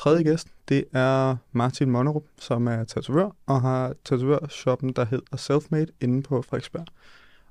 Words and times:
tredje 0.00 0.22
gæst, 0.22 0.48
det 0.68 0.84
er 0.92 1.36
Martin 1.52 1.90
Monnerup, 1.90 2.22
som 2.38 2.66
er 2.66 2.84
tatovør 2.84 3.30
og 3.46 3.60
har 3.60 3.94
tatovørshoppen, 4.04 4.92
der 4.92 5.04
hedder 5.04 5.36
Selfmade 5.36 5.86
inde 6.00 6.22
på 6.22 6.42
Frederiksberg. 6.42 6.86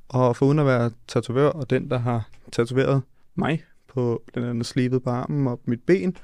Og 0.07 0.35
for 0.35 0.45
uden 0.45 0.59
at 0.59 0.65
være 0.65 0.91
tatovør 1.07 1.49
og 1.49 1.69
den, 1.69 1.89
der 1.89 1.97
har 1.97 2.29
tatoveret 2.51 3.01
mig 3.35 3.63
på 3.87 4.21
blandt 4.33 4.49
andet 4.49 4.65
slivet 4.65 5.03
på 5.03 5.09
armen 5.09 5.47
og 5.47 5.59
mit 5.65 5.83
ben, 5.83 6.17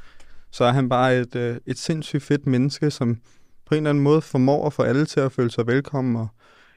så 0.52 0.64
er 0.64 0.72
han 0.72 0.90
bare 0.90 1.18
et, 1.18 1.36
øh, 1.36 1.58
et 1.66 1.78
sindssygt 1.78 2.24
fedt 2.24 2.48
menneske, 2.48 2.92
som 2.92 3.22
på 3.66 3.76
en 3.76 3.78
eller 3.78 3.90
anden 3.90 4.04
måde 4.04 4.22
formår 4.22 4.68
at 4.68 4.74
få 4.74 4.84
alle 4.84 5.06
til 5.06 5.20
at 5.20 5.32
føle 5.32 5.52
sig 5.52 5.68
velkommen. 5.68 6.16
Og 6.16 6.28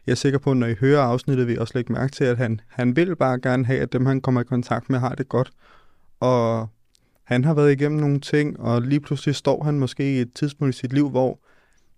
jeg 0.06 0.12
er 0.12 0.16
sikker 0.16 0.38
på, 0.38 0.50
at 0.50 0.56
når 0.56 0.66
I 0.66 0.74
hører 0.80 1.02
afsnittet, 1.02 1.46
vil 1.46 1.54
I 1.54 1.58
også 1.58 1.72
lægge 1.74 1.92
mærke 1.92 2.12
til, 2.12 2.24
at 2.24 2.38
han, 2.38 2.60
han 2.68 2.96
vil 2.96 3.16
bare 3.16 3.40
gerne 3.40 3.66
have, 3.66 3.80
at 3.80 3.92
dem, 3.92 4.06
han 4.06 4.20
kommer 4.20 4.40
i 4.40 4.44
kontakt 4.44 4.90
med, 4.90 4.98
har 4.98 5.14
det 5.14 5.28
godt. 5.28 5.50
Og 6.20 6.68
han 7.28 7.44
har 7.44 7.54
været 7.54 7.72
igennem 7.72 8.00
nogle 8.00 8.20
ting, 8.20 8.60
og 8.60 8.82
lige 8.82 9.00
pludselig 9.00 9.34
står 9.34 9.64
han 9.64 9.78
måske 9.78 10.16
i 10.16 10.20
et 10.20 10.32
tidspunkt 10.34 10.74
i 10.74 10.78
sit 10.78 10.92
liv, 10.92 11.10
hvor 11.10 11.38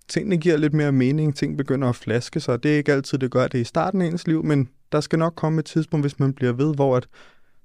tingene 0.09 0.37
giver 0.37 0.57
lidt 0.57 0.75
mere 0.75 0.93
mening, 0.93 1.37
ting 1.37 1.57
begynder 1.57 1.89
at 1.89 1.97
flaske 1.97 2.41
sig. 2.41 2.63
Det 2.63 2.73
er 2.73 2.77
ikke 2.77 2.93
altid, 2.93 3.19
det 3.19 3.31
gør 3.31 3.49
det 3.49 3.59
i 3.59 3.65
starten 3.65 4.03
af 4.03 4.07
ens 4.07 4.27
liv, 4.27 4.45
men 4.45 4.69
der 4.93 5.01
skal 5.01 5.19
nok 5.19 5.35
komme 5.37 5.59
et 5.59 5.65
tidspunkt, 5.65 6.05
hvis 6.05 6.19
man 6.19 6.35
bliver 6.35 6.53
ved, 6.53 6.75
hvor 6.75 6.97
at 6.97 7.07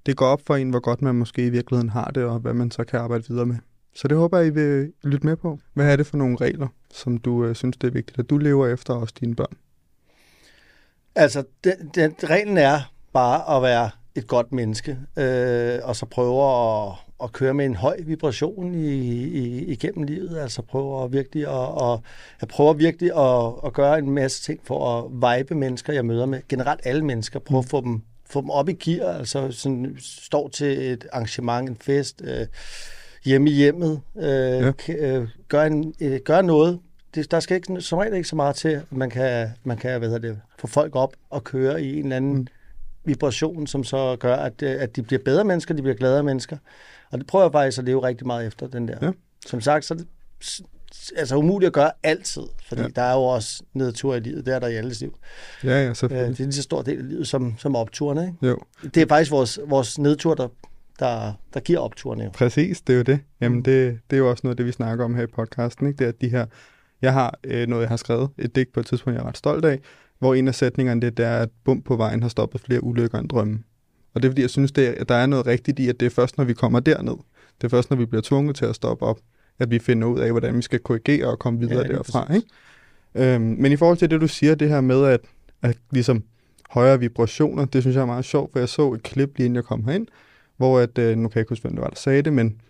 det 0.06 0.18
går 0.18 0.26
op 0.26 0.42
for 0.46 0.56
en, 0.56 0.70
hvor 0.70 0.80
godt 0.80 1.02
man 1.02 1.16
måske 1.16 1.46
i 1.46 1.50
virkeligheden 1.50 1.90
har 1.90 2.06
det, 2.06 2.24
og 2.24 2.40
hvad 2.40 2.54
man 2.54 2.72
så 2.72 2.84
kan 2.84 3.00
arbejde 3.00 3.24
videre 3.30 3.46
med. 3.46 3.56
Så 3.96 4.08
det 4.08 4.18
håber 4.18 4.38
jeg, 4.38 4.48
I 4.48 4.50
vil 4.50 4.92
lytte 5.04 5.28
med 5.28 5.36
på. 5.36 5.60
Hvad 5.74 5.92
er 5.92 5.96
det 5.96 6.08
for 6.08 6.18
nogle 6.18 6.38
regler, 6.42 6.68
som 6.94 7.18
du 7.18 7.46
øh, 7.46 7.56
synes, 7.56 7.78
det 7.78 7.88
er 7.88 7.92
vigtigt, 7.92 8.20
at 8.20 8.30
du 8.30 8.38
lever 8.38 8.68
efter 8.68 8.94
også 8.94 9.14
dine 9.20 9.36
børn? 9.36 9.58
Altså, 11.16 11.44
den, 11.64 11.92
den, 11.96 12.16
reglen 12.24 12.58
er 12.58 12.92
bare 13.14 13.58
at 13.58 13.64
være 13.64 13.90
et 14.16 14.28
godt 14.28 14.52
menneske, 14.52 14.98
øh, 15.18 15.80
og 15.84 15.96
så 15.96 16.06
prøve 16.06 16.44
at, 16.44 17.05
at 17.24 17.32
køre 17.32 17.54
med 17.54 17.66
en 17.66 17.76
høj 17.76 17.98
vibration 18.06 18.76
i, 18.76 18.94
i, 19.24 19.66
igennem 19.66 20.04
livet. 20.04 20.38
Altså 20.38 20.62
prøve 20.62 21.04
at 21.04 21.14
virkelig 21.14 21.48
at, 21.48 21.84
at, 21.84 22.00
jeg 22.42 22.48
prøver 22.50 22.74
virkelig 22.74 23.12
at, 23.18 23.54
at 23.66 23.74
gøre 23.74 24.00
en 24.00 24.10
masse 24.10 24.44
ting 24.44 24.60
for 24.64 24.98
at 24.98 25.12
vibe 25.12 25.56
mennesker, 25.56 25.94
jeg 25.94 26.06
møder 26.06 26.26
med. 26.26 26.42
Generelt 26.50 26.82
alle 26.84 27.06
mennesker. 27.06 27.40
Prøve 27.40 27.60
at 27.60 27.66
få 27.66 27.82
dem, 27.82 28.02
få 28.30 28.42
dem 28.42 28.50
op 28.50 28.70
i 28.70 28.74
gear, 28.74 29.18
altså 29.18 29.52
sådan, 29.52 29.98
står 30.00 30.48
til 30.48 30.92
et 30.92 31.06
arrangement, 31.12 31.70
en 31.70 31.76
fest, 31.76 32.22
øh, 32.26 32.48
hjemme 33.26 33.50
i 33.50 33.54
hjemmet, 33.54 34.02
øh, 34.18 34.24
ja. 34.24 34.72
øh, 34.90 35.28
gør, 35.48 35.64
en, 35.64 35.94
øh, 36.02 36.20
gør 36.26 36.42
noget. 36.42 36.80
Det, 37.16 37.32
der 37.32 37.40
skal 37.40 37.56
ikke, 37.56 37.82
som 37.82 38.00
regel 38.00 38.14
ikke 38.16 38.28
så 38.28 38.36
meget 38.36 38.56
til, 38.56 38.70
at 38.70 38.84
man 38.92 39.10
kan, 39.10 39.50
man 39.64 39.78
kan 39.78 40.00
hvad 40.00 40.20
det, 40.20 40.42
få 40.60 40.68
folk 40.68 40.96
op 40.96 41.14
og 41.30 41.44
køre 41.44 41.84
i 41.84 42.00
en 42.00 42.04
eller 42.04 42.16
anden 42.16 42.36
mm. 42.36 42.48
vibration, 43.06 43.68
som 43.68 43.84
så 43.84 44.16
gør, 44.20 44.36
at, 44.36 44.62
øh, 44.62 44.76
at 44.80 44.96
de 44.96 45.04
bliver 45.04 45.22
bedre 45.26 45.44
mennesker, 45.44 45.74
de 45.74 45.82
bliver 45.82 45.96
gladere 45.96 46.24
mennesker. 46.24 46.58
Og 47.16 47.20
det 47.20 47.28
prøver 47.28 47.46
jeg 47.46 47.52
faktisk 47.52 47.80
at 47.80 47.86
leve 47.86 48.04
rigtig 48.04 48.28
meget 48.28 48.48
efter, 48.48 48.68
den 48.68 48.88
der. 48.88 48.98
Ja. 49.02 49.12
Som 49.46 49.62
sagt, 49.62 49.86
så 49.86 49.94
er 49.94 49.98
det 49.98 50.08
altså 51.16 51.36
umuligt 51.36 51.68
at 51.68 51.74
gøre 51.74 51.92
altid, 52.04 52.44
fordi 52.68 52.82
ja. 52.82 52.88
der 52.88 53.02
er 53.02 53.14
jo 53.14 53.24
også 53.24 53.64
nedtur 53.74 54.16
i 54.16 54.20
livet, 54.20 54.46
det 54.46 54.56
er 54.56 54.60
der 54.60 54.68
i 54.68 54.76
alles 54.76 55.02
liv. 55.02 55.16
Ja, 55.64 55.86
ja, 55.86 55.94
selvfølgelig. 55.94 56.30
Øh, 56.30 56.38
det 56.38 56.40
er 56.40 56.44
lige 56.44 56.54
så 56.54 56.62
stor 56.62 56.82
del 56.82 56.98
af 56.98 57.10
livet 57.10 57.28
som, 57.28 57.56
som 57.58 57.76
opturene, 57.76 58.22
ikke? 58.22 58.48
Jo. 58.48 58.60
Det 58.84 58.98
er 58.98 59.08
faktisk 59.08 59.32
vores, 59.32 59.60
vores 59.68 60.00
nedtur, 60.00 60.34
der 60.34 60.48
der, 61.00 61.34
der 61.54 61.60
giver 61.60 61.80
opturene. 61.80 62.24
Jo. 62.24 62.30
Præcis, 62.30 62.82
det 62.82 62.94
er 62.94 62.98
jo 62.98 63.04
det. 63.04 63.20
Jamen, 63.42 63.58
mm. 63.58 63.64
det, 63.64 64.00
det 64.10 64.16
er 64.16 64.20
jo 64.20 64.30
også 64.30 64.42
noget 64.44 64.54
af 64.54 64.58
det, 64.58 64.66
vi 64.66 64.72
snakker 64.72 65.06
om 65.06 65.16
her 65.16 65.24
i 65.24 65.28
podcasten. 65.28 65.88
Ikke? 65.88 65.98
Det 65.98 66.06
er, 66.06 66.10
at 66.10 66.22
de 66.22 66.30
her, 66.30 66.46
jeg 67.02 67.14
har 67.14 67.40
øh, 67.44 67.68
noget, 67.68 67.82
jeg 67.82 67.90
har 67.90 67.98
skrevet, 67.98 68.30
et 68.38 68.56
digt 68.56 68.74
på 68.74 68.80
et 68.80 68.86
tidspunkt, 68.86 69.18
jeg 69.18 69.24
er 69.24 69.28
ret 69.28 69.38
stolt 69.38 69.66
af, 69.66 69.80
hvor 70.20 70.34
en 70.34 70.48
af 70.48 70.56
sætningerne 70.56 71.02
det, 71.02 71.18
det 71.18 71.26
er, 71.26 71.38
at 71.38 71.50
bum 71.66 71.82
på 71.82 71.96
vejen 71.96 72.22
har 72.22 72.30
stoppet 72.30 72.62
flere 72.62 72.84
ulykker 72.84 73.20
end 73.20 73.30
drømme. 73.30 73.60
Og 74.16 74.22
det 74.22 74.28
er 74.28 74.32
fordi, 74.32 74.42
jeg 74.42 74.50
synes, 74.50 74.72
det 74.72 74.88
er, 74.88 74.94
at 74.98 75.10
der 75.10 75.16
er 75.16 75.26
noget 75.26 75.48
rigtigt 75.48 75.80
i, 75.80 75.90
at 75.90 76.00
det 76.00 76.06
er 76.06 76.10
først, 76.10 76.38
når 76.38 76.44
vi 76.44 76.54
kommer 76.54 76.80
derned. 76.80 77.18
Det 77.62 77.64
er 77.64 77.70
først, 77.70 77.90
når 77.90 77.98
vi 77.98 78.06
bliver 78.06 78.22
tvunget 78.22 78.56
til 78.56 78.66
at 78.66 78.76
stoppe 78.76 79.06
op, 79.06 79.20
at 79.60 79.72
vi 79.72 79.80
finder 79.80 80.08
ud 80.08 80.20
af, 80.20 80.32
hvordan 80.32 80.58
vi 80.58 80.62
skal 80.62 80.80
korrigere 80.80 81.28
og 81.28 81.40
komme 81.40 81.60
videre 81.60 81.86
ja, 81.88 81.94
derfra. 81.94 82.34
Ikke? 82.34 82.48
Øhm, 83.16 83.56
men 83.60 83.72
i 83.72 83.76
forhold 83.76 83.98
til 83.98 84.10
det, 84.10 84.22
du 84.22 84.28
siger, 84.28 84.56
det 84.56 84.70
her 84.70 84.82
med, 84.82 85.06
at, 85.06 85.22
at 85.62 85.78
ligesom 85.92 86.24
højere 86.70 87.00
vibrationer, 87.00 87.66
det 87.66 87.84
synes 87.84 87.96
jeg 87.96 88.02
er 88.02 88.06
meget 88.06 88.26
sjovt, 88.26 88.52
for 88.52 88.60
jeg 88.60 88.70
så 88.70 88.94
et 88.94 89.04
klip 89.04 89.38
lige 89.38 89.46
inden 89.46 89.56
jeg 89.56 89.64
kom 89.64 89.86
herind, 89.86 90.08
hvor 90.58 90.80
at, 90.80 90.98
øh, 90.98 91.18
nu 91.18 91.30
kan 91.30 91.36
jeg 91.36 91.42
ikke 91.42 91.50
huske, 91.50 91.62
hvem 91.62 91.76
det 91.76 91.82
var, 91.82 91.90
der 91.90 91.96
sagde 91.96 92.22
det, 92.22 92.34
men 92.34 92.62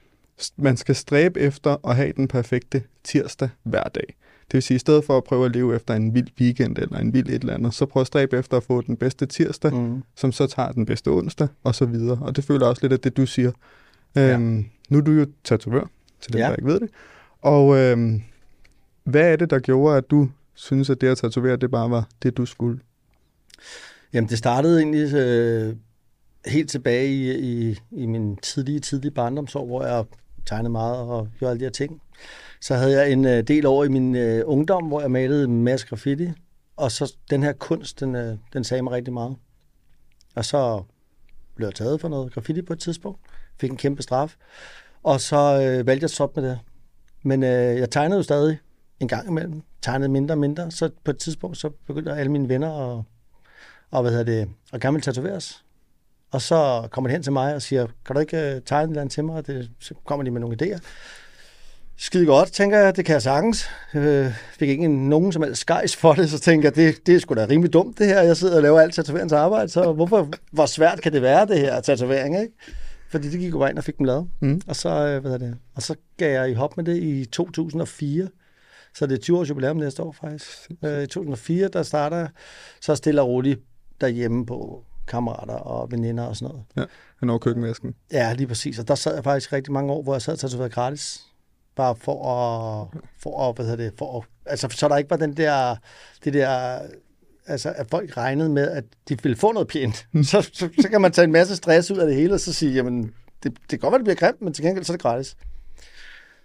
man 0.57 0.77
skal 0.77 0.95
stræbe 0.95 1.39
efter 1.39 1.87
at 1.87 1.95
have 1.95 2.13
den 2.15 2.27
perfekte 2.27 2.83
tirsdag 3.03 3.49
hver 3.63 3.83
dag. 3.83 4.15
Det 4.47 4.53
vil 4.53 4.63
sige, 4.63 4.75
i 4.75 4.79
stedet 4.79 5.03
for 5.03 5.17
at 5.17 5.23
prøve 5.23 5.45
at 5.45 5.51
leve 5.51 5.75
efter 5.75 5.93
en 5.93 6.13
vild 6.13 6.27
weekend 6.41 6.77
eller 6.77 6.97
en 6.97 7.13
vild 7.13 7.29
et 7.29 7.33
eller 7.33 7.53
andet, 7.53 7.73
så 7.73 7.85
prøv 7.85 8.01
at 8.01 8.07
stræbe 8.07 8.37
efter 8.37 8.57
at 8.57 8.63
få 8.63 8.81
den 8.81 8.97
bedste 8.97 9.25
tirsdag, 9.25 9.73
mm. 9.73 10.03
som 10.15 10.31
så 10.31 10.47
tager 10.47 10.71
den 10.71 10.85
bedste 10.85 11.07
onsdag, 11.07 11.47
og 11.63 11.75
så 11.75 11.85
videre. 11.85 12.19
Og 12.21 12.35
det 12.35 12.43
føler 12.43 12.67
også 12.67 12.81
lidt 12.81 12.93
af 12.93 12.99
det, 12.99 13.17
du 13.17 13.25
siger. 13.25 13.51
Ja. 14.15 14.33
Øhm, 14.33 14.65
nu 14.89 14.97
er 14.97 15.01
du 15.01 15.11
jo 15.11 15.27
tatovør, 15.43 15.85
til 16.21 16.33
dem, 16.33 16.39
ja. 16.39 16.47
der 16.47 16.55
ikke 16.55 16.67
ved 16.67 16.79
det. 16.79 16.89
Og 17.41 17.77
øhm, 17.77 18.21
hvad 19.03 19.31
er 19.31 19.35
det, 19.35 19.49
der 19.49 19.59
gjorde, 19.59 19.97
at 19.97 20.11
du 20.11 20.29
synes, 20.53 20.89
at 20.89 21.01
det 21.01 21.07
at 21.07 21.17
tatovere, 21.17 21.55
det 21.55 21.71
bare 21.71 21.89
var 21.89 22.07
det, 22.23 22.37
du 22.37 22.45
skulle? 22.45 22.79
Jamen, 24.13 24.29
det 24.29 24.37
startede 24.37 24.79
egentlig 24.79 25.13
øh, 25.13 25.75
helt 26.45 26.69
tilbage 26.69 27.07
i, 27.07 27.31
i, 27.31 27.79
i 27.91 28.05
min 28.05 28.37
tidlige, 28.37 28.79
tidlige 28.79 29.11
barndomsår, 29.11 29.65
hvor 29.65 29.85
jeg 29.85 30.05
tegnede 30.45 30.71
meget 30.71 30.97
og 30.97 31.27
gjorde 31.39 31.51
alle 31.51 31.59
de 31.59 31.65
her 31.65 31.71
ting. 31.71 32.01
Så 32.65 32.75
havde 32.75 33.01
jeg 33.01 33.11
en 33.11 33.25
øh, 33.25 33.43
del 33.43 33.65
over 33.65 33.85
i 33.85 33.87
min 33.87 34.15
øh, 34.15 34.43
ungdom, 34.45 34.83
hvor 34.83 35.01
jeg 35.01 35.11
malede 35.11 35.43
en 35.43 35.63
masse 35.63 35.87
graffiti. 35.87 36.31
Og 36.75 36.91
så 36.91 37.15
den 37.29 37.43
her 37.43 37.53
kunst, 37.53 37.99
den, 37.99 38.15
øh, 38.15 38.37
den 38.53 38.63
sagde 38.63 38.83
mig 38.83 38.93
rigtig 38.93 39.13
meget. 39.13 39.35
Og 40.35 40.45
så 40.45 40.83
blev 41.55 41.67
jeg 41.67 41.75
taget 41.75 42.01
for 42.01 42.07
noget 42.07 42.33
graffiti 42.33 42.61
på 42.61 42.73
et 42.73 42.79
tidspunkt. 42.79 43.19
Fik 43.59 43.71
en 43.71 43.77
kæmpe 43.77 44.01
straf. 44.01 44.35
Og 45.03 45.21
så 45.21 45.35
øh, 45.35 45.87
valgte 45.87 46.03
jeg 46.03 46.03
at 46.03 46.11
stoppe 46.11 46.41
med 46.41 46.49
det. 46.49 46.59
Men 47.23 47.43
øh, 47.43 47.77
jeg 47.77 47.91
tegnede 47.91 48.17
jo 48.17 48.23
stadig 48.23 48.59
en 48.99 49.07
gang 49.07 49.27
imellem. 49.27 49.61
Tegnede 49.81 50.09
mindre 50.09 50.33
og 50.33 50.39
mindre. 50.39 50.71
Så 50.71 50.89
på 51.03 51.11
et 51.11 51.17
tidspunkt, 51.17 51.57
så 51.57 51.69
begyndte 51.87 52.11
alle 52.11 52.31
mine 52.31 52.49
venner 52.49 52.97
at, 52.97 53.03
og, 53.91 54.01
hvad 54.01 54.11
hedder 54.11 54.25
det, 54.25 54.49
at 54.73 54.81
gerne 54.81 54.93
ville 54.93 55.03
tatoveres. 55.03 55.63
Og 56.31 56.41
så 56.41 56.87
kommer 56.91 57.07
de 57.07 57.11
hen 57.11 57.23
til 57.23 57.33
mig 57.33 57.55
og 57.55 57.61
siger, 57.61 57.87
kan 58.05 58.15
du 58.15 58.19
ikke 58.19 58.37
øh, 58.37 58.61
tegne 58.61 58.83
et 58.83 58.89
eller 58.89 59.01
andet 59.01 59.13
til 59.13 59.23
mig? 59.23 59.35
Og 59.35 59.47
det, 59.47 59.71
så 59.79 59.93
kommer 60.05 60.23
de 60.23 60.31
med 60.31 60.41
nogle 60.41 60.57
idéer. 60.61 60.79
Skide 61.97 62.25
godt, 62.25 62.51
tænker 62.51 62.77
jeg, 62.77 62.95
det 62.95 63.05
kan 63.05 63.13
jeg 63.13 63.21
sagtens. 63.21 63.69
Øh, 63.93 64.33
fik 64.51 64.69
ikke 64.69 64.87
nogen 64.87 65.31
som 65.31 65.43
helst 65.43 65.61
skejs 65.61 65.95
for 65.95 66.13
det, 66.13 66.29
så 66.29 66.39
tænker 66.39 66.69
jeg, 66.69 66.75
det, 66.75 67.07
det 67.07 67.15
er 67.15 67.19
sgu 67.19 67.33
da 67.33 67.45
rimelig 67.49 67.73
dumt 67.73 67.97
det 67.97 68.07
her. 68.07 68.21
Jeg 68.21 68.37
sidder 68.37 68.55
og 68.55 68.61
laver 68.61 68.79
alt 68.79 68.93
tatoveringsarbejde, 68.93 69.69
så 69.69 69.91
hvorfor, 69.91 70.29
hvor 70.51 70.65
svært 70.65 71.01
kan 71.01 71.13
det 71.13 71.21
være 71.21 71.45
det 71.45 71.59
her 71.59 71.81
tatovering, 71.81 72.41
ikke? 72.41 72.53
Fordi 73.09 73.29
det 73.29 73.39
gik 73.39 73.51
jo 73.51 73.65
ind 73.65 73.77
og 73.77 73.83
fik 73.83 73.97
dem 73.97 74.05
lavet. 74.05 74.27
Mm. 74.39 74.61
Og, 74.67 74.75
så, 74.75 74.89
øh, 74.89 75.21
hvad 75.21 75.31
er 75.31 75.37
det, 75.37 75.57
og 75.75 75.81
så 75.81 75.95
gav 76.17 76.31
jeg 76.31 76.51
i 76.51 76.53
hop 76.53 76.77
med 76.77 76.85
det 76.85 77.03
i 77.03 77.25
2004. 77.25 78.27
Så 78.95 79.05
det 79.05 79.13
er 79.13 79.21
20 79.21 79.37
års 79.37 79.49
jubilæum 79.49 79.77
næste 79.77 80.03
år 80.03 80.11
faktisk. 80.11 80.71
Øh, 80.83 81.03
I 81.03 81.07
2004, 81.07 81.67
der 81.67 81.83
starter 81.83 82.17
jeg 82.17 82.29
så 82.81 82.95
stille 82.95 83.21
og 83.21 83.27
roligt 83.27 83.59
derhjemme 84.01 84.45
på 84.45 84.83
kammerater 85.07 85.53
og 85.53 85.91
veninder 85.91 86.23
og 86.23 86.35
sådan 86.35 86.47
noget. 86.51 86.65
Ja, 86.77 86.83
han 87.19 87.29
over 87.29 87.39
køkkenvæsken. 87.39 87.95
Ja, 88.11 88.33
lige 88.33 88.47
præcis. 88.47 88.79
Og 88.79 88.87
der 88.87 88.95
sad 88.95 89.15
jeg 89.15 89.23
faktisk 89.23 89.53
rigtig 89.53 89.73
mange 89.73 89.93
år, 89.93 90.03
hvor 90.03 90.13
jeg 90.13 90.21
sad 90.21 90.33
og 90.33 90.39
tatoveret 90.39 90.71
gratis. 90.71 91.24
Bare 91.75 91.95
for 91.95 92.31
at, 92.31 92.87
for 93.19 93.49
at, 93.49 93.55
hvad 93.55 93.65
hedder 93.65 93.83
det, 93.83 93.93
for 93.97 94.19
at, 94.19 94.27
altså 94.45 94.67
så 94.71 94.87
der 94.87 94.97
ikke 94.97 95.09
var 95.09 95.17
den 95.17 95.37
der, 95.37 95.75
det 96.23 96.33
der, 96.33 96.79
altså 97.47 97.73
at 97.75 97.87
folk 97.89 98.17
regnede 98.17 98.49
med, 98.49 98.67
at 98.67 98.83
de 99.09 99.17
ville 99.23 99.35
få 99.35 99.51
noget 99.51 99.67
pænt. 99.67 100.07
Mm. 100.11 100.23
Så, 100.23 100.41
så, 100.53 100.69
så 100.81 100.89
kan 100.89 101.01
man 101.01 101.11
tage 101.11 101.25
en 101.25 101.31
masse 101.31 101.55
stress 101.55 101.91
ud 101.91 101.97
af 101.97 102.07
det 102.07 102.15
hele, 102.15 102.33
og 102.33 102.39
så 102.39 102.53
sige, 102.53 102.73
jamen, 102.73 103.03
det, 103.43 103.53
det 103.61 103.69
kan 103.69 103.79
godt 103.79 103.91
være, 103.91 103.99
det 103.99 104.05
bliver 104.05 104.15
grimt, 104.15 104.41
men 104.41 104.53
til 104.53 104.65
gengæld 104.65 104.85
så 104.85 104.93
er 104.93 104.97
det 104.97 105.01
gratis. 105.01 105.37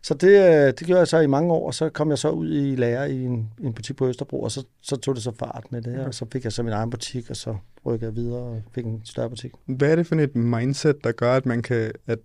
Så 0.03 0.15
det, 0.15 0.29
øh, 0.29 0.67
det 0.67 0.87
gjorde 0.87 0.99
jeg 0.99 1.09
så 1.09 1.19
i 1.19 1.27
mange 1.27 1.53
år, 1.53 1.67
og 1.67 1.75
så 1.75 1.89
kom 1.89 2.11
jeg 2.11 2.19
så 2.19 2.31
ud 2.31 2.55
i 2.55 2.77
lærer 2.77 3.05
i 3.05 3.25
en, 3.25 3.51
en 3.63 3.73
butik 3.73 3.97
på 3.97 4.09
Østerbro, 4.09 4.43
og 4.43 4.51
så, 4.51 4.65
så 4.83 4.97
tog 4.97 5.15
det 5.15 5.23
så 5.23 5.33
fart 5.39 5.65
med 5.71 5.83
det, 5.83 6.07
og 6.07 6.15
så 6.15 6.27
fik 6.33 6.45
jeg 6.45 6.53
så 6.53 6.63
min 6.63 6.73
egen 6.73 6.91
butik, 6.91 7.31
og 7.31 7.37
så 7.37 7.57
rykkede 7.87 8.09
jeg 8.09 8.17
videre 8.17 8.41
og 8.41 8.63
fik 8.73 8.85
en 8.85 9.01
større 9.05 9.31
butik. 9.31 9.53
Hvad 9.67 9.91
er 9.91 9.97
det 9.97 10.07
for 10.07 10.15
et 10.15 10.37
mindset, 10.37 11.05
der 11.05 11.13
gør, 11.13 11.37
at 11.37 11.47
man 11.47 11.63
kan, 11.63 11.93
at 12.07 12.19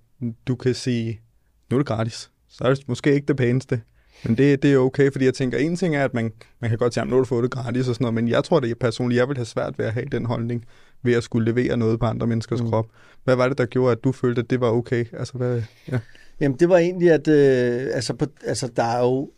du 0.47 0.55
kan 0.55 0.75
sige, 0.75 1.21
nu 1.69 1.77
er 1.77 1.79
det 1.79 1.87
gratis, 1.87 2.31
så 2.57 2.63
er 2.63 2.73
det 2.73 2.87
måske 2.87 3.13
ikke 3.13 3.27
det 3.27 3.37
pæneste, 3.37 3.81
men 4.23 4.37
det, 4.37 4.63
det 4.63 4.73
er 4.73 4.77
okay, 4.77 5.11
fordi 5.11 5.25
jeg 5.25 5.33
tænker, 5.33 5.57
en 5.57 5.75
ting 5.75 5.95
er, 5.95 6.03
at 6.03 6.13
man, 6.13 6.31
man 6.59 6.69
kan 6.69 6.79
godt 6.79 6.93
sige, 6.93 7.01
at 7.01 7.07
nu 7.07 7.15
har 7.15 7.19
du 7.19 7.25
fået 7.25 7.43
det 7.43 7.51
gratis 7.51 7.87
og 7.87 7.95
sådan 7.95 8.03
noget, 8.03 8.13
men 8.13 8.27
jeg 8.27 8.43
tror, 8.43 8.65
jeg 8.65 8.77
personligt, 8.77 9.19
jeg 9.19 9.27
vil 9.27 9.37
have 9.37 9.45
svært 9.45 9.79
ved 9.79 9.85
at 9.85 9.93
have 9.93 10.05
den 10.11 10.25
holdning, 10.25 10.65
ved 11.03 11.13
at 11.13 11.23
skulle 11.23 11.51
levere 11.51 11.77
noget 11.77 11.99
på 11.99 12.05
andre 12.05 12.27
menneskers 12.27 12.61
mm. 12.61 12.69
krop. 12.69 12.85
Hvad 13.23 13.35
var 13.35 13.47
det, 13.47 13.57
der 13.57 13.65
gjorde, 13.65 13.91
at 13.91 14.03
du 14.03 14.11
følte, 14.11 14.41
at 14.41 14.49
det 14.49 14.61
var 14.61 14.69
okay? 14.69 15.05
Altså, 15.13 15.33
hvad, 15.37 15.61
ja. 15.91 15.99
Jamen, 16.39 16.59
det 16.59 16.69
var 16.69 16.77
egentlig, 16.77 17.11
at 17.11 17.27
øh, 17.27 17.89
altså, 17.93 18.13
på, 18.13 18.25
altså, 18.45 18.67
der 18.75 18.83
er 18.83 18.99
jo 18.99 19.31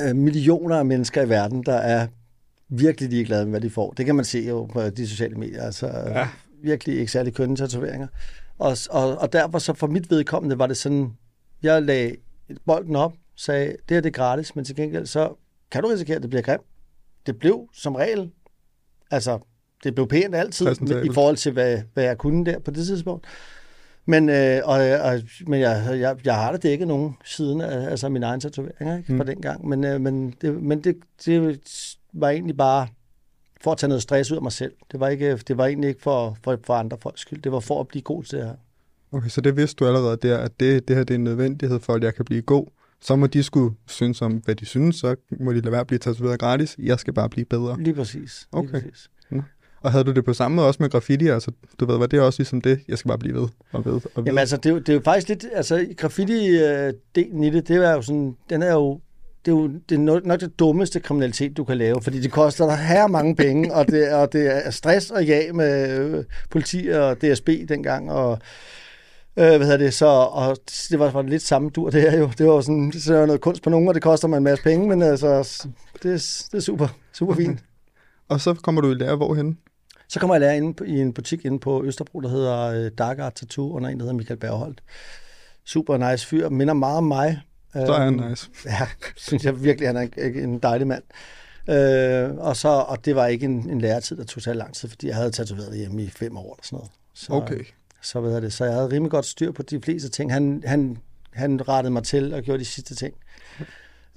øh, 0.00 0.16
millioner 0.16 0.76
af 0.76 0.86
mennesker 0.86 1.22
i 1.22 1.28
verden, 1.28 1.62
der 1.62 1.74
er 1.74 2.06
virkelig 2.68 3.10
ligeglade 3.10 3.44
med, 3.44 3.50
hvad 3.50 3.60
de 3.60 3.70
får. 3.70 3.92
Det 3.92 4.06
kan 4.06 4.16
man 4.16 4.24
se 4.24 4.38
jo 4.38 4.64
på 4.64 4.90
de 4.90 5.08
sociale 5.08 5.34
medier. 5.34 5.62
Altså, 5.62 5.86
ja. 5.86 6.28
virkelig 6.62 6.98
ikke 6.98 7.12
særlig 7.12 7.34
kønne 7.34 7.56
tatoveringer. 7.56 8.06
Og, 8.58 8.76
og, 8.90 9.18
og 9.18 9.32
derfor 9.32 9.58
så 9.58 9.74
for 9.74 9.86
mit 9.86 10.10
vedkommende 10.10 10.58
var 10.58 10.66
det 10.66 10.76
sådan, 10.76 11.12
jeg 11.64 11.82
lagde 11.82 12.16
bolden 12.66 12.96
op, 12.96 13.12
sagde, 13.36 13.66
det 13.88 13.94
her 13.94 14.00
det 14.00 14.06
er 14.06 14.12
gratis, 14.12 14.56
men 14.56 14.64
til 14.64 14.76
gengæld 14.76 15.06
så 15.06 15.34
kan 15.70 15.82
du 15.82 15.88
risikere, 15.88 16.16
at 16.16 16.22
det 16.22 16.30
bliver 16.30 16.42
grimt. 16.42 16.62
Det 17.26 17.38
blev 17.38 17.68
som 17.72 17.94
regel, 17.94 18.30
altså 19.10 19.38
det 19.84 19.94
blev 19.94 20.08
pænt 20.08 20.34
altid 20.34 20.66
i 21.04 21.10
forhold 21.14 21.36
til, 21.36 21.52
hvad, 21.52 21.82
hvad 21.94 22.04
jeg 22.04 22.18
kunne 22.18 22.44
der 22.44 22.58
på 22.58 22.70
det 22.70 22.86
tidspunkt. 22.86 23.26
Men, 24.06 24.28
øh, 24.28 24.60
og, 24.64 24.76
og, 24.80 25.20
men 25.46 25.60
jeg, 25.60 25.96
jeg, 26.00 26.16
jeg 26.24 26.34
har 26.34 26.50
da 26.52 26.56
dækket 26.56 26.88
nogen 26.88 27.16
siden 27.24 27.60
af 27.60 27.90
altså 27.90 28.08
min 28.08 28.22
egen 28.22 28.40
tatoveringer 28.40 28.96
ikke, 28.96 29.06
fra 29.06 29.22
Mm. 29.22 29.26
den 29.26 29.40
gang. 29.42 29.68
Men, 29.68 29.84
øh, 29.84 30.00
men, 30.00 30.34
det, 30.40 30.62
men 30.62 30.84
det, 30.84 30.96
det 31.26 31.60
var 32.12 32.28
egentlig 32.28 32.56
bare 32.56 32.86
for 33.60 33.72
at 33.72 33.78
tage 33.78 33.88
noget 33.88 34.02
stress 34.02 34.30
ud 34.30 34.36
af 34.36 34.42
mig 34.42 34.52
selv. 34.52 34.72
Det 34.92 35.00
var, 35.00 35.08
ikke, 35.08 35.36
det 35.36 35.58
var 35.58 35.66
egentlig 35.66 35.88
ikke 35.88 36.02
for, 36.02 36.36
for, 36.44 36.58
for 36.64 36.74
andre 36.74 36.96
folks 37.02 37.20
skyld. 37.20 37.42
Det 37.42 37.52
var 37.52 37.60
for 37.60 37.80
at 37.80 37.88
blive 37.88 38.02
god 38.02 38.22
til 38.22 38.38
det 38.38 38.46
her. 38.46 38.54
Okay, 39.14 39.28
så 39.28 39.40
det 39.40 39.56
vidste 39.56 39.76
du 39.84 39.86
allerede 39.86 40.16
der, 40.22 40.38
at 40.38 40.60
det, 40.60 40.88
det 40.88 40.96
her 40.96 41.04
det 41.04 41.14
er 41.14 41.18
en 41.18 41.24
nødvendighed 41.24 41.80
for, 41.80 41.94
at 41.94 42.02
jeg 42.02 42.14
kan 42.14 42.24
blive 42.24 42.42
god. 42.42 42.66
Så 43.00 43.16
må 43.16 43.26
de 43.26 43.42
skulle 43.42 43.74
synes 43.86 44.22
om, 44.22 44.32
hvad 44.32 44.54
de 44.54 44.66
synes, 44.66 44.96
så 44.96 45.16
må 45.40 45.52
de 45.52 45.60
lade 45.60 45.72
være 45.72 45.80
at 45.80 45.86
blive 45.86 45.98
tatoveret 45.98 46.40
gratis. 46.40 46.76
Jeg 46.78 46.98
skal 46.98 47.12
bare 47.14 47.28
blive 47.28 47.44
bedre. 47.44 47.76
Lige 47.78 47.94
præcis. 47.94 48.46
Lige 48.52 48.60
Okay. 48.60 48.72
præcis. 48.82 49.10
Og 49.82 49.92
havde 49.92 50.04
du 50.04 50.12
det 50.12 50.24
på 50.24 50.32
samme 50.32 50.54
måde 50.54 50.66
også 50.66 50.82
med 50.82 50.90
graffiti? 50.90 51.28
Altså, 51.28 51.50
du 51.80 51.86
ved, 51.86 51.98
var 51.98 52.06
det 52.06 52.20
også 52.20 52.40
ligesom 52.40 52.60
det? 52.60 52.80
Jeg 52.88 52.98
skal 52.98 53.08
bare 53.08 53.18
blive 53.18 53.34
ved 53.34 53.48
og 53.72 53.84
ved 53.84 53.92
og 53.92 54.02
ved. 54.16 54.22
Jamen 54.26 54.38
altså, 54.38 54.56
det 54.56 54.66
er, 54.66 54.70
jo, 54.70 54.78
det 54.78 54.88
er 54.88 54.92
jo 54.92 55.00
faktisk 55.04 55.28
lidt, 55.28 55.44
altså 55.52 55.86
graffiti-delen 56.00 57.44
i 57.44 57.50
det, 57.50 57.68
det 57.68 57.76
er 57.76 57.92
jo 57.92 58.02
sådan, 58.02 58.36
den 58.50 58.62
er 58.62 58.72
jo, 58.72 59.00
det 59.44 59.52
er 59.52 59.56
jo 59.56 59.70
det 59.88 59.94
er 59.94 59.98
nok 59.98 60.26
nok 60.26 60.40
det 60.40 60.58
dummeste 60.58 61.00
kriminalitet, 61.00 61.56
du 61.56 61.64
kan 61.64 61.76
lave, 61.76 62.02
fordi 62.02 62.20
det 62.20 62.32
koster 62.32 62.66
dig 62.66 62.76
her 62.76 63.06
mange 63.06 63.36
penge, 63.36 63.74
og 63.74 63.86
det, 63.86 64.12
og 64.12 64.32
det 64.32 64.66
er 64.66 64.70
stress 64.70 65.10
og 65.10 65.24
ja 65.24 65.52
med 65.52 65.98
øh, 65.98 66.24
politi 66.50 66.88
og 66.88 67.16
DSB 67.20 67.48
dengang, 67.68 68.10
og 68.12 68.38
øh, 69.36 69.46
hvad 69.46 69.58
hedder 69.60 69.76
det, 69.76 69.94
så, 69.94 70.06
og 70.06 70.56
det 70.90 70.98
var, 70.98 71.10
var 71.10 71.22
lidt 71.22 71.42
samme 71.42 71.70
dur, 71.70 71.90
det 71.90 72.08
er 72.14 72.18
jo, 72.18 72.30
det 72.38 72.46
var 72.46 72.52
jo 72.52 72.62
sådan, 72.62 72.90
det 72.90 73.06
er 73.06 73.26
noget 73.26 73.40
kunst 73.40 73.62
på 73.62 73.70
nogen, 73.70 73.88
og 73.88 73.94
det 73.94 74.02
koster 74.02 74.28
mig 74.28 74.36
en 74.36 74.44
masse 74.44 74.64
penge, 74.64 74.88
men 74.88 75.02
altså, 75.02 75.28
det, 76.02 76.12
er- 76.14 76.46
det 76.52 76.56
er 76.58 76.60
super, 76.62 76.88
super 77.12 77.34
fint. 77.34 77.60
Og 78.28 78.40
så 78.40 78.54
kommer 78.54 78.80
du 78.80 78.90
i 78.90 78.94
lære 78.94 79.16
hvorhen? 79.16 79.58
Så 80.08 80.20
kommer 80.20 80.34
jeg 80.34 80.40
lære 80.40 80.56
inde 80.56 80.74
på, 80.74 80.84
i 80.84 81.00
en 81.00 81.12
butik 81.12 81.44
inde 81.44 81.58
på 81.58 81.84
Østerbro, 81.84 82.20
der 82.20 82.28
hedder 82.28 82.58
øh, 82.60 82.90
Dark 82.98 83.18
Art 83.18 83.34
Tattoo, 83.34 83.72
under 83.76 83.88
en, 83.90 83.96
der 83.98 84.02
hedder 84.02 84.16
Michael 84.16 84.40
Bergholdt. 84.40 84.82
Super 85.64 86.10
nice 86.10 86.26
fyr, 86.26 86.48
minder 86.48 86.74
meget 86.74 86.96
om 86.98 87.04
mig. 87.04 87.40
Så 87.72 87.92
er 87.92 88.00
han 88.00 88.20
Øhm, 88.20 88.28
nice. 88.30 88.48
Ja, 88.66 88.86
synes 89.16 89.44
jeg 89.44 89.62
virkelig, 89.64 89.88
han 89.88 89.96
er 89.96 90.00
en, 90.00 90.38
en 90.38 90.58
dejlig 90.58 90.86
mand. 90.86 91.02
Øh, 91.70 92.36
og, 92.36 92.56
så, 92.56 92.68
og 92.68 93.04
det 93.04 93.16
var 93.16 93.26
ikke 93.26 93.44
en, 93.44 93.70
en 93.70 93.80
læretid, 93.80 94.16
der 94.16 94.24
tog 94.24 94.42
så 94.42 94.52
lang 94.52 94.74
tid, 94.74 94.88
fordi 94.88 95.06
jeg 95.06 95.16
havde 95.16 95.30
tatoveret 95.30 95.70
det 95.70 95.78
hjemme 95.78 96.02
i 96.02 96.08
fem 96.08 96.36
år 96.36 96.54
eller 96.54 96.62
sådan 96.64 96.76
noget. 96.76 96.90
Så, 97.14 97.32
Okay. 97.32 97.64
Så, 98.04 98.20
ved 98.20 98.32
jeg 98.32 98.42
det. 98.42 98.52
så 98.52 98.64
jeg 98.64 98.74
havde 98.74 98.88
rimelig 98.90 99.10
godt 99.10 99.26
styr 99.26 99.52
på 99.52 99.62
de 99.62 99.80
fleste 99.80 100.08
ting. 100.08 100.32
Han, 100.32 100.62
han, 100.66 100.98
han 101.32 101.68
rettede 101.68 101.92
mig 101.92 102.02
til 102.02 102.34
og 102.34 102.42
gjorde 102.42 102.60
de 102.60 102.64
sidste 102.64 102.94
ting. 102.94 103.14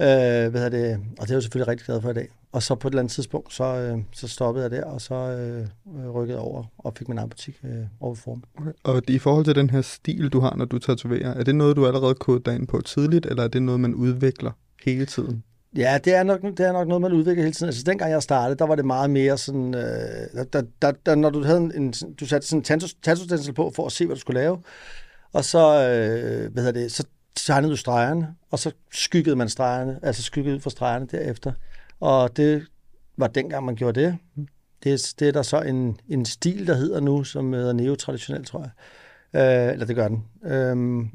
Øh, 0.02 0.08
hvad 0.52 0.52
hedder 0.52 0.70
det? 0.70 0.94
Og 0.94 0.98
det 0.98 1.20
er 1.22 1.26
jeg 1.30 1.36
jo 1.36 1.42
selvfølgelig 1.42 1.68
rigtig 1.68 1.86
glad 1.86 2.02
for 2.02 2.10
i 2.10 2.14
dag. 2.14 2.28
Og 2.52 2.64
så 2.64 2.76
på 2.76 2.88
et 2.88 2.92
eller 2.92 3.02
andet 3.02 3.14
tidspunkt, 3.14 3.54
så, 3.54 3.64
øh, 3.64 3.98
så 4.14 4.28
stoppede 4.28 4.64
jeg 4.64 4.72
der, 4.72 4.86
og 4.86 5.02
så 5.02 5.16
øh, 5.16 5.68
øh 6.00 6.10
rykkede 6.10 6.38
jeg 6.38 6.46
over 6.46 6.64
og 6.78 6.94
fik 6.98 7.08
min 7.08 7.18
egen 7.18 7.30
butik 7.30 7.60
øh, 7.64 7.86
over 8.00 8.16
form. 8.16 8.44
okay. 8.58 8.72
Og 8.84 9.02
i 9.08 9.20
forhold 9.20 9.46
til 9.46 9.56
den 9.56 9.70
her 9.70 9.82
stil, 9.82 10.30
du 10.30 10.40
har, 10.40 10.56
når 10.56 10.66
du 10.66 10.80
tatoverer, 10.80 11.34
er 11.34 11.44
det 11.44 11.56
noget, 11.56 11.76
du 11.76 11.88
allerede 11.88 12.16
kodet 12.16 12.46
dig 12.46 12.56
ind 12.56 12.68
på 12.68 12.82
tidligt, 12.82 13.26
eller 13.26 13.44
er 13.44 13.48
det 13.48 13.62
noget, 13.62 13.80
man 13.80 13.96
udvikler 13.96 14.52
hele 14.86 15.06
tiden? 15.06 15.44
Ja, 15.76 16.00
det 16.04 16.16
er, 16.16 16.24
nok, 16.24 16.42
det 16.42 16.60
er 16.60 16.72
nok 16.72 16.88
noget, 16.88 17.02
man 17.02 17.14
udvikler 17.14 17.44
hele 17.44 17.54
tiden. 17.54 17.68
Altså, 17.68 17.84
dengang 17.84 18.12
jeg 18.12 18.24
startede, 18.24 18.60
der 18.60 18.66
var 18.66 18.76
det 18.76 18.86
meget 18.86 19.10
mere 19.10 19.38
sådan... 19.38 19.76
Øh, 19.76 20.46
der, 20.54 20.64
der, 20.82 20.92
der, 21.06 21.16
når 21.16 21.30
du 21.30 21.44
havde 21.44 21.58
en, 21.58 21.72
en, 21.76 21.94
du 22.20 22.26
satte 22.26 22.48
sådan 22.48 22.60
en 22.60 22.92
tattoo 23.04 23.54
på 23.54 23.72
for 23.76 23.86
at 23.86 23.92
se, 23.92 24.06
hvad 24.06 24.16
du 24.16 24.20
skulle 24.20 24.40
lave, 24.40 24.62
og 25.34 25.46
så, 25.46 25.60
øh, 25.60 26.54
hvad 26.54 26.64
hedder 26.64 26.82
det, 26.82 26.92
så 26.92 27.04
tegnede 27.36 27.72
du 27.72 27.78
stregerne, 27.78 28.36
og 28.52 28.60
så 28.60 28.72
skyggede 28.92 29.36
man 29.36 29.50
stregerne, 29.50 30.00
altså 30.04 30.24
skyggede 30.24 30.56
ud 30.56 30.60
fra 30.60 30.70
stregerne 30.70 31.08
derefter. 31.12 31.52
Og 32.00 32.38
det 32.38 32.68
var 33.18 33.28
dengang, 33.28 33.66
man 33.66 33.76
gjorde 33.76 34.02
det. 34.02 34.18
Det, 34.84 35.14
det 35.20 35.28
er 35.28 35.32
der 35.32 35.42
så 35.42 35.62
en, 35.62 36.00
en 36.10 36.26
stil, 36.26 36.68
der 36.68 36.74
hedder 36.74 37.00
nu, 37.00 37.24
som 37.24 37.54
hedder 37.54 37.74
neotraditionel, 37.74 38.46
tror 38.46 38.60
jeg. 38.60 38.72
Øh, 39.34 39.74
eller 39.74 39.86
det 39.86 39.96
gør 39.96 40.08
den. 40.08 40.26
Øh, 40.44 41.06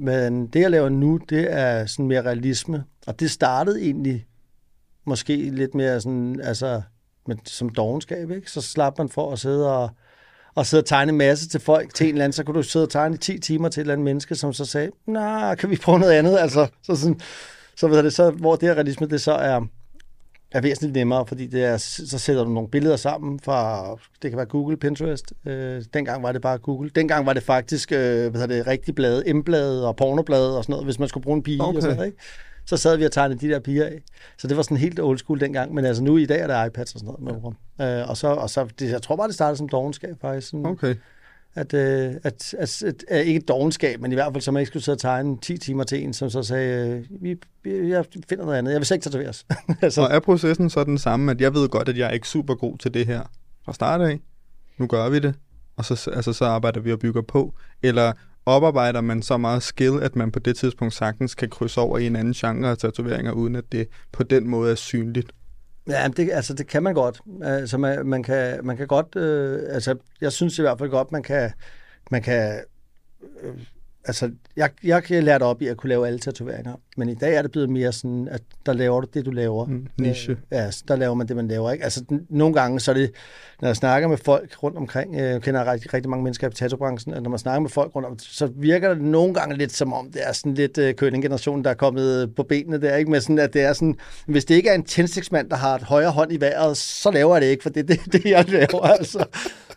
men 0.00 0.46
det, 0.46 0.60
jeg 0.60 0.70
laver 0.70 0.88
nu, 0.88 1.16
det 1.28 1.52
er 1.52 1.86
sådan 1.86 2.06
mere 2.06 2.22
realisme. 2.22 2.84
Og 3.06 3.20
det 3.20 3.30
startede 3.30 3.82
egentlig 3.82 4.26
måske 5.04 5.36
lidt 5.36 5.74
mere 5.74 6.00
sådan, 6.00 6.40
altså, 6.40 6.82
med, 7.26 7.36
som 7.44 7.68
dogenskab, 7.68 8.30
ikke? 8.30 8.50
Så 8.50 8.60
slap 8.60 8.98
man 8.98 9.08
for 9.08 9.32
at 9.32 9.38
sidde 9.38 9.76
og, 9.76 9.90
og 10.54 10.66
sidde 10.66 10.80
og 10.80 10.86
tegne 10.86 11.12
en 11.12 11.18
masse 11.18 11.48
til 11.48 11.60
folk, 11.60 11.94
til 11.94 12.08
en 12.08 12.14
eller 12.14 12.24
anden, 12.24 12.32
så 12.32 12.44
kunne 12.44 12.56
du 12.56 12.62
sidde 12.62 12.84
og 12.84 12.90
tegne 12.90 13.14
i 13.14 13.18
10 13.18 13.38
timer 13.38 13.68
til 13.68 13.80
et 13.80 13.82
eller 13.82 13.94
andet 13.94 14.04
menneske, 14.04 14.34
som 14.34 14.52
så 14.52 14.64
sagde, 14.64 14.90
nej, 15.06 15.54
kan 15.54 15.70
vi 15.70 15.76
prøve 15.76 15.98
noget 15.98 16.12
andet? 16.12 16.38
Altså, 16.38 16.66
så, 16.82 16.96
sådan, 16.96 17.20
så, 17.76 17.88
ved 17.88 18.02
det, 18.02 18.12
så 18.12 18.30
hvor 18.30 18.56
det 18.56 18.68
her 18.68 18.74
realisme, 18.74 19.06
det 19.06 19.20
så 19.20 19.32
er, 19.32 19.66
er 20.52 20.60
væsentligt 20.60 20.94
nemmere, 20.94 21.26
fordi 21.26 21.46
det 21.46 21.64
er, 21.64 21.76
så 21.76 22.18
sætter 22.18 22.44
du 22.44 22.50
nogle 22.50 22.68
billeder 22.68 22.96
sammen 22.96 23.40
fra, 23.40 23.86
det 24.22 24.30
kan 24.30 24.36
være 24.36 24.46
Google, 24.46 24.76
Pinterest. 24.76 25.32
Øh, 25.46 25.82
dengang 25.94 26.22
var 26.22 26.32
det 26.32 26.42
bare 26.42 26.58
Google. 26.58 26.90
Dengang 26.94 27.26
var 27.26 27.32
det 27.32 27.42
faktisk, 27.42 27.92
øh, 27.92 27.98
hvad 27.98 28.40
hedder 28.40 28.46
det, 28.46 28.66
rigtig 28.66 28.94
blade, 28.94 29.32
M-blade 29.34 29.88
og 29.88 29.96
pornoblade 29.96 30.56
og 30.56 30.64
sådan 30.64 30.72
noget, 30.72 30.86
hvis 30.86 30.98
man 30.98 31.08
skulle 31.08 31.24
bruge 31.24 31.36
en 31.36 31.42
pige 31.42 31.62
Okay. 31.62 31.76
og 31.76 31.82
sådan 31.82 31.96
noget, 31.96 32.06
ikke? 32.08 32.18
Så 32.66 32.76
sad 32.76 32.96
vi 32.96 33.04
og 33.04 33.12
tegnede 33.12 33.40
de 33.40 33.52
der 33.52 33.58
piger 33.60 33.84
af. 33.86 34.02
Så 34.38 34.48
det 34.48 34.56
var 34.56 34.62
sådan 34.62 34.76
helt 34.76 35.00
old 35.00 35.18
school 35.18 35.40
dengang, 35.40 35.74
men 35.74 35.84
altså 35.84 36.02
nu 36.02 36.16
i 36.16 36.26
dag 36.26 36.40
er 36.40 36.46
der 36.46 36.64
iPads 36.64 36.94
og 36.94 37.00
sådan 37.00 37.14
noget 37.24 37.42
med 37.78 37.86
ja. 37.86 38.00
øh, 38.02 38.08
Og 38.10 38.16
så, 38.16 38.28
og 38.28 38.50
så 38.50 38.66
det, 38.78 38.90
jeg 38.90 39.02
tror 39.02 39.16
bare, 39.16 39.26
det 39.26 39.34
startede 39.34 39.56
som 39.56 39.68
dogenskab 39.68 40.16
faktisk. 40.20 40.48
Sådan, 40.48 40.66
Okay 40.66 40.94
at, 41.54 41.74
øh, 41.74 42.14
at, 42.22 42.54
at, 42.58 42.82
at, 42.82 43.04
at, 43.08 43.26
ikke 43.26 43.40
et 43.40 43.48
dogenskab, 43.48 44.00
men 44.00 44.12
i 44.12 44.14
hvert 44.14 44.32
fald, 44.32 44.42
så 44.42 44.52
man 44.52 44.60
ikke 44.60 44.68
skulle 44.68 44.82
sidde 44.82 44.96
og 44.96 45.00
tegne 45.00 45.38
10 45.42 45.58
timer 45.58 45.84
til 45.84 46.04
en, 46.04 46.12
som 46.12 46.30
så 46.30 46.42
sagde, 46.42 46.88
øh, 46.88 47.22
vi, 47.22 47.36
vi, 47.62 47.90
jeg 47.90 48.04
finder 48.28 48.44
noget 48.44 48.58
andet. 48.58 48.72
Jeg 48.72 48.78
vil 48.78 48.86
så 48.86 48.94
ikke 48.94 49.04
tatoveres. 49.04 49.46
altså, 49.82 50.00
Og 50.00 50.08
er 50.10 50.20
processen 50.20 50.70
så 50.70 50.84
den 50.84 50.98
samme, 50.98 51.30
at 51.30 51.40
jeg 51.40 51.54
ved 51.54 51.68
godt, 51.68 51.88
at 51.88 51.98
jeg 51.98 52.06
er 52.06 52.10
ikke 52.10 52.28
super 52.28 52.54
god 52.54 52.78
til 52.78 52.94
det 52.94 53.06
her 53.06 53.22
fra 53.64 53.72
start 53.72 54.00
af? 54.00 54.20
Nu 54.78 54.86
gør 54.86 55.08
vi 55.08 55.18
det, 55.18 55.34
og 55.76 55.84
så, 55.84 56.10
altså, 56.14 56.32
så 56.32 56.44
arbejder 56.44 56.80
vi 56.80 56.92
og 56.92 56.98
bygger 56.98 57.22
på. 57.22 57.54
Eller 57.82 58.12
oparbejder 58.46 59.00
man 59.00 59.22
så 59.22 59.36
meget 59.36 59.62
skill, 59.62 60.02
at 60.02 60.16
man 60.16 60.30
på 60.30 60.38
det 60.38 60.56
tidspunkt 60.56 60.94
sagtens 60.94 61.34
kan 61.34 61.48
krydse 61.48 61.80
over 61.80 61.98
i 61.98 62.06
en 62.06 62.16
anden 62.16 62.34
genre 62.34 62.70
af 62.70 62.78
tatoveringer, 62.78 63.32
uden 63.32 63.56
at 63.56 63.64
det 63.72 63.88
på 64.12 64.22
den 64.22 64.48
måde 64.48 64.70
er 64.70 64.74
synligt? 64.74 65.32
Ja, 65.90 66.08
men 66.08 66.16
det, 66.16 66.30
altså, 66.32 66.54
det 66.54 66.66
kan 66.66 66.82
man 66.82 66.94
godt. 66.94 67.20
Altså, 67.42 67.78
man, 67.78 68.06
man, 68.06 68.22
kan, 68.22 68.66
man 68.66 68.76
kan 68.76 68.86
godt... 68.86 69.16
Øh, 69.16 69.62
altså, 69.68 69.96
jeg 70.20 70.32
synes 70.32 70.58
i 70.58 70.62
hvert 70.62 70.78
fald 70.78 70.90
godt, 70.90 71.12
man 71.12 71.22
kan... 71.22 71.52
Man 72.10 72.22
kan 72.22 72.60
øh, 73.42 73.54
altså, 74.04 74.30
jeg, 74.56 74.70
jeg 74.84 75.02
kan 75.04 75.24
lære 75.24 75.42
op 75.42 75.62
i 75.62 75.66
at 75.66 75.76
kunne 75.76 75.88
lave 75.88 76.06
alle 76.06 76.18
tatoveringer, 76.18 76.74
men 76.96 77.08
i 77.08 77.14
dag 77.14 77.34
er 77.34 77.42
det 77.42 77.50
blevet 77.50 77.70
mere 77.70 77.92
sådan, 77.92 78.28
at 78.28 78.42
der 78.66 78.72
laver 78.72 79.00
du 79.00 79.06
det, 79.14 79.26
du 79.26 79.30
laver. 79.30 79.66
Mm, 79.66 79.86
niche. 79.98 80.32
Øh, 80.32 80.38
ja, 80.50 80.70
der 80.88 80.96
laver 80.96 81.14
man 81.14 81.28
det, 81.28 81.36
man 81.36 81.48
laver. 81.48 81.70
Ikke? 81.70 81.84
Altså, 81.84 82.04
nogle 82.28 82.54
gange, 82.54 82.80
så 82.80 82.90
er 82.90 82.94
det, 82.94 83.12
når 83.60 83.68
jeg 83.68 83.76
snakker 83.76 84.08
med 84.08 84.16
folk 84.16 84.62
rundt 84.62 84.76
omkring, 84.76 85.14
øh, 85.14 85.20
jeg 85.20 85.42
kender 85.42 85.72
rigtig, 85.72 85.94
rigtig 85.94 86.10
mange 86.10 86.24
mennesker 86.24 86.48
i 86.48 86.50
tattoo-branchen, 86.50 87.14
og 87.14 87.22
når 87.22 87.30
man 87.30 87.38
snakker 87.38 87.60
med 87.60 87.70
folk 87.70 87.94
rundt 87.94 88.08
om, 88.08 88.18
så 88.18 88.46
virker 88.46 88.88
det 88.88 89.02
nogle 89.02 89.34
gange 89.34 89.56
lidt 89.56 89.72
som 89.72 89.92
om, 89.92 90.12
det 90.12 90.28
er 90.28 90.32
sådan 90.32 90.54
lidt 90.54 90.78
øh, 90.78 90.94
kønning-generation, 90.94 91.64
der 91.64 91.70
er 91.70 91.74
kommet 91.74 92.34
på 92.34 92.42
benene 92.42 92.80
der, 92.80 92.96
ikke? 92.96 93.10
Med 93.10 93.20
sådan, 93.20 93.38
at 93.38 93.52
det 93.52 93.62
er 93.62 93.72
sådan, 93.72 93.96
hvis 94.26 94.44
det 94.44 94.54
ikke 94.54 94.68
er 94.68 94.74
en 94.74 94.84
tændstiksmand, 94.84 95.50
der 95.50 95.56
har 95.56 95.74
et 95.74 95.82
højre 95.82 96.10
hånd 96.10 96.32
i 96.32 96.40
vejret, 96.40 96.76
så 96.76 97.10
laver 97.10 97.34
jeg 97.34 97.42
det 97.42 97.48
ikke, 97.48 97.62
for 97.62 97.70
det 97.70 97.90
er 97.90 97.94
det, 97.94 98.00
det, 98.12 98.24
jeg 98.24 98.48
laver, 98.48 98.82
altså. 98.82 99.24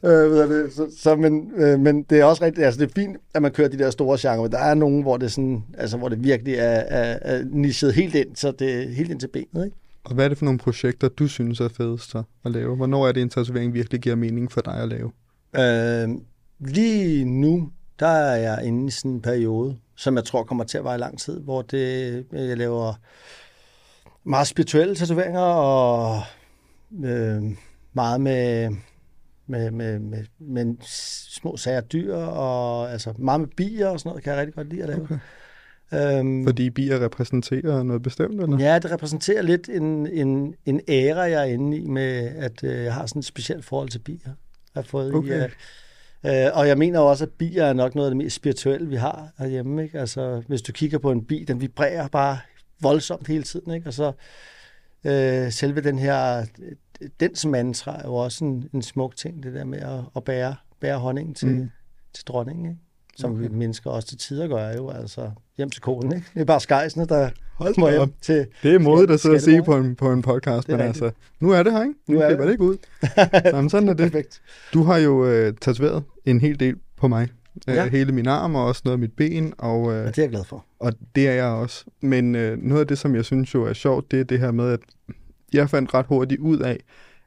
Øh, 0.05 0.31
ved 0.31 0.63
det. 0.63 0.73
Så, 0.73 0.87
så, 0.97 1.15
men, 1.15 1.51
øh, 1.55 1.79
men 1.79 2.03
det 2.03 2.19
er 2.19 2.25
også 2.25 2.43
rigtigt, 2.43 2.65
altså 2.65 2.81
det 2.81 2.89
er 2.89 2.93
fint, 2.95 3.17
at 3.33 3.41
man 3.41 3.51
kører 3.51 3.67
de 3.67 3.77
der 3.77 3.89
store 3.89 4.17
genrer, 4.21 4.41
men 4.41 4.51
der 4.51 4.59
er 4.59 4.73
nogen, 4.73 5.01
hvor 5.01 5.17
det, 5.17 5.31
sådan, 5.31 5.63
altså, 5.77 5.97
hvor 5.97 6.09
det 6.09 6.23
virkelig 6.23 6.53
er, 6.53 6.83
er, 6.87 7.19
er 7.21 7.43
nichet 7.51 7.93
helt 7.93 8.15
ind, 8.15 8.35
så 8.35 8.51
det 8.51 8.73
er 8.73 8.89
helt 8.89 9.11
ind 9.11 9.19
til 9.19 9.27
benet, 9.27 9.65
ikke? 9.65 9.77
Og 10.03 10.15
hvad 10.15 10.25
er 10.25 10.29
det 10.29 10.37
for 10.37 10.45
nogle 10.45 10.59
projekter, 10.59 11.07
du 11.07 11.27
synes 11.27 11.59
er 11.59 11.67
fedest 11.67 12.11
så 12.11 12.23
at 12.45 12.51
lave? 12.51 12.75
Hvornår 12.75 13.07
er 13.07 13.11
det 13.11 13.21
en 13.21 13.29
tatovering 13.29 13.73
virkelig 13.73 14.01
giver 14.01 14.15
mening 14.15 14.51
for 14.51 14.61
dig 14.61 14.75
at 14.75 14.89
lave? 14.89 15.11
Øh, 15.55 16.09
lige 16.59 17.25
nu, 17.25 17.71
der 17.99 18.07
er 18.07 18.35
jeg 18.35 18.65
inde 18.65 18.87
i 18.87 18.91
sådan 18.91 19.11
en 19.11 19.21
periode, 19.21 19.75
som 19.95 20.15
jeg 20.15 20.23
tror 20.23 20.43
kommer 20.43 20.63
til 20.63 20.77
at 20.77 20.83
vare 20.83 20.95
i 20.95 20.99
lang 20.99 21.19
tid, 21.19 21.39
hvor 21.39 21.61
det, 21.61 22.25
jeg 22.31 22.57
laver 22.57 22.93
meget 24.23 24.47
spirituelle 24.47 24.95
tatoveringer 24.95 25.41
og 25.41 26.21
øh, 27.03 27.43
meget 27.93 28.21
med, 28.21 28.69
med, 29.47 29.71
med, 29.71 29.99
med, 29.99 30.23
med 30.39 30.75
små 31.31 31.57
sager 31.57 31.81
dyr 31.81 32.15
og 32.15 32.91
altså 32.91 33.13
meget 33.17 33.39
med 33.39 33.47
bier 33.57 33.87
og 33.87 33.99
sådan 33.99 34.09
noget, 34.09 34.23
kan 34.23 34.33
jeg 34.33 34.39
rigtig 34.39 34.55
godt 34.55 34.69
lide 34.69 34.83
at 34.83 34.89
lave. 34.89 35.01
Okay. 35.01 35.19
Øhm, 35.93 36.45
Fordi 36.45 36.69
bier 36.69 37.05
repræsenterer 37.05 37.83
noget 37.83 38.01
bestemt, 38.01 38.41
eller? 38.41 38.57
Ja, 38.59 38.79
det 38.79 38.91
repræsenterer 38.91 39.41
lidt 39.41 39.69
en, 39.69 40.07
en, 40.07 40.55
en 40.65 40.81
æra, 40.87 41.21
jeg 41.21 41.41
er 41.41 41.53
inde 41.53 41.77
i, 41.77 41.87
med 41.87 42.29
at 42.37 42.63
øh, 42.63 42.83
jeg 42.83 42.93
har 42.93 43.05
sådan 43.05 43.19
et 43.19 43.25
specielt 43.25 43.65
forhold 43.65 43.89
til 43.89 43.99
bier. 43.99 44.17
Jeg 44.25 44.33
har 44.75 44.81
fået 44.81 45.13
Okay. 45.13 45.29
i, 45.29 45.43
øh, 46.25 46.45
øh, 46.45 46.51
og 46.53 46.67
jeg 46.67 46.77
mener 46.77 46.99
også, 46.99 47.23
at 47.23 47.29
bier 47.31 47.65
er 47.65 47.73
nok 47.73 47.95
noget 47.95 48.07
af 48.07 48.11
det 48.11 48.17
mest 48.17 48.35
spirituelle, 48.35 48.87
vi 48.87 48.95
har 48.95 49.29
herhjemme. 49.37 49.83
Ikke? 49.83 49.99
Altså, 49.99 50.43
hvis 50.47 50.61
du 50.61 50.71
kigger 50.71 50.97
på 50.97 51.11
en 51.11 51.25
bi, 51.25 51.45
den 51.47 51.61
vibrerer 51.61 52.07
bare 52.07 52.37
voldsomt 52.81 53.27
hele 53.27 53.43
tiden. 53.43 53.73
Ikke? 53.73 53.87
Og 53.87 53.93
så 53.93 54.11
øh, 55.05 55.51
selve 55.51 55.81
den 55.81 55.99
her, 55.99 56.45
dens 57.19 57.45
mantra 57.45 57.97
er 57.99 58.07
jo 58.07 58.13
også 58.15 58.45
en, 58.45 58.69
en 58.73 58.81
smuk 58.81 59.15
ting, 59.15 59.43
det 59.43 59.53
der 59.53 59.63
med 59.65 59.79
at, 59.79 59.99
at 60.15 60.23
bære, 60.23 60.55
bære 60.81 60.99
honningen 60.99 61.33
til, 61.35 61.47
Mm. 61.47 61.69
til 62.13 62.25
dronningen. 62.27 62.65
Ikke? 62.65 62.77
Som 63.17 63.31
Okay. 63.31 63.41
vi 63.41 63.47
mennesker 63.55 63.89
også 63.89 64.07
til 64.07 64.17
tider 64.17 64.47
gør 64.47 64.73
jo, 64.73 64.89
altså 64.89 65.31
hjem 65.57 65.69
til 65.69 65.81
konen. 65.81 66.11
Ikke? 66.15 66.27
Det 66.33 66.41
er 66.41 66.45
bare 66.45 66.59
skejsene, 66.59 67.05
der 67.05 67.29
Hold 67.57 67.75
må 67.79 67.89
hjem 67.89 68.13
til, 68.21 68.47
Det 68.63 68.75
er 68.75 68.79
modigt 68.79 69.11
at 69.11 69.19
sidde 69.19 69.35
og 69.35 69.41
sige 69.41 69.63
på 69.63 69.77
en, 69.77 69.95
på 69.95 70.11
en 70.11 70.21
podcast, 70.21 70.69
er 70.69 70.77
men 70.77 70.85
rigtigt. 70.85 71.03
altså, 71.05 71.19
nu 71.39 71.51
er 71.51 71.63
det 71.63 71.71
her, 71.73 71.81
ikke? 71.83 71.95
Nu 72.07 72.19
er 72.19 72.27
klipper 72.27 72.45
det. 72.45 72.47
det 72.47 72.51
ikke 72.53 72.63
ud. 72.63 72.77
Jamen, 73.53 73.69
sådan 73.69 73.89
er 73.89 73.93
det. 73.93 74.11
Perfekt. 74.11 74.41
Du 74.73 74.83
har 74.83 74.97
jo 74.97 75.25
øh, 75.27 75.53
tatoveret 75.61 76.03
en 76.25 76.41
hel 76.41 76.59
del 76.59 76.75
på 76.97 77.07
mig. 77.07 77.27
Ja. 77.67 77.85
Øh, 77.85 77.91
hele 77.91 78.11
min 78.11 78.27
arm 78.27 78.55
og 78.55 78.65
også 78.65 78.81
noget 78.85 78.93
af 78.95 78.99
mit 78.99 79.13
ben. 79.13 79.53
Og, 79.57 79.91
øh, 79.93 79.97
ja, 79.97 80.07
det 80.07 80.17
er 80.17 80.21
jeg 80.23 80.29
glad 80.29 80.43
for. 80.43 80.65
Og 80.79 80.93
det 81.15 81.27
er 81.27 81.33
jeg 81.33 81.45
også. 81.45 81.85
Men 82.01 82.35
øh, 82.35 82.57
noget 82.57 82.81
af 82.81 82.87
det, 82.87 82.97
som 82.97 83.15
jeg 83.15 83.25
synes 83.25 83.53
jo 83.53 83.63
er 83.65 83.73
sjovt, 83.73 84.11
det 84.11 84.19
er 84.19 84.23
det 84.23 84.39
her 84.39 84.51
med, 84.51 84.69
at 84.71 84.79
jeg 85.53 85.69
fandt 85.69 85.93
ret 85.93 86.05
hurtigt 86.05 86.41
ud 86.41 86.59
af, 86.59 86.79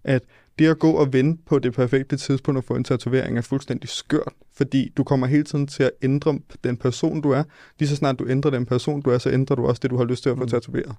at 0.05 0.23
det 0.59 0.67
at 0.67 0.79
gå 0.79 0.91
og 0.91 1.13
vente 1.13 1.43
på 1.47 1.59
det 1.59 1.73
perfekte 1.73 2.17
tidspunkt 2.17 2.59
at 2.59 2.65
få 2.65 2.75
en 2.75 2.85
tatovering 2.85 3.39
er 3.39 3.43
fuldstændig 3.43 3.89
skørt, 3.89 4.33
fordi 4.55 4.93
du 4.97 5.05
kommer 5.05 5.27
hele 5.27 5.45
tiden 5.45 5.67
til 5.67 5.83
at 5.83 5.91
ændre 6.03 6.39
den 6.65 6.77
person, 6.77 7.21
du 7.21 7.31
er. 7.31 7.43
Lige 7.79 7.89
så 7.89 7.97
snart 7.97 8.19
du 8.19 8.29
ændrer 8.29 8.51
den 8.51 8.67
person, 8.67 9.03
du 9.03 9.11
er, 9.11 9.19
så 9.19 9.31
ændrer 9.31 9.57
du 9.57 9.67
også 9.67 9.81
det, 9.83 9.91
du 9.91 9.97
har 9.97 10.05
lyst 10.05 10.23
til 10.23 10.31
at 10.31 10.37
få 10.37 10.43
mm. 10.43 10.49
tatoveret. 10.49 10.95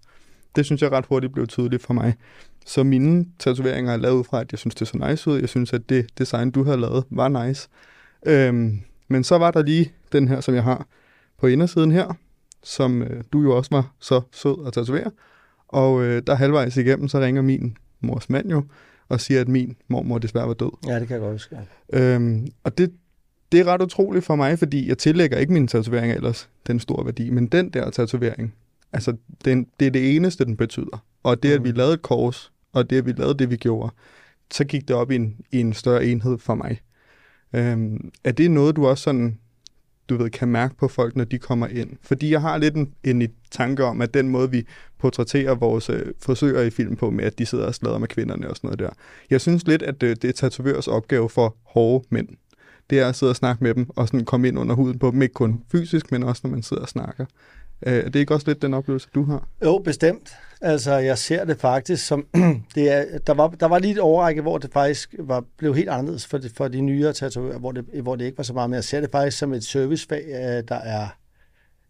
Det 0.56 0.66
synes 0.66 0.82
jeg 0.82 0.92
ret 0.92 1.06
hurtigt 1.06 1.34
blev 1.34 1.48
tydeligt 1.48 1.84
for 1.84 1.94
mig. 1.94 2.16
Så 2.66 2.84
mine 2.84 3.26
tatoveringer 3.40 3.94
er 3.94 3.98
lavet 3.98 4.16
ud 4.16 4.24
fra, 4.24 4.42
at 4.42 4.52
jeg 4.52 4.60
synes, 4.60 4.76
det 4.76 4.88
så 4.88 4.98
nice 4.98 5.30
ud. 5.30 5.40
Jeg 5.40 5.50
synes, 5.50 5.74
at 5.74 5.90
det 5.90 6.18
design, 6.18 6.52
du 6.52 6.64
har 6.64 6.76
lavet, 6.76 7.04
var 7.10 7.46
nice. 7.46 7.70
Øhm, 8.26 8.80
men 9.08 9.24
så 9.24 9.38
var 9.38 9.52
der 9.52 9.64
lige 9.64 9.92
den 10.12 10.28
her, 10.28 10.42
som 10.42 10.56
jeg 10.56 10.64
har 10.64 10.86
på 11.40 11.48
indersiden 11.48 11.92
her, 11.92 12.14
som 12.64 13.02
øh, 13.02 13.24
du 13.34 13.42
jo 13.42 13.58
også 13.58 13.70
var 13.72 13.94
så 14.00 14.22
sød 14.32 14.68
at 14.68 14.74
tatovere. 14.74 15.12
Og 15.68 16.04
øh, 16.04 16.22
der 16.28 16.36
halvvejs 16.36 16.78
igennem, 16.78 17.08
så 17.08 17.20
ringer 17.20 17.42
min 17.42 17.78
mors 18.02 18.30
mand 18.30 18.50
jo, 18.50 18.64
og 19.10 19.22
siger, 19.22 19.42
at 19.42 19.48
min 19.48 19.76
mormor 19.88 20.18
desværre 20.18 20.48
var 20.48 20.54
død. 20.54 20.72
Ja, 20.88 21.00
det 21.00 21.08
kan 21.08 21.14
jeg 21.14 21.22
godt 21.22 21.32
huske. 21.32 21.58
Øhm, 21.94 22.48
og 22.64 22.78
det, 22.78 22.94
det 23.52 23.60
er 23.60 23.66
ret 23.66 23.82
utroligt 23.82 24.26
for 24.26 24.36
mig, 24.36 24.60
fordi 24.60 24.88
jeg 24.88 24.98
tillægger 24.98 25.38
ikke 25.38 25.54
mine 25.54 25.68
tatoveringer 25.68 26.16
ellers 26.16 26.50
den 26.68 26.80
store 26.80 27.06
værdi, 27.06 27.30
men 27.30 27.48
den 27.48 27.70
der 27.70 27.90
tatovering, 27.90 28.54
altså 28.94 29.16
den, 29.46 29.68
det 29.80 29.88
er 29.88 29.92
det 29.92 30.16
eneste, 30.16 30.46
den 30.46 30.58
betyder. 30.58 31.06
Og 31.24 31.44
det, 31.44 31.52
at 31.52 31.64
vi 31.64 31.72
mm. 31.72 31.78
lavede 31.78 31.94
et 31.94 32.02
kors, 32.02 32.52
og 32.74 32.90
det, 32.90 32.98
at 32.98 33.06
vi 33.06 33.12
lavede 33.12 33.38
det, 33.38 33.50
vi 33.50 33.56
gjorde, 33.56 33.94
så 34.52 34.64
gik 34.64 34.88
det 34.88 34.96
op 34.96 35.12
i 35.12 35.16
en, 35.16 35.36
i 35.52 35.60
en 35.60 35.74
større 35.74 36.06
enhed 36.06 36.38
for 36.38 36.56
mig. 36.56 36.82
Øhm, 37.54 38.12
er 38.24 38.32
det 38.32 38.52
noget, 38.52 38.76
du 38.76 38.88
også 38.88 39.04
sådan 39.04 39.38
du 40.10 40.18
ved, 40.18 40.30
kan 40.30 40.48
mærke 40.48 40.76
på 40.76 40.88
folk, 40.88 41.16
når 41.16 41.24
de 41.24 41.40
kommer 41.40 41.68
ind. 41.68 41.90
Fordi 42.02 42.32
jeg 42.32 42.42
har 42.42 42.58
lidt 42.58 42.76
en, 42.76 42.94
en 43.04 43.32
tanke 43.52 43.84
om, 43.84 44.02
at 44.02 44.14
den 44.14 44.30
måde, 44.30 44.52
vi 44.52 44.66
portrætterer 45.00 45.56
vores 45.56 45.90
øh, 45.90 46.06
forsøger 46.20 46.62
i 46.62 46.70
film 46.70 46.96
på, 46.96 47.10
med 47.10 47.24
at 47.24 47.40
de 47.40 47.46
sidder 47.46 47.66
og 47.66 47.76
slader 47.76 47.98
med 47.98 48.08
kvinderne 48.08 48.50
og 48.50 48.56
sådan 48.56 48.68
noget 48.68 48.80
der. 48.80 48.90
Jeg 49.30 49.42
synes 49.42 49.68
lidt, 49.68 49.82
at 49.82 50.04
øh, 50.04 50.16
det 50.22 50.24
er 50.24 50.34
tatovørs 50.34 50.88
opgave 50.88 51.30
for 51.30 51.56
hårde 51.64 52.08
mænd. 52.10 52.28
Det 52.90 53.00
er 53.00 53.08
at 53.08 53.16
sidde 53.16 53.30
og 53.30 53.36
snakke 53.36 53.64
med 53.64 53.74
dem, 53.74 53.90
og 53.96 54.08
sådan 54.08 54.26
komme 54.26 54.48
ind 54.48 54.60
under 54.60 54.76
huden 54.76 55.00
på 55.00 55.12
dem, 55.12 55.22
ikke 55.22 55.34
kun 55.34 55.64
fysisk, 55.72 56.12
men 56.12 56.24
også 56.24 56.42
når 56.44 56.52
man 56.52 56.64
sidder 56.64 56.84
og 56.84 56.90
snakker. 56.90 57.26
Øh, 57.86 57.94
er 57.94 58.10
det 58.10 58.20
ikke 58.20 58.34
også 58.34 58.48
lidt 58.48 58.62
den 58.62 58.74
oplevelse, 58.74 59.08
du 59.16 59.24
har? 59.24 59.48
Jo, 59.64 59.78
bestemt. 59.78 60.30
Altså, 60.62 60.94
jeg 60.94 61.18
ser 61.18 61.46
det 61.46 61.58
faktisk 61.58 62.08
som... 62.08 62.28
det 62.76 62.92
er, 62.92 63.20
der, 63.28 63.34
var, 63.34 63.48
der 63.48 63.66
var 63.66 63.80
lige 63.80 63.92
et 63.92 64.00
overrække, 64.00 64.42
hvor 64.42 64.58
det 64.58 64.74
faktisk 64.74 65.16
var, 65.20 65.44
blev 65.58 65.76
helt 65.76 65.90
anderledes 65.90 66.26
for 66.26 66.38
de, 66.38 66.50
for 66.50 66.68
de 66.68 66.82
nyere 66.82 67.14
tatovører, 67.14 67.60
hvor 67.60 67.72
det, 67.72 67.86
hvor 68.02 68.16
det 68.16 68.26
ikke 68.26 68.38
var 68.38 68.44
så 68.44 68.54
meget, 68.54 68.70
men 68.70 68.76
jeg 68.76 68.84
ser 68.84 69.02
det 69.02 69.12
faktisk 69.12 69.38
som 69.38 69.54
et 69.54 69.64
servicefag, 69.64 70.24
øh, 70.26 70.64
der 70.68 70.76
er 70.76 71.08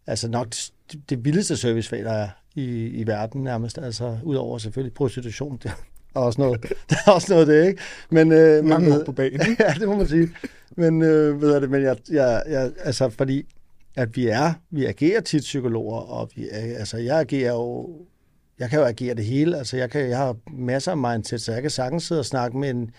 altså 0.06 0.28
nok 0.28 0.46
det, 0.92 1.10
det 1.10 1.24
vildeste 1.24 1.56
servicefag, 1.56 2.04
der 2.04 2.12
er 2.12 2.28
i, 2.54 2.86
i 2.86 3.06
verden 3.06 3.42
nærmest. 3.44 3.78
Altså, 3.78 4.18
udover 4.24 4.58
selvfølgelig 4.58 4.94
prostitution, 4.94 5.58
det 5.62 5.72
er 6.14 6.20
også 6.20 6.40
noget, 6.40 6.62
der 6.90 6.96
er 7.06 7.10
også 7.10 7.32
noget 7.32 7.46
det, 7.46 7.66
ikke? 7.66 7.82
Men, 8.10 8.32
øh, 8.32 8.64
Mange 8.64 8.90
men, 8.90 9.04
på 9.04 9.12
banen. 9.12 9.40
ja, 9.60 9.74
det 9.80 9.88
må 9.88 9.96
man 9.96 10.08
sige. 10.08 10.28
Men, 10.76 11.02
øh, 11.02 11.42
ved 11.42 11.52
jeg 11.52 11.60
det, 11.60 11.70
men 11.70 11.82
jeg, 11.82 11.96
jeg, 12.10 12.42
jeg, 12.48 12.72
altså, 12.84 13.08
fordi 13.08 13.46
at 13.96 14.16
vi 14.16 14.28
er, 14.28 14.52
vi 14.70 14.86
agerer 14.86 15.20
tit 15.20 15.42
psykologer, 15.42 16.00
og 16.00 16.30
vi, 16.36 16.48
altså, 16.52 16.96
jeg 16.96 17.20
agerer 17.20 17.52
jo, 17.52 17.88
jeg 18.58 18.70
kan 18.70 18.78
jo 18.78 18.84
agere 18.84 19.14
det 19.14 19.24
hele, 19.24 19.58
altså 19.58 19.76
jeg, 19.76 19.90
kan, 19.90 20.08
jeg 20.08 20.18
har 20.18 20.36
masser 20.50 20.92
af 20.92 20.98
mindset, 20.98 21.40
så 21.40 21.52
jeg 21.52 21.62
kan 21.62 21.70
sagtens 21.70 22.04
sidde 22.04 22.18
og 22.18 22.26
snakke 22.26 22.58
med 22.58 22.70
en, 22.70 22.90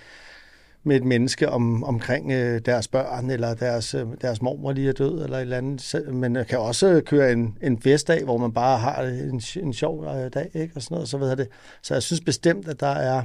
med 0.83 0.95
et 0.95 1.03
menneske 1.03 1.50
om, 1.50 1.83
omkring 1.83 2.31
øh, 2.31 2.62
deres 2.65 2.88
børn, 2.88 3.29
eller 3.29 3.53
deres, 3.53 3.93
øh, 3.93 4.05
deres 4.21 4.41
mormor 4.41 4.71
lige 4.71 4.89
er 4.89 4.93
død, 4.93 5.24
eller 5.24 5.38
et 5.38 5.41
eller 5.41 5.57
andet. 5.57 6.03
Men 6.07 6.33
man 6.33 6.45
kan 6.45 6.59
også 6.59 7.01
køre 7.05 7.31
en, 7.31 7.57
en 7.62 7.81
festdag, 7.81 8.24
hvor 8.24 8.38
man 8.38 8.53
bare 8.53 8.77
har 8.77 9.01
en, 9.01 9.41
en 9.55 9.74
sjov 9.74 10.05
øh, 10.05 10.33
dag, 10.33 10.51
ikke? 10.53 10.75
og 10.75 10.81
sådan 10.81 10.95
noget, 10.95 11.09
så 11.09 11.17
ved 11.17 11.27
jeg 11.27 11.38
det. 11.38 11.48
Så 11.81 11.93
jeg 11.93 12.03
synes 12.03 12.21
bestemt, 12.21 12.67
at 12.67 12.79
der 12.79 12.88
er 12.88 13.24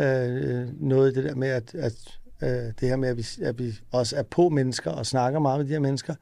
øh, 0.00 0.68
noget 0.80 1.12
i 1.12 1.14
det 1.14 1.24
der 1.24 1.34
med, 1.34 1.48
at, 1.48 1.74
at 1.74 1.92
øh, 2.42 2.72
det 2.80 2.88
her 2.88 2.96
med, 2.96 3.08
at 3.08 3.16
vi, 3.16 3.26
at 3.42 3.58
vi 3.58 3.78
også 3.92 4.16
er 4.16 4.22
på 4.22 4.48
mennesker 4.48 4.90
og 4.90 5.06
snakker 5.06 5.38
meget 5.38 5.58
med 5.58 5.66
de 5.66 5.72
her 5.72 5.80
mennesker, 5.80 6.14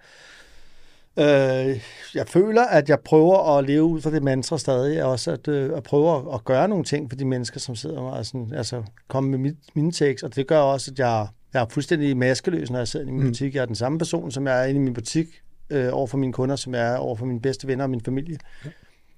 Øh, 1.19 1.81
jeg 2.15 2.29
føler, 2.29 2.63
at 2.63 2.89
jeg 2.89 3.01
prøver 3.01 3.59
at 3.59 3.67
leve 3.67 3.83
ud 3.83 4.01
fra 4.01 4.11
det 4.11 4.23
mantra 4.23 4.59
stadig, 4.59 5.05
også 5.05 5.31
at, 5.33 5.49
øh, 5.49 5.77
at 5.77 5.83
prøve 5.83 6.17
at, 6.17 6.35
at 6.35 6.45
gøre 6.45 6.69
nogle 6.69 6.85
ting 6.85 7.11
for 7.11 7.17
de 7.17 7.25
mennesker, 7.25 7.61
som 7.61 7.77
sidder 7.77 8.01
og 8.01 8.27
sådan, 8.27 8.53
altså 8.55 8.83
komme 9.09 9.31
med 9.31 9.39
mit, 9.39 9.57
mine 9.75 9.93
tekst, 9.93 10.25
og 10.25 10.37
det 10.37 10.47
gør 10.47 10.59
også, 10.59 10.91
at 10.91 10.99
jeg, 10.99 11.27
jeg 11.55 11.63
er 11.63 11.67
fuldstændig 11.69 12.17
maskeløs, 12.17 12.71
når 12.71 12.79
jeg 12.79 12.89
sidder 12.89 13.07
i 13.07 13.11
min 13.11 13.21
mm. 13.21 13.29
butik. 13.29 13.55
Jeg 13.55 13.63
er 13.63 13.67
den 13.67 13.75
samme 13.75 13.99
person, 13.99 14.31
som 14.31 14.47
jeg 14.47 14.61
er 14.61 14.65
inde 14.65 14.81
i 14.81 14.85
min 14.85 14.95
butik, 14.95 15.27
øh, 15.71 15.89
over 15.93 16.07
for 16.07 16.19
mine 16.19 16.33
kunder, 16.33 16.57
som 16.57 16.75
jeg 16.75 16.93
er 16.93 16.97
over 16.97 17.17
for 17.17 17.27
mine 17.27 17.41
bedste 17.41 17.67
venner 17.67 17.85
og 17.85 17.91
min 17.91 18.01
familie. 18.01 18.39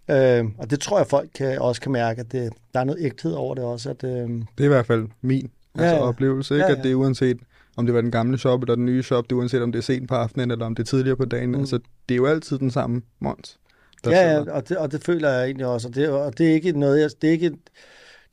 Ja. 0.09 0.38
Øh, 0.41 0.45
og 0.59 0.71
det 0.71 0.81
tror 0.81 0.99
jeg, 0.99 1.07
folk 1.07 1.29
kan, 1.35 1.59
også 1.59 1.81
kan 1.81 1.93
mærke, 1.93 2.21
at 2.21 2.33
det, 2.33 2.53
der 2.75 2.81
er 2.81 2.85
noget 2.85 3.05
ægthed 3.05 3.33
over 3.33 3.55
det 3.55 3.65
også. 3.65 3.91
At, 3.91 4.05
øh, 4.05 4.11
det 4.11 4.61
er 4.61 4.65
i 4.65 4.69
hvert 4.69 4.87
fald 4.87 5.09
min 5.21 5.50
altså, 5.75 5.95
ja, 5.95 6.03
ja. 6.03 6.09
oplevelse, 6.09 6.55
ikke? 6.55 6.65
Ja, 6.65 6.71
ja. 6.71 6.79
at 6.79 6.85
det 6.85 6.91
er 6.91 6.95
uanset 6.95 7.38
om 7.76 7.87
det 7.87 7.95
var 7.95 8.00
den 8.00 8.11
gamle 8.11 8.38
shop 8.38 8.62
eller 8.62 8.75
den 8.75 8.85
nye 8.85 9.02
shop, 9.02 9.25
det 9.25 9.33
er 9.33 9.37
uanset 9.37 9.62
om 9.62 9.73
det 9.73 9.78
er 9.78 9.83
sent 9.83 10.09
på 10.09 10.14
aftenen, 10.14 10.50
eller 10.50 10.66
om 10.66 10.75
det 10.75 10.83
er 10.83 10.87
tidligere 10.87 11.16
på 11.16 11.25
dagen. 11.25 11.50
Mm. 11.50 11.61
Altså, 11.61 11.78
det 12.09 12.14
er 12.14 12.16
jo 12.16 12.26
altid 12.26 12.59
den 12.59 12.71
samme 12.71 13.02
Mons. 13.21 13.59
Ja, 14.06 14.33
ja, 14.33 14.50
og 14.50 14.68
det, 14.68 14.78
og 14.78 14.92
det 14.92 15.04
føler 15.04 15.30
jeg 15.30 15.45
egentlig 15.45 15.66
også. 15.66 15.88
Og 15.88 15.95
det, 15.95 16.09
og 16.09 16.38
det 16.38 16.50
er 16.50 16.54
ikke 16.54 16.73
noget, 16.73 17.00
jeg, 17.00 17.11
det 17.23 17.28
er 17.28 17.33
ikke, 17.33 17.50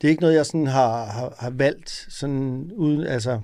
det 0.00 0.08
er 0.08 0.08
ikke 0.08 0.22
noget, 0.22 0.34
jeg 0.34 0.46
sådan 0.46 0.66
har, 0.66 1.04
har, 1.04 1.34
har 1.38 1.50
valgt 1.50 2.06
sådan 2.08 2.70
uden, 2.74 3.06
altså, 3.06 3.40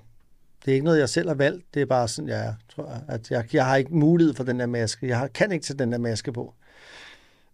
det 0.64 0.70
er 0.70 0.74
ikke 0.74 0.84
noget, 0.84 0.98
jeg 0.98 1.08
selv 1.08 1.28
har 1.28 1.34
valgt. 1.34 1.64
Det 1.74 1.82
er 1.82 1.86
bare 1.86 2.08
sådan, 2.08 2.28
jeg 2.28 2.54
tror, 2.74 2.92
at 3.08 3.30
jeg, 3.30 3.54
jeg 3.54 3.66
har 3.66 3.76
ikke 3.76 3.94
mulighed 3.94 4.34
for 4.34 4.44
den 4.44 4.60
der 4.60 4.66
maske. 4.66 5.08
Jeg 5.08 5.18
har, 5.18 5.26
kan 5.26 5.52
ikke 5.52 5.64
tage 5.64 5.78
den 5.78 5.92
der 5.92 5.98
maske 5.98 6.32
på. 6.32 6.54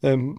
Øhm, 0.04 0.36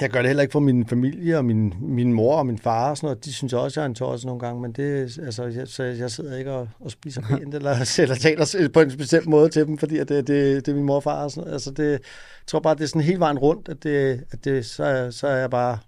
jeg 0.00 0.10
gør 0.10 0.18
det 0.18 0.28
heller 0.28 0.42
ikke 0.42 0.52
for 0.52 0.60
min 0.60 0.86
familie 0.86 1.38
og 1.38 1.44
min, 1.44 1.74
min 1.80 2.12
mor 2.12 2.36
og 2.36 2.46
min 2.46 2.58
far 2.58 2.90
og 2.90 2.96
sådan 2.96 3.06
noget. 3.06 3.24
De 3.24 3.32
synes 3.32 3.52
også, 3.52 3.80
jeg 3.80 3.84
er 3.84 3.88
en 3.88 3.94
tors 3.94 4.24
nogle 4.24 4.40
gange, 4.40 4.62
men 4.62 4.72
det, 4.72 5.18
altså, 5.18 5.44
jeg, 5.44 5.68
så 5.68 5.82
jeg 5.82 6.10
sidder 6.10 6.36
ikke 6.36 6.52
og, 6.52 6.68
og 6.80 6.90
spiser 6.90 7.22
pænt 7.28 7.54
eller, 7.54 7.98
eller 7.98 8.14
taler 8.14 8.68
på 8.72 8.80
en 8.80 8.90
speciel 8.90 9.28
måde 9.28 9.48
til 9.48 9.66
dem, 9.66 9.78
fordi 9.78 9.98
at 9.98 10.08
det, 10.08 10.26
det, 10.26 10.66
det 10.66 10.72
er 10.72 10.76
min 10.76 10.84
mor 10.84 10.96
og 10.96 11.02
far 11.02 11.24
og 11.24 11.30
sådan 11.30 11.40
noget. 11.40 11.52
Altså, 11.52 11.70
det, 11.70 11.90
jeg 11.90 12.00
tror 12.46 12.60
bare, 12.60 12.74
det 12.74 12.82
er 12.82 12.86
sådan 12.86 13.02
helt 13.02 13.20
vejen 13.20 13.38
rundt, 13.38 13.68
at, 13.68 13.82
det, 13.82 14.24
at 14.30 14.44
det, 14.44 14.66
så, 14.66 15.08
så 15.10 15.26
er 15.26 15.36
jeg 15.36 15.50
bare 15.50 15.78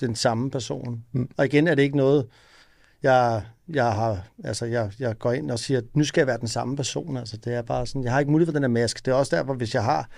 den 0.00 0.14
samme 0.14 0.50
person. 0.50 1.04
Mm. 1.12 1.28
Og 1.36 1.44
igen 1.44 1.68
er 1.68 1.74
det 1.74 1.82
ikke 1.82 1.96
noget, 1.96 2.26
jeg, 3.02 3.42
jeg 3.68 3.92
har, 3.92 4.28
altså 4.44 4.66
jeg, 4.66 4.92
jeg 4.98 5.18
går 5.18 5.32
ind 5.32 5.50
og 5.50 5.58
siger, 5.58 5.78
at 5.78 5.84
nu 5.94 6.04
skal 6.04 6.20
jeg 6.20 6.26
være 6.26 6.38
den 6.38 6.48
samme 6.48 6.76
person. 6.76 7.16
Altså 7.16 7.36
det 7.36 7.54
er 7.54 7.62
bare 7.62 7.86
sådan, 7.86 8.04
jeg 8.04 8.12
har 8.12 8.20
ikke 8.20 8.32
mulighed 8.32 8.52
for 8.52 8.58
den 8.58 8.62
her 8.62 8.68
maske. 8.68 9.00
Det 9.04 9.10
er 9.10 9.14
også 9.14 9.36
derfor, 9.36 9.54
hvis 9.54 9.74
jeg 9.74 9.84
har 9.84 10.08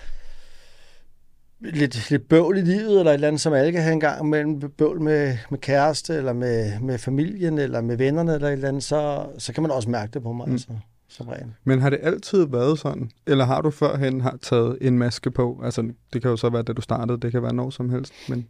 lidt, 1.73 2.09
lidt 2.09 2.29
bøvl 2.29 2.57
i 2.57 2.61
livet, 2.61 2.99
eller 2.99 3.11
et 3.11 3.13
eller 3.13 3.27
andet, 3.27 3.41
som 3.41 3.53
alle 3.53 3.71
kan 3.71 3.81
have 3.81 3.93
en 3.93 3.99
gang 3.99 4.29
mellem 4.29 4.59
bøvl 4.59 5.01
med, 5.01 5.37
med 5.49 5.59
kæreste, 5.59 6.15
eller 6.15 6.33
med, 6.33 6.79
med 6.79 6.97
familien, 6.97 7.57
eller 7.57 7.81
med 7.81 7.97
vennerne, 7.97 8.33
eller 8.33 8.47
et 8.47 8.53
eller 8.53 8.67
andet, 8.67 8.83
så, 8.83 9.25
så 9.37 9.53
kan 9.53 9.63
man 9.63 9.71
også 9.71 9.89
mærke 9.89 10.11
det 10.11 10.23
på 10.23 10.33
mig, 10.33 10.47
mm. 10.47 10.53
altså, 10.53 10.67
som 11.09 11.27
regel. 11.27 11.53
Men 11.63 11.81
har 11.81 11.89
det 11.89 11.99
altid 12.03 12.47
været 12.47 12.79
sådan? 12.79 13.11
Eller 13.27 13.45
har 13.45 13.61
du 13.61 13.71
førhen 13.71 14.21
har 14.21 14.37
taget 14.41 14.77
en 14.81 14.97
maske 14.97 15.31
på? 15.31 15.61
Altså, 15.63 15.91
det 16.13 16.21
kan 16.21 16.31
jo 16.31 16.37
så 16.37 16.49
være, 16.49 16.63
da 16.63 16.73
du 16.73 16.81
startede, 16.81 17.19
det 17.19 17.31
kan 17.31 17.43
være 17.43 17.53
noget 17.53 17.73
som 17.73 17.89
helst, 17.89 18.13
men... 18.29 18.47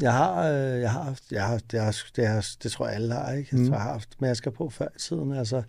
Jeg 0.00 0.12
har, 0.12 0.50
øh, 0.50 0.80
jeg 0.80 0.90
har 0.90 1.02
haft, 1.02 1.32
jeg 1.32 1.44
har, 1.44 1.58
det, 1.70 1.80
har, 1.80 1.96
det, 2.16 2.26
har, 2.26 2.46
det 2.62 2.72
tror 2.72 2.86
jeg 2.86 2.94
alle 2.94 3.14
har, 3.14 3.32
ikke? 3.32 3.48
Jeg 3.52 3.60
mm. 3.60 3.72
har 3.72 3.78
haft 3.78 4.20
masker 4.20 4.50
på 4.50 4.70
før 4.70 4.86
i 4.96 4.98
tiden, 4.98 5.32
altså. 5.32 5.62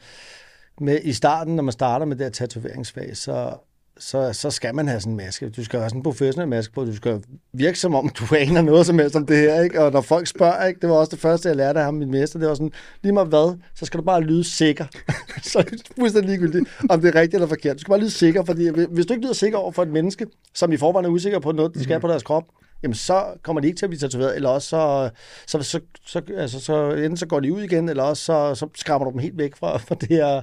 Med, 0.81 0.99
I 1.03 1.13
starten, 1.13 1.55
når 1.55 1.63
man 1.63 1.71
starter 1.71 2.05
med 2.05 2.15
det 2.15 2.25
her 2.25 2.31
tatoveringsfag, 2.31 3.17
så, 3.17 3.57
så, 3.99 4.33
så 4.33 4.51
skal 4.51 4.75
man 4.75 4.87
have 4.87 4.99
sådan 4.99 5.13
en 5.13 5.17
maske. 5.17 5.49
Du 5.49 5.63
skal 5.63 5.79
have 5.79 5.89
sådan 5.89 5.99
en 5.99 6.03
professionel 6.03 6.47
maske 6.47 6.73
på. 6.73 6.85
Du 6.85 6.95
skal 6.95 7.23
virke 7.53 7.79
som 7.79 7.95
om, 7.95 8.09
du 8.09 8.35
aner 8.35 8.61
noget 8.61 8.85
som 8.85 8.99
helst 8.99 9.15
om 9.15 9.25
det 9.25 9.37
her. 9.37 9.61
Ikke? 9.61 9.83
Og 9.83 9.91
når 9.91 10.01
folk 10.01 10.27
spørger, 10.27 10.65
ikke? 10.65 10.79
det 10.79 10.89
var 10.89 10.95
også 10.95 11.11
det 11.11 11.19
første, 11.19 11.49
jeg 11.49 11.55
lærte 11.55 11.79
af 11.79 11.85
ham, 11.85 11.93
min 11.93 12.11
mester, 12.11 12.39
det 12.39 12.47
var 12.47 12.53
sådan, 12.53 12.71
lige 13.03 13.13
meget 13.13 13.27
hvad, 13.27 13.57
så 13.75 13.85
skal 13.85 13.99
du 13.99 14.03
bare 14.03 14.21
lyde 14.21 14.43
sikker. 14.43 14.85
så 15.51 15.59
er 15.59 15.63
det 15.63 15.81
fuldstændig 15.99 16.29
ligegyldigt, 16.29 16.69
om 16.89 17.01
det 17.01 17.15
er 17.15 17.19
rigtigt 17.19 17.33
eller 17.33 17.47
forkert. 17.47 17.75
Du 17.75 17.79
skal 17.79 17.91
bare 17.91 17.99
lyde 17.99 18.11
sikker, 18.11 18.43
fordi 18.43 18.69
hvis 18.69 19.05
du 19.05 19.13
ikke 19.13 19.25
lyder 19.25 19.33
sikker 19.33 19.57
over 19.57 19.71
for 19.71 19.83
et 19.83 19.89
menneske, 19.89 20.27
som 20.53 20.71
i 20.71 20.77
forvejen 20.77 21.05
er 21.05 21.09
usikker 21.09 21.39
på 21.39 21.51
noget, 21.51 21.75
de 21.75 21.83
skal 21.83 21.97
mm. 21.97 22.01
på 22.01 22.07
deres 22.07 22.23
krop, 22.23 22.43
jamen 22.83 22.95
så 22.95 23.25
kommer 23.43 23.59
de 23.61 23.67
ikke 23.67 23.77
til 23.77 23.85
at 23.85 23.89
blive 23.89 23.99
tatoveret, 23.99 24.35
eller 24.35 24.49
også 24.49 24.69
så, 24.69 25.09
så, 25.47 25.63
så, 25.63 25.79
så, 26.05 26.21
altså, 26.37 26.59
så 26.59 26.91
enten 26.91 27.17
så 27.17 27.25
går 27.25 27.39
de 27.39 27.53
ud 27.53 27.61
igen, 27.61 27.89
eller 27.89 28.03
også 28.03 28.23
så, 28.23 28.55
så 28.55 28.67
skræmmer 28.75 29.05
du 29.05 29.11
dem 29.11 29.19
helt 29.19 29.37
væk 29.37 29.55
fra, 29.55 29.77
fra 29.77 29.95
det 29.95 30.09
her 30.09 30.41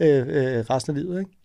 øh, 0.00 0.26
øh, 0.28 0.64
resten 0.70 0.96
af 0.96 1.02
livet. 1.02 1.18
Ikke? 1.18 1.39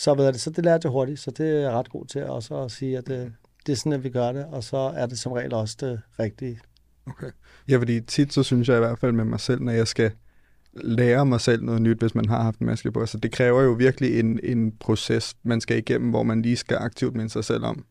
Så, 0.00 0.14
ved 0.14 0.26
det, 0.26 0.40
så 0.40 0.50
det 0.50 0.64
lærte 0.64 0.86
jeg 0.86 0.92
hurtigt, 0.92 1.20
så 1.20 1.30
det 1.30 1.48
er 1.50 1.60
jeg 1.60 1.72
ret 1.72 1.90
god 1.90 2.06
til 2.06 2.24
også 2.24 2.62
at 2.62 2.70
sige, 2.70 2.98
at 2.98 3.06
det, 3.06 3.32
det 3.66 3.72
er 3.72 3.76
sådan, 3.76 3.92
at 3.92 4.04
vi 4.04 4.10
gør 4.10 4.32
det, 4.32 4.44
og 4.44 4.64
så 4.64 4.76
er 4.76 5.06
det 5.06 5.18
som 5.18 5.32
regel 5.32 5.54
også 5.54 5.76
det 5.80 6.00
rigtige. 6.18 6.60
Okay. 7.06 7.30
Ja, 7.68 7.78
fordi 7.78 8.00
tit 8.00 8.32
så 8.32 8.42
synes 8.42 8.68
jeg 8.68 8.76
i 8.76 8.80
hvert 8.80 8.98
fald 8.98 9.12
med 9.12 9.24
mig 9.24 9.40
selv, 9.40 9.62
når 9.62 9.72
jeg 9.72 9.88
skal 9.88 10.10
lære 10.74 11.26
mig 11.26 11.40
selv 11.40 11.62
noget 11.64 11.82
nyt, 11.82 11.98
hvis 11.98 12.14
man 12.14 12.28
har 12.28 12.42
haft 12.42 12.58
en 12.58 12.66
maske 12.66 12.92
på. 12.92 13.06
Så 13.06 13.18
det 13.18 13.32
kræver 13.32 13.62
jo 13.62 13.70
virkelig 13.70 14.20
en, 14.20 14.40
en 14.42 14.72
proces, 14.80 15.34
man 15.42 15.60
skal 15.60 15.78
igennem, 15.78 16.10
hvor 16.10 16.22
man 16.22 16.42
lige 16.42 16.56
skal 16.56 16.76
aktivt 16.76 17.16
minde 17.16 17.30
sig 17.30 17.44
selv 17.44 17.64
om. 17.64 17.84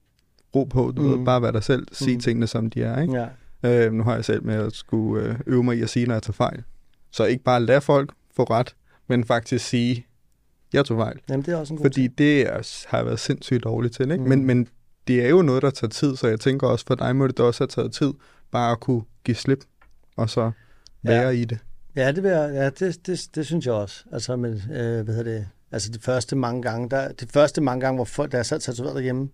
Ro 0.56 0.64
på, 0.64 0.94
du 0.98 1.02
mm. 1.02 1.20
ved, 1.20 1.26
bare 1.26 1.42
være 1.42 1.52
dig 1.52 1.64
selv, 1.64 1.88
sige 1.92 2.16
mm. 2.16 2.22
tingene, 2.22 2.48
som 2.48 2.70
de 2.70 2.84
er. 2.84 3.02
Ikke? 3.02 3.28
Ja. 3.64 3.86
Øh, 3.88 3.94
nu 3.94 4.04
har 4.04 4.16
jeg 4.16 4.26
selv 4.26 4.44
med 4.44 4.56
at 4.56 4.74
skulle 4.74 5.24
øh, 5.24 5.36
øve 5.48 5.64
mig 5.64 5.78
i 5.78 5.82
at 5.82 5.90
sige, 5.90 6.06
når 6.06 6.16
jeg 6.16 6.24
tager 6.24 6.34
fejl. 6.34 6.64
Så 7.12 7.26
ikke 7.26 7.44
bare 7.44 7.64
lade 7.64 7.82
folk 7.82 8.14
få 8.36 8.44
ret, 8.44 8.76
men 9.08 9.24
faktisk 9.24 9.66
sige, 9.66 10.06
jeg 10.74 10.86
tog 10.86 10.98
fejl. 10.98 11.20
Jamen, 11.30 11.46
det 11.46 11.54
er 11.54 11.58
også 11.58 11.74
en 11.74 11.78
god 11.78 11.84
Fordi 11.86 12.02
ting. 12.02 12.18
det 12.18 12.42
er, 12.42 12.86
har 12.90 12.98
jeg 12.98 13.06
været 13.06 13.20
sindssygt 13.20 13.64
dårligt 13.64 13.94
til, 13.96 14.12
ikke? 14.12 14.24
Mm. 14.24 14.30
Men, 14.30 14.46
men 14.46 14.68
det 15.08 15.26
er 15.26 15.30
jo 15.30 15.42
noget, 15.42 15.62
der 15.62 15.70
tager 15.70 15.90
tid, 15.90 16.16
så 16.16 16.28
jeg 16.28 16.40
tænker 16.40 16.68
også, 16.68 16.86
for 16.88 16.96
dig 16.96 17.16
må 17.16 17.28
det 17.28 17.40
også 17.40 17.64
have 17.64 17.68
taget 17.68 17.92
tid, 17.94 18.14
bare 18.52 18.72
at 18.72 18.80
kunne 18.80 19.02
give 19.24 19.36
slip, 19.36 19.60
og 20.18 20.30
så 20.30 20.52
være 21.04 21.22
Ja. 21.22 21.30
i 21.30 21.46
det. 21.46 21.58
Ja, 21.96 22.12
det, 22.12 22.24
vil 22.24 22.32
jeg, 22.32 22.52
ja 22.54 22.70
det, 22.86 23.08
det, 23.08 23.28
det 23.36 23.46
synes 23.46 23.66
jeg 23.66 23.74
også. 23.74 24.04
Altså, 24.12 24.36
men, 24.36 24.54
øh, 24.54 25.02
hvad 25.04 25.16
hedder 25.16 25.24
det? 25.24 25.48
Altså, 25.72 25.92
de 25.92 26.00
første 26.00 26.36
mange 26.36 26.62
gange, 26.62 26.90
der, 26.90 27.12
de 27.12 27.28
første 27.28 27.62
mange 27.62 27.82
gange, 27.82 27.98
hvor 27.98 28.06
folk, 28.06 28.32
da 28.32 28.38
jeg 28.38 28.46
sad 28.46 28.60
tatoveret 28.60 28.96
derhjemme, 28.96 29.30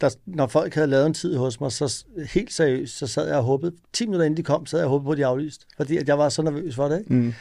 der, 0.00 0.10
når 0.26 0.46
folk 0.46 0.74
havde 0.74 0.86
lavet 0.86 1.06
en 1.06 1.14
tid 1.14 1.36
hos 1.36 1.60
mig, 1.60 1.72
så 1.72 2.04
helt 2.32 2.52
seriøst, 2.52 2.98
så 2.98 3.06
sad 3.06 3.26
jeg 3.28 3.36
og 3.36 3.42
håbede, 3.44 3.72
10 3.92 4.06
minutter 4.06 4.24
inden 4.26 4.36
de 4.36 4.42
kom, 4.42 4.66
sad 4.66 4.78
jeg 4.78 4.84
og 4.86 4.90
håbede 4.90 5.04
på, 5.06 5.12
at 5.12 5.18
de 5.18 5.26
aflyste. 5.26 5.66
Fordi 5.76 5.96
at 5.96 6.08
jeg 6.08 6.18
var 6.18 6.28
så 6.28 6.42
nervøs 6.42 6.74
for 6.74 6.88
det, 6.88 6.98
ikke? 6.98 7.14
Mm. 7.14 7.32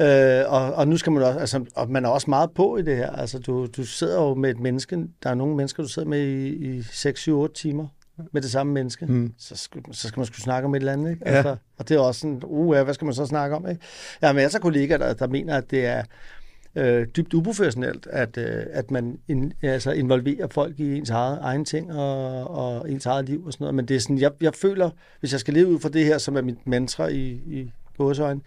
Øh, 0.00 0.52
og, 0.52 0.74
og 0.74 0.88
nu 0.88 0.96
skal 0.96 1.12
man 1.12 1.22
også, 1.22 1.38
altså, 1.40 1.64
og 1.74 1.90
man 1.90 2.04
er 2.04 2.08
også 2.08 2.30
meget 2.30 2.50
på 2.50 2.76
i 2.76 2.82
det 2.82 2.96
her. 2.96 3.10
Altså, 3.10 3.38
du, 3.38 3.66
du 3.66 3.84
sidder 3.84 4.22
jo 4.22 4.34
med 4.34 4.50
et 4.50 4.60
menneske, 4.60 5.06
der 5.22 5.30
er 5.30 5.34
nogle 5.34 5.56
mennesker, 5.56 5.82
du 5.82 5.88
sidder 5.88 6.08
med 6.08 6.20
i, 6.20 6.48
i 6.48 6.82
6, 6.82 7.20
7, 7.20 7.38
8 7.38 7.54
timer 7.54 7.86
med 8.32 8.42
det 8.42 8.50
samme 8.50 8.72
menneske. 8.72 9.06
Mm. 9.06 9.32
Så, 9.38 9.56
skal, 9.56 9.82
så 9.92 10.08
skal 10.08 10.20
man 10.20 10.26
skulle 10.26 10.42
snakke 10.42 10.66
om 10.66 10.74
et 10.74 10.78
eller 10.78 10.92
andet, 10.92 11.10
ikke? 11.10 11.22
Ja. 11.26 11.34
Altså, 11.36 11.56
og 11.78 11.88
det 11.88 11.94
er 11.94 12.00
også 12.00 12.20
sådan, 12.20 12.40
uh, 12.44 12.82
hvad 12.82 12.94
skal 12.94 13.04
man 13.04 13.14
så 13.14 13.26
snakke 13.26 13.56
om, 13.56 13.68
ikke? 13.68 13.82
Jeg 14.20 14.28
har 14.28 14.34
masser 14.34 14.58
af 14.58 14.62
kollegaer, 14.62 14.98
der, 14.98 15.14
der 15.14 15.26
mener, 15.26 15.56
at 15.56 15.70
det 15.70 15.86
er 15.86 16.02
øh, 16.76 17.06
dybt 17.16 17.34
uprofessionelt, 17.34 18.06
at, 18.10 18.36
øh, 18.38 18.66
at 18.72 18.90
man 18.90 19.18
in, 19.28 19.52
altså 19.62 19.92
involverer 19.92 20.46
folk 20.50 20.80
i 20.80 20.96
ens 20.96 21.10
eget, 21.10 21.38
egen 21.42 21.64
ting 21.64 21.92
og, 21.92 22.50
og 22.50 22.90
ens 22.90 23.06
eget 23.06 23.28
liv 23.28 23.46
og 23.46 23.52
sådan 23.52 23.64
noget. 23.64 23.74
Men 23.74 23.88
det 23.88 23.96
er 23.96 24.00
sådan, 24.00 24.18
jeg, 24.18 24.30
jeg 24.40 24.54
føler, 24.54 24.90
hvis 25.20 25.32
jeg 25.32 25.40
skal 25.40 25.54
leve 25.54 25.68
ud 25.68 25.80
fra 25.80 25.88
det 25.88 26.04
her, 26.04 26.18
som 26.18 26.36
er 26.36 26.42
mit 26.42 26.66
mantra 26.66 27.06
i, 27.06 27.40
i 27.46 27.70
gåsøjne, 27.98 28.40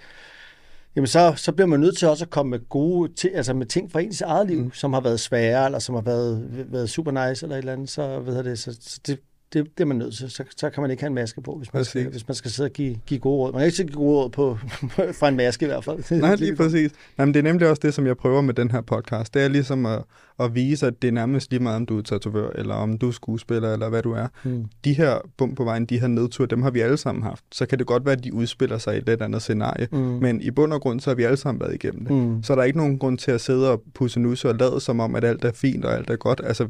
jamen 0.98 1.08
så, 1.08 1.34
så 1.36 1.52
bliver 1.52 1.68
man 1.68 1.80
nødt 1.80 1.98
til 1.98 2.08
også 2.08 2.26
at 2.26 2.30
komme 2.30 2.50
med 2.50 2.70
gode 2.70 3.14
ting, 3.14 3.36
altså 3.36 3.54
med 3.54 3.66
ting 3.66 3.92
fra 3.92 4.00
ens 4.00 4.22
eget 4.22 4.48
liv, 4.48 4.64
mm. 4.64 4.74
som 4.74 4.94
har 4.94 5.02
været 5.02 5.20
svære, 5.20 5.66
eller 5.66 5.80
som 5.80 5.96
har 5.96 6.02
været, 6.02 6.48
været 6.72 6.90
super 6.90 7.12
nice, 7.12 7.46
eller 7.46 7.56
et 7.56 7.60
eller 7.60 7.74
andet, 7.74 7.90
så, 7.90 8.20
ved 8.20 8.36
jeg 8.36 8.44
det, 8.44 8.60
så, 8.60 8.78
så 8.82 9.00
det, 9.08 9.20
det, 9.54 9.78
det 9.78 9.84
er 9.84 9.86
man 9.86 9.98
nødt 9.98 10.16
til. 10.16 10.32
Så, 10.32 10.44
så 10.58 10.70
kan 10.70 10.82
man 10.82 10.92
ikke 10.92 11.04
have 11.04 11.08
en 11.08 11.14
maske 11.16 11.42
på, 11.42 11.56
hvis 11.58 11.74
man, 11.74 11.86
skal, 11.86 12.10
hvis 12.10 12.28
man 12.28 12.36
skal 12.36 12.52
sidde 12.52 12.68
og 12.68 12.74
give, 12.74 12.98
give 13.06 13.20
gode 13.20 13.38
råd. 13.38 13.52
Man 13.52 13.60
kan 13.60 13.66
ikke 13.68 13.84
give 13.84 13.92
gode 13.92 14.18
råd 14.18 14.30
på, 14.30 14.58
fra 15.20 15.28
en 15.28 15.36
maske 15.36 15.66
i 15.66 15.68
hvert 15.68 15.84
fald. 15.84 16.20
Nej, 16.22 16.36
lige 16.36 16.56
præcis. 16.56 16.92
Men 17.18 17.28
det 17.28 17.36
er 17.36 17.44
nemlig 17.44 17.70
også 17.70 17.80
det, 17.84 17.94
som 17.94 18.08
jeg 18.08 18.18
prøver 18.18 18.42
med 18.42 18.54
den 18.54 18.72
her 18.72 18.82
podcast. 18.82 19.34
Det 19.34 19.42
er 19.44 19.48
ligesom 19.48 19.86
at, 19.86 20.04
at 20.40 20.56
vise, 20.56 20.88
at 20.88 21.02
det 21.02 21.08
er 21.08 21.12
nærmest 21.12 21.52
lige 21.52 21.64
meget, 21.64 21.76
om 21.76 21.86
du 21.86 21.98
er 21.98 22.02
tatovør, 22.02 22.50
eller 22.56 22.76
om 22.76 22.98
du 22.98 23.08
er 23.08 23.12
skuespiller, 23.12 23.74
eller 23.74 23.90
hvad 23.90 24.04
du 24.04 24.12
er. 24.12 24.28
Mm. 24.44 24.66
De 24.86 24.94
her 24.94 25.18
bump 25.38 25.58
på 25.58 25.64
vejen, 25.64 25.86
de 25.86 26.00
her 26.00 26.08
nedtur, 26.08 26.46
dem 26.46 26.62
har 26.62 26.72
vi 26.72 26.80
alle 26.80 26.98
sammen 26.98 27.24
haft. 27.24 27.44
Så 27.52 27.66
kan 27.66 27.80
det 27.80 27.88
godt 27.88 28.06
være, 28.06 28.16
at 28.16 28.24
de 28.24 28.34
udspiller 28.34 28.78
sig 28.78 28.96
i 28.96 28.98
et 28.98 29.06
lidt 29.06 29.22
andet 29.22 29.42
scenarie. 29.42 29.88
Mm. 29.92 29.98
Men 29.98 30.42
i 30.42 30.52
bund 30.52 30.74
og 30.74 30.82
grund, 30.82 31.00
så 31.00 31.10
har 31.10 31.16
vi 31.16 31.24
alle 31.24 31.38
sammen 31.38 31.62
været 31.62 31.74
igennem 31.74 32.06
det. 32.06 32.16
Mm. 32.16 32.44
Så 32.44 32.54
er 32.54 32.58
der 32.58 32.64
ikke 32.64 32.78
nogen 32.78 33.00
grund 33.00 33.18
til 33.18 33.32
at 33.32 33.42
sidde 33.42 33.72
og 33.72 33.84
pusse 33.94 34.20
nusse 34.20 34.50
og 34.50 34.56
lade 34.56 34.82
som 34.82 35.00
om, 35.00 35.16
at 35.16 35.24
alt 35.24 35.46
er 35.46 35.52
fint 35.52 35.86
og 35.86 35.96
alt 35.96 36.10
er 36.10 36.16
godt. 36.16 36.42
Altså, 36.44 36.68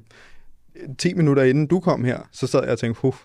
10 0.98 1.14
minutter 1.14 1.44
inden 1.44 1.68
du 1.68 1.80
kom 1.80 2.04
her, 2.04 2.18
så 2.32 2.48
sad 2.48 2.62
jeg 2.64 2.72
og 2.72 2.80
tænkte, 2.80 3.02
Huf, 3.02 3.22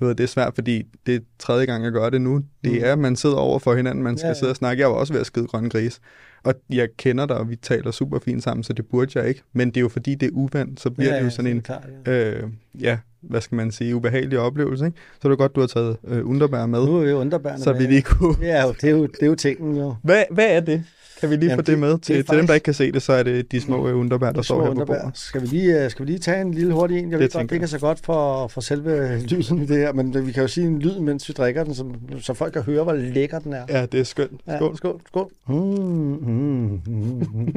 du 0.00 0.06
ved, 0.06 0.14
det 0.14 0.24
er 0.24 0.28
svært, 0.28 0.54
fordi 0.54 0.82
det 1.06 1.14
er 1.14 1.20
tredje 1.38 1.66
gang, 1.66 1.84
jeg 1.84 1.92
gør 1.92 2.10
det 2.10 2.20
nu. 2.20 2.36
Det 2.64 2.72
Mm. 2.72 2.78
er, 2.82 2.92
at 2.92 2.98
man 2.98 3.16
sidder 3.16 3.36
over 3.36 3.58
for 3.58 3.74
hinanden, 3.74 4.04
man 4.04 4.16
skal 4.18 4.26
Ja, 4.26 4.30
ja, 4.30 4.34
sidde 4.34 4.50
og 4.52 4.56
snakke. 4.56 4.80
Jeg 4.80 4.88
var 4.90 4.94
også 4.96 5.12
ved 5.12 5.20
at 5.20 5.26
skide 5.26 5.46
grønne 5.46 5.70
gris. 5.70 6.00
Og 6.44 6.54
jeg 6.70 6.88
kender 6.98 7.26
dig, 7.26 7.36
og 7.36 7.50
vi 7.50 7.56
taler 7.56 7.90
super 7.90 8.18
fint 8.18 8.42
sammen, 8.42 8.64
så 8.64 8.72
det 8.72 8.86
burde 8.86 9.18
jeg 9.18 9.28
ikke. 9.28 9.42
Men 9.52 9.68
det 9.68 9.76
er 9.76 9.80
jo 9.80 9.88
fordi, 9.88 10.14
det 10.14 10.26
er 10.26 10.30
uvandt, 10.32 10.80
så 10.80 10.90
bliver 10.90 11.08
Ja, 11.10 11.14
det 11.14 11.20
jo 11.20 11.24
ja, 11.26 11.30
sådan 11.30 11.50
en, 11.50 11.62
klart, 11.62 11.84
ja. 12.06 12.12
øh, 12.30 12.42
ja, 12.80 12.98
hvad 13.20 13.40
skal 13.40 13.56
man 13.56 13.70
sige, 13.70 13.96
ubehagelig 13.96 14.38
oplevelse. 14.38 14.86
Ikke? 14.86 14.98
Så 15.22 15.28
er 15.28 15.32
det 15.32 15.38
godt, 15.38 15.54
du 15.56 15.60
har 15.60 15.66
taget 15.66 15.96
øh, 16.08 16.28
underbær 16.30 16.66
med, 16.66 16.86
Nu 16.86 16.96
er 16.96 17.02
vi 17.04 17.10
jo 17.10 17.18
underbærende 17.20 17.62
så 17.64 17.72
vi 17.72 17.82
lige 17.82 18.02
kunne... 18.02 18.36
Ja, 18.42 18.66
jo, 18.66 18.72
det 18.80 18.84
er 18.84 18.90
jo, 18.90 19.06
det 19.06 19.22
er 19.22 19.26
jo 19.26 19.34
tingen 19.34 19.76
jo. 19.76 19.94
Hvad, 20.02 20.24
hvad 20.30 20.46
er 20.56 20.60
det? 20.60 20.84
Kan 21.20 21.30
vi 21.30 21.36
lige 21.36 21.44
Jamen, 21.50 21.56
få 21.56 21.60
det, 21.62 21.66
det- 21.66 21.78
med? 21.78 21.88
det 21.88 21.94
er 21.94 21.98
Til, 21.98 22.14
til 22.14 22.16
dem, 22.16 22.26
faktisk- 22.26 22.48
der 22.48 22.54
ikke 22.54 22.64
kan 22.64 22.74
se 22.74 22.92
det, 22.92 23.02
så 23.02 23.12
er 23.12 23.22
det 23.22 23.52
de 23.52 23.60
små 23.60 23.88
øh, 23.88 23.98
underbær, 23.98 24.26
der 24.26 24.32
Det 24.32 24.44
står 24.44 24.58
her 24.60 24.64
på 24.66 24.70
underbær. 24.70 25.00
bordet. 25.02 25.18
Skal 25.18 25.40
vi 25.42 25.46
lige, 25.46 25.84
øh, 25.84 25.90
skal 25.90 26.06
vi 26.06 26.10
lige 26.10 26.18
tage 26.18 26.40
en 26.40 26.54
lille 26.54 26.72
hurtig 26.72 26.98
en? 26.98 27.04
Jeg 27.04 27.12
Det 27.12 27.20
ved 27.20 27.30
godt, 27.30 27.50
det 27.50 27.56
ikke 27.56 27.68
så 27.68 27.78
godt 27.78 28.00
for, 28.04 28.48
for 28.48 28.60
selve 28.60 29.18
lyden 29.22 29.62
i 29.62 29.66
det 29.66 29.76
her, 29.76 29.92
men 29.92 30.26
vi 30.26 30.32
kan 30.32 30.42
jo 30.42 30.48
sige 30.48 30.66
en 30.66 30.78
lyd, 30.82 31.00
mens 31.00 31.28
vi 31.28 31.32
drikker 31.32 31.64
den, 31.64 31.74
så, 31.74 31.84
så 32.20 32.34
folk 32.34 32.52
kan 32.52 32.62
høre, 32.62 32.82
hvor 32.82 32.92
lækker 32.92 33.38
den 33.38 33.52
er. 33.52 33.64
Ja, 33.68 33.86
det 33.86 34.00
er 34.00 34.04
skønt. 34.04 34.40
Skål. 34.56 34.70
Ja, 34.70 34.76
skål. 34.76 35.00
skål. 35.08 35.30
Mm, 35.48 35.54
mm, 35.54 36.80
mm, 36.86 37.54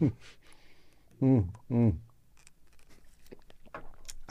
mm. 0.00 0.12
Mm, 1.20 1.42
mm. 1.68 1.92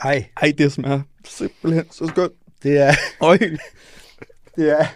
Ej, 0.04 0.24
Ej, 0.42 0.52
det 0.58 0.72
smager 0.72 1.00
simpelthen 1.24 1.84
så 1.90 2.06
skønt. 2.06 2.32
det 2.62 2.78
er, 2.78 2.92
Øj, 3.20 3.38
det 4.56 4.70
er, 4.80 4.86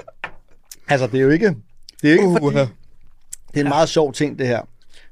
altså 0.89 1.07
det 1.07 1.15
er 1.15 1.23
jo 1.23 1.31
ikke, 1.31 1.55
det 2.03 2.09
er 2.09 2.13
ikke 2.13 2.25
uh, 2.27 2.39
fordi, 2.43 2.57
det 3.55 3.61
er 3.61 3.65
en 3.65 3.69
meget 3.69 3.89
sjov 3.89 4.13
ting 4.13 4.39
det 4.39 4.47
her, 4.47 4.61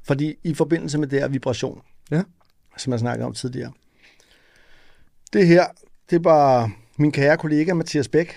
fordi 0.03 0.35
i 0.43 0.53
forbindelse 0.53 0.97
med 0.97 1.07
det 1.07 1.19
her 1.19 1.27
vibration, 1.27 1.81
Ja. 2.11 2.21
som 2.77 2.91
jeg 2.91 2.99
snakkede 2.99 3.25
om 3.25 3.33
tidligere, 3.33 3.71
det 5.33 5.47
her, 5.47 5.65
det 6.09 6.21
bare 6.21 6.71
min 6.97 7.11
kære 7.11 7.37
kollega 7.37 7.73
Mathias 7.73 8.07
Bæk, 8.07 8.35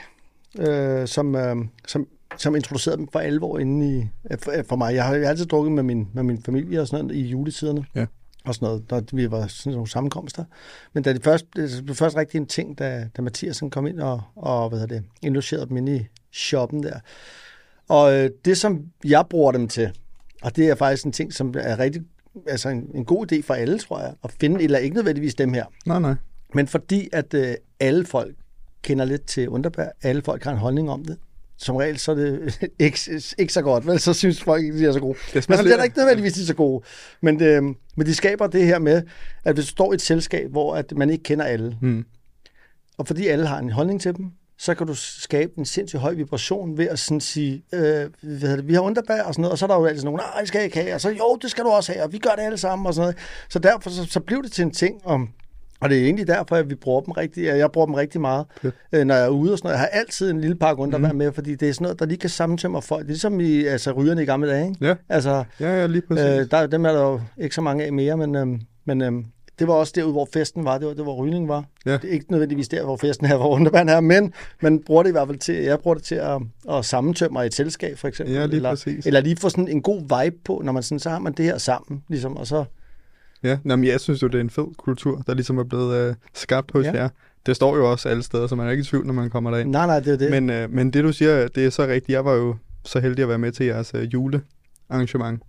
øh, 0.59 1.09
som, 1.09 1.35
øh, 1.35 1.57
som, 1.87 2.07
som 2.37 2.57
introducerede 2.57 2.99
dem 2.99 3.09
for 3.13 3.19
alvor 3.19 3.59
inde 3.59 3.97
i, 3.99 4.09
øh, 4.31 4.39
for, 4.39 4.53
øh, 4.59 4.65
for 4.65 4.77
mig. 4.77 4.95
Jeg 4.95 5.05
har, 5.05 5.15
jeg 5.15 5.25
har 5.25 5.31
altid 5.31 5.47
drukket 5.47 5.73
med 5.73 5.83
min, 5.83 6.09
med 6.15 6.23
min 6.23 6.43
familie 6.43 6.81
og 6.81 6.89
sådan 6.89 7.05
noget 7.05 7.19
i 7.19 7.27
juletiderne. 7.27 7.87
Ja. 7.95 8.07
Og 8.45 8.55
sådan 8.55 8.67
noget, 8.67 8.91
når 8.91 9.17
vi 9.17 9.31
var 9.31 9.47
sådan 9.47 9.73
nogle 9.73 9.89
sammenkomster. 9.89 10.45
Men 10.93 11.03
da 11.03 11.13
det 11.13 11.25
først, 11.25 11.47
det 11.57 11.85
blev 11.85 11.97
først 11.97 12.17
rigtig 12.17 12.39
en 12.39 12.47
ting, 12.47 12.79
da, 12.79 13.09
da 13.17 13.23
Mathias 13.23 13.63
kom 13.71 13.87
ind 13.87 14.01
og, 14.01 14.23
og 14.37 14.69
hvad 14.69 14.79
hedder 14.79 14.95
det, 14.95 15.05
indlogerede 15.23 15.67
dem 15.67 15.77
inde 15.77 15.97
i 15.97 16.07
shoppen 16.33 16.83
der. 16.83 17.01
Og 17.89 18.15
øh, 18.15 18.31
det, 18.45 18.57
som 18.59 18.85
jeg 19.05 19.25
bruger 19.31 19.53
dem 19.53 19.69
til, 19.69 19.91
og 20.43 20.57
det 20.57 20.69
er 20.69 20.75
faktisk 20.75 21.05
en 21.07 21.13
ting, 21.13 21.33
som 21.35 21.55
er 21.59 21.79
rigtig, 21.79 22.03
altså 22.47 22.69
en, 22.69 22.91
en 22.95 23.05
god 23.05 23.33
idé 23.33 23.43
for 23.43 23.55
alle, 23.55 23.79
tror 23.79 24.01
jeg, 24.01 24.13
at 24.25 24.33
finde, 24.41 24.63
eller 24.65 24.79
ikke 24.79 24.97
nødvendigvis 24.97 25.35
dem 25.35 25.53
her, 25.53 25.65
nej, 25.87 25.99
nej. 26.01 26.15
men 26.55 26.67
fordi 26.69 27.09
at 27.13 27.35
øh, 27.35 27.55
alle 27.81 28.07
folk 28.07 28.35
kender 28.83 29.05
lidt 29.05 29.27
til 29.27 29.49
underbær, 29.49 29.89
alle 30.03 30.23
folk 30.23 30.45
har 30.45 30.53
en 30.53 30.59
holdning 30.59 30.91
om 30.91 31.05
det. 31.05 31.17
Som 31.59 31.77
regel 31.77 31.99
så 31.99 32.11
er 32.11 32.15
det 32.15 32.59
ikke, 32.79 33.23
ikke 33.39 33.53
så 33.53 33.63
godt, 33.63 33.87
vel? 33.87 33.99
Så 34.01 34.13
synes 34.13 34.43
folk 34.43 34.65
ikke, 34.65 34.79
de 34.79 34.87
er 34.87 34.93
så 34.93 35.01
gode. 35.01 35.19
Det 35.27 35.35
Men 35.35 35.43
smager 35.43 35.59
altså, 35.59 35.65
det 35.65 35.73
er 35.73 35.77
lidt- 35.77 35.79
da 35.81 35.85
ikke 35.85 35.99
nødvendigvis, 35.99 36.33
de 36.33 36.41
er 36.43 36.47
så 36.47 36.55
gode. 36.55 36.85
Men, 37.21 37.43
øh, 37.43 37.63
men 37.97 38.07
de 38.07 38.15
skaber 38.15 38.47
det 38.47 38.65
her 38.67 38.79
med, 38.79 39.03
at 39.45 39.55
hvis 39.55 39.65
du 39.65 39.71
står 39.71 39.93
i 39.93 39.95
et 39.95 40.03
selskab, 40.03 40.51
hvor 40.51 40.75
at 40.77 40.93
man 40.97 41.11
ikke 41.11 41.23
kender 41.23 41.45
alle, 41.45 41.77
Mm. 41.83 42.05
og 42.99 43.07
fordi 43.07 43.27
alle 43.27 43.47
har 43.47 43.59
en 43.59 43.71
holdning 43.71 44.01
til 44.01 44.17
dem, 44.17 44.31
så 44.59 44.75
kan 44.75 44.87
du 44.87 44.95
skabe 44.95 45.53
en 45.59 45.65
sindssygt 45.65 46.03
høj 46.03 46.15
vibration 46.15 46.79
ved 46.79 46.89
at 46.89 46.99
sådan 46.99 47.21
sige, 47.21 47.63
øh, 47.73 47.81
hvad 47.81 48.11
hedder 48.23 48.57
det, 48.57 48.69
vi 48.69 48.75
har 48.75 48.81
underbær 48.81 49.23
og 49.23 49.35
sådan 49.35 49.43
noget, 49.43 49.53
og 49.53 49.59
så 49.59 49.65
er 49.65 49.67
der 49.69 49.77
jo 49.77 49.87
altid 49.87 50.05
nogen, 50.05 50.21
nej, 50.21 50.41
det 50.41 50.49
skal 50.49 50.59
jeg 50.59 50.65
ikke 50.65 50.81
have, 50.81 50.95
og 50.95 51.01
så 51.01 51.11
jo, 51.11 51.39
det 51.43 51.51
skal 51.51 51.65
du 51.65 51.69
også 51.69 51.93
have, 51.93 52.05
og 52.05 52.13
vi 52.13 52.19
gør 52.19 52.31
det 52.31 52.43
alle 52.43 52.59
sammen 52.59 52.87
og 52.87 52.95
sådan 52.95 53.05
noget. 53.05 53.17
Så 53.49 53.59
derfor 53.59 53.91
så, 53.91 54.05
så 54.05 54.21
blev 54.21 54.43
det 54.43 54.53
til 54.53 54.63
en 54.63 54.71
ting 54.71 55.01
om, 55.05 55.29
og 55.81 55.91
det 55.91 55.99
er 55.99 56.05
egentlig 56.05 56.27
derfor, 56.27 56.57
at 56.57 56.71
vi 56.71 56.75
bruger 56.75 57.01
dem 57.01 57.11
rigtig, 57.13 57.45
jeg 57.45 57.73
bruger 57.73 57.87
dem 57.87 57.95
rigtig 57.95 58.21
meget, 58.21 58.47
øh, 58.93 59.05
når 59.05 59.15
jeg 59.15 59.25
er 59.25 59.29
ude 59.29 59.53
og 59.53 59.59
sådan 59.59 59.67
noget. 59.67 59.73
Jeg 59.75 59.81
har 59.81 59.87
altid 60.01 60.31
en 60.31 60.41
lille 60.41 60.57
pakke 60.57 60.83
underbær 60.83 61.13
med, 61.13 61.33
fordi 61.33 61.55
det 61.55 61.69
er 61.69 61.73
sådan 61.73 61.85
noget, 61.85 61.99
der 61.99 62.07
lige 62.07 62.19
kan 62.19 62.31
sammentømre 62.31 62.83
folk. 62.83 63.07
Ligesom 63.07 63.41
i 63.41 63.65
altså, 63.65 63.93
rygerne 63.93 64.23
i 64.23 64.27
gamle 64.27 64.49
dage, 64.49 64.69
ikke? 64.69 64.87
Ja, 64.87 64.95
Altså, 65.09 65.45
ja, 65.61 65.81
ja, 65.81 65.87
lige 65.87 66.03
præcis. 66.09 66.25
Øh, 66.25 66.51
der, 66.51 66.67
dem 66.67 66.85
er 66.85 66.93
der 66.93 67.01
jo 67.03 67.21
ikke 67.39 67.55
så 67.55 67.61
mange 67.61 67.85
af 67.85 67.93
mere, 67.93 68.17
men, 68.17 68.35
øhm, 68.35 68.61
men 68.85 69.03
øhm, 69.03 69.25
det 69.59 69.69
var 69.69 69.75
også 69.75 69.93
derude, 69.97 70.13
hvor 70.13 70.29
festen 70.33 70.65
var. 70.65 70.79
Det 70.79 70.89
var, 70.89 70.95
det 70.95 71.03
hvor 71.03 71.25
rygning 71.25 71.49
var. 71.49 71.65
Ja. 71.87 71.93
Det 71.93 72.05
er 72.05 72.13
ikke 72.13 72.31
nødvendigvis 72.31 72.69
der, 72.69 72.85
hvor 72.85 72.97
festen 72.97 73.27
er, 73.27 73.37
hvor 73.37 73.49
underband 73.49 73.91
er, 73.91 74.01
men 74.01 74.33
man 74.63 74.83
bruger 74.83 75.03
det 75.03 75.11
i 75.11 75.13
hvert 75.13 75.29
fald 75.29 75.39
til, 75.39 75.55
jeg 75.55 75.81
bruger 75.81 75.95
det 75.95 76.05
til 76.05 76.15
at, 76.15 76.41
at 76.71 76.85
sammentømre 76.85 77.45
i 77.45 77.47
et 77.47 77.55
selskab, 77.55 77.99
for 77.99 78.09
eksempel. 78.09 78.35
Ja, 78.35 78.47
lige 78.47 78.57
eller, 78.57 78.71
præcis. 78.71 79.07
eller 79.07 79.21
lige 79.21 79.37
få 79.37 79.49
sådan 79.49 79.69
en 79.69 79.83
god 79.83 80.01
vibe 80.01 80.37
på, 80.45 80.63
når 80.65 80.73
man 80.73 80.83
sådan, 80.83 80.99
så 80.99 81.11
har 81.11 81.19
man 81.19 81.33
det 81.33 81.45
her 81.45 81.59
sammen, 81.59 82.05
ligesom, 82.09 82.37
og 82.37 82.47
så, 82.47 82.65
Ja, 83.43 83.59
Nå, 83.65 83.77
men 83.77 83.85
jeg 83.85 84.01
synes 84.01 84.23
jo, 84.23 84.27
det 84.27 84.35
er 84.35 84.41
en 84.41 84.51
fed 84.51 84.75
kultur, 84.79 85.23
der 85.27 85.35
ligesom 85.35 85.59
er 85.59 85.65
blevet 85.65 85.97
øh, 85.97 86.15
skabt 86.35 86.71
hos 86.73 86.85
ja. 86.85 86.93
jer. 86.93 87.09
Det 87.47 87.57
står 87.57 87.77
jo 87.77 87.91
også 87.91 88.09
alle 88.09 88.23
steder, 88.23 88.47
så 88.47 88.57
man 88.57 88.67
er 88.67 88.71
ikke 88.71 88.81
i 88.81 88.85
tvivl, 88.85 89.07
når 89.07 89.15
man 89.15 89.31
kommer 89.31 89.51
derind. 89.51 89.71
nej, 89.71 89.87
nej, 89.87 90.01
det 90.01 90.13
er 90.13 90.17
det. 90.17 90.31
Men, 90.31 90.51
øh, 90.51 90.71
men 90.71 90.91
det 90.91 91.05
du 91.05 91.13
siger, 91.13 91.49
det 91.49 91.67
er 91.67 91.71
så 91.71 91.83
rigtigt. 91.87 92.09
Jeg 92.09 92.25
var 92.25 92.33
jo 92.33 92.57
så 92.85 93.01
heldig 93.01 93.23
at 93.23 93.29
være 93.29 93.39
med 93.39 93.53
til 93.53 93.67
jeres 93.67 93.95
øh, 93.95 94.03
julearrangement. 94.03 95.43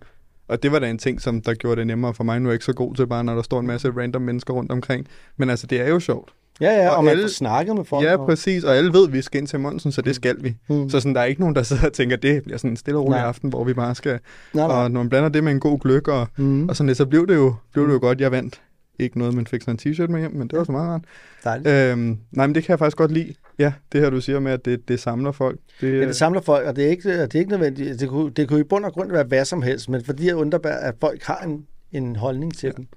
Og 0.48 0.62
det 0.62 0.72
var 0.72 0.78
da 0.78 0.90
en 0.90 0.98
ting, 0.98 1.20
som 1.20 1.40
der 1.40 1.54
gjorde 1.54 1.76
det 1.78 1.86
nemmere 1.86 2.14
for 2.14 2.24
mig. 2.24 2.40
Nu 2.40 2.48
er 2.48 2.50
jeg 2.52 2.54
ikke 2.54 2.64
så 2.64 2.72
god 2.72 2.94
til 2.94 3.06
bare, 3.06 3.24
når 3.24 3.34
der 3.34 3.42
står 3.42 3.60
en 3.60 3.66
masse 3.66 3.90
random 3.96 4.22
mennesker 4.22 4.54
rundt 4.54 4.72
omkring. 4.72 5.06
Men 5.36 5.50
altså, 5.50 5.66
det 5.66 5.80
er 5.80 5.88
jo 5.88 6.00
sjovt. 6.00 6.30
ja, 6.60 6.82
ja, 6.82 6.88
og, 6.90 6.96
og 6.96 7.04
man 7.04 7.10
alle- 7.10 7.22
får 7.24 7.28
snakket 7.28 7.76
med 7.76 7.84
folk. 7.84 8.04
Ja, 8.06 8.16
og, 8.16 8.26
præcis. 8.26 8.64
Og 8.64 8.76
alle 8.76 8.92
ved, 8.92 9.06
at 9.06 9.12
vi 9.12 9.22
skal 9.22 9.38
ind 9.40 9.46
til 9.48 9.60
Monsen, 9.60 9.92
så 9.92 10.02
det 10.02 10.14
skal 10.14 10.36
vi. 10.40 10.54
Mm. 10.68 10.90
Så 10.90 11.00
sådan, 11.00 11.14
der 11.14 11.20
er 11.20 11.24
ikke 11.24 11.40
nogen, 11.40 11.54
der 11.56 11.62
sidder 11.62 11.86
og 11.86 11.92
tænker, 11.92 12.16
at 12.16 12.22
det 12.22 12.42
bliver 12.42 12.58
sådan 12.58 12.70
en 12.70 12.76
stille 12.76 12.98
og 12.98 13.04
rolig 13.04 13.18
Nej. 13.18 13.28
aften, 13.28 13.48
hvor 13.50 13.64
vi 13.64 13.74
bare 13.74 13.94
skal... 13.94 14.18
nej, 14.54 14.66
nej. 14.66 14.76
Og 14.76 14.90
når 14.90 15.00
man 15.00 15.08
blander 15.08 15.28
det 15.28 15.44
med 15.44 15.52
en 15.52 15.60
god 15.60 15.78
gløk, 15.78 16.08
og, 16.08 16.26
Mm. 16.36 16.68
og 16.68 16.76
sådan 16.76 16.94
så 16.94 17.06
blev 17.06 17.26
det 17.26 17.34
jo, 17.34 17.54
blev 17.72 17.86
det 17.86 17.92
jo 17.92 17.98
godt, 18.00 18.20
jeg 18.20 18.32
vandt. 18.32 18.60
Ikke 18.98 19.18
noget, 19.18 19.34
man 19.34 19.46
fik 19.46 19.62
sådan 19.62 19.78
en 19.86 19.92
t-shirt 19.92 20.06
med 20.06 20.20
hjem, 20.20 20.32
men 20.32 20.48
det 20.48 20.58
var 20.58 20.64
så 20.64 20.72
meget 20.72 20.88
rart. 20.88 21.02
Dejligt. 21.44 21.68
Øhm, 21.68 22.18
nej, 22.32 22.46
men 22.46 22.54
det 22.54 22.64
kan 22.64 22.70
jeg 22.70 22.78
faktisk 22.78 22.96
godt 22.96 23.12
lide. 23.12 23.34
Ja, 23.58 23.72
det 23.92 24.00
her 24.00 24.10
du 24.10 24.20
siger 24.20 24.40
med, 24.40 24.52
at 24.52 24.64
det, 24.64 24.88
det 24.88 25.00
samler 25.00 25.32
folk. 25.32 25.58
Det, 25.80 26.00
Ja, 26.00 26.06
det 26.06 26.16
samler 26.16 26.40
folk, 26.40 26.66
og 26.66 26.76
det 26.76 26.84
er 26.84 26.88
ikke, 26.88 27.22
det 27.22 27.34
er 27.34 27.38
ikke 27.38 27.50
nødvendigt. 27.50 28.00
Det 28.00 28.08
kunne, 28.08 28.30
det 28.30 28.48
kunne 28.48 28.60
i 28.60 28.64
bund 28.64 28.84
og 28.84 28.92
grund 28.92 29.10
være 29.10 29.24
hvad 29.24 29.44
som 29.44 29.62
helst, 29.62 29.88
men 29.88 30.04
fordi 30.04 30.26
jeg 30.26 30.36
underbær, 30.36 30.74
at 30.74 30.94
folk 31.00 31.22
har 31.22 31.38
en, 31.38 31.66
en 31.92 32.16
holdning 32.16 32.56
til 32.56 32.66
ja. 32.66 32.72
dem. 32.72 32.88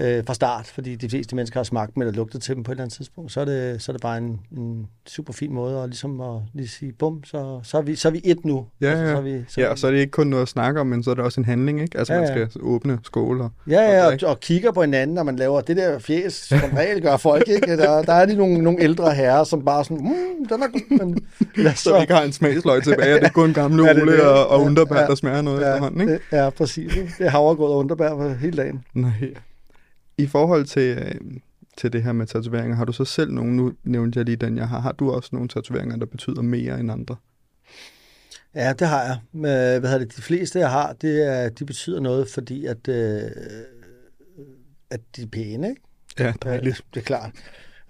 Øh, 0.00 0.24
fra 0.26 0.34
start, 0.34 0.66
fordi 0.66 0.96
de 0.96 1.10
fleste 1.10 1.36
mennesker 1.36 1.58
har 1.60 1.64
smagt 1.64 1.94
dem 1.94 2.02
eller 2.02 2.14
lugtet 2.14 2.42
til 2.42 2.54
dem 2.54 2.62
på 2.62 2.70
et 2.70 2.74
eller 2.74 2.84
andet 2.84 2.96
tidspunkt, 2.96 3.32
så 3.32 3.40
er 3.40 3.44
det, 3.44 3.82
så 3.82 3.92
er 3.92 3.94
det 3.94 4.02
bare 4.02 4.18
en, 4.18 4.40
en 4.56 4.86
super 5.08 5.32
fin 5.32 5.52
måde 5.54 5.82
at, 5.82 5.88
ligesom 5.88 6.20
at 6.20 6.40
lige 6.54 6.68
sige, 6.68 6.92
bum, 6.92 7.24
så, 7.24 7.60
så, 7.62 7.78
er 7.78 7.82
vi, 7.82 7.94
så 7.96 8.08
er 8.08 8.12
vi 8.12 8.20
et 8.24 8.44
nu. 8.44 8.66
Ja, 8.80 8.86
Altså, 8.90 9.04
ja. 9.04 9.10
Så 9.12 9.16
er 9.16 9.22
vi, 9.22 9.44
så 9.48 9.60
Ja, 9.60 9.68
og 9.68 9.78
så 9.78 9.86
er 9.86 9.90
det 9.90 9.98
ikke 9.98 10.10
kun 10.10 10.26
noget 10.26 10.42
at 10.42 10.48
snakke 10.48 10.80
om, 10.80 10.86
men 10.86 11.02
så 11.02 11.10
er 11.10 11.14
det 11.14 11.24
også 11.24 11.40
en 11.40 11.44
handling, 11.44 11.82
ikke? 11.82 11.98
Altså, 11.98 12.14
Ja, 12.14 12.20
man 12.20 12.28
ja. 12.38 12.48
skal 12.48 12.60
åbne 12.62 12.98
skåle 13.02 13.42
og... 13.44 13.50
Ja, 13.68 13.80
ja, 13.80 14.06
og 14.06 14.12
og, 14.22 14.28
og 14.28 14.40
kigger 14.40 14.72
på 14.72 14.80
hinanden, 14.80 15.14
når 15.14 15.22
man 15.22 15.36
laver 15.36 15.60
det 15.60 15.76
der 15.76 15.98
fjes, 15.98 16.32
som 16.32 16.58
regel 16.76 17.02
gør 17.02 17.16
folk, 17.16 17.48
ikke? 17.48 17.76
Der, 17.76 18.02
der 18.02 18.12
er 18.12 18.26
de 18.26 18.36
nogle, 18.36 18.58
nogle 18.58 18.82
ældre 18.82 19.14
herrer, 19.14 19.44
som 19.44 19.64
bare 19.64 19.84
sådan, 19.84 19.98
mm, 19.98 20.46
den 20.48 20.62
er 20.62 20.68
god, 20.68 20.98
men 20.98 21.18
os 21.66 21.78
Så 21.78 21.94
vi 21.94 22.00
ikke 22.00 22.14
har 22.14 22.22
en 22.22 22.32
smagsløg 22.32 22.82
tilbage, 22.82 23.14
det 23.14 23.24
er 23.24 23.28
kun 23.28 23.52
gamle 23.52 23.84
Ja, 23.86 24.00
Ole 24.02 24.28
og, 24.28 24.48
og 24.48 24.60
Ja, 24.60 24.66
underbær, 24.66 25.00
ja. 25.00 25.06
der 25.06 25.14
smager 25.14 25.42
noget 25.42 25.60
ja, 25.60 25.66
efterhånden, 25.68 26.00
ikke? 26.00 26.12
det, 26.12 26.20
ja, 26.32 26.50
præcis. 26.50 26.96
ikke? 26.96 27.12
Det 27.18 27.26
er 27.26 27.30
havregrød 27.30 27.70
og 27.70 27.78
underbær 27.78 28.34
hele 28.40 28.56
dagen. 28.56 28.84
Nej. 28.94 29.10
I 30.22 30.26
forhold 30.26 30.64
til, 30.64 30.98
øh, 30.98 31.14
til 31.76 31.92
det 31.92 32.02
her 32.02 32.12
med 32.12 32.26
tatoveringer, 32.26 32.76
har 32.76 32.84
du 32.84 32.92
så 32.92 33.04
selv 33.04 33.32
nogen, 33.32 33.56
nu 33.56 33.72
nævnte 33.84 34.18
jeg 34.18 34.26
lige 34.26 34.36
den, 34.36 34.56
jeg 34.56 34.68
har, 34.68 34.80
har 34.80 34.92
du 34.92 35.10
også 35.10 35.30
nogle 35.32 35.48
tatoveringer, 35.48 35.96
der 35.96 36.06
betyder 36.06 36.42
mere 36.42 36.80
end 36.80 36.92
andre? 36.92 37.16
Ja, 38.54 38.72
det 38.72 38.86
har 38.88 39.02
jeg. 39.02 39.18
Hvad 39.30 39.80
hedder 39.80 39.98
det, 39.98 40.16
de 40.16 40.22
fleste, 40.22 40.58
jeg 40.58 40.70
har, 40.70 40.92
det 40.92 41.26
er, 41.26 41.48
de 41.48 41.64
betyder 41.64 42.00
noget, 42.00 42.28
fordi 42.28 42.66
at, 42.66 42.88
øh, 42.88 43.22
at 44.90 45.00
de 45.16 45.22
er 45.22 45.26
pæne, 45.26 45.68
ikke? 45.68 45.82
Ja, 46.18 46.32
dejligt. 46.42 46.84
Det 46.94 47.00
er 47.00 47.04
klart. 47.04 47.30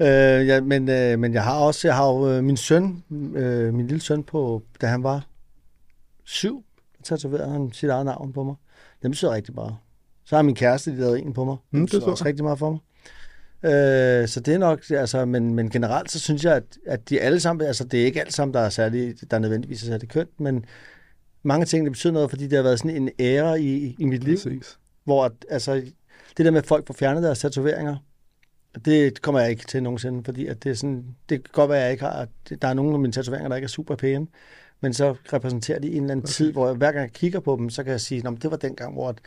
Øh, 0.00 0.46
ja, 0.46 0.60
men, 0.60 0.88
øh, 0.88 1.18
men 1.18 1.34
jeg 1.34 1.44
har 1.44 1.58
også, 1.58 1.88
jeg 1.88 1.96
har 1.96 2.06
jo 2.06 2.30
øh, 2.30 2.44
min 2.44 2.56
søn, 2.56 3.04
øh, 3.34 3.74
min 3.74 3.86
lille 3.86 4.00
søn 4.00 4.22
på, 4.22 4.62
da 4.80 4.86
han 4.86 5.02
var 5.02 5.26
syv, 6.24 6.64
tatoverede 7.04 7.50
han 7.50 7.72
sit 7.72 7.90
eget 7.90 8.04
navn 8.06 8.32
på 8.32 8.44
mig. 8.44 8.54
Det 9.02 9.10
betyder 9.10 9.34
rigtig 9.34 9.54
meget. 9.54 9.76
Så 10.30 10.36
har 10.36 10.42
min 10.42 10.54
kæreste 10.54 10.94
lavet 10.94 11.18
en 11.18 11.32
på 11.32 11.44
mig. 11.44 11.56
Det 11.72 11.78
Mm, 11.78 11.86
det 11.86 12.02
så 12.02 12.10
også 12.10 12.24
rigtig 12.24 12.44
meget 12.44 12.58
for 12.58 12.70
mig. 12.70 12.80
Øh, 13.72 14.28
så 14.28 14.40
det 14.40 14.54
er 14.54 14.58
nok, 14.58 14.80
altså, 14.90 15.24
men, 15.24 15.54
men 15.54 15.70
generelt 15.70 16.10
så 16.10 16.18
synes 16.18 16.44
jeg, 16.44 16.56
at, 16.56 16.64
at 16.86 17.08
de 17.08 17.20
alle 17.20 17.40
sammen, 17.40 17.66
altså 17.66 17.84
det 17.84 18.00
er 18.00 18.04
ikke 18.04 18.20
alt 18.20 18.34
sammen, 18.34 18.54
der 18.54 18.60
er 18.60 18.68
særlig, 18.68 19.14
der 19.30 19.36
er 19.36 19.40
nødvendigvis 19.40 19.82
er 19.82 19.86
særlig 19.86 20.08
kønt, 20.08 20.40
men 20.40 20.64
mange 21.42 21.66
ting, 21.66 21.84
det 21.84 21.92
betyder 21.92 22.12
noget, 22.12 22.30
fordi 22.30 22.46
det 22.46 22.56
har 22.56 22.62
været 22.62 22.78
sådan 22.78 22.96
en 22.96 23.10
ære 23.20 23.60
i, 23.60 23.96
i 23.98 24.04
mit 24.04 24.24
liv, 24.24 24.36
Præcis. 24.36 24.78
hvor 25.04 25.24
at, 25.24 25.32
altså, 25.48 25.74
det 26.36 26.44
der 26.44 26.50
med, 26.50 26.58
at 26.58 26.66
folk 26.66 26.86
får 26.86 26.94
fjernet 26.94 27.22
deres 27.22 27.38
tatoveringer, 27.38 27.96
det 28.84 29.22
kommer 29.22 29.40
jeg 29.40 29.50
ikke 29.50 29.64
til 29.64 29.82
nogensinde, 29.82 30.24
fordi 30.24 30.46
at 30.46 30.64
det, 30.64 30.70
er 30.70 30.74
sådan, 30.74 31.04
det 31.28 31.44
kan 31.44 31.50
godt 31.52 31.70
være, 31.70 31.78
at 31.78 31.84
jeg 31.84 31.92
ikke 31.92 32.04
har, 32.04 32.28
der 32.62 32.68
er 32.68 32.74
nogle 32.74 32.92
af 32.92 32.98
mine 32.98 33.12
tatoveringer, 33.12 33.48
der 33.48 33.56
ikke 33.56 33.66
er 33.66 33.68
super 33.68 33.96
pæne, 33.96 34.26
men 34.80 34.94
så 34.94 35.14
repræsenterer 35.32 35.78
de 35.78 35.88
en 35.88 36.02
eller 36.02 36.12
anden 36.12 36.26
tid, 36.26 36.52
hvor 36.52 36.66
jeg, 36.66 36.76
hver 36.76 36.92
gang 36.92 37.02
jeg 37.02 37.12
kigger 37.12 37.40
på 37.40 37.56
dem, 37.56 37.70
så 37.70 37.82
kan 37.82 37.90
jeg 37.92 38.00
sige, 38.00 38.22
at 38.28 38.42
det 38.42 38.50
var 38.50 38.56
den 38.56 38.76
gang, 38.76 38.92
hvor, 38.92 39.08
at, 39.08 39.18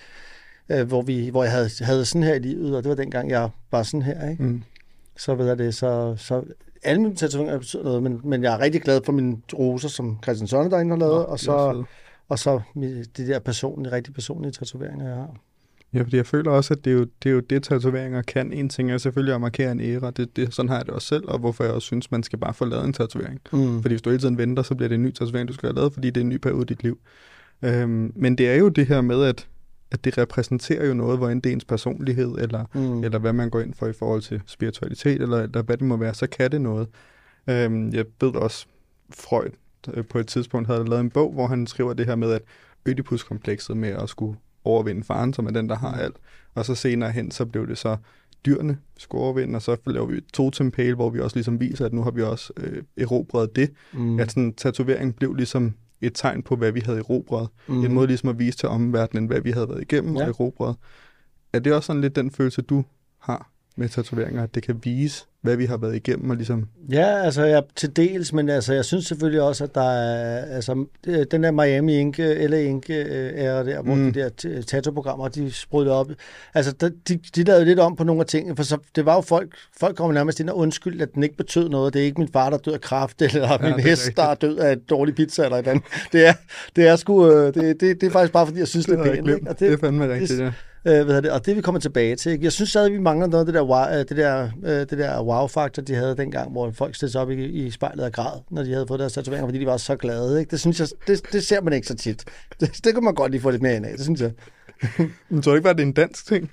øh, 0.70 0.88
hvor, 0.88 1.02
vi, 1.02 1.30
hvor 1.30 1.44
jeg 1.44 1.52
havde, 1.52 1.70
havde 1.82 2.06
sådan 2.06 2.24
her 2.24 2.34
i 2.34 2.40
livet, 2.40 2.76
og 2.76 2.84
det 2.84 2.90
var 2.90 2.96
den 2.96 3.12
gang, 3.12 3.30
jeg 3.30 3.50
var 3.72 3.84
sådan 3.84 4.02
her. 4.02 4.30
Ikke? 4.30 4.44
Mm. 4.44 4.64
Så 5.18 5.36
ved 5.36 5.48
jeg 5.48 5.58
det, 5.58 5.76
så, 5.76 6.16
så 6.18 6.44
alle 6.84 7.02
mine 7.02 7.16
tatoveringer 7.16 7.58
betyder 7.58 7.84
noget, 7.84 8.04
men, 8.04 8.22
men 8.24 8.44
jeg 8.44 8.54
er 8.54 8.60
rigtig 8.60 8.82
glad 8.82 9.02
for 9.06 9.12
mine 9.12 9.38
roser, 9.54 9.90
som 9.90 10.20
Christian 10.24 10.48
Sonne 10.48 10.72
derinde 10.72 10.92
har 10.92 10.98
lavet, 10.98 11.14
Nå, 11.14 11.24
og 11.24 11.40
så, 11.40 11.84
og 12.30 12.40
så 12.40 12.62
de 13.18 13.28
der 13.28 13.40
personlige, 13.40 13.92
rigtig 13.92 14.14
personlige 14.14 14.52
tatoveringer, 14.52 15.08
jeg 15.08 15.16
har. 15.16 15.36
Ja, 15.94 16.02
fordi 16.02 16.18
jeg 16.18 16.26
føler 16.26 16.52
også, 16.52 16.74
at 16.74 16.86
det 16.86 16.92
er 16.92 16.96
jo 16.96 17.06
det, 17.24 17.30
er 17.30 17.34
jo 17.34 17.40
det 17.40 17.64
tatoveringer 17.64 18.22
kan. 18.22 18.54
En 18.54 18.70
ting 18.70 18.92
er 18.92 18.98
selvfølgelig 18.98 19.36
at 19.36 19.42
markere 19.42 19.72
en 19.72 19.80
æra, 19.82 20.12
det, 20.12 20.36
det, 20.36 20.54
sådan 20.54 20.70
har 20.70 20.76
jeg 20.78 20.86
det 20.86 20.94
også 20.94 21.08
selv, 21.08 21.24
og 21.28 21.40
hvorfor 21.40 21.64
jeg 21.64 21.74
også 21.74 21.86
synes, 21.86 22.12
man 22.12 22.24
skal 22.24 22.40
bare 22.40 22.54
få 22.54 22.66
lavet 22.66 22.86
en 22.86 22.94
tatovering. 22.94 23.40
Mm. 23.52 23.82
Fordi 23.82 23.94
hvis 23.94 24.02
du 24.02 24.10
hele 24.10 24.22
tiden 24.22 24.38
venter, 24.38 24.64
så 24.64 24.76
bliver 24.76 24.88
det 24.90 24.96
en 24.96 25.04
ny 25.04 25.12
tatovering, 25.12 25.48
du 25.48 25.54
skal 25.54 25.68
have 25.68 25.76
lavet, 25.76 25.94
fordi 25.94 26.10
det 26.10 26.18
er 26.18 26.22
en 26.22 26.30
ny 26.30 26.38
periode 26.38 26.62
i 26.62 26.66
dit 26.66 26.84
liv. 26.84 27.00
Øhm, 27.62 28.12
men 28.16 28.38
det 28.38 28.50
er 28.50 28.56
jo 28.56 28.70
det 28.70 28.88
her 28.88 29.02
med, 29.02 29.24
at, 29.24 29.48
at 29.94 30.06
det 30.06 30.18
repræsenterer 30.18 30.88
jo 30.88 30.94
noget, 30.94 31.18
hvor 31.18 31.30
end 31.30 31.42
det 31.42 31.50
er 31.50 31.54
ens 31.54 31.66
personlighed, 31.66 32.36
eller, 32.38 32.66
Mm. 32.74 33.04
eller 33.04 33.20
hvad 33.20 33.34
man 33.34 33.50
går 33.50 33.60
ind 33.62 33.74
for 33.74 33.88
i 33.88 33.94
forhold 33.94 34.22
til 34.22 34.42
spiritualitet, 34.46 35.22
eller, 35.22 35.38
eller 35.38 35.62
hvad 35.62 35.78
det 35.78 35.88
må 35.88 35.98
være, 35.98 36.14
så 36.14 36.28
kan 36.28 36.52
det 36.52 36.62
noget. 36.62 36.88
Øhm, 37.48 37.90
jeg 37.94 38.06
ved 38.22 38.36
også, 38.36 38.66
Freud 39.10 39.50
øh, 39.94 40.06
på 40.06 40.20
et 40.20 40.28
tidspunkt 40.28 40.68
havde 40.68 40.86
lavet 40.86 41.02
en 41.02 41.10
bog, 41.10 41.34
hvor 41.34 41.48
han 41.48 41.68
skriver 41.68 41.94
det 41.94 42.06
her 42.06 42.16
med, 42.16 42.32
at 42.32 42.42
Ødipus-komplekset 42.86 43.78
med 43.78 43.90
at 43.90 44.10
skulle 44.10 44.38
overvinde 44.64 45.04
faren, 45.04 45.34
som 45.34 45.46
er 45.46 45.52
den, 45.52 45.70
der 45.70 45.76
har 45.76 45.92
alt. 45.98 46.16
Og 46.56 46.66
så 46.66 46.76
senere 46.76 47.12
hen, 47.12 47.32
så 47.32 47.46
blev 47.46 47.68
det 47.68 47.78
så 47.78 47.98
dyrene 48.46 48.78
skulle 48.98 49.24
overvinde, 49.24 49.56
og 49.56 49.62
så 49.62 49.78
laver 49.88 50.06
vi 50.06 50.18
et 50.18 50.24
totempæl, 50.34 50.96
hvor 50.96 51.10
vi 51.10 51.20
også 51.20 51.36
ligesom 51.36 51.60
viser, 51.60 51.86
at 51.86 51.94
nu 51.94 52.04
har 52.04 52.12
vi 52.12 52.22
også 52.22 52.54
øh, 52.58 52.84
erobret 52.98 53.56
det. 53.56 53.70
Mm. 53.94 54.00
Mm. 54.02 54.20
At 54.20 54.32
sådan, 54.32 54.54
tatovering 54.54 55.16
blev 55.16 55.34
ligesom 55.34 55.74
et 56.06 56.14
tegn 56.16 56.44
på, 56.44 56.56
hvad 56.56 56.72
vi 56.72 56.80
havde 56.80 56.98
erobret. 56.98 57.50
Mm. 57.68 57.86
En 57.86 57.94
måde 57.94 58.08
ligesom 58.08 58.30
at 58.30 58.40
vise 58.40 58.58
til 58.58 58.70
omverdenen, 58.70 59.26
hvad 59.26 59.42
vi 59.42 59.52
havde 59.52 59.70
været 59.70 59.82
igennem 59.82 60.16
ja. 60.16 60.24
og 60.24 60.30
erobret. 60.30 60.76
Er 61.54 61.60
det 61.60 61.74
også 61.74 61.88
sådan 61.88 62.02
lidt 62.02 62.16
den 62.16 62.32
følelse, 62.32 62.62
du 62.62 62.84
har 63.20 63.50
med 63.76 63.90
tatoveringer, 63.90 64.44
at 64.44 64.56
det 64.56 64.64
kan 64.64 64.80
vise, 64.84 65.26
hvad 65.44 65.56
vi 65.56 65.66
har 65.66 65.78
været 65.78 65.96
igennem, 65.96 66.30
og 66.30 66.36
ligesom... 66.36 66.66
Ja, 66.92 67.24
altså 67.24 67.44
jeg, 67.44 67.64
til 67.76 67.96
dels, 67.96 68.34
men 68.34 68.50
altså, 68.50 68.74
jeg 68.74 68.86
synes 68.86 69.06
selvfølgelig 69.06 69.42
også, 69.42 69.64
at 69.64 69.76
der 69.76 69.90
er, 69.92 70.46
altså, 70.56 70.86
det- 71.06 71.32
den 71.32 71.44
der 71.44 71.52
Miami 71.52 71.96
Ink, 71.98 72.18
LA 72.18 72.58
Ink 72.62 72.90
er 72.90 73.64
der, 73.64 73.82
hvor 73.82 73.96
mm. 73.96 74.14
De 74.14 74.20
der 74.20 74.62
tattoo-programmer, 74.68 75.28
de 75.28 75.52
sprudte 75.52 75.90
op. 75.90 76.08
Altså, 76.54 76.72
der, 76.72 76.90
de, 77.08 77.20
de 77.36 77.44
lavede 77.44 77.66
lidt 77.66 77.80
om 77.80 77.96
på 77.96 78.04
nogle 78.04 78.20
af 78.22 78.26
tingene, 78.28 78.56
for 78.56 78.64
så, 78.64 78.78
det 78.96 79.06
var 79.06 79.16
jo 79.16 79.22
folk, 79.22 79.50
folk 79.80 79.96
kom 79.96 80.14
nærmest 80.14 80.40
ind 80.40 80.50
og 80.50 80.58
undskyld, 80.58 81.02
at 81.02 81.14
den 81.14 81.24
ikke 81.24 81.38
betød 81.38 81.70
noget. 81.70 81.94
Det 81.94 82.02
er 82.02 82.06
ikke 82.06 82.22
min 82.22 82.30
far, 82.34 82.50
der 82.50 82.58
død 82.58 82.74
af 82.74 82.82
kraft, 82.82 83.22
eller 83.22 83.48
ja, 83.52 83.58
min 83.62 83.74
det 83.74 83.84
hest, 83.84 84.12
der 84.16 84.24
er 84.24 84.36
død 84.36 84.58
af 84.58 84.78
dårlig 84.90 85.16
pizza, 85.16 85.44
eller 85.44 85.58
et 85.58 85.60
eller 85.60 85.72
andet. 85.72 85.86
Det 86.14 86.28
er, 86.28 86.34
det 86.76 86.88
er 86.88 86.96
sgu, 86.96 87.32
øh, 87.32 87.54
det, 87.54 87.82
det, 87.82 88.02
det 88.02 88.04
er 88.08 88.12
faktisk 88.12 88.34
bare, 88.34 88.46
fordi 88.48 88.60
jeg 88.60 88.68
synes, 88.68 88.86
det, 88.86 88.98
havde 88.98 89.10
er 89.10 89.14
pænt. 89.16 89.26
glemt. 89.26 89.40
Ikke? 89.40 89.50
Og 89.50 89.60
Det, 89.60 89.68
det 89.70 89.74
er 89.74 89.78
fandme 89.88 90.14
rigtigt, 90.14 90.40
ja. 90.40 90.52
Øh, 90.86 90.94
hvad 90.94 91.06
hedder 91.06 91.22
det? 91.22 91.32
Og 91.32 91.46
det 91.46 91.56
vi 91.56 91.62
kommer 91.62 91.80
tilbage 91.80 92.16
til. 92.16 92.32
Ikke? 92.32 92.44
Jeg 92.44 92.52
synes 92.52 92.70
stadig, 92.70 92.94
vi 92.94 93.00
mangler 93.00 93.28
noget 93.28 93.42
af 93.42 93.46
det 93.46 93.56
der, 93.56 93.62
wow, 93.62 94.00
øh, 94.00 94.06
det 94.10 94.18
der, 94.18 94.50
øh, 94.64 94.80
det 94.80 94.98
der 94.98 95.24
wow-faktor, 95.24 95.82
de 95.82 95.96
havde 95.96 96.18
dengang, 96.18 96.52
hvor 96.52 96.72
folk 96.72 96.96
stillede 96.96 97.12
sig 97.12 97.22
op 97.22 97.32
i, 97.32 97.46
i 97.46 97.72
spejlet 97.72 98.06
og 98.06 98.12
græd, 98.12 98.42
når 98.50 98.64
de 98.64 98.74
havde 98.74 98.88
fået 98.88 99.00
deres 99.00 99.14
tatoveringer, 99.14 99.48
fordi 99.48 99.60
de 99.60 99.66
var 99.66 99.78
så 99.78 99.96
glade. 99.96 100.40
Ikke? 100.40 100.52
Det 100.52 100.60
synes 100.60 100.80
jeg, 100.80 100.88
det, 101.08 101.22
det 101.32 101.44
ser 101.44 101.62
man 101.62 101.74
ikke 101.74 101.88
så 101.88 101.96
tit. 101.96 102.24
Det, 102.60 102.86
det 102.86 102.94
kunne 102.94 103.06
man 103.06 103.14
godt 103.14 103.32
lige 103.32 103.42
få 103.42 103.50
lidt 103.50 103.62
mere 103.62 103.76
ind 103.76 103.86
af, 103.86 103.92
det 103.92 104.04
synes 104.04 104.22
jeg. 104.22 104.32
Men 105.30 105.42
tror 105.42 105.52
du 105.52 105.56
ikke 105.56 105.64
bare, 105.64 105.74
det 105.74 105.82
er 105.82 105.88
en 105.88 105.94
dansk 105.94 106.28
ting? 106.28 106.52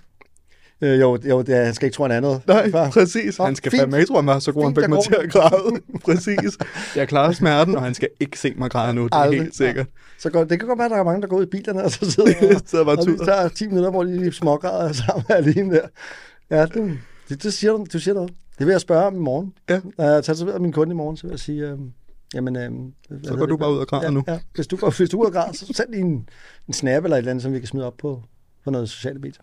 Øh, 0.82 1.00
jo, 1.00 1.18
jo 1.28 1.42
det 1.42 1.56
er, 1.56 1.64
han 1.64 1.74
skal 1.74 1.86
ikke 1.86 1.94
tro, 1.94 2.04
er 2.04 2.20
noget. 2.20 2.42
Nej, 2.46 2.70
Far. 2.70 2.90
præcis. 2.90 3.36
Han 3.36 3.56
skal 3.56 3.70
fint. 3.70 3.80
fandme 3.80 3.96
ikke 3.98 4.08
tro, 4.08 4.16
han 4.16 4.26
var 4.26 4.38
så 4.38 4.52
god, 4.52 4.62
han 4.64 4.74
fik 4.74 4.88
mig 4.88 4.96
går 4.96 5.02
til 5.02 5.14
at 5.14 5.30
græde. 5.32 5.80
præcis. 6.14 6.58
Jeg 6.96 7.08
klarer 7.08 7.32
smerten, 7.32 7.76
og 7.76 7.82
han 7.82 7.94
skal 7.94 8.08
ikke 8.20 8.38
se 8.38 8.54
mig 8.56 8.70
græde 8.70 8.94
nu, 8.94 9.04
det 9.04 9.12
er 9.12 9.16
Aldrig. 9.16 9.40
helt 9.42 9.56
sikkert. 9.56 9.86
Så 10.18 10.30
godt, 10.30 10.50
det 10.50 10.58
kan 10.58 10.68
godt 10.68 10.78
være, 10.78 10.84
at 10.86 10.90
der 10.90 10.96
er 10.96 11.04
mange, 11.04 11.22
der 11.22 11.28
går 11.28 11.36
ud 11.36 11.42
i 11.42 11.46
bilerne, 11.46 11.84
og 11.84 11.90
så 11.90 12.10
sidder 12.10 12.54
og, 12.54 12.60
Så 12.66 12.84
bare 12.84 12.98
og 12.98 13.04
tuder. 13.06 13.24
tager 13.24 13.48
10 13.48 13.66
minutter, 13.66 13.90
hvor 13.90 14.04
de 14.04 14.16
lige 14.20 14.32
smågræder 14.32 14.92
sammen 14.92 15.24
alene 15.28 15.74
der. 15.74 15.86
Ja, 16.50 16.66
det, 16.66 16.98
det, 17.28 17.42
det 17.42 17.52
siger 17.52 17.72
du, 17.72 17.86
du 17.92 17.98
siger 17.98 18.14
noget. 18.14 18.30
Det 18.58 18.66
vil 18.66 18.72
jeg 18.72 18.80
spørge 18.80 19.06
om 19.06 19.14
i 19.14 19.18
morgen. 19.18 19.52
Ja. 19.70 19.80
Når 19.98 20.04
jeg 20.04 20.24
tager 20.24 20.58
min 20.58 20.72
kunde 20.72 20.92
i 20.92 20.96
morgen, 20.96 21.16
så 21.16 21.22
vil 21.22 21.30
jeg 21.30 21.38
sige, 21.40 21.68
øh, 21.68 21.78
jamen... 22.34 22.56
Øh, 22.56 22.70
Så 23.24 23.36
går 23.36 23.46
du 23.46 23.56
bare 23.56 23.72
ud 23.72 23.78
og 23.78 23.86
græder 23.86 24.04
ja, 24.04 24.10
nu. 24.10 24.24
Ja. 24.28 24.38
Hvis 24.54 24.66
du 24.66 24.76
går, 24.76 24.90
hvis 24.98 25.10
du 25.10 25.16
går 25.16 25.22
ud 25.24 25.26
og 25.28 25.32
græder, 25.32 25.52
så 25.52 25.66
send 25.74 25.90
lige 25.90 26.00
en, 26.00 26.28
en 26.68 26.74
snap 26.74 27.04
eller 27.04 27.16
et 27.16 27.18
eller 27.18 27.30
andet, 27.30 27.42
som 27.42 27.52
vi 27.52 27.58
kan 27.58 27.68
smide 27.68 27.86
op 27.86 27.94
på, 27.98 28.22
på 28.64 28.70
noget 28.70 28.88
sociale 28.90 29.18
medier. 29.18 29.42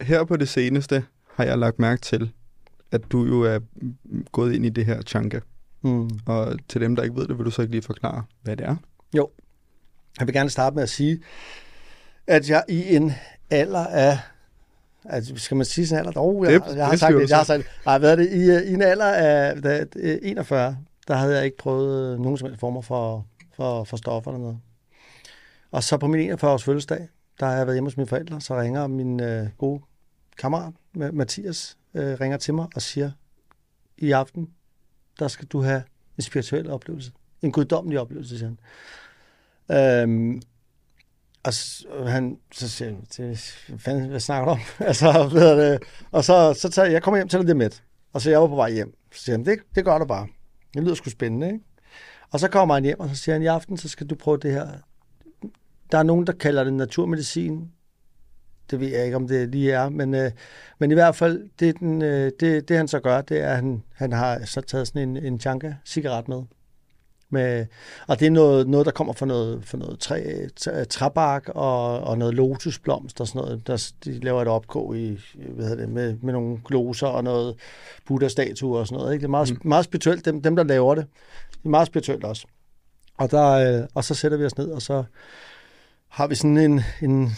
Her 0.00 0.24
på 0.24 0.36
det 0.36 0.48
seneste 0.48 1.04
har 1.34 1.44
jeg 1.44 1.58
lagt 1.58 1.78
mærke 1.78 2.00
til, 2.00 2.32
at 2.92 3.00
du 3.12 3.24
jo 3.26 3.40
er 3.42 3.58
gået 4.32 4.54
ind 4.54 4.66
i 4.66 4.68
det 4.68 4.84
her 4.84 5.02
changa. 5.02 5.40
Mm. 5.82 6.10
Og 6.26 6.56
til 6.68 6.80
dem, 6.80 6.96
der 6.96 7.02
ikke 7.02 7.16
ved 7.16 7.26
det, 7.28 7.38
vil 7.38 7.46
du 7.46 7.50
så 7.50 7.62
ikke 7.62 7.72
lige 7.72 7.82
forklare, 7.82 8.24
hvad 8.42 8.56
det 8.56 8.66
er? 8.66 8.76
Jeg 10.18 10.26
vil 10.26 10.34
gerne 10.34 10.50
starte 10.50 10.74
med 10.74 10.82
at 10.82 10.88
sige, 10.88 11.20
at 12.26 12.50
jeg 12.50 12.64
i 12.68 12.96
en 12.96 13.12
alder 13.50 13.86
af 13.86 14.18
Altså, 15.04 15.32
skal 15.36 15.56
man 15.56 15.66
sige 15.66 15.86
sådan 15.86 16.04
en 16.04 16.08
alder? 16.08 16.20
Oh, 16.20 16.46
jeg, 16.52 16.60
Det- 16.60 16.76
jeg 16.76 16.86
har 16.86 16.96
sagt 16.96 17.14
det. 17.14 17.30
Jeg 17.30 17.36
har 17.36 17.44
sagt 17.44 17.58
det. 17.58 17.66
Nej, 17.86 17.98
hvad 17.98 18.12
er 18.12 18.16
det? 18.16 18.28
I, 18.32 18.50
øh, 18.50 18.62
I 18.62 18.74
en 18.74 18.82
alder 18.82 19.12
af 19.12 19.62
da, 19.62 19.84
øh, 19.96 20.18
41, 20.22 20.76
der 21.08 21.14
havde 21.16 21.36
jeg 21.36 21.44
ikke 21.44 21.56
prøvet 21.56 22.12
øh, 22.14 22.20
nogen 22.20 22.38
som 22.38 22.46
helst 22.48 22.60
former 22.60 22.80
for, 22.80 23.26
for, 23.56 23.84
for 23.84 23.96
stoffer 23.96 24.30
eller 24.30 24.40
noget. 24.40 24.58
Og 25.70 25.84
så 25.84 25.96
på 25.96 26.06
min 26.06 26.20
41 26.20 26.50
års 26.52 26.64
fødselsdag, 26.64 27.08
der 27.40 27.46
har 27.46 27.54
jeg 27.54 27.66
været 27.66 27.76
hjemme 27.76 27.86
hos 27.86 27.96
mine 27.96 28.06
forældre, 28.06 28.40
så 28.40 28.60
ringer 28.60 28.86
min 28.86 29.20
øh, 29.20 29.46
gode 29.58 29.82
kammerat, 30.38 30.74
Mathias, 30.94 31.78
øh, 31.94 32.20
ringer 32.20 32.36
til 32.36 32.54
mig 32.54 32.66
og 32.74 32.82
siger, 32.82 33.10
i 33.98 34.12
aften, 34.12 34.50
der 35.18 35.28
skal 35.28 35.46
du 35.46 35.62
have 35.62 35.82
en 36.16 36.22
spirituel 36.22 36.70
oplevelse. 36.70 37.12
En 37.42 37.52
guddommelig 37.52 38.00
oplevelse, 38.00 38.38
siger 38.38 38.48
han. 38.48 38.58
Øhm, 40.02 40.42
og 41.44 42.12
han, 42.12 42.38
så 42.52 42.68
siger 42.68 42.90
han, 42.90 43.04
det, 43.16 43.54
hvad 43.68 43.78
fanden, 43.78 44.08
hvad 44.08 44.20
snakker 44.20 44.44
du 44.44 44.50
om? 44.50 44.60
altså, 44.88 45.28
hvad 45.32 45.72
det? 45.72 45.82
Og 46.10 46.24
så, 46.24 46.54
så 46.54 46.68
tager 46.68 46.86
jeg, 46.86 46.92
jeg 46.92 47.02
kommer 47.02 47.18
hjem 47.18 47.28
til 47.28 47.46
det 47.46 47.56
med. 47.56 47.70
Og 48.12 48.20
så 48.20 48.30
jeg 48.30 48.40
var 48.40 48.46
på 48.46 48.56
vej 48.56 48.70
hjem. 48.70 48.94
Så 49.12 49.22
siger 49.22 49.36
han, 49.36 49.46
det, 49.46 49.58
det 49.74 49.84
gør 49.84 49.98
du 49.98 50.04
bare. 50.04 50.26
Det 50.74 50.82
lyder 50.82 50.94
sgu 50.94 51.10
spændende, 51.10 51.46
ikke? 51.46 51.64
Og 52.30 52.40
så 52.40 52.48
kommer 52.48 52.74
han 52.74 52.84
hjem, 52.84 53.00
og 53.00 53.08
så 53.08 53.14
siger 53.14 53.34
han, 53.34 53.42
i 53.42 53.46
aften, 53.46 53.76
så 53.76 53.88
skal 53.88 54.06
du 54.06 54.14
prøve 54.14 54.38
det 54.38 54.52
her. 54.52 54.68
Der 55.92 55.98
er 55.98 56.02
nogen, 56.02 56.26
der 56.26 56.32
kalder 56.32 56.64
det 56.64 56.72
naturmedicin. 56.72 57.70
Det 58.70 58.80
ved 58.80 58.88
jeg 58.88 59.04
ikke, 59.04 59.16
om 59.16 59.28
det 59.28 59.48
lige 59.48 59.72
er, 59.72 59.88
men, 59.88 60.14
øh, 60.14 60.30
men 60.78 60.90
i 60.90 60.94
hvert 60.94 61.16
fald, 61.16 61.48
det, 61.60 61.80
den, 61.80 62.02
øh, 62.02 62.32
det, 62.40 62.68
det 62.68 62.76
han 62.76 62.88
så 62.88 63.00
gør, 63.00 63.20
det 63.20 63.40
er, 63.40 63.48
at 63.48 63.56
han, 63.56 63.82
han 63.94 64.12
har 64.12 64.44
så 64.44 64.60
taget 64.60 64.86
sådan 64.88 65.08
en, 65.08 65.16
en 65.16 65.40
chanka 65.40 65.74
cigaret 65.84 66.28
med. 66.28 66.42
Med, 67.30 67.66
og 68.06 68.20
det 68.20 68.26
er 68.26 68.30
noget, 68.30 68.68
noget 68.68 68.86
der 68.86 68.92
kommer 68.92 69.12
fra 69.12 69.26
noget, 69.26 69.64
fra 69.64 69.78
noget 69.78 69.98
træ, 69.98 70.46
træbark 70.90 71.48
og, 71.48 72.00
og 72.00 72.18
noget 72.18 72.34
lotusblomst 72.34 73.20
og 73.20 73.28
sådan 73.28 73.42
noget. 73.42 73.66
Der, 73.66 73.92
de 74.04 74.20
laver 74.20 74.42
et 74.42 74.48
opkog 74.48 74.98
i, 74.98 75.18
hvad 75.34 75.64
hedder 75.64 75.84
det, 75.84 75.88
med, 75.88 76.16
med 76.22 76.32
nogle 76.32 76.58
gloser 76.64 77.06
og 77.06 77.24
noget 77.24 77.56
Buddha-statuer 78.06 78.78
og 78.78 78.86
sådan 78.86 78.98
noget. 78.98 79.12
Ikke? 79.12 79.20
Det 79.20 79.26
er 79.26 79.30
meget, 79.30 79.50
mm. 79.50 79.68
meget 79.68 79.84
spirituelt, 79.84 80.24
dem, 80.24 80.42
dem 80.42 80.56
der 80.56 80.62
laver 80.62 80.94
det. 80.94 81.06
Det 81.50 81.64
er 81.64 81.68
meget 81.68 81.86
spirituelt 81.86 82.24
også. 82.24 82.46
Og, 83.18 83.30
der, 83.30 83.48
øh, 83.50 83.88
og 83.94 84.04
så 84.04 84.14
sætter 84.14 84.38
vi 84.38 84.44
os 84.44 84.58
ned, 84.58 84.70
og 84.70 84.82
så 84.82 85.04
har 86.08 86.26
vi 86.26 86.34
sådan 86.34 86.56
en, 86.56 86.80
en 87.02 87.30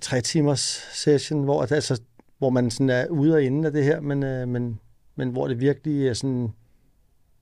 tre 0.00 0.20
timers 0.20 0.88
session, 0.92 1.44
hvor, 1.44 1.62
altså, 1.62 2.00
hvor 2.38 2.50
man 2.50 2.70
sådan 2.70 2.90
er 2.90 3.06
ude 3.08 3.34
og 3.34 3.42
inde 3.42 3.66
af 3.66 3.72
det 3.72 3.84
her, 3.84 4.00
men, 4.00 4.22
øh, 4.22 4.48
men, 4.48 4.80
men 5.16 5.28
hvor 5.28 5.48
det 5.48 5.60
virkelig 5.60 6.08
er 6.08 6.14
sådan, 6.14 6.48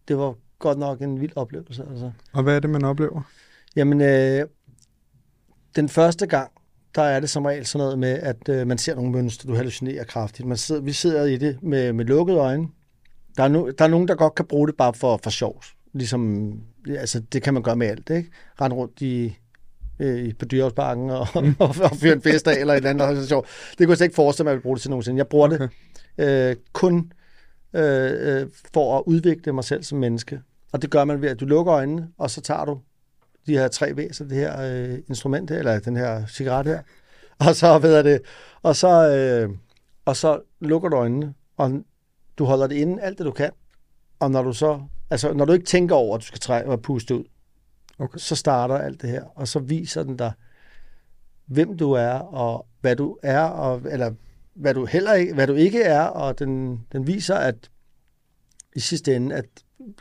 det 0.08 0.18
var 0.18 0.34
godt 0.58 0.78
nok 0.78 1.02
en 1.02 1.20
vild 1.20 1.32
oplevelse. 1.36 1.84
Altså. 1.90 2.10
Og 2.32 2.42
hvad 2.42 2.56
er 2.56 2.60
det, 2.60 2.70
man 2.70 2.84
oplever? 2.84 3.22
Jamen, 3.76 4.00
øh, 4.00 4.46
den 5.76 5.88
første 5.88 6.26
gang, 6.26 6.50
der 6.94 7.02
er 7.02 7.20
det 7.20 7.30
som 7.30 7.44
regel 7.44 7.66
sådan 7.66 7.84
noget 7.84 7.98
med, 7.98 8.18
at 8.18 8.48
øh, 8.48 8.66
man 8.66 8.78
ser 8.78 8.94
nogle 8.94 9.10
mønstre, 9.10 9.48
du 9.48 9.54
hallucinerer 9.54 10.04
kraftigt. 10.04 10.48
Man 10.48 10.56
sidder, 10.56 10.80
vi 10.80 10.92
sidder 10.92 11.24
i 11.24 11.36
det 11.36 11.62
med, 11.62 11.92
med 11.92 12.04
lukkede 12.04 12.38
øjne. 12.38 12.68
Der 13.36 13.42
er, 13.42 13.48
no, 13.48 13.70
der 13.78 13.84
er 13.84 13.88
nogen, 13.88 14.08
der 14.08 14.14
godt 14.14 14.34
kan 14.34 14.44
bruge 14.44 14.68
det 14.68 14.76
bare 14.76 14.94
for, 14.94 15.20
for 15.22 15.30
sjov. 15.30 15.62
Ligesom, 15.92 16.52
altså, 16.88 17.20
det 17.20 17.42
kan 17.42 17.54
man 17.54 17.62
gøre 17.62 17.76
med 17.76 17.86
alt, 17.86 18.10
ikke? 18.10 18.30
Rende 18.60 18.76
rundt 18.76 19.02
i, 19.02 19.38
øh, 20.02 20.32
på 20.38 20.44
Dyrehavsbakken 20.44 21.10
og, 21.10 21.26
mm. 21.34 21.54
og, 21.64 21.74
og 21.82 21.96
fyre 21.96 22.12
en 22.12 22.22
fest 22.22 22.48
af, 22.48 22.60
eller 22.60 22.74
et 22.74 22.84
andet. 22.86 23.16
Det 23.16 23.30
kunne 23.30 23.44
jeg 23.78 23.96
slet 23.96 24.00
ikke 24.00 24.14
forestille 24.14 24.44
mig, 24.44 24.50
at 24.50 24.52
jeg 24.52 24.56
ville 24.56 24.62
bruge 24.62 24.76
det 24.76 24.82
til 24.82 24.90
nogensinde. 24.90 25.18
Jeg 25.18 25.26
bruger 25.26 25.46
okay. 25.46 25.68
det 26.18 26.50
øh, 26.50 26.56
kun 26.72 27.12
øh, 27.74 28.40
øh, 28.40 28.48
for 28.74 28.98
at 28.98 29.02
udvikle 29.06 29.52
mig 29.52 29.64
selv 29.64 29.82
som 29.82 29.98
menneske. 29.98 30.40
Og 30.72 30.82
det 30.82 30.90
gør 30.90 31.04
man 31.04 31.22
ved, 31.22 31.28
at 31.28 31.40
du 31.40 31.44
lukker 31.44 31.74
øjnene, 31.74 32.08
og 32.18 32.30
så 32.30 32.40
tager 32.40 32.64
du 32.64 32.78
de 33.46 33.58
her 33.58 33.68
tre 33.68 33.96
væser, 33.96 34.24
det 34.24 34.36
her 34.36 34.62
øh, 34.62 34.98
instrument 35.08 35.50
her, 35.50 35.58
eller 35.58 35.78
den 35.78 35.96
her 35.96 36.26
cigaret 36.26 36.66
her, 36.66 36.80
og 37.38 37.56
så, 37.56 37.78
ved 37.78 38.04
det, 38.04 38.20
og 38.62 38.76
så, 38.76 39.08
øh, 39.16 39.50
og 40.04 40.16
så 40.16 40.40
lukker 40.60 40.88
du 40.88 40.96
øjnene, 40.96 41.34
og 41.56 41.82
du 42.38 42.44
holder 42.44 42.66
det 42.66 42.76
inde 42.76 43.02
alt 43.02 43.18
det, 43.18 43.26
du 43.26 43.30
kan, 43.30 43.50
og 44.20 44.30
når 44.30 44.42
du 44.42 44.52
så, 44.52 44.80
altså 45.10 45.32
når 45.32 45.44
du 45.44 45.52
ikke 45.52 45.66
tænker 45.66 45.96
over, 45.96 46.14
at 46.14 46.20
du 46.20 46.26
skal 46.26 46.40
trække 46.40 46.70
og 46.70 46.82
puste 46.82 47.14
ud, 47.14 47.24
okay. 48.02 48.18
så 48.18 48.36
starter 48.36 48.78
alt 48.78 49.02
det 49.02 49.10
her, 49.10 49.24
og 49.34 49.48
så 49.48 49.58
viser 49.58 50.02
den 50.02 50.16
dig, 50.16 50.32
hvem 51.46 51.76
du 51.76 51.92
er, 51.92 52.12
og 52.12 52.66
hvad 52.80 52.96
du 52.96 53.16
er, 53.22 53.42
og, 53.42 53.82
eller 53.90 54.12
hvad 54.54 54.74
du 54.74 54.84
heller 54.84 55.12
ikke, 55.12 55.34
hvad 55.34 55.46
du 55.46 55.54
ikke 55.54 55.82
er, 55.82 56.02
og 56.02 56.38
den, 56.38 56.80
den 56.92 57.06
viser, 57.06 57.34
at 57.34 57.70
i 58.76 58.80
sidste 58.80 59.16
ende, 59.16 59.34
at 59.34 59.44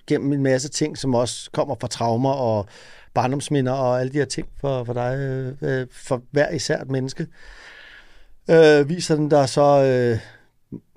gennem 0.08 0.34
en 0.34 0.44
masse 0.44 0.70
ting, 0.70 0.98
som 0.98 1.16
også 1.16 1.52
kommer 1.52 1.76
fra 1.82 1.88
traumer 1.88 2.32
og 2.32 2.66
barndomsminder 3.14 3.72
og 3.72 4.00
alle 4.00 4.14
de 4.14 4.18
her 4.18 4.26
ting 4.26 4.48
for, 4.62 4.84
for 4.84 4.94
dig, 4.94 5.18
øh, 5.18 5.56
øh 5.62 5.88
for 5.92 6.22
hver 6.32 6.50
især 6.50 6.82
et 6.82 6.92
menneske, 6.92 7.28
øh, 8.50 8.90
viser 8.90 9.16
den 9.16 9.32
der 9.32 9.46
så, 9.46 9.84
øh, 9.84 10.20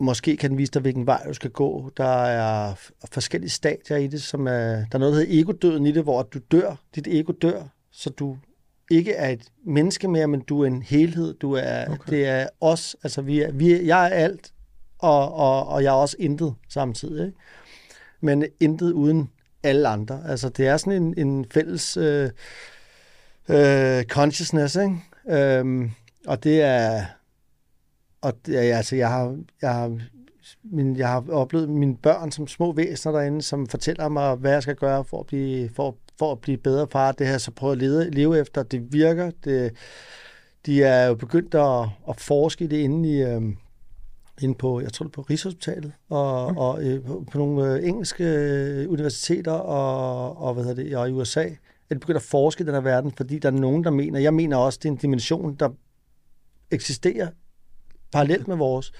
måske 0.00 0.36
kan 0.36 0.50
den 0.50 0.58
vise 0.58 0.72
dig, 0.72 0.82
hvilken 0.82 1.06
vej 1.06 1.22
du 1.28 1.34
skal 1.34 1.50
gå. 1.50 1.90
Der 1.96 2.24
er 2.24 2.74
forskellige 3.12 3.50
stadier 3.50 3.96
i 3.96 4.06
det, 4.06 4.22
som 4.22 4.46
er, 4.46 4.50
der 4.52 4.86
er 4.92 4.98
noget, 4.98 5.14
der 5.14 5.20
hedder 5.20 5.40
egodøden 5.40 5.86
i 5.86 5.92
det, 5.92 6.02
hvor 6.02 6.22
du 6.22 6.38
dør, 6.38 6.76
dit 6.94 7.06
ego 7.06 7.32
dør, 7.32 7.62
så 7.92 8.10
du 8.10 8.36
ikke 8.90 9.12
er 9.12 9.28
et 9.28 9.42
menneske 9.66 10.08
mere, 10.08 10.26
men 10.26 10.40
du 10.40 10.62
er 10.62 10.66
en 10.66 10.82
helhed. 10.82 11.34
Du 11.34 11.52
er, 11.52 11.84
okay. 11.88 12.10
Det 12.10 12.26
er 12.26 12.46
os, 12.60 12.96
altså 13.02 13.22
vi 13.22 13.40
er, 13.40 13.52
vi, 13.52 13.86
jeg 13.86 14.04
er 14.04 14.14
alt, 14.14 14.52
og, 14.98 15.34
og, 15.34 15.66
og 15.66 15.82
jeg 15.82 15.90
er 15.90 15.94
også 15.94 16.16
intet 16.18 16.54
samtidig. 16.68 17.26
Ikke? 17.26 17.38
Men 18.20 18.44
intet 18.60 18.92
uden 18.92 19.30
alle 19.62 19.88
andre. 19.88 20.22
Altså 20.26 20.48
det 20.48 20.66
er 20.66 20.76
sådan 20.76 21.02
en, 21.02 21.14
en 21.16 21.46
fælles 21.50 21.96
øh, 21.96 22.30
øh, 23.48 24.04
consciousness, 24.04 24.76
ikke? 24.76 24.96
Øhm, 25.28 25.90
og 26.26 26.44
det 26.44 26.62
er, 26.62 27.04
og 28.24 28.46
det, 28.46 28.56
altså 28.56 28.96
jeg 28.96 29.08
har, 29.08 29.38
jeg 29.62 29.74
har 29.74 29.98
min, 30.64 30.96
jeg 30.96 31.08
har 31.08 31.24
oplevet 31.30 31.68
mine 31.68 31.96
børn 31.96 32.30
som 32.30 32.46
små 32.46 32.72
væsener 32.72 33.12
derinde, 33.12 33.42
som 33.42 33.66
fortæller 33.66 34.08
mig, 34.08 34.34
hvad 34.34 34.52
jeg 34.52 34.62
skal 34.62 34.76
gøre 34.76 35.04
for 35.04 35.20
at 35.20 35.26
blive, 35.26 35.68
for, 35.68 35.96
for 36.18 36.32
at 36.32 36.40
blive 36.40 36.58
bedre 36.58 36.86
far. 36.92 37.12
Det 37.12 37.26
her 37.26 37.38
så 37.38 37.50
prøve 37.50 37.72
at 37.72 37.78
leve, 37.78 38.10
leve 38.10 38.38
efter. 38.38 38.62
Det 38.62 38.92
virker. 38.92 39.30
Det, 39.44 39.72
de 40.66 40.82
er 40.82 41.06
jo 41.06 41.14
begyndt 41.14 41.54
at, 41.54 41.88
at 42.08 42.20
forske 42.20 42.68
det 42.68 42.76
inde 42.76 43.08
i, 43.08 43.22
øhm, 43.22 43.56
inde 44.40 44.54
på, 44.54 44.80
jeg 44.80 44.92
tror 44.92 45.04
det 45.04 45.12
på 45.12 45.22
Rigshospitalet, 45.22 45.92
og, 46.08 46.46
okay. 46.46 46.60
og 46.60 46.84
øh, 46.84 47.04
på, 47.04 47.24
på 47.32 47.38
nogle 47.38 47.72
øh, 47.72 47.88
engelske 47.88 48.24
øh, 48.24 48.90
universiteter 48.90 49.52
og, 49.52 50.36
og, 50.36 50.54
hvad 50.54 50.64
hedder 50.64 50.82
det, 50.82 50.96
og 50.96 51.08
i 51.08 51.12
USA, 51.12 51.44
at 51.90 51.94
de 51.94 51.98
begynder 51.98 52.18
at 52.18 52.22
forske 52.24 52.62
i 52.62 52.66
den 52.66 52.74
her 52.74 52.80
verden, 52.80 53.12
fordi 53.16 53.38
der 53.38 53.48
er 53.48 53.52
nogen, 53.52 53.84
der 53.84 53.90
mener, 53.90 54.20
jeg 54.20 54.34
mener 54.34 54.56
også, 54.56 54.78
det 54.82 54.88
er 54.88 54.92
en 54.92 54.98
dimension, 54.98 55.54
der 55.54 55.68
eksisterer 56.70 57.28
parallelt 58.14 58.48
med 58.48 58.56
vores, 58.56 58.92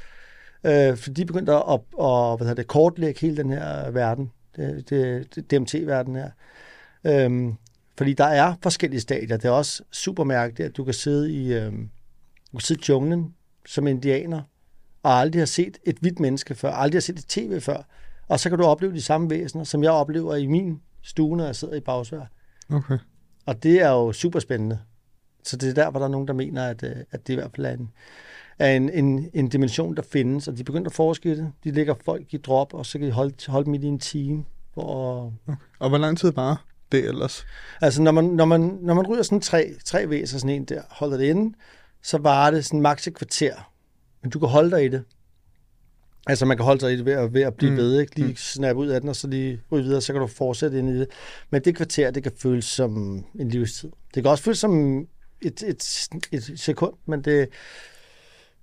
øh, 0.65 0.97
for 0.97 1.11
de 1.11 1.25
begyndte 1.25 1.53
at, 1.53 1.63
at, 1.69 1.75
at 1.75 2.37
hvad 2.37 2.39
hedder 2.39 2.55
det, 2.55 2.67
kortlægge 2.67 3.21
hele 3.21 3.37
den 3.37 3.51
her 3.51 3.91
verden, 3.91 4.33
det, 4.57 4.91
det, 4.91 5.35
det 5.35 5.51
DMT-verden 5.51 6.17
her. 6.17 6.31
Øhm, 7.05 7.55
fordi 7.97 8.13
der 8.13 8.25
er 8.25 8.55
forskellige 8.63 9.01
stadier. 9.01 9.37
Det 9.37 9.45
er 9.45 9.53
også 9.53 9.83
super 9.93 10.25
mærkeligt, 10.25 10.69
at 10.69 10.77
du 10.77 10.85
kan 10.85 10.95
sidde 10.95 11.33
i, 11.33 11.53
øhm, 11.53 11.91
du 12.53 12.59
kan 12.59 12.61
sidde 12.61 12.81
i 12.81 12.85
junglen 12.89 13.35
som 13.67 13.87
indianer, 13.87 14.43
og 15.03 15.13
aldrig 15.13 15.41
har 15.41 15.47
set 15.47 15.79
et 15.85 15.97
hvidt 15.97 16.21
menneske 16.21 16.55
før, 16.55 16.73
aldrig 16.73 16.97
har 16.97 17.01
set 17.01 17.19
et 17.19 17.27
tv 17.29 17.61
før. 17.61 17.87
Og 18.29 18.41
så 18.41 18.49
kan 18.49 18.59
du 18.59 18.65
opleve 18.65 18.93
de 18.93 19.03
samme 19.03 19.31
væsener, 19.31 19.65
som 19.65 19.83
jeg 19.83 19.91
oplever 19.91 20.35
i 20.35 20.47
min 20.47 20.81
stue, 21.03 21.37
når 21.37 21.45
jeg 21.45 21.57
sidder 21.57 21.75
i 21.75 21.81
bagsvær. 21.81 22.31
Okay. 22.71 22.99
Og 23.47 23.63
det 23.63 23.83
er 23.83 23.91
jo 23.91 24.13
super 24.13 24.41
spændende. 24.41 24.79
Så 25.45 25.57
det 25.57 25.69
er 25.71 25.75
der, 25.75 25.91
hvor 25.91 26.01
der 26.01 26.07
er 26.07 26.11
nogen, 26.11 26.29
der 26.29 26.35
mener, 26.35 26.67
at, 26.67 26.83
øh, 26.83 26.97
at 27.11 27.27
det 27.27 27.33
i 27.33 27.37
hvert 27.37 27.51
fald 27.57 27.67
er 27.67 27.71
en, 27.71 27.91
er 28.59 28.71
en, 28.77 28.91
en, 28.91 29.31
en 29.35 29.49
dimension, 29.49 29.97
der 29.97 30.03
findes. 30.03 30.49
Og 30.49 30.59
de 30.59 30.65
begynder 30.65 30.89
at 30.89 30.95
forske 30.95 31.33
i 31.33 31.35
det. 31.35 31.53
De 31.65 31.71
lægger 31.71 31.95
folk 32.05 32.35
i 32.35 32.37
drop, 32.37 32.75
og 32.75 32.87
så 32.87 32.99
kan 32.99 33.07
de 33.07 33.13
holde, 33.13 33.35
holde 33.47 33.65
dem 33.65 33.75
i 33.75 33.87
en 33.87 33.99
time. 33.99 34.45
Hvor... 34.75 35.33
Okay. 35.47 35.57
Og 35.79 35.89
hvor 35.89 35.99
lang 35.99 36.19
tid 36.19 36.33
var 36.33 36.65
det 36.93 37.09
ellers? 37.09 37.47
Altså, 37.81 38.03
når 38.03 38.13
man, 38.13 38.25
når 38.25 38.45
man, 38.45 38.79
når 38.83 38.95
man 38.95 39.07
ryger 39.07 39.23
sådan 39.23 39.41
tre, 39.41 39.75
tre 39.85 40.11
væser, 40.11 40.39
sådan 40.39 40.57
en 40.57 40.65
der, 40.65 40.83
holder 40.91 41.17
det 41.17 41.25
inde, 41.25 41.55
så 42.03 42.19
var 42.19 42.51
det 42.51 42.65
sådan 42.65 42.81
maks 42.81 43.07
et 43.07 43.15
kvarter. 43.15 43.71
Men 44.23 44.31
du 44.31 44.39
kan 44.39 44.49
holde 44.49 44.71
dig 44.71 44.85
i 44.85 44.89
det. 44.89 45.05
Altså, 46.27 46.47
man 46.47 46.57
kan 46.57 46.65
holde 46.65 46.81
sig 46.81 46.93
i 46.93 46.97
det 46.97 47.05
ved 47.05 47.13
at, 47.13 47.35
ved 47.35 47.43
at 47.43 47.55
blive 47.55 47.71
mm. 47.71 47.77
ved, 47.77 48.01
ikke? 48.01 48.17
Lige 48.17 48.29
mm. 48.29 48.37
snappe 48.37 48.83
ud 48.83 48.89
af 48.89 49.01
den, 49.01 49.09
og 49.09 49.17
så 49.17 49.29
lige 49.29 49.61
ryge 49.73 49.85
videre, 49.85 50.01
så 50.01 50.13
kan 50.13 50.21
du 50.21 50.27
fortsætte 50.27 50.79
ind 50.79 50.89
i 50.89 50.99
det. 50.99 51.09
Men 51.51 51.63
det 51.65 51.77
kvarter, 51.77 52.11
det 52.11 52.23
kan 52.23 52.33
føles 52.37 52.65
som 52.65 53.25
en 53.35 53.49
livstid. 53.49 53.91
Det 54.15 54.23
kan 54.23 54.31
også 54.31 54.45
føles 54.45 54.59
som 54.59 54.99
et, 55.41 55.63
et, 55.63 56.09
et 56.33 56.61
sekund, 56.61 56.95
men 57.07 57.23
det, 57.23 57.49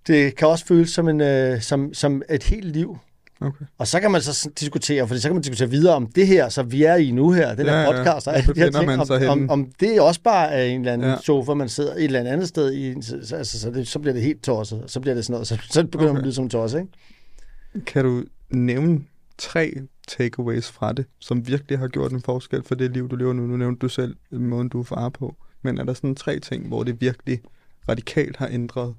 det 0.08 0.36
kan 0.36 0.48
også 0.48 0.66
føles 0.66 0.90
som, 0.90 1.08
en, 1.10 1.22
uh, 1.22 1.62
som, 1.62 1.94
som 1.94 2.22
et 2.30 2.44
helt 2.44 2.66
liv. 2.66 2.98
Okay. 3.42 3.66
Og 3.78 3.88
så 3.88 4.00
kan 4.00 4.12
man 4.12 4.22
så 4.22 4.50
diskutere, 4.60 5.08
for 5.08 5.16
så 5.16 5.28
kan 5.28 5.36
man 5.36 5.42
diskutere 5.42 5.70
videre 5.70 5.96
om 5.96 6.08
det 6.08 6.28
her, 6.28 6.50
så 6.50 6.64
vi 6.64 6.84
er 6.84 6.96
i 6.96 7.12
nu 7.12 7.32
her, 7.32 7.56
den 7.56 7.66
ja, 7.66 7.72
her 7.72 7.92
podcast, 7.92 8.28
ja. 8.28 8.32
og 8.32 8.56
de 8.56 8.60
her 8.60 8.72
ting, 8.72 9.30
om, 9.30 9.30
om, 9.30 9.50
om 9.50 9.72
det 9.80 10.02
også 10.02 10.22
bare 10.22 10.52
er 10.52 10.64
en 10.64 10.80
eller 10.82 10.94
anden 10.94 11.10
ja. 11.10 11.18
sofa, 11.24 11.54
man 11.54 11.70
sidder 11.70 11.94
et 11.94 12.04
eller 12.04 12.20
andet 12.20 12.48
sted 12.48 12.74
i, 12.74 13.02
så, 13.02 13.36
altså, 13.36 13.60
så, 13.60 13.72
det, 13.72 13.88
så 13.88 14.00
bliver 14.00 14.14
det 14.14 14.24
helt 14.24 14.44
tosset, 14.44 14.84
så 14.88 15.00
bliver 15.00 15.16
det 15.16 15.26
sådan 15.26 15.34
noget, 15.34 15.48
så, 15.48 15.58
så 15.70 15.84
begynder 15.84 16.06
okay. 16.06 16.14
man 16.14 16.18
at 16.18 16.24
lyde 16.24 16.34
som 16.34 16.50
tosset, 16.50 16.80
ikke? 16.80 17.86
Kan 17.86 18.06
du 18.06 18.24
nævne 18.50 19.02
tre 19.38 19.74
takeaways 20.08 20.72
fra 20.72 20.94
det, 20.94 21.06
som 21.20 21.48
virkelig 21.48 21.80
har 21.80 21.88
gjort 21.88 22.12
en 22.12 22.22
forskel 22.22 22.64
for 22.64 22.76
det 22.76 22.92
liv, 22.92 23.10
du 23.10 23.16
lever 23.16 23.34
nu? 23.34 23.48
Nu 23.48 23.58
nævnte 23.58 23.80
du 23.80 23.90
selv 23.90 24.16
måden, 24.32 24.70
du 24.70 24.80
er 24.80 24.84
far 24.84 25.10
på. 25.10 25.36
Men 25.62 25.78
er 25.78 25.84
der 25.84 25.94
sådan 25.94 26.16
tre 26.16 26.40
ting, 26.40 26.68
hvor 26.68 26.84
det 26.84 27.02
virkelig 27.02 27.42
radikalt 27.90 28.38
har 28.38 28.48
ændret 28.48 28.96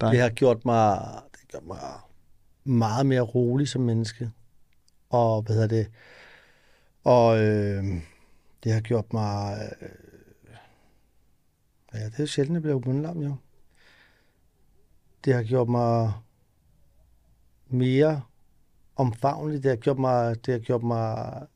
dig? 0.00 0.12
Det 0.12 0.20
har 0.20 0.30
gjort 0.30 0.64
mig, 0.64 0.98
det 1.32 1.40
har 1.40 1.46
gjort 1.50 1.66
mig 1.66 1.78
meget 2.64 3.06
mere 3.06 3.20
rolig 3.20 3.68
som 3.68 3.82
menneske. 3.82 4.30
Og 5.10 5.42
hvad 5.42 5.54
hedder 5.54 5.68
det? 5.68 5.90
Og 7.04 7.38
øh, 7.38 7.84
det 8.64 8.72
har 8.72 8.80
gjort 8.80 9.12
mig... 9.12 9.58
Øh, 9.80 9.88
ja, 11.94 12.04
det 12.04 12.20
er 12.20 12.26
sjældent, 12.26 12.56
at 12.56 12.62
jeg 12.62 12.62
bliver 12.62 12.92
mundlam, 12.92 13.18
jo. 13.18 13.36
Det 15.24 15.34
har 15.34 15.42
gjort 15.42 15.68
mig 15.68 16.12
mere 17.66 18.22
omfavnelig. 18.96 19.62
Det 19.62 19.70
har 19.70 19.76
gjort 19.76 19.98
mig, 19.98 20.46
det 20.46 20.52
har 20.54 20.60
gjort 20.60 20.82
mig 20.82 21.46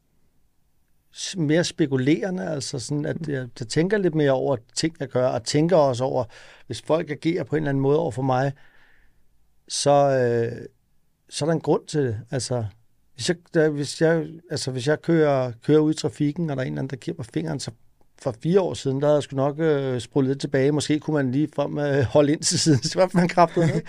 mere 1.37 1.65
spekulerende, 1.65 2.49
altså 2.49 2.79
sådan, 2.79 3.07
at 3.07 3.29
jeg, 3.29 3.49
jeg 3.61 3.69
tænker 3.69 3.99
lidt 3.99 4.15
mere 4.15 4.31
over 4.31 4.57
ting, 4.75 4.97
jeg 5.01 5.09
gør, 5.09 5.27
og 5.27 5.45
tænker 5.45 5.77
også 5.77 6.05
over, 6.05 6.25
hvis 6.67 6.83
folk 6.83 7.11
agerer 7.11 7.45
på 7.45 7.57
en 7.57 7.63
eller 7.63 7.69
anden 7.69 7.83
måde 7.83 7.99
over 7.99 8.11
for 8.11 8.23
mig, 8.23 8.53
så, 9.69 9.91
øh, 9.91 10.67
så 11.29 11.45
er 11.45 11.47
der 11.47 11.55
en 11.55 11.61
grund 11.61 11.87
til 11.87 12.01
det. 12.01 12.21
Altså, 12.31 12.65
hvis 13.15 13.29
jeg, 13.29 13.37
der, 13.55 13.69
hvis 13.69 14.01
jeg, 14.01 14.27
altså, 14.51 14.71
hvis 14.71 14.87
jeg 14.87 15.03
kører, 15.03 15.53
kører 15.67 15.81
ud 15.81 15.95
i 15.95 15.97
trafikken, 15.97 16.51
og 16.51 16.57
der 16.57 16.63
er 16.63 16.67
en 16.67 16.73
eller 16.73 16.83
anden, 16.83 16.91
der 16.91 16.97
giver 16.97 17.17
mig 17.19 17.27
fingeren, 17.27 17.61
så 17.61 17.71
for 18.23 18.35
fire 18.43 18.61
år 18.61 18.75
siden, 18.75 19.01
der 19.01 19.07
havde 19.07 19.15
jeg 19.15 19.23
sgu 19.23 19.37
nok 19.37 19.59
øh, 19.59 20.01
spurgt 20.01 20.27
lidt 20.27 20.41
tilbage. 20.41 20.73
Måske 20.73 21.01
kunne 21.01 21.15
man 21.15 21.33
lige 21.33 21.49
frem 21.57 21.79
øh, 21.79 22.03
holde 22.03 22.33
ind 22.33 22.43
til 22.43 22.59
siden, 22.59 22.83
så 22.89 22.99
var 22.99 23.11
man 23.15 23.29
kraftet. 23.29 23.65
Ikke? 23.65 23.83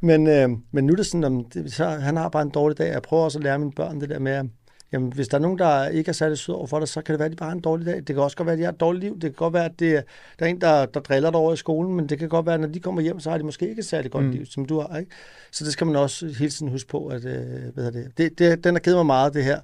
Men, 0.00 0.26
øh, 0.26 0.48
men 0.72 0.86
nu 0.86 0.92
er 0.92 0.96
det 0.96 1.06
sådan, 1.06 1.24
at 1.24 1.54
det, 1.54 1.72
så, 1.72 1.84
han 1.88 2.16
har 2.16 2.28
bare 2.28 2.42
en 2.42 2.50
dårlig 2.50 2.78
dag. 2.78 2.92
Jeg 2.92 3.02
prøver 3.02 3.24
også 3.24 3.38
at 3.38 3.42
lære 3.44 3.58
mine 3.58 3.72
børn 3.72 4.00
det 4.00 4.08
der 4.08 4.18
med, 4.18 4.32
at 4.32 4.46
jamen 4.92 5.12
hvis 5.12 5.28
der 5.28 5.38
er 5.38 5.42
nogen, 5.42 5.58
der 5.58 5.88
ikke 5.88 6.08
er 6.08 6.12
særlig 6.12 6.38
sød 6.38 6.54
over 6.54 6.66
for 6.66 6.78
dig, 6.78 6.88
så 6.88 7.02
kan 7.02 7.12
det 7.12 7.18
være, 7.18 7.26
at 7.26 7.32
de 7.32 7.36
bare 7.36 7.48
har 7.48 7.56
en 7.56 7.60
dårlig 7.60 7.86
dag. 7.86 7.96
Det 7.96 8.06
kan 8.06 8.18
også 8.18 8.36
godt 8.36 8.46
være, 8.46 8.52
at 8.52 8.58
de 8.58 8.64
har 8.64 8.72
et 8.72 8.80
dårligt 8.80 9.04
liv. 9.04 9.14
Det 9.14 9.22
kan 9.22 9.32
godt 9.32 9.54
være, 9.54 9.64
at 9.64 9.78
det, 9.78 10.04
der 10.38 10.46
er 10.46 10.50
en, 10.50 10.60
der, 10.60 10.86
der 10.86 11.00
driller 11.00 11.30
dig 11.30 11.40
over 11.40 11.52
i 11.52 11.56
skolen, 11.56 11.94
men 11.96 12.08
det 12.08 12.18
kan 12.18 12.28
godt 12.28 12.46
være, 12.46 12.54
at 12.54 12.60
når 12.60 12.68
de 12.68 12.80
kommer 12.80 13.02
hjem, 13.02 13.20
så 13.20 13.30
har 13.30 13.38
de 13.38 13.44
måske 13.44 13.68
ikke 13.68 13.80
et 13.80 13.86
særligt 13.86 14.12
godt 14.12 14.24
mm. 14.24 14.30
liv, 14.30 14.46
som 14.46 14.64
du 14.64 14.80
har. 14.80 14.98
Ikke? 14.98 15.10
Så 15.50 15.64
det 15.64 15.72
skal 15.72 15.86
man 15.86 15.96
også 15.96 16.26
hele 16.26 16.50
tiden 16.50 16.72
huske 16.72 16.88
på. 16.88 17.06
At, 17.06 17.24
øh, 17.24 17.74
hvad 17.74 17.92
det, 17.92 18.12
det, 18.18 18.38
det, 18.38 18.64
den 18.64 18.74
har 18.74 18.80
givet 18.80 18.96
mig 18.96 19.06
meget, 19.06 19.34
det 19.34 19.44
her. 19.44 19.60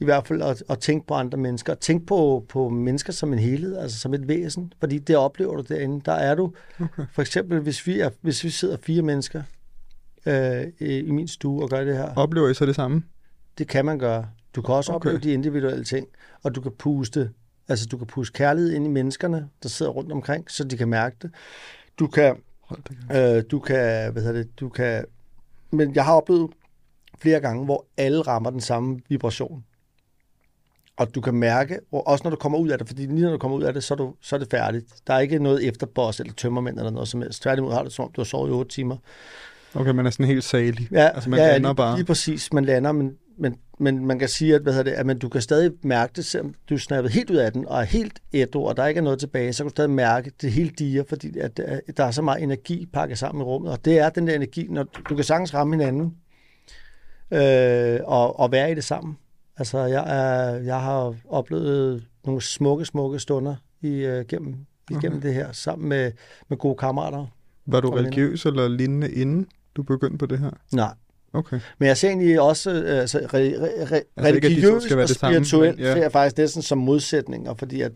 I 0.00 0.04
hvert 0.04 0.26
fald 0.26 0.42
at, 0.42 0.62
at 0.70 0.78
tænke 0.78 1.06
på 1.06 1.14
andre 1.14 1.38
mennesker. 1.38 1.74
Tænk 1.74 2.06
på, 2.06 2.44
på 2.48 2.68
mennesker 2.68 3.12
som 3.12 3.32
en 3.32 3.38
helhed, 3.38 3.76
altså 3.76 3.98
som 3.98 4.14
et 4.14 4.28
væsen. 4.28 4.72
Fordi 4.80 4.98
det 4.98 5.16
oplever 5.16 5.56
du 5.56 5.74
derinde. 5.74 6.00
Der 6.04 6.12
er 6.12 6.34
du. 6.34 6.52
Okay. 6.80 7.02
For 7.12 7.22
eksempel, 7.22 7.60
hvis 7.60 7.86
vi, 7.86 8.00
er, 8.00 8.10
hvis 8.20 8.44
vi 8.44 8.50
sidder 8.50 8.76
fire 8.82 9.02
mennesker 9.02 9.42
øh, 10.26 10.64
i 10.80 11.10
min 11.10 11.28
stue 11.28 11.62
og 11.62 11.70
gør 11.70 11.84
det 11.84 11.96
her. 11.96 12.14
Oplever 12.16 12.48
I 12.48 12.54
så 12.54 12.66
det 12.66 12.74
samme? 12.74 13.02
Det 13.58 13.68
kan 13.68 13.84
man 13.84 13.98
gøre. 13.98 14.26
Du 14.54 14.62
kan 14.62 14.74
også 14.74 14.92
okay. 14.92 14.96
opleve 14.96 15.18
de 15.18 15.32
individuelle 15.32 15.84
ting, 15.84 16.06
og 16.42 16.54
du 16.54 16.60
kan 16.60 16.72
puste, 16.78 17.30
altså 17.68 17.86
du 17.86 17.96
kan 17.98 18.06
puste 18.06 18.32
kærlighed 18.32 18.72
ind 18.72 18.86
i 18.86 18.88
menneskerne, 18.88 19.48
der 19.62 19.68
sidder 19.68 19.92
rundt 19.92 20.12
omkring, 20.12 20.50
så 20.50 20.64
de 20.64 20.76
kan 20.76 20.88
mærke 20.88 21.16
det. 21.22 21.30
Du 21.98 22.06
kan, 22.06 22.36
øh, 23.12 23.42
du 23.50 23.58
kan, 23.58 24.12
hvad 24.12 24.22
hedder 24.22 24.42
det, 24.42 24.60
du 24.60 24.68
kan, 24.68 25.04
men 25.70 25.94
jeg 25.94 26.04
har 26.04 26.14
oplevet 26.14 26.50
flere 27.18 27.40
gange, 27.40 27.64
hvor 27.64 27.84
alle 27.96 28.22
rammer 28.22 28.50
den 28.50 28.60
samme 28.60 29.00
vibration. 29.08 29.64
Og 30.96 31.14
du 31.14 31.20
kan 31.20 31.34
mærke, 31.34 31.80
også 31.92 32.24
når 32.24 32.30
du 32.30 32.36
kommer 32.36 32.58
ud 32.58 32.68
af 32.68 32.78
det, 32.78 32.86
fordi 32.86 33.06
lige 33.06 33.22
når 33.22 33.30
du 33.30 33.38
kommer 33.38 33.56
ud 33.56 33.62
af 33.62 33.72
det, 33.72 33.84
så 33.84 33.94
er, 33.94 33.96
du, 33.96 34.14
så 34.20 34.36
er 34.36 34.40
det 34.40 34.50
færdigt. 34.50 34.86
Der 35.06 35.14
er 35.14 35.18
ikke 35.18 35.38
noget 35.38 35.68
efterboss 35.68 36.20
eller 36.20 36.32
tømmermænd 36.32 36.78
eller 36.78 36.90
noget 36.90 37.08
som 37.08 37.22
helst. 37.22 37.42
Tværtimod 37.42 37.72
har 37.72 37.78
du 37.78 37.84
det 37.84 37.92
som 37.92 38.04
om, 38.04 38.12
du 38.12 38.20
har 38.20 38.24
sovet 38.24 38.50
i 38.50 38.52
otte 38.52 38.70
timer. 38.70 38.96
Okay, 39.74 39.90
man 39.90 40.06
er 40.06 40.10
sådan 40.10 40.26
helt 40.26 40.44
salig. 40.44 40.88
Ja, 40.92 41.08
altså, 41.08 41.30
man 41.30 41.40
ja, 41.40 41.52
lander 41.52 41.68
lige, 41.68 41.76
bare. 41.76 41.96
lige 41.96 42.06
præcis. 42.06 42.52
Man 42.52 42.64
lander, 42.64 42.92
men, 42.92 43.16
men, 43.38 43.56
men 43.78 44.06
man 44.06 44.18
kan 44.18 44.28
sige, 44.28 44.54
at, 44.54 44.62
hvad 44.62 44.84
det, 44.84 44.90
at 44.90 45.06
man, 45.06 45.18
du 45.18 45.28
kan 45.28 45.40
stadig 45.42 45.72
mærke 45.82 46.12
det, 46.16 46.24
selvom 46.24 46.54
du 46.68 46.74
er 46.74 46.78
snappet 46.78 47.12
helt 47.12 47.30
ud 47.30 47.36
af 47.36 47.52
den, 47.52 47.68
og 47.68 47.80
er 47.80 47.84
helt 47.84 48.18
et 48.32 48.56
og 48.56 48.76
der 48.76 48.86
ikke 48.86 48.98
er 48.98 49.02
noget 49.02 49.18
tilbage, 49.18 49.52
så 49.52 49.62
kan 49.62 49.68
du 49.68 49.70
stadig 49.70 49.90
mærke 49.90 50.32
det 50.42 50.52
helt 50.52 50.78
diger, 50.78 51.04
fordi 51.08 51.38
at, 51.38 51.58
at 51.58 51.96
der 51.96 52.04
er 52.04 52.10
så 52.10 52.22
meget 52.22 52.42
energi 52.42 52.86
pakket 52.92 53.18
sammen 53.18 53.42
i 53.42 53.44
rummet, 53.44 53.72
og 53.72 53.84
det 53.84 53.98
er 53.98 54.10
den 54.10 54.26
der 54.26 54.34
energi, 54.34 54.66
når 54.70 54.82
du 54.82 55.14
kan 55.14 55.24
sagtens 55.24 55.54
ramme 55.54 55.76
hinanden, 55.76 56.14
øh, 57.30 58.00
og, 58.04 58.40
og 58.40 58.52
være 58.52 58.70
i 58.70 58.74
det 58.74 58.84
sammen. 58.84 59.18
Altså, 59.56 59.78
jeg, 59.78 60.04
er, 60.06 60.54
jeg 60.54 60.80
har 60.80 61.14
oplevet 61.28 62.06
nogle 62.24 62.42
smukke, 62.42 62.84
smukke 62.84 63.18
stunder 63.18 63.54
i, 63.80 64.06
uh, 64.06 64.26
gennem, 64.28 64.56
igennem 64.90 65.18
okay. 65.18 65.28
det 65.28 65.34
her, 65.34 65.52
sammen 65.52 65.88
med, 65.88 66.12
med 66.48 66.58
gode 66.58 66.76
kammerater. 66.76 67.26
Var 67.66 67.80
du 67.80 67.90
religiøs 67.90 68.46
eller 68.46 68.68
lignende, 68.68 69.12
inden 69.12 69.46
du 69.76 69.82
begyndte 69.82 70.18
på 70.18 70.26
det 70.26 70.38
her? 70.38 70.50
Nej. 70.72 70.94
Okay. 71.32 71.60
Men 71.78 71.88
jeg 71.88 71.96
ser 71.96 72.08
egentlig 72.08 72.40
også 72.40 72.70
uh, 72.70 72.76
altså, 72.76 73.18
re, 73.18 73.38
re, 73.38 73.84
re, 73.90 74.02
altså 74.16 74.38
religiøs 74.40 74.84
ikke, 74.84 75.02
og 75.02 75.08
spirituelt, 75.08 75.80
ja. 75.80 75.98
er 75.98 76.08
faktisk 76.08 76.36
det 76.36 76.50
sådan 76.50 76.62
som 76.62 76.78
modsætninger, 76.78 77.54
fordi 77.54 77.80
at 77.80 77.92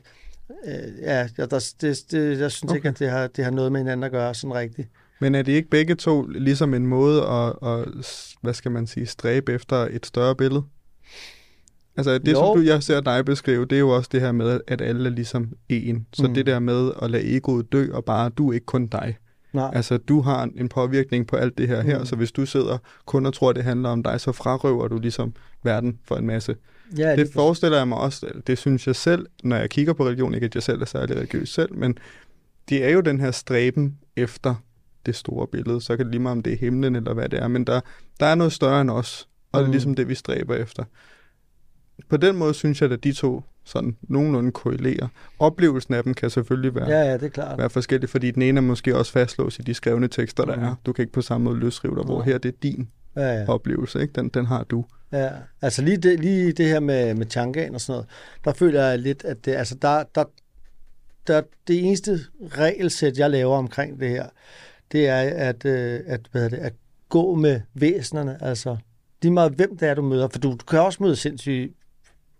uh, 0.49 1.01
ja, 1.03 1.29
der, 1.37 1.73
det, 1.81 1.99
det, 2.11 2.41
jeg 2.41 2.51
synes 2.51 2.71
okay. 2.71 2.77
ikke, 2.77 2.89
at 2.89 2.99
det 2.99 3.11
har, 3.11 3.27
det 3.27 3.45
har 3.45 3.53
noget 3.53 3.73
med 3.73 3.81
hinanden 3.81 4.05
at 4.05 4.11
gøre 4.11 4.35
sådan 4.35 4.55
rigtigt. 4.55 4.89
Men 5.21 5.35
er 5.35 5.43
det 5.43 5.53
ikke 5.53 5.69
begge 5.69 5.95
to 5.95 6.27
ligesom 6.27 6.75
en 6.75 6.87
måde 6.87 7.23
at, 7.23 7.69
at 7.69 7.89
hvad 8.41 8.55
skal 8.55 8.71
man 8.71 8.87
sige, 8.87 9.07
stræbe 9.07 9.53
efter 9.53 9.77
et 9.91 10.07
større 10.07 10.37
billede? 10.37 10.63
Altså 11.97 12.19
det, 12.19 12.33
jo. 12.33 12.37
som 12.37 12.57
du, 12.57 12.63
jeg 12.63 12.83
ser 12.83 13.01
dig 13.01 13.25
beskrive, 13.25 13.65
det 13.65 13.77
er 13.77 13.81
jo 13.81 13.89
også 13.89 14.09
det 14.13 14.21
her 14.21 14.33
med, 14.33 14.61
at 14.67 14.81
alle 14.81 15.09
er 15.09 15.13
ligesom 15.13 15.53
en. 15.69 16.07
Så 16.13 16.27
mm. 16.27 16.35
det 16.35 16.47
der 16.47 16.59
med 16.59 16.93
at 17.03 17.11
lade 17.11 17.37
egoet 17.37 17.73
dø, 17.73 17.93
og 17.93 18.05
bare, 18.05 18.29
du 18.29 18.49
er 18.49 18.53
ikke 18.53 18.67
kun 18.67 18.87
dig. 18.87 19.17
Nej. 19.53 19.71
Altså, 19.75 19.97
du 19.97 20.21
har 20.21 20.43
en 20.57 20.69
påvirkning 20.69 21.27
på 21.27 21.37
alt 21.37 21.59
det 21.59 21.69
her 21.69 21.83
her, 21.83 21.99
mm. 21.99 22.05
så 22.05 22.17
hvis 22.17 22.33
du 22.33 22.47
sidder 22.47 22.79
kun 23.07 23.27
og 23.27 23.35
tror, 23.35 23.51
at 23.51 23.57
det 23.57 23.65
handler 23.65 23.89
om 23.89 24.03
dig, 24.03 24.21
så 24.21 24.33
frarøver 24.33 24.89
du 24.89 24.99
ligesom 24.99 25.35
verden 25.63 25.99
for 26.05 26.17
en 26.17 26.27
masse. 26.27 26.57
Ja, 26.99 27.11
det, 27.11 27.19
det 27.19 27.33
forestiller 27.33 27.79
jeg 27.79 27.89
mig 27.89 27.99
også, 27.99 28.27
det 28.47 28.59
synes 28.59 28.87
jeg 28.87 28.97
selv, 28.97 29.27
når 29.45 29.57
jeg 29.57 29.71
kigger 29.71 29.93
på 29.93 30.07
religion, 30.07 30.35
ikke 30.35 30.45
at 30.45 30.55
jeg 30.55 30.63
selv 30.63 30.81
er 30.83 30.87
særlig 30.87 31.17
religiøs 31.17 31.49
selv, 31.49 31.75
men 31.75 31.99
det 32.69 32.85
er 32.85 32.91
jo 32.91 33.01
den 33.01 33.21
her 33.21 33.31
stræben 33.31 33.99
efter 34.17 34.55
det 35.07 35.17
store 35.17 35.47
billede. 35.47 35.81
Så 35.81 35.97
kan 35.97 36.07
det 36.07 36.13
lige 36.13 36.23
meget, 36.23 36.37
om 36.37 36.43
det 36.43 36.53
er 36.53 36.57
himlen 36.57 36.97
eller 36.97 37.15
hvad 37.15 37.29
det 37.29 37.39
er, 37.39 37.49
men 37.49 37.65
der, 37.65 37.81
der 38.21 38.27
er 38.27 38.35
noget 38.35 38.53
større 38.53 38.81
end 38.81 38.91
os, 38.91 39.29
og 39.53 39.61
mm. 39.61 39.65
det 39.65 39.69
er 39.69 39.73
ligesom 39.73 39.95
det, 39.95 40.09
vi 40.09 40.15
stræber 40.15 40.55
efter 40.55 40.85
på 42.09 42.17
den 42.17 42.37
måde 42.37 42.55
synes 42.55 42.83
jeg, 42.83 42.93
at 42.93 43.05
de 43.05 43.13
to 43.13 43.43
sådan 43.65 43.97
nogenlunde 44.03 44.53
korrelerer. 44.53 45.09
Oplevelsen 45.39 45.95
af 45.95 46.03
dem 46.03 46.15
kan 46.15 46.31
selvfølgelig 46.31 46.75
være, 46.75 46.89
ja, 46.89 47.03
ja, 47.03 47.13
det 47.13 47.23
er 47.23 47.29
klart. 47.29 47.59
være 47.59 47.71
forskellig, 47.71 48.09
fordi 48.09 48.31
den 48.31 48.43
ene 48.43 48.59
er 48.59 48.63
måske 48.63 48.97
også 48.97 49.13
fastlåst 49.13 49.59
i 49.59 49.63
de 49.63 49.75
skrevne 49.75 50.09
tekster, 50.09 50.45
der 50.45 50.57
mm. 50.57 50.63
er. 50.63 50.75
Du 50.87 50.93
kan 50.93 51.03
ikke 51.03 51.13
på 51.13 51.23
samme 51.23 51.45
måde 51.45 51.59
løsrive 51.59 51.97
dig, 51.97 52.05
hvor 52.05 52.23
her 52.23 52.39
det 52.39 52.49
er 52.49 52.59
din 52.63 52.89
ja, 53.17 53.39
ja. 53.39 53.49
oplevelse, 53.49 54.03
ikke? 54.03 54.13
Den, 54.13 54.29
den 54.29 54.47
har 54.47 54.65
du. 54.65 54.85
Ja, 55.13 55.31
altså 55.63 55.83
lige 55.83 55.97
det, 55.97 56.21
lige 56.21 56.53
det 56.53 56.67
her 56.67 56.81
med, 56.81 57.15
med 57.15 57.27
Changan 57.31 57.75
og 57.75 57.81
sådan 57.81 57.93
noget, 57.93 58.09
der 58.45 58.53
føler 58.53 58.85
jeg 58.85 58.99
lidt, 58.99 59.25
at 59.25 59.45
det, 59.45 59.53
altså 59.53 59.75
der, 59.75 60.05
der, 60.15 60.25
der, 61.27 61.43
det 61.69 61.85
eneste 61.87 62.21
regelsæt, 62.59 63.19
jeg 63.19 63.31
laver 63.31 63.57
omkring 63.57 64.01
det 64.01 64.09
her, 64.09 64.27
det 64.93 65.09
er 65.09 65.49
at, 65.49 65.65
øh, 65.65 66.01
at, 66.07 66.21
hvad 66.33 66.51
det, 66.51 66.57
at 66.57 66.73
gå 67.09 67.35
med 67.35 67.61
væsenerne, 67.75 68.43
altså 68.43 68.77
lige 69.23 69.33
meget 69.33 69.53
hvem 69.53 69.77
det 69.77 69.89
er, 69.89 69.95
du 69.95 70.03
møder, 70.03 70.29
for 70.29 70.39
du, 70.39 70.51
du 70.51 70.65
kan 70.69 70.81
også 70.81 71.03
møde 71.03 71.17
sindssygt 71.17 71.77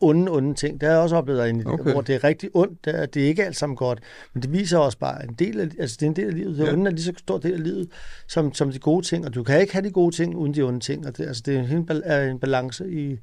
onde, 0.03 0.33
onde 0.33 0.55
ting. 0.55 0.81
Det 0.81 0.89
har 0.89 0.95
jeg 0.95 1.03
også 1.03 1.17
oplevet 1.17 1.39
derinde, 1.39 1.65
okay. 1.67 1.93
hvor 1.93 2.01
det 2.01 2.15
er 2.15 2.25
rigtig 2.25 2.51
ondt. 2.55 2.85
Det 2.85 3.01
er, 3.01 3.07
det 3.07 3.23
er 3.23 3.27
ikke 3.27 3.45
alt 3.45 3.57
sammen 3.57 3.77
godt. 3.77 4.01
Men 4.35 4.43
det 4.43 4.53
viser 4.53 4.79
også 4.79 4.99
bare, 4.99 5.25
en 5.25 5.35
del 5.39 5.61
af, 5.61 5.69
altså 5.79 5.97
det 6.01 6.07
er 6.07 6.11
en 6.11 6.17
del 6.17 6.27
af 6.27 6.35
livet. 6.35 6.59
Det 6.59 6.67
ja. 6.67 6.73
onde 6.73 6.87
er 6.87 6.95
lige 6.95 7.05
så 7.05 7.13
stor 7.19 7.39
del 7.39 7.53
af 7.53 7.65
livet, 7.65 7.89
som, 8.29 8.55
som 8.55 8.73
de 8.73 8.79
gode 8.79 9.07
ting. 9.07 9.27
Og 9.27 9.35
du 9.35 9.43
kan 9.43 9.61
ikke 9.61 9.73
have 9.73 9.85
de 9.85 9.91
gode 9.91 10.17
ting 10.17 10.37
uden 10.37 10.55
de 10.55 10.63
onde 10.63 10.81
ting. 10.81 11.07
Og 11.07 11.17
det, 11.17 11.27
altså 11.27 11.43
det 11.47 11.57
er 11.57 11.77
en, 11.77 12.03
er 12.05 12.31
en 12.31 12.39
balance 12.39 12.91
i, 12.91 13.19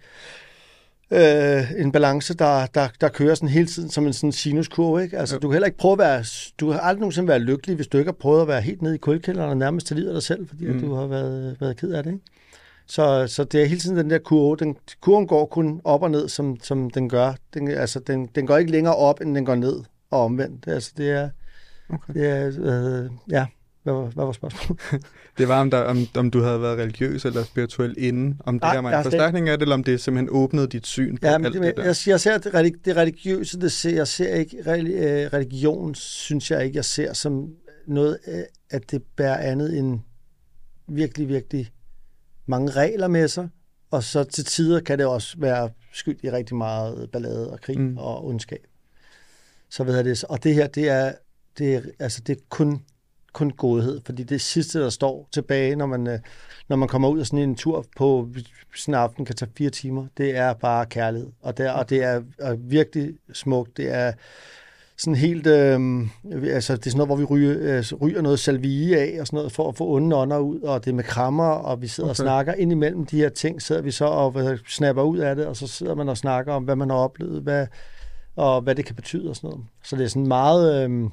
øh, 1.11 1.71
en 1.77 1.91
balance, 1.91 2.33
der, 2.33 2.65
der, 2.65 2.87
der 3.01 3.09
kører 3.09 3.35
sådan 3.35 3.49
hele 3.49 3.67
tiden 3.67 3.89
som 3.89 4.07
en 4.07 4.13
sådan 4.13 4.31
sinuskurve. 4.31 5.03
Ikke? 5.03 5.17
Altså, 5.17 5.35
ja. 5.35 5.39
Du 5.39 5.47
kan 5.47 5.53
heller 5.53 5.65
ikke 5.65 5.77
prøve 5.77 5.91
at 5.91 5.99
være, 5.99 6.23
du 6.59 6.71
har 6.71 6.79
aldrig 6.79 6.99
nogensinde 6.99 7.27
været 7.27 7.41
lykkelig, 7.41 7.75
hvis 7.75 7.87
du 7.87 7.97
ikke 7.97 8.07
har 8.07 8.17
prøvet 8.19 8.41
at 8.41 8.47
være 8.47 8.61
helt 8.61 8.81
nede 8.81 8.95
i 8.95 8.97
kulkælderen 8.97 9.49
og 9.49 9.57
nærmest 9.57 9.87
til 9.87 9.95
livet 9.95 10.09
af 10.09 10.13
dig 10.13 10.23
selv, 10.23 10.47
fordi 10.47 10.65
mm. 10.65 10.75
at 10.75 10.81
du 10.81 10.93
har 10.93 11.07
været, 11.07 11.57
været 11.59 11.77
ked 11.77 11.91
af 11.91 12.03
det. 12.03 12.11
Ikke? 12.11 12.23
Så, 12.89 13.27
så 13.27 13.43
det 13.43 13.61
er 13.61 13.65
hele 13.65 13.79
tiden 13.79 13.97
den 13.97 14.09
der 14.09 14.17
kurve. 14.17 14.57
Den, 14.57 14.77
kurven 15.01 15.27
går 15.27 15.45
kun 15.45 15.81
op 15.83 16.03
og 16.03 16.11
ned, 16.11 16.29
som, 16.29 16.57
som 16.61 16.89
den 16.89 17.09
gør. 17.09 17.33
Den, 17.53 17.67
altså, 17.67 17.99
den, 17.99 18.29
den 18.35 18.47
går 18.47 18.57
ikke 18.57 18.71
længere 18.71 18.95
op, 18.95 19.21
end 19.21 19.35
den 19.35 19.45
går 19.45 19.55
ned 19.55 19.83
og 20.11 20.23
omvendt. 20.23 20.67
Altså, 20.67 20.91
det 20.97 21.09
er... 21.09 21.29
Okay. 21.89 22.13
Det 22.13 22.27
er 22.29 22.47
øh, 22.47 23.09
ja, 23.29 23.45
hvad 23.83 23.93
var, 23.93 24.05
hvad 24.05 24.25
var 24.25 24.31
spørgsmålet? 24.31 24.81
det 25.37 25.47
var, 25.47 25.61
om, 25.61 25.71
der, 25.71 25.77
om, 25.77 25.97
om 26.17 26.31
du 26.31 26.41
havde 26.41 26.61
været 26.61 26.77
religiøs 26.77 27.25
eller 27.25 27.43
spirituel 27.43 27.95
inden. 27.97 28.41
Om 28.45 28.55
det 28.55 28.61
Nej, 28.61 28.73
der 28.73 28.81
var 28.81 28.97
en 28.97 29.03
forstærkning 29.03 29.49
af 29.49 29.57
det, 29.57 29.61
eller 29.61 29.75
om 29.75 29.83
det 29.83 30.01
simpelthen 30.01 30.29
åbnede 30.31 30.67
dit 30.67 30.87
syn 30.87 31.17
på 31.17 31.27
ja, 31.27 31.33
alt 31.33 31.43
det, 31.43 31.53
det 31.53 31.77
der. 31.77 31.83
Jeg, 31.83 31.95
jeg 32.07 32.19
ser 32.19 32.37
det, 32.37 32.85
det 32.85 32.95
religiøse, 32.95 33.59
det 33.59 33.71
ser, 33.71 33.95
jeg 33.95 34.07
ser 34.07 34.35
ikke 34.35 34.57
øh, 34.57 35.33
religion, 35.33 35.95
synes 35.95 36.51
jeg 36.51 36.65
ikke, 36.65 36.75
jeg 36.75 36.85
ser 36.85 37.13
som 37.13 37.49
noget, 37.87 38.17
at 38.69 38.91
det 38.91 39.03
bærer 39.03 39.37
andet 39.37 39.77
end 39.77 39.99
virkelig, 40.87 41.27
virkelig 41.27 41.71
mange 42.49 42.71
regler 42.71 43.07
med 43.07 43.27
sig, 43.27 43.49
og 43.91 44.03
så 44.03 44.23
til 44.23 44.45
tider 44.45 44.79
kan 44.79 44.99
det 44.99 45.05
også 45.05 45.35
være 45.37 45.69
skyld 45.93 46.19
i 46.23 46.31
rigtig 46.31 46.57
meget 46.57 47.11
ballade 47.11 47.51
og 47.51 47.61
krig 47.61 47.79
mm. 47.79 47.97
og 47.97 48.25
ondskab. 48.25 48.67
Så 49.69 49.83
ved 49.83 49.95
jeg 49.95 50.05
det. 50.05 50.23
Og 50.23 50.43
det 50.43 50.53
her, 50.53 50.67
det 50.67 50.89
er, 50.89 51.13
det 51.57 51.75
er, 51.75 51.81
altså, 51.99 52.21
det 52.27 52.37
er 52.37 52.41
kun, 52.49 52.81
kun 53.33 53.51
godhed, 53.51 54.01
fordi 54.05 54.23
det 54.23 54.41
sidste, 54.41 54.79
der 54.79 54.89
står 54.89 55.29
tilbage, 55.31 55.75
når 55.75 55.85
man, 55.85 56.07
øh, 56.07 56.19
når 56.69 56.75
man 56.75 56.87
kommer 56.87 57.09
ud 57.09 57.19
af 57.19 57.25
sådan 57.25 57.39
en 57.39 57.55
tur 57.55 57.85
på 57.97 58.29
sådan 58.75 58.93
en 58.93 58.99
aften, 58.99 59.25
kan 59.25 59.35
tage 59.35 59.51
fire 59.57 59.69
timer, 59.69 60.07
det 60.17 60.35
er 60.35 60.53
bare 60.53 60.85
kærlighed. 60.85 61.29
Og 61.41 61.57
det 61.57 61.65
er, 61.65 61.71
og 61.71 61.89
det 61.89 62.03
er, 62.03 62.21
er 62.39 62.53
virkelig 62.55 63.13
smukt. 63.33 63.77
Det 63.77 63.93
er, 63.93 64.13
sådan 64.99 65.15
helt, 65.15 65.47
øh, 65.47 65.79
altså 66.33 66.75
det 66.75 66.85
er 66.85 66.89
sådan 66.89 66.97
noget, 66.97 67.07
hvor 67.07 67.15
vi 67.15 67.23
ryger, 67.23 67.55
øh, 67.59 68.01
ryger 68.01 68.21
noget 68.21 68.39
salvie 68.39 68.97
af 68.97 69.21
og 69.21 69.27
sådan 69.27 69.37
noget, 69.37 69.51
for 69.51 69.69
at 69.69 69.75
få 69.75 69.87
onde 69.87 70.15
ånder 70.15 70.37
ud, 70.37 70.61
og 70.61 70.85
det 70.85 70.91
er 70.91 70.95
med 70.95 71.03
krammer, 71.03 71.49
og 71.49 71.81
vi 71.81 71.87
sidder 71.87 72.07
okay. 72.07 72.11
og 72.11 72.15
snakker 72.15 72.53
ind 72.53 72.71
imellem 72.71 73.05
de 73.05 73.17
her 73.17 73.29
ting, 73.29 73.61
sidder 73.61 73.81
vi 73.81 73.91
så 73.91 74.05
og 74.05 74.31
hvad, 74.31 74.57
snapper 74.67 75.03
ud 75.03 75.17
af 75.17 75.35
det, 75.35 75.45
og 75.45 75.55
så 75.55 75.67
sidder 75.67 75.95
man 75.95 76.09
og 76.09 76.17
snakker 76.17 76.53
om, 76.53 76.63
hvad 76.63 76.75
man 76.75 76.89
har 76.89 76.97
oplevet, 76.97 77.41
hvad, 77.41 77.67
og 78.35 78.61
hvad 78.61 78.75
det 78.75 78.85
kan 78.85 78.95
betyde 78.95 79.29
og 79.29 79.35
sådan 79.35 79.49
noget. 79.49 79.65
Så 79.83 79.95
det 79.95 80.03
er 80.03 80.07
sådan 80.07 80.27
meget, 80.27 80.89
øh, 80.89 81.03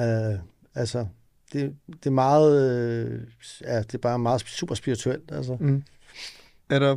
øh, 0.00 0.38
altså, 0.74 1.06
det, 1.52 1.74
det 1.88 2.06
er 2.06 2.10
meget, 2.10 2.70
øh, 2.70 3.20
ja, 3.64 3.78
det 3.78 3.94
er 3.94 3.98
bare 3.98 4.18
meget 4.18 4.40
super 4.40 4.74
spirituelt, 4.74 5.32
altså. 5.32 5.56
Mm 5.60 5.82
er 6.70 6.78
der 6.78 6.96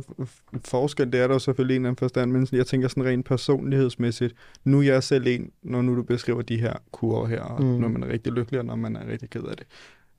forskel? 0.64 1.12
Det 1.12 1.20
er 1.20 1.26
der 1.26 1.34
jo 1.34 1.38
selvfølgelig 1.38 1.76
en 1.76 1.82
eller 1.82 1.88
anden 1.88 1.98
forstand, 1.98 2.32
men 2.32 2.48
jeg 2.52 2.66
tænker 2.66 2.88
sådan 2.88 3.04
rent 3.04 3.26
personlighedsmæssigt. 3.26 4.34
Nu 4.64 4.78
er 4.78 4.82
jeg 4.82 5.02
selv 5.02 5.26
en, 5.26 5.50
når 5.62 5.82
nu 5.82 5.96
du 5.96 6.02
beskriver 6.02 6.42
de 6.42 6.60
her 6.60 6.74
kurer 6.92 7.26
her, 7.26 7.58
mm. 7.60 7.66
når 7.66 7.88
man 7.88 8.02
er 8.02 8.08
rigtig 8.08 8.32
lykkelig, 8.32 8.60
og 8.60 8.66
når 8.66 8.76
man 8.76 8.96
er 8.96 9.06
rigtig 9.06 9.30
ked 9.30 9.42
af 9.42 9.56
det. 9.56 9.66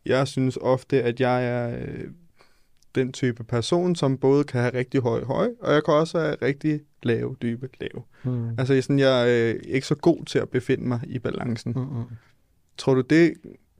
Jeg 0.05 0.27
synes 0.27 0.57
ofte, 0.61 1.03
at 1.03 1.19
jeg 1.19 1.45
er 1.45 1.79
øh, 1.79 2.03
den 2.95 3.11
type 3.11 3.43
person, 3.43 3.95
som 3.95 4.17
både 4.17 4.43
kan 4.43 4.61
have 4.61 4.73
rigtig 4.73 5.01
høj 5.01 5.23
høj, 5.23 5.49
og 5.59 5.73
jeg 5.73 5.83
kan 5.83 5.93
også 5.93 6.19
have 6.19 6.35
rigtig 6.41 6.81
lav 7.03 7.35
dybe 7.41 7.69
lav. 7.81 8.05
Mm. 8.23 8.49
Altså 8.57 8.81
sådan, 8.81 8.99
jeg 8.99 9.21
er 9.29 9.53
øh, 9.53 9.59
ikke 9.67 9.87
så 9.87 9.95
god 9.95 10.25
til 10.25 10.39
at 10.39 10.49
befinde 10.49 10.87
mig 10.87 10.99
i 11.07 11.19
balancen. 11.19 11.73
Mm-hmm. 11.75 12.03
Tror 12.77 12.93
du, 12.93 13.01
det 13.01 13.33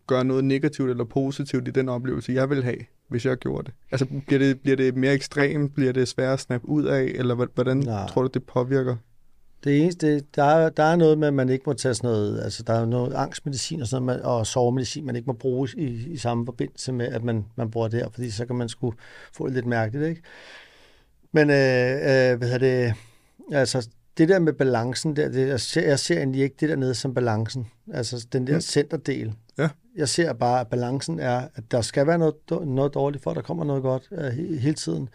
gør 0.08 0.24
noget 0.24 0.44
negativt 0.44 0.90
eller 0.90 1.04
positivt 1.04 1.68
i 1.68 1.72
den 1.72 1.90
oplevelse, 1.90 2.32
jeg 2.32 2.50
vil 2.50 2.64
have? 2.64 2.86
Hvis 3.10 3.26
jeg 3.26 3.38
gjorde 3.38 3.64
det? 3.66 3.74
Altså, 3.92 4.06
bliver 4.28 4.40
det, 4.40 4.62
bliver 4.62 4.78
det 4.78 4.98
mere 4.98 5.14
ekstremt? 5.14 5.76
Bliver 5.76 5.94
det 5.94 6.08
sværere 6.08 6.34
at 6.34 6.40
snappe 6.40 6.70
ud 6.70 6.86
af? 6.86 7.04
Eller 7.04 7.36
hvordan 7.36 7.78
Nej. 7.78 8.08
tror 8.08 8.22
du, 8.22 8.28
det 8.34 8.44
påvirker? 8.44 8.96
Det 9.64 9.82
eneste, 9.82 10.20
der 10.20 10.44
er, 10.44 10.70
der 10.70 10.84
er 10.84 10.96
noget 10.96 11.18
med, 11.18 11.28
at 11.28 11.34
man 11.34 11.50
ikke 11.50 11.64
må 11.68 11.74
tage 11.74 11.94
sådan 11.94 12.10
noget, 12.10 12.42
altså 12.44 12.64
der 12.64 12.74
er 12.74 12.86
noget 12.86 13.14
angstmedicin 13.14 13.82
og 13.82 13.88
sådan 13.88 14.06
noget, 14.06 14.22
og 14.22 14.48
sovemedicin, 14.48 15.06
man 15.06 15.16
ikke 15.16 15.28
må 15.28 15.34
bruge 15.34 15.70
i, 15.78 15.86
i 15.86 16.18
samme 16.18 16.46
forbindelse 16.46 16.92
med, 16.92 17.06
at 17.06 17.24
man, 17.24 17.46
man 17.56 17.72
bruger 17.72 17.88
det 17.88 18.00
her, 18.00 18.10
fordi 18.10 18.32
så 18.32 18.46
kan 18.46 18.56
man 18.56 18.70
sgu 18.70 18.94
få 19.34 19.48
det 19.48 19.54
lidt 19.54 19.66
mærkeligt, 19.66 20.08
ikke? 20.10 20.22
Men, 21.32 21.50
øh, 21.50 21.92
øh, 21.92 22.38
hvad 22.38 22.48
hedder 22.48 22.58
det, 22.58 22.94
altså 23.52 23.90
det 24.20 24.30
der 24.30 24.40
med 24.40 24.54
balancen, 24.54 25.16
der, 25.16 25.30
det, 25.30 25.48
jeg, 25.48 25.60
ser, 25.60 25.82
jeg 25.88 26.00
ser 26.00 26.18
egentlig 26.18 26.42
ikke 26.42 26.56
det 26.60 26.70
der 26.70 26.76
nede 26.76 26.96
som 26.96 27.14
balancen, 27.14 27.68
altså 27.94 28.28
den 28.34 28.48
der 28.48 28.54
Mm. 28.56 28.62
centerdel. 28.62 29.34
Ja. 29.58 29.70
Jeg 29.96 30.10
ser 30.10 30.34
bare, 30.34 30.60
at 30.60 30.68
balancen 30.68 31.20
er, 31.20 31.42
at 31.56 31.64
der 31.72 31.82
skal 31.82 32.08
være 32.08 32.18
noget, 32.18 32.36
noget 32.66 32.94
dårligt, 32.94 33.24
for 33.24 33.34
der 33.34 33.42
kommer 33.42 33.64
noget 33.64 33.84
godt 33.84 34.04
he- 34.12 34.60
hele 34.60 34.74
tiden. 34.74 35.10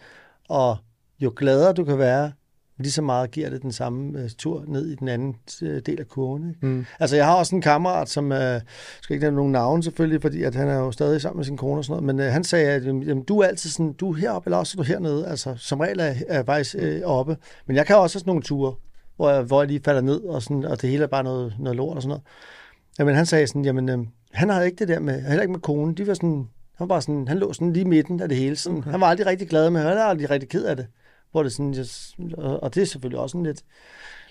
Og 0.49 0.77
jo 1.19 1.33
gladere 1.37 1.73
du 1.73 1.83
kan 1.83 1.97
være, 1.97 2.31
lige 2.77 2.91
så 2.91 3.01
meget 3.01 3.31
giver 3.31 3.49
det 3.49 3.61
den 3.61 3.71
samme 3.71 4.19
øh, 4.19 4.29
tur 4.37 4.63
ned 4.67 4.87
i 4.87 4.95
den 4.95 5.07
anden 5.07 5.35
øh, 5.61 5.81
del 5.85 5.99
af 5.99 6.07
kurven. 6.07 6.49
Ikke? 6.49 6.65
Mm. 6.65 6.85
Altså, 6.99 7.15
jeg 7.15 7.25
har 7.25 7.35
også 7.35 7.55
en 7.55 7.61
kammerat, 7.61 8.09
som, 8.09 8.31
øh, 8.31 8.61
skal 9.01 9.13
ikke 9.13 9.23
nævne 9.23 9.35
nogen 9.35 9.51
navn 9.51 9.83
selvfølgelig, 9.83 10.21
fordi 10.21 10.43
at 10.43 10.55
han 10.55 10.67
er 10.67 10.75
jo 10.77 10.91
stadig 10.91 11.21
sammen 11.21 11.37
med 11.37 11.45
sin 11.45 11.57
kone 11.57 11.79
og 11.79 11.85
sådan 11.85 12.03
noget, 12.03 12.15
men 12.15 12.25
øh, 12.25 12.33
han 12.33 12.43
sagde, 12.43 12.69
at 12.71 12.85
jamen, 12.85 13.23
du 13.23 13.39
er 13.39 13.47
altid 13.47 13.69
sådan, 13.69 13.93
du 13.93 14.11
er 14.11 14.15
heroppe, 14.15 14.47
eller 14.47 14.57
også 14.57 14.75
er 14.79 14.83
du 14.83 14.87
hernede. 14.87 15.27
Altså, 15.27 15.55
som 15.57 15.79
regel 15.79 15.99
er 15.99 16.13
jeg 16.29 16.45
faktisk 16.45 16.75
øh, 16.79 17.01
oppe. 17.03 17.37
Men 17.67 17.75
jeg 17.75 17.85
kan 17.85 17.95
også 17.97 18.15
have 18.15 18.19
sådan 18.19 18.29
nogle 18.29 18.41
ture, 18.43 18.75
hvor 19.15 19.29
jeg, 19.29 19.41
hvor 19.41 19.61
jeg 19.61 19.67
lige 19.67 19.81
falder 19.85 20.01
ned, 20.01 20.21
og, 20.21 20.43
sådan, 20.43 20.65
og 20.65 20.81
det 20.81 20.89
hele 20.89 21.03
er 21.03 21.07
bare 21.07 21.23
noget, 21.23 21.55
noget 21.59 21.75
lort 21.75 21.95
og 21.95 22.01
sådan 22.01 22.09
noget. 22.09 22.23
Jamen, 22.99 23.15
han 23.15 23.25
sagde 23.25 23.47
sådan, 23.47 23.65
jamen, 23.65 23.89
øh, 23.89 23.97
han 24.31 24.49
havde 24.49 24.65
ikke 24.65 24.77
det 24.79 24.87
der 24.87 24.99
med, 24.99 25.21
heller 25.21 25.41
ikke 25.41 25.51
med 25.51 25.59
konen, 25.59 25.93
de 25.93 26.07
var 26.07 26.13
sådan, 26.13 26.49
han 26.75 26.79
var 26.79 26.85
bare 26.85 27.01
sådan, 27.01 27.27
han 27.27 27.37
lå 27.37 27.53
sådan 27.53 27.73
lige 27.73 27.85
midten 27.85 28.19
af 28.19 28.29
det 28.29 28.37
hele. 28.37 28.55
Sådan, 28.55 28.77
okay. 28.77 28.91
Han 28.91 29.01
var 29.01 29.07
aldrig 29.07 29.27
rigtig 29.27 29.49
glad 29.49 29.69
med, 29.69 29.81
han 29.81 29.95
var 29.97 30.03
aldrig 30.03 30.29
rigtig 30.29 30.49
ked 30.49 30.65
af 30.65 30.75
det. 30.75 30.87
Hvor 31.31 31.43
det 31.43 31.51
sådan, 31.51 31.73
jeg, 31.73 31.85
og, 32.37 32.75
det 32.75 32.81
er 32.81 32.85
selvfølgelig 32.85 33.19
også 33.19 33.37
en 33.37 33.43
lidt, 33.43 33.61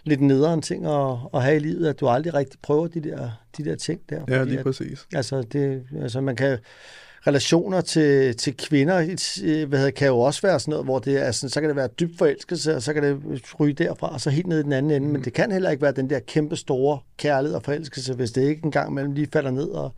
lidt 0.04 0.20
nederen 0.20 0.62
ting 0.62 0.86
at, 0.86 1.16
at 1.34 1.42
have 1.42 1.56
i 1.56 1.58
livet, 1.58 1.86
at 1.86 2.00
du 2.00 2.08
aldrig 2.08 2.34
rigtig 2.34 2.60
prøver 2.62 2.86
de 2.86 3.00
der, 3.00 3.30
de 3.56 3.64
der 3.64 3.76
ting 3.76 4.00
der. 4.10 4.24
Ja, 4.28 4.44
lige 4.44 4.58
at, 4.58 4.64
præcis. 4.64 5.06
altså, 5.14 5.42
det, 5.42 5.82
altså, 6.00 6.20
man 6.20 6.36
kan 6.36 6.58
relationer 7.26 7.80
til, 7.80 8.36
til 8.36 8.56
kvinder 8.56 9.16
øh, 9.44 9.68
hvad 9.68 9.78
hedder, 9.78 9.90
kan 9.90 10.08
jo 10.08 10.18
også 10.18 10.42
være 10.42 10.60
sådan 10.60 10.70
noget, 10.72 10.86
hvor 10.86 10.98
det 10.98 11.26
er 11.26 11.30
sådan, 11.30 11.50
så 11.50 11.60
kan 11.60 11.68
det 11.68 11.76
være 11.76 11.88
dybt 12.00 12.18
forelskelse, 12.18 12.76
og 12.76 12.82
så 12.82 12.92
kan 12.92 13.02
det 13.02 13.42
ryge 13.60 13.72
derfra, 13.72 14.12
og 14.12 14.20
så 14.20 14.30
helt 14.30 14.46
ned 14.46 14.60
i 14.60 14.62
den 14.62 14.72
anden 14.72 14.92
ende. 14.92 15.06
Mm. 15.06 15.12
Men 15.12 15.24
det 15.24 15.32
kan 15.32 15.52
heller 15.52 15.70
ikke 15.70 15.82
være 15.82 15.92
den 15.92 16.10
der 16.10 16.18
kæmpe 16.18 16.56
store 16.56 16.98
kærlighed 17.16 17.56
og 17.56 17.62
forelskelse, 17.62 18.14
hvis 18.14 18.32
det 18.32 18.42
ikke 18.48 18.64
engang 18.64 18.94
mellem 18.94 19.12
lige 19.12 19.28
falder 19.32 19.50
ned 19.50 19.68
og, 19.68 19.94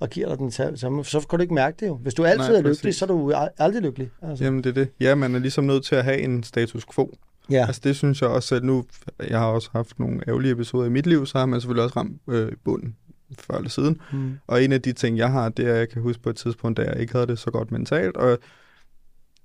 og 0.00 0.10
giver 0.10 0.28
dig 0.28 0.38
den 0.38 0.50
så, 0.50 1.02
så 1.04 1.26
kan 1.30 1.38
du 1.38 1.42
ikke 1.42 1.54
mærke 1.54 1.76
det 1.80 1.86
jo. 1.86 1.94
Hvis 1.94 2.14
du 2.14 2.24
altid 2.24 2.38
Nej, 2.38 2.48
er 2.48 2.56
lykkelig, 2.56 2.76
præcis. 2.76 2.96
så 2.96 3.04
er 3.04 3.06
du 3.06 3.32
al- 3.32 3.48
aldrig 3.58 3.82
lykkelig. 3.82 4.10
Altså. 4.22 4.44
Jamen, 4.44 4.64
det 4.64 4.70
er 4.70 4.74
det. 4.74 4.88
Ja, 5.00 5.14
man 5.14 5.34
er 5.34 5.38
ligesom 5.38 5.64
nødt 5.64 5.84
til 5.84 5.94
at 5.94 6.04
have 6.04 6.18
en 6.18 6.42
status 6.42 6.86
quo. 6.94 7.14
Ja. 7.50 7.66
Altså 7.66 7.80
det 7.84 7.96
synes 7.96 8.20
jeg 8.20 8.30
også, 8.30 8.54
at 8.54 8.64
nu, 8.64 8.84
jeg 9.28 9.38
har 9.38 9.46
også 9.46 9.68
haft 9.72 9.98
nogle 9.98 10.20
ærgerlige 10.28 10.52
episoder 10.52 10.86
i 10.86 10.90
mit 10.90 11.06
liv, 11.06 11.26
så 11.26 11.38
har 11.38 11.46
man 11.46 11.60
selvfølgelig 11.60 11.84
også 11.84 11.96
ramt 11.96 12.20
øh, 12.28 12.52
bunden 12.64 12.96
før 13.38 13.56
eller 13.56 13.70
siden. 13.70 14.00
Mm. 14.12 14.38
Og 14.46 14.64
en 14.64 14.72
af 14.72 14.82
de 14.82 14.92
ting, 14.92 15.18
jeg 15.18 15.30
har, 15.30 15.48
det 15.48 15.66
er, 15.66 15.72
at 15.72 15.78
jeg 15.78 15.88
kan 15.88 16.02
huske 16.02 16.22
på 16.22 16.30
et 16.30 16.36
tidspunkt, 16.36 16.76
da 16.76 16.82
jeg 16.82 17.00
ikke 17.00 17.12
havde 17.12 17.26
det 17.26 17.38
så 17.38 17.50
godt 17.50 17.70
mentalt, 17.70 18.16
og 18.16 18.38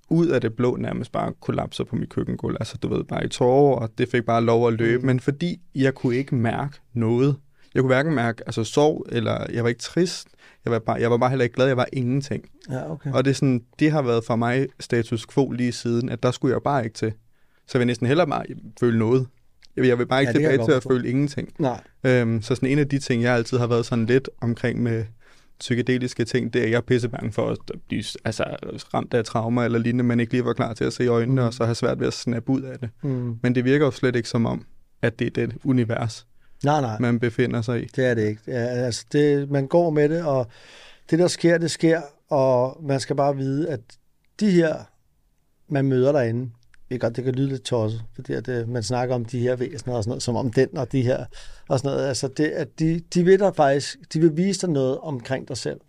ud 0.10 0.28
af 0.28 0.42
det 0.42 0.54
blå 0.54 0.76
nærmest 0.76 1.12
bare 1.12 1.34
kollapser 1.42 1.84
på 1.84 1.96
mit 1.96 2.10
køkkengulv. 2.10 2.58
Altså 2.60 2.78
du 2.78 2.88
ved, 2.88 3.04
bare 3.04 3.26
i 3.26 3.28
tårer, 3.28 3.76
og 3.76 3.90
det 3.98 4.10
fik 4.10 4.26
bare 4.26 4.44
lov 4.44 4.68
at 4.68 4.74
løbe. 4.74 5.00
Mm. 5.00 5.06
Men 5.06 5.20
fordi 5.20 5.62
jeg 5.76 5.94
kunne 5.94 6.16
ikke 6.16 6.36
mærke 6.36 6.80
noget. 6.94 7.36
Jeg 7.74 7.82
kunne 7.84 7.94
hverken 7.94 8.16
mærke 8.16 8.44
altså 8.46 8.64
sorg, 8.64 9.06
eller 9.10 9.46
jeg 9.54 9.64
var 9.64 9.70
ikke 9.70 9.82
trist. 9.82 10.28
Jeg 10.66 10.72
var, 10.72 10.80
bare, 10.80 11.02
jeg 11.02 11.12
var 11.12 11.18
bare 11.18 11.30
heller 11.30 11.44
ikke 11.44 11.56
glad, 11.56 11.68
jeg 11.68 11.78
var 11.78 11.88
ingenting. 11.94 12.46
Ja, 12.70 12.92
okay. 12.92 13.12
Og 13.12 13.26
det, 13.26 13.32
er 13.32 13.36
sådan, 13.36 13.62
det 13.80 13.92
har 13.92 14.02
været 14.02 14.24
for 14.24 14.36
mig 14.36 14.68
status 14.80 15.26
quo 15.28 15.52
lige 15.52 15.72
siden, 15.72 16.10
at 16.10 16.24
der 16.24 16.32
skulle 16.32 16.54
jeg 16.54 16.62
bare 16.64 16.84
ikke 16.84 16.94
til. 16.94 17.14
Så 17.68 17.78
jeg 17.78 17.80
vil 17.80 17.88
næsten 17.88 18.08
hellere 18.08 18.28
bare 18.28 18.46
føle 18.80 19.00
noget. 19.00 19.28
Jeg 19.76 19.82
vil, 19.82 19.88
jeg 19.88 19.98
vil 20.00 20.06
bare 20.06 20.22
ikke 20.22 20.34
Ja, 20.42 20.50
tilbage 20.52 20.68
til 20.68 20.72
at 20.72 20.84
føle 20.84 21.10
ingenting. 21.10 21.54
Nej. 21.60 21.82
Øhm, 22.04 22.42
så 22.42 22.56
sådan 22.56 22.70
en 22.70 22.80
af 22.80 22.90
de 22.90 23.00
ting, 23.00 23.24
jeg 23.24 23.36
altid 23.36 23.58
har 23.58 23.68
været 23.68 23.86
sådan 23.86 24.06
lidt 24.06 24.30
omkring 24.42 24.84
med 24.84 25.06
psykedeliske 25.60 26.26
ting, 26.26 26.54
det 26.54 26.60
er, 26.60 26.64
at 26.66 26.72
jeg 26.72 26.78
er 26.78 26.82
pissebange 26.82 27.32
for 27.32 27.50
at 27.50 27.58
blive 27.88 28.04
altså, 28.26 28.44
ramt 28.94 29.14
af 29.14 29.26
traumer 29.26 29.64
eller 29.64 29.80
lignende, 29.80 30.04
man 30.04 30.20
ikke 30.20 30.32
lige 30.34 30.46
var 30.46 30.54
klar 30.54 30.74
til 30.74 30.84
at 30.84 30.94
se 30.94 31.04
i 31.04 31.08
øjnene, 31.08 31.42
Mm. 31.42 31.48
og 31.48 31.54
så 31.54 31.66
have 31.66 31.76
svært 31.76 32.00
ved 32.00 32.08
at 32.08 32.14
snappe 32.14 32.50
ud 32.50 32.62
af 32.62 32.80
det. 32.80 32.90
Mm. 33.04 33.36
Men 33.44 33.56
det 33.56 33.66
virker 33.66 33.86
jo 33.86 33.92
slet 33.92 34.16
ikke 34.16 34.30
som 34.30 34.46
om, 34.46 34.66
at 35.02 35.20
det 35.20 35.28
er 35.28 35.32
det 35.32 35.56
univers, 35.64 36.28
Nej, 36.64 36.82
nej. 36.82 37.00
man 37.00 37.20
befinder 37.20 37.62
sig 37.62 37.84
i. 37.84 37.86
Det 37.96 38.06
er 38.06 38.14
det 38.14 38.28
ikke. 38.28 38.42
Ja, 38.48 38.54
altså 38.66 39.06
det, 39.12 39.52
man 39.52 39.68
går 39.68 39.90
med 39.90 40.10
det, 40.10 40.24
og 40.26 40.48
det, 41.10 41.20
der 41.20 41.28
sker, 41.28 41.58
det 41.58 41.72
sker, 41.72 42.02
og 42.30 42.78
man 42.84 43.00
skal 43.00 43.16
bare 43.16 43.36
vide, 43.36 43.70
at 43.70 43.80
de 44.40 44.52
her, 44.52 44.76
man 45.70 45.86
møder 45.88 46.12
derinde, 46.12 46.52
det 46.90 47.02
kan, 47.02 47.14
det 47.14 47.24
kan 47.24 47.36
lyde 47.36 47.48
lidt 47.48 47.64
tosset, 47.64 48.04
fordi 48.16 48.34
at, 48.34 48.48
øh, 48.48 48.70
man 48.70 48.84
snakker 48.84 49.16
om 49.16 49.26
de 49.26 49.40
her 49.40 49.56
væsener 49.56 49.96
og 49.96 50.04
sådan 50.04 50.10
noget, 50.10 50.24
som 50.24 50.36
om 50.36 50.52
den 50.52 50.78
og 50.78 50.92
de 50.92 51.02
her, 51.02 51.26
og 51.70 51.80
sådan 51.80 51.92
noget. 51.92 52.08
Altså 52.08 52.28
det, 52.28 52.46
at 52.46 52.80
de, 52.80 53.00
de 53.14 53.24
vil 53.24 53.40
dig 53.40 53.56
faktisk, 53.56 53.98
de 54.14 54.20
vil 54.20 54.38
vise 54.38 54.62
dig 54.62 54.70
noget 54.70 54.98
omkring 54.98 55.48
dig 55.48 55.58
selv. 55.58 55.80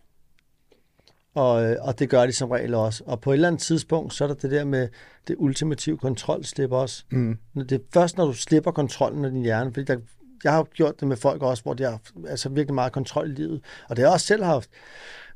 Og, 1.35 1.65
øh, 1.65 1.77
og 1.81 1.99
det 1.99 2.11
gør 2.11 2.27
de 2.27 2.33
som 2.33 2.51
regel 2.51 2.75
også. 2.75 3.05
Og 3.07 3.21
på 3.21 3.31
et 3.31 3.35
eller 3.35 3.49
andet 3.49 3.63
tidspunkt, 3.63 4.15
så 4.15 4.25
er 4.25 4.29
der 4.29 4.35
det 4.35 4.51
der 4.51 4.65
med 4.65 4.89
det 5.29 5.37
ultimative 5.39 5.99
kontrolslip 5.99 6.73
også. 6.73 7.05
Mm. 7.11 7.39
Det 7.55 7.73
er 7.73 7.79
først, 7.95 8.17
når 8.17 8.27
du 8.27 8.33
slipper 8.33 8.71
kontrollen 8.71 9.25
af 9.25 9.31
din 9.31 9.43
hjerne, 9.43 9.73
fordi 9.75 9.85
der, 9.85 9.97
jeg 10.45 10.53
har 10.53 10.59
jo 10.59 10.67
gjort 10.75 11.01
det 11.01 11.09
med 11.09 11.17
folk 11.17 11.43
også, 11.43 11.63
hvor 11.63 11.75
de 11.75 11.83
har 11.83 12.01
altså 12.29 12.49
virkelig 12.49 12.75
meget 12.75 12.93
kontrol 12.93 13.31
i 13.31 13.35
livet, 13.35 13.61
og 13.89 13.97
det 13.97 14.03
har 14.03 14.09
jeg 14.09 14.15
også 14.15 14.27
selv 14.27 14.45
haft. 14.45 14.71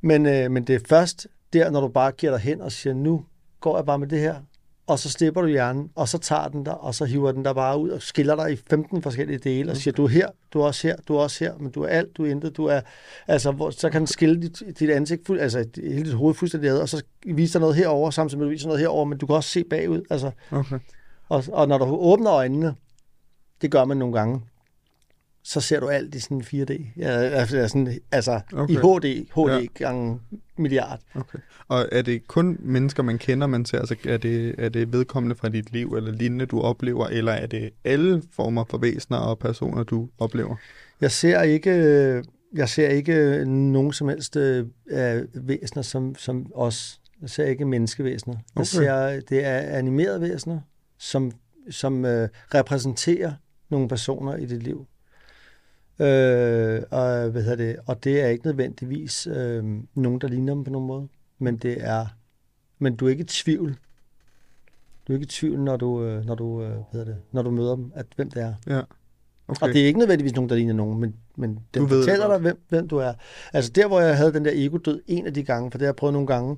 Men, 0.00 0.26
øh, 0.26 0.50
men 0.50 0.64
det 0.64 0.74
er 0.74 0.80
først 0.88 1.26
der, 1.52 1.70
når 1.70 1.80
du 1.80 1.88
bare 1.88 2.12
giver 2.12 2.32
dig 2.32 2.40
hen 2.40 2.60
og 2.60 2.72
siger, 2.72 2.94
nu 2.94 3.24
går 3.60 3.76
jeg 3.76 3.86
bare 3.86 3.98
med 3.98 4.08
det 4.08 4.20
her, 4.20 4.36
og 4.90 4.98
så 4.98 5.10
slipper 5.10 5.40
du 5.40 5.48
hjernen, 5.48 5.90
og 5.94 6.08
så 6.08 6.18
tager 6.18 6.48
den 6.48 6.64
dig, 6.64 6.78
og 6.80 6.94
så 6.94 7.04
hiver 7.04 7.32
den 7.32 7.42
dig 7.42 7.54
bare 7.54 7.78
ud 7.78 7.88
og 7.88 8.02
skiller 8.02 8.36
dig 8.36 8.52
i 8.52 8.56
15 8.70 9.02
forskellige 9.02 9.38
dele, 9.38 9.70
og 9.70 9.76
siger, 9.76 9.94
du 9.94 10.04
er 10.04 10.08
her, 10.08 10.28
du 10.52 10.60
er 10.60 10.64
også 10.66 10.86
her, 10.88 10.96
du 11.08 11.16
er 11.16 11.20
også 11.20 11.44
her, 11.44 11.54
men 11.58 11.70
du 11.70 11.82
er 11.82 11.88
alt, 11.88 12.16
du 12.16 12.24
er 12.24 12.30
intet, 12.30 12.56
du 12.56 12.64
er, 12.64 12.80
altså, 13.28 13.52
hvor, 13.52 13.70
så 13.70 13.90
kan 13.90 14.00
den 14.00 14.06
skille 14.06 14.42
dit, 14.42 14.62
dit 14.78 14.90
ansigt, 14.90 15.26
fuld, 15.26 15.40
altså 15.40 15.64
hele 15.76 16.04
dit 16.04 16.14
hoved 16.14 16.34
fuldstændig 16.34 16.70
ad, 16.70 16.78
og 16.78 16.88
så 16.88 17.02
viser 17.26 17.58
dig 17.58 17.60
noget 17.60 17.76
herover 17.76 18.10
samtidig 18.10 18.38
med, 18.38 18.46
at 18.46 18.48
du 18.48 18.50
viser 18.50 18.66
noget 18.66 18.80
herover, 18.80 19.04
men 19.04 19.18
du 19.18 19.26
kan 19.26 19.36
også 19.36 19.50
se 19.50 19.64
bagud, 19.64 20.02
altså, 20.10 20.30
Okay. 20.50 20.78
og, 21.28 21.44
og 21.52 21.68
når 21.68 21.78
du 21.78 21.84
åbner 21.84 22.32
øjnene, 22.32 22.74
det 23.62 23.70
gør 23.70 23.84
man 23.84 23.96
nogle 23.96 24.18
gange, 24.18 24.40
så 25.44 25.60
ser 25.60 25.80
du 25.80 25.88
alt 25.88 26.14
i 26.14 26.20
sådan 26.20 26.40
4D. 26.42 26.82
Ja, 26.96 27.08
altså, 27.08 27.68
sådan, 27.68 27.98
altså 28.12 28.40
Okay. 28.52 28.74
i 28.74 28.76
HD, 28.76 29.26
HD 29.34 29.48
Ja. 29.48 29.66
gange 29.84 30.20
milliard. 30.58 31.00
okay. 31.14 31.38
Og 31.68 31.88
er 31.92 32.02
det 32.02 32.26
kun 32.28 32.56
mennesker, 32.60 33.02
man 33.02 33.18
kender, 33.18 33.46
man 33.46 33.64
ser? 33.64 33.78
Altså, 33.78 33.94
er 34.08 34.16
det, 34.16 34.54
er 34.58 34.68
det 34.68 34.92
vedkommende 34.92 35.36
fra 35.36 35.48
dit 35.48 35.72
liv 35.72 35.94
eller 35.96 36.12
lignende, 36.12 36.46
du 36.46 36.60
oplever, 36.60 37.06
eller 37.06 37.32
er 37.32 37.46
det 37.46 37.70
alle 37.84 38.22
former 38.32 38.64
for 38.64 38.78
væsener 38.78 39.18
og 39.18 39.38
personer, 39.38 39.82
du 39.82 40.08
oplever? 40.18 40.56
Jeg 41.00 41.10
ser 41.10 41.42
ikke, 41.42 42.22
jeg 42.54 42.68
ser 42.68 42.88
ikke 42.88 43.44
nogen 43.46 43.92
som 43.92 44.08
helst 44.08 44.36
øh, 44.36 44.66
væsener 45.34 45.82
som, 45.82 46.14
som 46.18 46.52
os. 46.54 47.00
Jeg 47.22 47.30
ser 47.30 47.44
ikke 47.44 47.64
menneskevæsener. 47.64 48.34
Jeg 48.34 48.60
Okay. 48.60 48.64
ser, 48.66 49.20
det 49.28 49.44
er 49.44 49.58
animerede 49.58 50.20
væsener, 50.20 50.60
som, 50.98 51.32
som 51.70 52.04
øh, 52.04 52.28
repræsenterer 52.54 53.32
nogle 53.70 53.88
personer 53.88 54.36
i 54.36 54.46
dit 54.46 54.62
liv. 54.62 54.86
Øh, 56.00 56.82
og, 56.90 57.30
hvad 57.30 57.42
hedder 57.42 57.56
det, 57.56 57.76
og 57.86 58.04
det 58.04 58.20
er 58.20 58.26
ikke 58.26 58.46
nødvendigvis 58.46 59.26
øh, 59.26 59.64
nogen, 59.94 60.20
der 60.20 60.28
ligner 60.28 60.54
dem 60.54 60.64
på 60.64 60.70
nogen 60.70 60.86
måde. 60.86 61.08
Men 61.38 61.56
det 61.56 61.76
er, 61.80 62.06
men 62.78 62.96
du 62.96 63.06
er 63.06 63.10
ikke 63.10 63.20
i 63.20 63.26
tvivl. 63.26 63.76
Du 65.08 65.12
er 65.12 65.16
ikke 65.16 65.24
i 65.24 65.26
tvivl, 65.26 65.60
når 65.60 65.76
du, 65.76 66.02
øh, 66.02 66.24
når 66.24 66.34
du, 66.34 66.62
øh, 66.62 66.70
hvad 66.70 66.84
hedder 66.92 67.04
det, 67.06 67.16
når 67.32 67.42
du 67.42 67.50
møder 67.50 67.76
dem, 67.76 67.92
at 67.94 68.06
hvem 68.16 68.30
det 68.30 68.42
er. 68.42 68.54
Ja. 68.66 68.80
Okay. 69.48 69.66
Og 69.66 69.68
det 69.68 69.82
er 69.82 69.86
ikke 69.86 69.98
nødvendigvis 69.98 70.34
nogen, 70.34 70.48
der 70.48 70.56
ligner 70.56 70.72
nogen, 70.74 71.00
men, 71.00 71.14
men 71.36 71.54
Du 71.54 71.60
den 71.74 71.90
ved 71.90 71.96
det 71.96 72.04
fortæller 72.04 72.28
dig, 72.28 72.38
hvem, 72.38 72.60
hvem 72.68 72.88
du 72.88 72.96
er. 72.96 73.12
Altså 73.52 73.70
der, 73.74 73.86
hvor 73.86 74.00
jeg 74.00 74.16
havde 74.16 74.32
den 74.32 74.44
der 74.44 74.50
ego-død 74.54 75.00
en 75.06 75.26
af 75.26 75.34
de 75.34 75.42
gange, 75.42 75.70
for 75.70 75.78
det 75.78 75.84
har 75.84 75.88
jeg 75.88 75.96
prøvet 75.96 76.12
nogle 76.12 76.26
gange, 76.26 76.56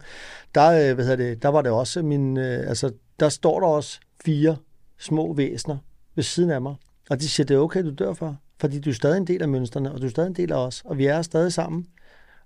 der, 0.54 0.68
øh, 0.70 0.94
hvad 0.94 1.04
hedder 1.04 1.24
det, 1.24 1.42
der 1.42 1.48
var 1.48 1.62
det 1.62 1.72
også 1.72 2.02
min, 2.02 2.36
øh, 2.36 2.68
altså 2.68 2.92
der 3.20 3.28
står 3.28 3.60
der 3.60 3.66
også 3.66 4.00
fire 4.24 4.56
små 4.98 5.34
væsener 5.34 5.76
ved 6.14 6.24
siden 6.24 6.50
af 6.50 6.62
mig, 6.62 6.74
og 7.10 7.20
de 7.20 7.28
siger, 7.28 7.44
det 7.44 7.54
er 7.54 7.58
okay, 7.58 7.84
du 7.84 7.90
dør 7.90 8.12
for, 8.12 8.36
fordi 8.62 8.80
du 8.80 8.90
er 8.90 8.94
stadig 8.94 9.16
en 9.16 9.26
del 9.26 9.42
af 9.42 9.48
mønstrene, 9.48 9.92
og 9.92 10.00
du 10.00 10.06
er 10.06 10.10
stadig 10.10 10.26
en 10.28 10.34
del 10.36 10.52
af 10.52 10.66
os, 10.66 10.82
og 10.84 10.98
vi 10.98 11.06
er 11.06 11.22
stadig 11.22 11.52
sammen. 11.52 11.86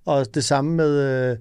Og 0.05 0.35
det 0.35 0.45
samme 0.45 0.75
med, 0.75 1.31
øh, 1.31 1.37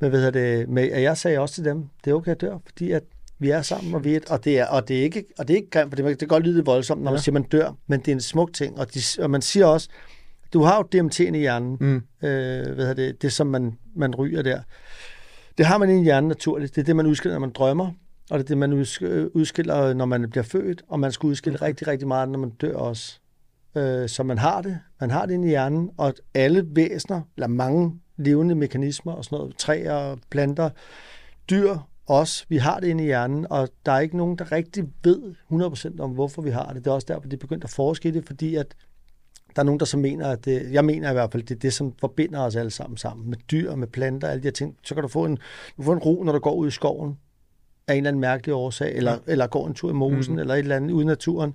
med 0.00 0.10
hvad 0.10 0.32
det, 0.32 0.68
med, 0.68 0.82
at 0.82 1.02
jeg 1.02 1.16
sagde 1.16 1.38
også 1.38 1.54
til 1.54 1.64
dem, 1.64 1.84
det 2.04 2.10
er 2.10 2.14
okay, 2.14 2.30
at 2.30 2.40
dør, 2.40 2.58
fordi 2.66 2.90
at 2.90 3.02
vi 3.38 3.50
er 3.50 3.62
sammen, 3.62 3.94
og, 3.94 4.04
vi 4.04 4.14
er, 4.14 4.20
og, 4.30 4.44
det 4.44 4.58
er, 4.58 4.66
og 4.66 4.88
det 4.88 4.98
er 4.98 5.02
ikke, 5.02 5.24
og 5.38 5.48
det 5.48 5.54
er 5.54 5.58
ikke 5.58 5.70
grimt, 5.70 5.90
for 5.90 5.96
det, 5.96 6.04
det 6.04 6.18
kan 6.18 6.28
godt 6.28 6.44
lyde 6.44 6.64
voldsomt, 6.64 7.02
når 7.02 7.10
man 7.10 7.18
Ja. 7.18 7.22
siger, 7.22 7.32
man 7.32 7.42
dør, 7.42 7.72
men 7.86 8.00
det 8.00 8.08
er 8.08 8.12
en 8.12 8.20
smuk 8.20 8.52
ting, 8.52 8.78
og, 8.78 8.94
de, 8.94 9.00
og 9.22 9.30
man 9.30 9.42
siger 9.42 9.66
også, 9.66 9.88
du 10.52 10.62
har 10.62 10.76
jo 10.76 11.00
DMT'en 11.02 11.34
i 11.34 11.38
hjernen, 11.38 11.76
Mm. 11.80 11.96
øh, 12.28 12.74
hvad 12.74 12.94
det, 12.94 13.22
det 13.22 13.32
som 13.32 13.46
man, 13.46 13.78
man 13.96 14.14
ryger 14.14 14.42
der. 14.42 14.60
Det 15.58 15.66
har 15.66 15.78
man 15.78 16.00
i 16.00 16.02
hjernen 16.04 16.28
naturligt. 16.28 16.74
Det 16.74 16.80
er 16.80 16.84
det, 16.86 16.96
man 16.96 17.06
udskiller, 17.06 17.34
når 17.34 17.40
man 17.46 17.50
drømmer, 17.54 17.86
og 18.30 18.38
det 18.38 18.44
er 18.44 18.48
det, 18.48 18.58
man 18.58 18.72
udsk- 18.82 19.30
udskiller, 19.34 19.94
når 19.94 20.04
man 20.04 20.30
bliver 20.30 20.44
født, 20.44 20.82
og 20.88 21.00
man 21.00 21.12
skal 21.12 21.26
udskille 21.26 21.58
rigtig, 21.62 21.86
rigtig 21.88 22.08
meget, 22.08 22.28
når 22.28 22.38
man 22.38 22.50
dør 22.50 22.76
også. 22.76 23.20
Øh, 23.76 24.08
så 24.08 24.22
man 24.22 24.38
har 24.38 24.62
det. 24.62 24.78
Man 25.00 25.10
har 25.10 25.26
det 25.26 25.34
inde 25.34 25.46
i 25.46 25.50
hjernen, 25.50 25.90
og 25.96 26.14
alle 26.34 26.66
væsener, 26.68 27.20
eller 27.36 27.46
mange 27.46 28.00
levende 28.16 28.54
mekanismer 28.54 29.12
og 29.12 29.24
sådan 29.24 29.38
noget, 29.38 29.56
træer 29.56 30.16
planter, 30.30 30.70
dyr 31.50 31.76
også, 32.06 32.44
vi 32.48 32.56
har 32.56 32.80
det 32.80 32.88
inde 32.88 33.04
i 33.04 33.06
hjernen, 33.06 33.46
og 33.50 33.68
der 33.86 33.92
er 33.92 34.00
ikke 34.00 34.16
nogen, 34.16 34.38
der 34.38 34.52
rigtig 34.52 34.84
ved 35.04 35.34
100% 35.52 36.00
om, 36.00 36.10
hvorfor 36.10 36.42
vi 36.42 36.50
har 36.50 36.72
det. 36.72 36.84
Det 36.84 36.90
er 36.90 36.94
også 36.94 37.06
derfor, 37.08 37.28
de 37.28 37.36
er 37.36 37.40
begyndt 37.40 37.64
at 37.64 37.70
forske 37.70 38.08
i 38.08 38.12
det, 38.12 38.26
fordi 38.26 38.54
at 38.54 38.74
der 39.56 39.62
er 39.62 39.64
nogen, 39.64 39.80
der 39.80 39.86
så 39.86 39.96
mener, 39.96 40.28
at 40.28 40.44
det, 40.44 40.72
jeg 40.72 40.84
mener 40.84 41.10
i 41.10 41.12
hvert 41.12 41.32
fald, 41.32 41.42
det 41.42 41.54
er 41.54 41.58
det, 41.58 41.72
som 41.72 41.94
forbinder 42.00 42.40
os 42.40 42.56
alle 42.56 42.70
sammen 42.70 42.96
sammen, 42.96 43.30
med 43.30 43.38
dyr, 43.50 43.74
med 43.74 43.86
planter, 43.86 44.28
alle 44.28 44.42
de 44.42 44.46
her 44.46 44.52
ting. 44.52 44.76
Så 44.82 44.94
kan 44.94 45.02
du 45.02 45.08
få 45.08 45.24
en, 45.24 45.38
du 45.76 45.82
få 45.82 45.92
en 45.92 45.98
ro, 45.98 46.22
når 46.24 46.32
du 46.32 46.38
går 46.38 46.54
ud 46.54 46.68
i 46.68 46.70
skoven, 46.70 47.18
af 47.88 47.92
en 47.92 47.96
eller 47.96 48.08
anden 48.08 48.20
mærkelig 48.20 48.54
årsag, 48.54 48.96
eller, 48.96 49.12
ja. 49.12 49.18
eller 49.26 49.46
går 49.46 49.66
en 49.66 49.74
tur 49.74 49.90
i 49.90 49.92
mosen, 49.92 50.34
mm. 50.34 50.38
eller 50.38 50.54
et 50.54 50.58
eller 50.58 50.76
andet 50.76 50.90
ude 50.90 51.02
i 51.02 51.06
naturen. 51.06 51.54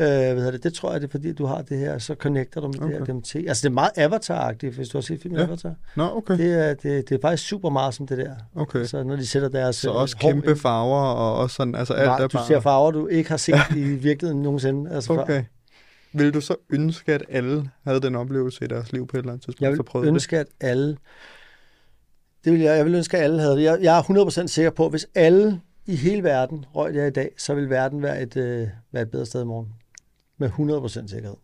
Øh, 0.00 0.06
hvad 0.06 0.52
det? 0.52 0.62
det 0.62 0.74
tror 0.74 0.92
jeg, 0.92 1.00
det 1.00 1.06
er 1.06 1.10
fordi, 1.10 1.32
du 1.32 1.46
har 1.46 1.62
det 1.62 1.78
her, 1.78 1.98
så 1.98 2.14
connecter 2.14 2.60
du 2.60 2.66
med 2.66 2.82
okay. 2.82 3.00
det 3.00 3.06
her 3.06 3.14
DMT. 3.14 3.34
Altså, 3.34 3.68
det 3.68 3.70
er 3.70 3.74
meget 3.74 3.90
Avatar-agtigt, 3.98 4.76
hvis 4.76 4.88
du 4.88 4.98
har 4.98 5.02
set 5.02 5.20
filmen 5.22 5.38
ja. 5.38 5.44
Avatar. 5.44 5.74
Nå, 5.96 6.16
okay. 6.16 6.38
Det 6.38 6.66
er, 6.66 6.74
det, 6.74 7.08
det 7.08 7.14
er 7.14 7.18
faktisk 7.22 7.48
super 7.48 7.70
meget 7.70 7.94
som 7.94 8.06
det 8.06 8.18
der. 8.18 8.34
Okay. 8.54 8.84
Så 8.84 9.02
når 9.02 9.16
de 9.16 9.26
sætter 9.26 9.48
deres... 9.48 9.76
Så 9.76 9.90
også 9.90 10.16
kæmpe 10.16 10.50
ind. 10.50 10.58
farver, 10.58 11.00
og 11.00 11.36
også 11.36 11.56
sådan, 11.56 11.74
altså 11.74 11.94
alt 11.94 12.06
Nej, 12.06 12.18
er 12.18 12.26
du 12.26 12.38
bare... 12.38 12.46
ser 12.46 12.60
farver, 12.60 12.90
du 12.90 13.06
ikke 13.06 13.30
har 13.30 13.36
set 13.36 13.54
i 13.76 13.82
virkeligheden 13.82 14.42
nogensinde. 14.42 14.90
Altså 14.90 15.12
okay. 15.12 15.34
Før. 15.34 15.42
Vil 16.12 16.34
du 16.34 16.40
så 16.40 16.54
ønske, 16.70 17.12
at 17.12 17.24
alle 17.28 17.70
havde 17.84 18.00
den 18.00 18.14
oplevelse 18.14 18.64
i 18.64 18.68
deres 18.68 18.92
liv 18.92 19.06
på 19.06 19.16
et 19.16 19.18
eller 19.18 19.32
andet 19.32 19.44
tidspunkt? 19.44 19.94
Jeg 19.94 20.02
vil 20.02 20.08
ønske, 20.08 20.36
det? 20.36 20.40
at 20.40 20.68
alle... 20.68 20.96
Det 22.44 22.52
vil 22.52 22.60
jeg, 22.60 22.76
jeg 22.76 22.84
vil 22.84 22.94
ønske, 22.94 23.16
at 23.16 23.24
alle 23.24 23.40
havde 23.40 23.56
det. 23.56 23.62
Jeg, 23.62 23.78
jeg 23.82 23.98
er 23.98 24.02
100% 24.42 24.46
sikker 24.46 24.70
på, 24.70 24.84
at 24.84 24.90
hvis 24.90 25.06
alle 25.14 25.60
i 25.86 25.96
hele 25.96 26.22
verden 26.22 26.64
røg 26.74 26.94
det 26.94 27.06
i 27.06 27.10
dag, 27.10 27.30
så 27.38 27.54
vil 27.54 27.70
verden 27.70 28.02
være 28.02 28.22
et, 28.22 28.36
øh, 28.36 28.68
være 28.92 29.02
et 29.02 29.10
bedre 29.10 29.26
sted 29.26 29.42
i 29.42 29.44
morgen. 29.44 29.68
Med 30.38 30.50
100% 30.50 31.08
sikkerhed. 31.08 31.36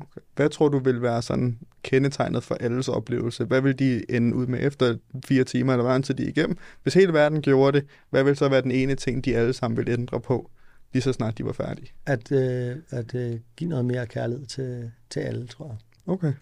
Okay. 0.00 0.20
Hvad 0.36 0.48
tror 0.48 0.68
du 0.68 0.78
vil 0.78 1.02
være 1.02 1.22
sådan 1.22 1.58
kendetegnet 1.82 2.42
for 2.42 2.54
alles 2.54 2.88
oplevelse? 2.88 3.44
Hvad 3.44 3.60
vil 3.60 3.78
de 3.78 4.10
ende 4.10 4.36
ud 4.36 4.46
med 4.46 4.58
efter 4.62 4.96
fire 5.24 5.44
timer, 5.44 5.72
eller 5.72 5.84
hvad 5.84 6.02
til 6.02 6.18
de 6.18 6.24
igennem? 6.24 6.56
Hvis 6.82 6.94
hele 6.94 7.12
verden 7.12 7.42
gjorde 7.42 7.80
det, 7.80 7.88
hvad 8.10 8.24
vil 8.24 8.36
så 8.36 8.48
være 8.48 8.62
den 8.62 8.70
ene 8.70 8.94
ting, 8.94 9.24
de 9.24 9.36
alle 9.36 9.52
sammen 9.52 9.76
vil 9.76 9.88
ændre 9.88 10.20
på, 10.20 10.50
lige 10.92 11.02
så 11.02 11.12
snart 11.12 11.38
de 11.38 11.44
var 11.44 11.52
færdige? 11.52 11.92
At, 12.06 12.32
øh, 12.32 12.76
at 12.90 13.14
øh, 13.14 13.40
give 13.56 13.70
noget 13.70 13.84
mere 13.84 14.06
kærlighed 14.06 14.46
til, 14.46 14.90
til 15.10 15.20
alle, 15.20 15.46
tror 15.46 15.66
jeg. 15.66 15.76
Okay. 16.06 16.32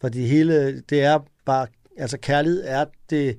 Fordi 0.00 0.26
hele, 0.26 0.80
det 0.80 1.02
er 1.02 1.18
bare, 1.44 1.66
altså 1.96 2.18
kærlighed 2.18 2.62
er 2.66 2.84
det, 3.10 3.38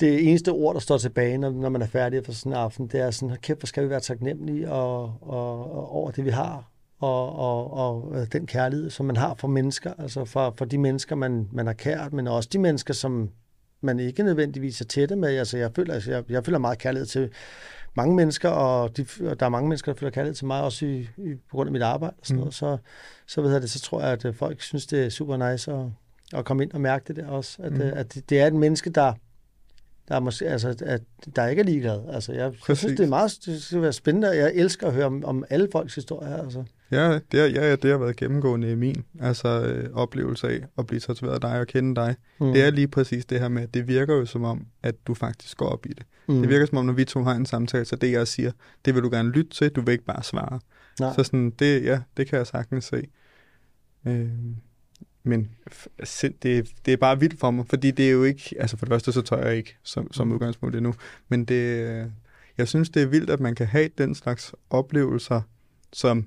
det 0.00 0.28
eneste 0.28 0.52
ord, 0.52 0.74
der 0.74 0.80
står 0.80 0.98
tilbage, 0.98 1.38
når, 1.38 1.50
når 1.50 1.68
man 1.68 1.82
er 1.82 1.86
færdig 1.86 2.24
for 2.24 2.32
sådan 2.32 2.52
en 2.52 2.58
aften, 2.58 2.86
det 2.86 3.00
er 3.00 3.10
sådan, 3.10 3.36
kæft, 3.42 3.58
hvor 3.58 3.66
skal 3.66 3.84
vi 3.84 3.90
være 3.90 4.00
taknemmelige 4.00 4.72
og, 4.72 5.02
og, 5.20 5.72
og 5.72 5.92
over 5.92 6.10
det, 6.10 6.24
vi 6.24 6.30
har, 6.30 6.70
og, 6.98 7.36
og, 7.36 7.72
og 7.72 8.12
øh, 8.14 8.26
den 8.32 8.46
kærlighed, 8.46 8.90
som 8.90 9.06
man 9.06 9.16
har 9.16 9.34
for 9.34 9.48
mennesker, 9.48 9.92
altså 9.98 10.24
for, 10.24 10.54
for 10.56 10.64
de 10.64 10.78
mennesker, 10.78 11.16
man, 11.16 11.48
man 11.52 11.66
har 11.66 11.74
kært, 11.74 12.12
men 12.12 12.28
også 12.28 12.48
de 12.52 12.58
mennesker, 12.58 12.94
som 12.94 13.30
man 13.80 14.00
ikke 14.00 14.22
nødvendigvis 14.22 14.80
er 14.80 14.84
tætte 14.84 15.16
med. 15.16 15.28
Altså, 15.28 15.58
jeg 15.58 15.70
føler, 15.76 15.94
altså, 15.94 16.10
jeg, 16.10 16.24
jeg 16.30 16.44
føler 16.44 16.58
meget 16.58 16.78
kærlighed 16.78 17.06
til 17.06 17.30
mange 17.94 18.16
mennesker, 18.16 18.48
og, 18.48 18.96
de, 18.96 19.06
og 19.26 19.40
der 19.40 19.46
er 19.46 19.50
mange 19.50 19.68
mennesker, 19.68 19.92
der 19.92 19.98
føler 19.98 20.10
kærlighed 20.10 20.34
til 20.34 20.46
mig, 20.46 20.62
også 20.62 20.86
i, 20.86 21.08
i, 21.16 21.34
på 21.34 21.56
grund 21.56 21.68
af 21.68 21.72
mit 21.72 21.82
arbejde 21.82 22.14
og 22.18 22.26
sådan 22.26 22.36
mm. 22.36 22.40
noget. 22.40 22.54
Så, 22.54 22.78
så, 23.26 23.42
ved 23.42 23.52
jeg 23.52 23.62
det, 23.62 23.70
så 23.70 23.80
tror 23.80 24.00
jeg, 24.00 24.10
at 24.10 24.24
øh, 24.24 24.34
folk 24.34 24.62
synes, 24.62 24.86
det 24.86 25.04
er 25.04 25.08
super 25.08 25.50
nice 25.50 25.72
at, 25.72 25.86
at 26.32 26.44
komme 26.44 26.62
ind 26.62 26.72
og 26.72 26.80
mærke 26.80 27.04
det 27.08 27.16
der 27.16 27.26
også. 27.26 27.62
At, 27.62 27.72
mm. 27.72 27.80
Øh, 27.80 27.92
at 27.94 28.14
det, 28.14 28.30
det 28.30 28.40
er 28.40 28.46
et 28.46 28.54
menneske, 28.54 28.90
der 28.90 29.12
der 30.08 30.14
er 30.16 30.20
måske, 30.20 30.44
altså, 30.48 30.76
at 30.82 31.02
der 31.36 31.46
ikke 31.46 31.60
er 31.60 31.64
ligeglad. 31.64 32.00
Altså, 32.12 32.32
jeg, 32.32 32.52
jeg 32.68 32.76
synes, 32.76 32.96
det 32.96 33.04
er 33.04 33.08
meget 33.08 33.38
det 33.46 33.62
skal 33.62 33.82
være 33.82 33.92
spændende. 33.92 34.28
Jeg 34.28 34.52
elsker 34.54 34.86
at 34.86 34.92
høre 34.92 35.06
om, 35.06 35.24
om 35.24 35.44
alle 35.50 35.68
folks 35.72 35.94
historier. 35.94 36.36
Altså. 36.36 36.64
Ja, 36.90 37.18
det, 37.32 37.40
er, 37.40 37.46
ja, 37.46 37.76
det 37.76 37.90
har 37.90 37.98
været 37.98 38.16
gennemgående 38.16 38.72
i 38.72 38.74
min 38.74 39.04
altså, 39.20 39.48
øh, 39.48 39.90
oplevelse 39.94 40.48
af 40.48 40.60
at 40.78 40.86
blive 40.86 41.00
tatoveret 41.00 41.34
af 41.34 41.40
dig 41.40 41.60
og 41.60 41.66
kende 41.66 41.94
dig. 41.94 42.16
Mm. 42.40 42.52
Det 42.52 42.62
er 42.62 42.70
lige 42.70 42.88
præcis 42.88 43.24
det 43.24 43.40
her 43.40 43.48
med, 43.48 43.62
at 43.62 43.74
det 43.74 43.88
virker 43.88 44.14
jo 44.14 44.26
som 44.26 44.44
om, 44.44 44.66
at 44.82 44.94
du 45.06 45.14
faktisk 45.14 45.56
går 45.56 45.68
op 45.68 45.86
i 45.86 45.88
det. 45.88 46.06
Mm. 46.28 46.40
Det 46.40 46.48
virker 46.48 46.66
som 46.66 46.78
om, 46.78 46.86
når 46.86 46.92
vi 46.92 47.04
to 47.04 47.22
har 47.22 47.34
en 47.34 47.46
samtale, 47.46 47.84
så 47.84 47.96
det 47.96 48.12
jeg 48.12 48.28
siger, 48.28 48.52
det 48.84 48.94
vil 48.94 49.02
du 49.02 49.10
gerne 49.10 49.30
lytte 49.30 49.50
til, 49.50 49.70
du 49.70 49.80
vil 49.80 49.92
ikke 49.92 50.04
bare 50.04 50.22
svare. 50.22 50.60
Nej. 51.00 51.14
Så 51.14 51.24
sådan, 51.24 51.50
det, 51.50 51.84
ja, 51.84 52.00
det 52.16 52.26
kan 52.26 52.38
jeg 52.38 52.46
sagtens 52.46 52.84
se. 52.84 53.08
Øh, 54.06 54.28
men 55.22 55.50
det, 56.42 56.70
det 56.86 56.92
er 56.92 56.96
bare 56.96 57.20
vildt 57.20 57.40
for 57.40 57.50
mig, 57.50 57.66
fordi 57.66 57.90
det 57.90 58.06
er 58.06 58.10
jo 58.10 58.24
ikke, 58.24 58.54
altså 58.58 58.76
for 58.76 58.86
det 58.86 58.92
første 58.92 59.12
så 59.12 59.22
tør 59.22 59.46
jeg 59.46 59.56
ikke 59.56 59.76
som, 59.82 60.12
som 60.12 60.26
mm. 60.26 60.32
udgangspunkt 60.32 60.76
endnu, 60.76 60.94
men 61.28 61.44
det, 61.44 62.12
jeg 62.58 62.68
synes 62.68 62.90
det 62.90 63.02
er 63.02 63.06
vildt, 63.06 63.30
at 63.30 63.40
man 63.40 63.54
kan 63.54 63.66
have 63.66 63.88
den 63.98 64.14
slags 64.14 64.54
oplevelser, 64.70 65.40
som 65.92 66.26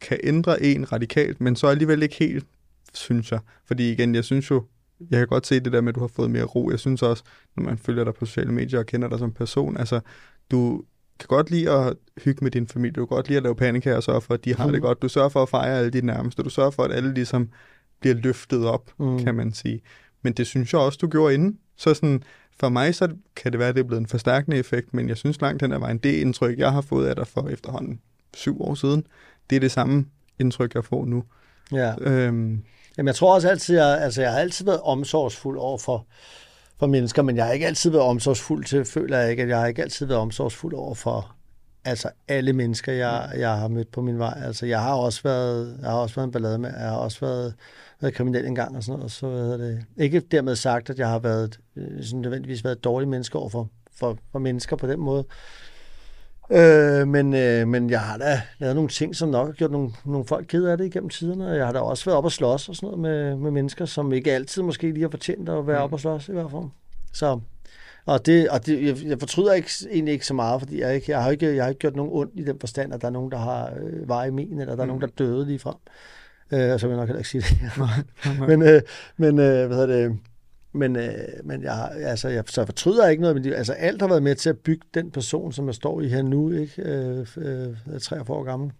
kan 0.00 0.20
ændre 0.22 0.62
en 0.62 0.92
radikalt, 0.92 1.40
men 1.40 1.56
så 1.56 1.66
alligevel 1.66 2.02
ikke 2.02 2.16
helt, 2.18 2.46
synes 2.94 3.32
jeg. 3.32 3.40
Fordi 3.64 3.92
igen, 3.92 4.14
jeg 4.14 4.24
synes 4.24 4.50
jo, 4.50 4.64
jeg 5.10 5.18
kan 5.18 5.26
godt 5.26 5.46
se 5.46 5.60
det 5.60 5.72
der 5.72 5.80
med, 5.80 5.88
at 5.88 5.94
du 5.94 6.00
har 6.00 6.08
fået 6.08 6.30
mere 6.30 6.44
ro. 6.44 6.70
Jeg 6.70 6.78
synes 6.78 7.02
også, 7.02 7.22
når 7.56 7.64
man 7.64 7.78
følger 7.78 8.04
dig 8.04 8.14
på 8.14 8.26
sociale 8.26 8.52
medier 8.52 8.78
og 8.78 8.86
kender 8.86 9.08
dig 9.08 9.18
som 9.18 9.32
person, 9.32 9.76
altså 9.76 10.00
du 10.50 10.84
kan 11.18 11.26
godt 11.26 11.50
lide 11.50 11.70
at 11.70 11.94
hygge 12.24 12.44
med 12.44 12.50
din 12.50 12.68
familie, 12.68 12.92
du 12.92 13.06
kan 13.06 13.16
godt 13.16 13.28
lide 13.28 13.36
at 13.36 13.42
lave 13.42 13.54
pandekager 13.54 13.96
og 13.96 14.02
sørge 14.02 14.20
for, 14.20 14.34
at 14.34 14.44
de 14.44 14.54
har 14.54 14.66
mm. 14.66 14.72
det 14.72 14.82
godt. 14.82 15.02
Du 15.02 15.08
sørger 15.08 15.28
for 15.28 15.42
at 15.42 15.48
fejre 15.48 15.78
alle 15.78 15.90
de 15.90 16.06
nærmeste, 16.06 16.42
du 16.42 16.50
sørger 16.50 16.70
for, 16.70 16.82
at 16.82 16.92
alle 16.92 17.14
ligesom 17.14 17.48
bliver 18.02 18.14
løftet 18.14 18.66
op, 18.66 18.90
mm. 18.98 19.24
kan 19.24 19.34
man 19.34 19.52
sige. 19.52 19.80
Men 20.22 20.32
det 20.32 20.46
synes 20.46 20.72
jeg 20.72 20.80
også, 20.80 20.98
du 21.02 21.08
gjorde 21.08 21.34
inden. 21.34 21.58
Så 21.76 21.94
sådan, 21.94 22.22
for 22.60 22.68
mig 22.68 22.94
så 22.94 23.08
kan 23.36 23.52
det 23.52 23.58
være, 23.58 23.68
at 23.68 23.74
det 23.74 23.80
er 23.80 23.86
blevet 23.86 24.00
en 24.00 24.06
forstærkende 24.06 24.56
effekt, 24.56 24.94
men 24.94 25.08
jeg 25.08 25.16
synes 25.16 25.40
langt 25.40 25.60
den 25.60 25.72
er 25.72 25.78
vejen. 25.78 25.98
Det 25.98 26.12
indtryk, 26.12 26.58
jeg 26.58 26.72
har 26.72 26.80
fået 26.80 27.06
af 27.06 27.16
dig 27.16 27.26
for 27.26 27.48
efterhånden 27.48 28.00
syv 28.34 28.62
år 28.62 28.74
siden, 28.74 29.06
det 29.50 29.56
er 29.56 29.60
det 29.60 29.70
samme 29.70 30.06
indtryk, 30.38 30.74
jeg 30.74 30.84
får 30.84 31.04
nu. 31.04 31.24
Ja. 31.72 31.94
Øhm. 32.00 32.62
Jamen, 32.98 33.06
jeg 33.06 33.14
tror 33.14 33.34
også 33.34 33.48
altid, 33.48 33.76
jeg, 33.76 34.02
altså, 34.02 34.22
jeg 34.22 34.32
har 34.32 34.38
altid 34.38 34.64
været 34.64 34.80
omsorgsfuld 34.80 35.58
over 35.58 35.78
for, 35.78 36.06
for 36.78 36.86
mennesker, 36.86 37.22
men 37.22 37.36
jeg 37.36 37.44
har 37.44 37.52
ikke 37.52 37.66
altid 37.66 37.90
været 37.90 38.04
omsorgsfuld 38.04 38.64
til, 38.64 38.84
føler 38.84 39.18
jeg 39.18 39.30
ikke, 39.30 39.42
at 39.42 39.48
jeg 39.48 39.58
har 39.58 39.66
ikke 39.66 39.82
altid 39.82 40.06
været 40.06 40.20
omsorgsfuld 40.20 40.74
over 40.74 40.94
for 40.94 41.34
altså 41.84 42.10
alle 42.28 42.52
mennesker, 42.52 42.92
jeg, 42.92 43.32
jeg 43.36 43.56
har 43.56 43.68
mødt 43.68 43.92
på 43.92 44.00
min 44.00 44.18
vej. 44.18 44.42
Altså, 44.44 44.66
jeg 44.66 44.80
har 44.80 44.94
også 44.94 45.22
været, 45.22 45.78
jeg 45.82 45.90
har 45.90 45.96
også 45.96 46.14
været 46.14 46.26
en 46.26 46.32
ballade 46.32 46.58
med, 46.58 46.70
jeg 46.70 46.88
har 46.88 46.96
også 46.96 47.20
været, 47.20 47.54
været 48.02 48.14
kriminel 48.14 48.46
engang 48.46 48.76
og 48.76 48.82
sådan 48.82 48.98
noget. 48.98 49.12
Så 49.12 49.28
hvad 49.28 49.58
det, 49.58 49.84
ikke 49.96 50.20
dermed 50.20 50.56
sagt, 50.56 50.90
at 50.90 50.98
jeg 50.98 51.08
har 51.08 51.18
været, 51.18 51.60
øh, 51.76 52.04
sådan 52.04 52.20
nødvendigvis 52.20 52.64
været 52.64 52.76
et 52.76 52.84
dårligt 52.84 53.10
menneske 53.10 53.38
over 53.38 53.48
for, 53.48 53.68
for, 53.94 54.18
for 54.32 54.38
mennesker 54.38 54.76
på 54.76 54.86
den 54.86 55.00
måde. 55.00 55.24
Øh, 56.50 57.08
men, 57.08 57.34
øh, 57.34 57.68
men 57.68 57.90
jeg 57.90 58.00
har 58.00 58.18
da 58.18 58.42
lavet 58.58 58.74
nogle 58.74 58.88
ting, 58.90 59.16
som 59.16 59.28
nok 59.28 59.46
har 59.46 59.52
gjort 59.52 59.70
nogle, 59.70 59.90
nogle 60.04 60.26
folk 60.26 60.46
ked 60.48 60.64
af 60.64 60.78
det 60.78 60.86
igennem 60.86 61.08
tiderne, 61.08 61.48
og 61.48 61.56
jeg 61.56 61.66
har 61.66 61.72
da 61.72 61.78
også 61.78 62.04
været 62.04 62.18
op 62.18 62.24
og 62.24 62.32
slås 62.32 62.68
og 62.68 62.76
sådan 62.76 62.86
noget 62.86 63.00
med, 63.00 63.36
med 63.36 63.50
mennesker, 63.50 63.84
som 63.84 64.12
ikke 64.12 64.32
altid 64.32 64.62
måske 64.62 64.92
lige 64.92 65.02
har 65.02 65.10
fortjent 65.10 65.48
at 65.48 65.66
være 65.66 65.78
mm. 65.78 65.84
op 65.84 65.92
og 65.92 66.00
slås 66.00 66.28
i 66.28 66.32
hvert 66.32 66.50
fald. 66.50 66.64
Så, 67.12 67.40
og 68.06 68.26
det, 68.26 68.48
og 68.48 68.66
det 68.66 68.86
jeg, 68.86 68.96
jeg 69.10 69.18
fortryder 69.18 69.52
ikke, 69.52 69.70
egentlig 69.90 70.12
ikke 70.12 70.26
så 70.26 70.34
meget, 70.34 70.60
fordi 70.60 70.80
jeg, 70.80 70.94
ikke, 70.94 71.10
jeg, 71.10 71.22
har 71.22 71.30
ikke, 71.30 71.56
jeg 71.56 71.64
har 71.64 71.68
ikke 71.68 71.78
gjort 71.78 71.96
nogen 71.96 72.12
ondt 72.14 72.32
i 72.34 72.44
den 72.44 72.60
forstand, 72.60 72.94
at 72.94 73.00
der 73.00 73.06
er 73.06 73.12
nogen, 73.12 73.30
der 73.30 73.38
har 73.38 73.72
øh, 73.82 74.08
var 74.08 74.24
i 74.24 74.30
min, 74.30 74.60
eller 74.60 74.74
der 74.74 74.82
er 74.82 74.86
mm. 74.86 74.88
nogen, 74.88 75.00
der 75.00 75.08
døde 75.18 75.46
lige 75.46 75.58
frem. 75.58 75.76
Øh, 76.52 76.80
så 76.80 76.86
vil 76.86 76.92
jeg 76.94 77.00
nok 77.00 77.08
heller 77.08 77.18
ikke 77.18 77.28
sige 77.28 77.42
det. 77.42 77.60
men, 78.48 78.62
øh, 78.62 78.82
men 79.16 79.38
øh, 79.38 79.66
hvad 79.66 79.76
hedder 79.76 79.86
det, 79.86 80.18
men, 80.72 80.96
øh, 80.96 81.14
men 81.44 81.62
jeg, 81.62 81.90
altså, 81.94 82.28
jeg, 82.28 82.44
så 82.46 82.64
fortryder 82.64 83.08
ikke 83.08 83.20
noget, 83.22 83.36
men 83.36 83.52
altså, 83.52 83.72
alt 83.72 84.02
har 84.02 84.08
været 84.08 84.22
med 84.22 84.34
til 84.34 84.50
at 84.50 84.58
bygge 84.58 84.86
den 84.94 85.10
person, 85.10 85.52
som 85.52 85.66
jeg 85.66 85.74
står 85.74 86.00
i 86.00 86.08
her 86.08 86.22
nu, 86.22 86.50
ikke? 86.50 86.82
Øh, 86.82 87.26
øh, 87.36 88.00
43 88.00 88.36
år 88.36 88.44
gammel. 88.44 88.72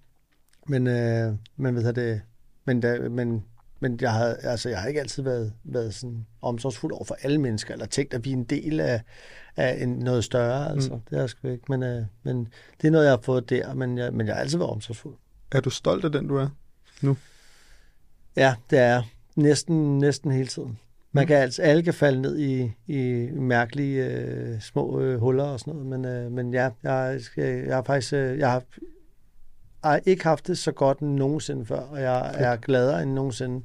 Men, 0.67 0.87
øh, 0.87 1.35
men 1.57 1.75
hvad 1.75 1.93
det, 1.93 2.21
men, 2.65 2.81
da, 2.81 3.09
men, 3.09 3.45
men 3.81 3.99
jeg 4.01 4.13
har, 4.13 4.25
altså, 4.25 4.69
jeg 4.69 4.81
har 4.81 4.89
ikke 4.89 5.01
altid 5.01 5.23
været, 5.23 5.53
været 5.65 5.95
sådan 5.95 6.27
omsorgsfuld 6.43 6.93
over 6.93 7.05
for 7.05 7.17
alle 7.23 7.39
mennesker, 7.39 7.73
eller 7.73 7.87
tænkt, 7.87 8.15
at 8.15 8.25
vi 8.25 8.31
er 8.31 8.37
en 8.37 8.45
del 8.45 8.81
af, 8.81 9.03
af 9.57 9.83
en, 9.83 9.89
noget 9.89 10.25
større. 10.25 10.71
Altså. 10.71 10.95
Mm. 10.95 11.01
Det 11.11 11.19
er 11.19 11.35
jeg 11.43 11.53
ikke. 11.53 11.65
Men, 11.69 11.83
øh, 11.83 12.03
men 12.23 12.49
det 12.81 12.87
er 12.87 12.91
noget, 12.91 13.05
jeg 13.05 13.13
har 13.13 13.21
fået 13.23 13.51
der, 13.51 13.75
men 13.75 13.99
jeg, 13.99 14.13
men 14.13 14.27
jeg 14.27 14.35
har 14.35 14.41
altid 14.41 14.59
været 14.59 14.71
omsorgsfuld. 14.71 15.15
Er 15.53 15.61
du 15.61 15.71
stolt 15.71 16.05
af 16.05 16.13
den, 16.13 16.29
du 16.29 16.37
er 16.37 16.49
nu? 17.03 17.17
Ja, 18.37 18.55
det 18.71 18.79
er 18.79 18.87
jeg. 18.87 19.03
Næsten, 19.37 19.99
næsten 19.99 20.33
hele 20.33 20.47
tiden. 20.47 20.79
Man 21.13 21.27
kan 21.27 21.37
altså, 21.37 21.63
alle 21.63 21.83
kan 21.83 21.95
falde 21.95 22.21
ned 22.21 22.39
i, 22.39 22.73
i 22.87 23.31
mærkelige 23.33 24.07
øh, 24.07 24.61
små 24.61 25.01
øh, 25.01 25.21
huller 25.21 25.45
og 25.45 25.61
sådan 25.61 25.75
noget, 25.75 25.87
men, 25.87 26.05
øh, 26.05 26.33
men 26.33 26.55
ja, 26.55 26.71
jeg, 26.83 27.21
jeg 27.37 27.75
har 27.75 27.83
faktisk, 27.83 28.13
øh, 28.13 28.39
jeg 28.39 28.51
har, 28.51 28.63
har 29.85 30.01
ikke 30.07 30.25
haft 30.25 30.47
det 30.47 30.59
så 30.59 30.73
godt 30.73 31.03
nogensinde 31.03 31.67
før, 31.67 31.81
og 31.81 32.01
jeg 32.01 32.35
er 32.35 32.57
gladere 32.57 33.03
end 33.03 33.13
nogensinde 33.13 33.65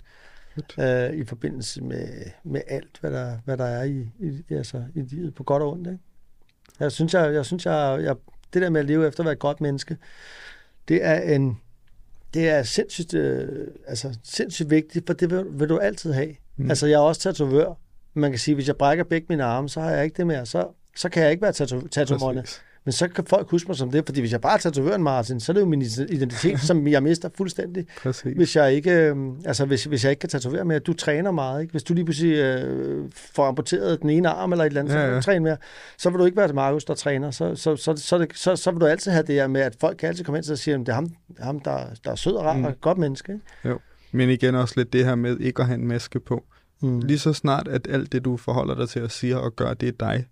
øh, 0.80 1.14
i 1.14 1.24
forbindelse 1.24 1.84
med, 1.84 2.08
med 2.44 2.62
alt, 2.68 2.98
hvad 3.02 3.12
der, 3.12 3.38
hvad 3.46 3.58
der 3.58 3.66
er 3.66 3.84
i, 3.84 4.10
i, 4.20 4.44
altså, 4.50 4.84
i 4.96 5.02
livet, 5.02 5.36
på 5.36 5.44
godt 5.44 5.64
og 5.64 5.72
ondt. 5.72 5.88
Ikke? 5.88 6.00
Jeg 6.80 6.92
synes, 6.92 7.14
jeg, 7.14 7.34
jeg, 7.34 7.46
synes 7.46 7.66
jeg, 7.66 8.00
jeg, 8.04 8.16
det 8.54 8.62
der 8.62 8.70
med 8.70 8.80
at 8.80 8.86
leve 8.86 9.08
efter 9.08 9.20
at 9.20 9.26
være 9.26 9.34
et 9.34 9.40
godt 9.40 9.62
menneske, 9.62 9.98
det 10.88 11.06
er 11.06 11.36
en, 11.36 11.62
det 12.34 12.50
er 12.50 12.64
sindssygt, 12.64 13.14
øh, 13.14 13.68
altså, 13.88 14.18
sindssygt 14.24 14.70
vigtigt, 14.70 15.06
for 15.06 15.14
det 15.14 15.32
vil, 15.32 15.46
vil 15.50 15.70
du 15.70 15.78
altid 15.78 16.14
have. 16.14 16.36
Mm. 16.58 16.70
Altså, 16.70 16.88
jeg 16.88 16.96
er 16.96 17.00
også 17.00 17.22
tatovør. 17.22 17.74
Man 18.14 18.32
kan 18.32 18.40
sige, 18.40 18.56
hvis 18.56 18.68
jeg 18.68 18.76
brækker 18.76 19.04
begge 19.04 19.26
mine 19.30 19.44
arme, 19.44 19.70
så 19.70 19.82
har 19.82 19.92
jeg 19.92 20.04
ikke 20.04 20.18
det 20.18 20.28
mere. 20.28 20.46
Så, 20.46 20.68
så 20.96 21.10
kan 21.10 21.24
jeg 21.24 21.32
ikke 21.32 21.42
være 21.42 21.54
tatovørende. 21.92 22.44
Men 22.88 22.92
så 22.92 23.08
kan 23.08 23.26
folk 23.26 23.50
huske 23.50 23.68
mig 23.68 23.78
som 23.78 23.92
det, 23.92 24.06
fordi 24.06 24.20
hvis 24.20 24.32
jeg 24.32 24.42
bare 24.42 24.54
er 24.54 24.58
tatovøren 24.58 25.04
Martin, 25.04 25.40
så 25.40 25.52
er 25.52 25.54
det 25.54 25.62
jo 25.62 25.66
min 25.66 25.82
identitet, 26.10 26.60
som 26.70 26.88
jeg 26.88 27.04
mister 27.04 27.30
fuldstændig. 27.38 27.86
Præcis. 28.02 28.34
Hvis 28.36 28.56
jeg 28.56 28.74
ikke, 28.74 28.92
øh, 28.92 29.16
altså 29.46 29.66
hvis, 29.66 29.84
hvis 29.84 30.04
jeg 30.04 30.10
ikke 30.10 30.20
kan 30.20 30.30
tatovere 30.30 30.66
mere, 30.66 30.80
du 30.80 30.94
træner 30.94 31.32
meget, 31.32 31.62
ikke? 31.62 31.72
Hvis 31.72 31.84
du 31.84 31.94
lige 31.94 32.06
pludselig 32.06 32.34
øh, 32.38 33.06
får 33.12 33.46
amputeret 33.46 34.02
den 34.02 34.10
ene 34.10 34.30
arm 34.30 34.52
eller 34.52 34.66
et 34.66 34.68
eller 34.68 34.82
andet, 34.82 34.94
ja, 34.94 35.00
ja. 35.00 35.06
så 35.06 35.10
kan 35.10 35.16
du 35.16 35.22
træne 35.22 35.44
mere, 35.44 35.58
så 35.98 36.10
vil 36.10 36.20
du 36.20 36.26
ikke 36.26 36.38
være 36.38 36.54
Markus, 36.54 36.86
der 36.86 36.94
træner. 36.94 37.32
Så, 37.32 37.56
så, 37.56 37.76
så, 37.76 37.94
så, 37.96 38.18
det, 38.18 38.32
så, 38.36 38.56
så 38.56 38.72
vil 38.72 38.82
du 38.82 38.86
altid 38.86 39.12
have 39.12 39.24
det 39.24 39.36
her 39.36 39.48
med, 39.48 39.62
at 39.62 39.76
folk 39.80 39.98
kan 39.98 40.10
altid 40.10 40.26
komme 40.26 40.38
ind 40.38 40.52
og 40.52 40.58
sige, 40.58 40.74
at 40.74 40.80
det 40.80 40.90
er 40.90 40.94
ham, 40.94 41.10
ham 41.40 41.60
der, 41.60 41.80
der 42.04 42.12
er 42.12 42.16
sød 42.16 42.34
og 42.34 42.46
rar 42.46 42.58
mm. 42.58 42.64
og 42.64 42.70
et 42.70 42.82
godt 42.82 42.98
menneske. 42.98 43.34
Ikke? 43.34 43.70
Jo. 43.70 43.80
Men 44.12 44.30
igen 44.30 44.56
også 44.56 44.74
lidt 44.78 44.94
det 44.94 45.06
her 45.06 45.16
med 45.16 45.38
ikke 45.40 45.62
at 45.62 45.68
have 45.68 45.80
en 45.80 45.88
maske 45.88 46.20
på. 46.20 46.44
Mm. 46.82 47.00
Lige 47.00 47.20
så 47.20 47.34
snart, 47.34 47.68
at 47.68 47.88
alt 47.90 48.12
det, 48.12 48.26
du 48.26 48.38
forholder 48.38 48.76
dig 48.76 48.90
til 48.90 49.00
at 49.00 49.12
sige 49.12 49.38
og 49.38 49.56
gøre, 49.56 49.74
det 49.74 49.88
er 49.88 49.94
dig, 50.00 50.26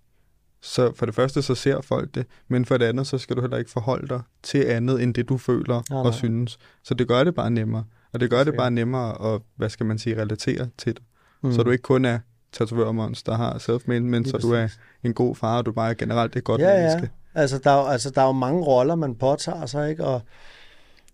så 0.65 0.91
for 0.95 1.05
det 1.05 1.15
første, 1.15 1.41
så 1.41 1.55
ser 1.55 1.81
folk 1.81 2.15
det, 2.15 2.25
men 2.47 2.65
for 2.65 2.77
det 2.77 2.85
andet, 2.85 3.07
så 3.07 3.17
skal 3.17 3.35
du 3.35 3.41
heller 3.41 3.57
ikke 3.57 3.71
forholde 3.71 4.07
dig 4.07 4.21
til 4.43 4.63
andet, 4.63 5.03
end 5.03 5.13
det 5.13 5.29
du 5.29 5.37
føler 5.37 5.73
nej, 5.73 5.83
nej. 5.89 6.07
og 6.07 6.13
synes. 6.13 6.57
Så 6.83 6.93
det 6.93 7.07
gør 7.07 7.23
det 7.23 7.35
bare 7.35 7.51
nemmere. 7.51 7.83
Og 8.13 8.19
det 8.19 8.29
gør 8.29 8.43
det 8.43 8.55
bare 8.57 8.71
nemmere 8.71 9.33
at, 9.33 9.41
hvad 9.55 9.69
skal 9.69 9.85
man 9.85 9.97
sige, 9.97 10.21
relatere 10.21 10.67
til 10.77 10.93
det. 10.93 11.03
Mm. 11.43 11.53
Så 11.53 11.63
du 11.63 11.71
ikke 11.71 11.81
kun 11.81 12.05
er 12.05 12.19
tatovør 12.51 12.91
der 13.25 13.35
har 13.35 13.57
self 13.57 13.87
men 13.87 14.11
Lige 14.11 14.25
så 14.25 14.31
præcis. 14.31 14.49
du 14.49 14.53
er 14.53 14.67
en 15.03 15.13
god 15.13 15.35
far, 15.35 15.57
og 15.57 15.65
du 15.65 15.71
bare 15.71 15.89
er 15.89 15.93
generelt 15.93 16.35
et 16.35 16.43
godt 16.43 16.61
ja, 16.61 16.77
menneske. 16.77 17.11
Ja, 17.35 17.41
altså 17.41 17.57
der, 17.57 17.71
er, 17.71 17.83
altså 17.83 18.09
der 18.09 18.21
er 18.21 18.25
jo 18.25 18.31
mange 18.31 18.63
roller, 18.63 18.95
man 18.95 19.15
påtager 19.15 19.65
sig, 19.65 19.89
ikke? 19.89 20.05
Og, 20.05 20.21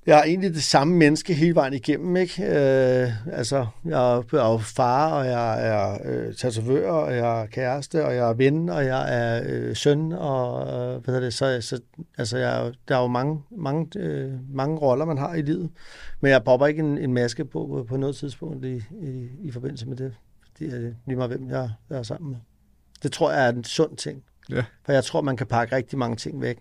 jeg 0.06 0.20
er 0.20 0.24
egentlig 0.24 0.54
det 0.54 0.64
samme 0.64 0.97
menneske 0.97 1.34
hele 1.34 1.56
vejen 1.56 1.74
igennem, 1.74 2.16
ikke? 2.16 2.43
Øh, 2.43 3.34
altså, 3.34 3.68
jeg 3.86 4.14
er 4.16 4.52
jo 4.52 4.58
far, 4.58 5.14
og 5.14 5.26
jeg 5.26 5.68
er 5.68 5.97
øh, 6.06 6.34
tatovør, 6.34 6.91
og 6.91 7.16
jeg 7.16 7.41
er 7.41 7.45
kæreste, 7.45 8.06
og 8.06 8.16
jeg 8.16 8.30
er 8.30 8.34
ven, 8.34 8.70
og 8.70 8.86
jeg 8.86 9.16
er 9.18 9.43
øh, 9.45 9.76
søn, 9.76 10.12
og 10.12 10.68
øh, 10.68 11.04
hvad 11.04 11.22
det, 11.22 11.34
så, 11.34 11.62
så 11.62 11.80
altså, 12.18 12.38
jeg, 12.38 12.74
der 12.88 12.95
er 12.97 13.02
jo 13.02 13.08
mange, 13.08 13.41
mange, 13.58 13.99
øh, 13.99 14.32
mange 14.49 14.78
roller, 14.78 15.06
man 15.06 15.18
har 15.18 15.34
i 15.34 15.41
livet. 15.41 15.70
Men 16.22 16.32
jeg 16.32 16.43
popper 16.43 16.68
ikke 16.68 16.80
en, 16.80 16.97
en 16.97 17.14
maske 17.14 17.45
på 17.45 17.86
på 17.89 17.97
noget 17.97 18.16
tidspunkt 18.16 18.66
i, 18.66 18.76
i, 19.02 19.30
i 19.43 19.52
forbindelse 19.52 19.88
med 19.88 19.97
det. 19.97 20.14
Det 20.60 20.74
er 20.74 20.93
lige 21.08 21.18
meget, 21.18 21.32
hvem 21.32 21.49
jeg, 21.49 21.70
jeg 21.89 21.97
er 21.97 22.04
sammen 22.04 22.32
med. 22.32 22.39
Det 23.04 23.12
tror 23.12 23.32
jeg 23.32 23.45
er 23.45 23.49
en 23.49 23.64
sund 23.64 23.97
ting. 23.97 24.24
Ja. 24.49 24.64
For 24.86 24.91
jeg 24.93 25.04
tror, 25.04 25.22
man 25.22 25.38
kan 25.38 25.47
pakke 25.47 25.76
rigtig 25.76 25.99
mange 25.99 26.16
ting 26.16 26.41
væk 26.41 26.58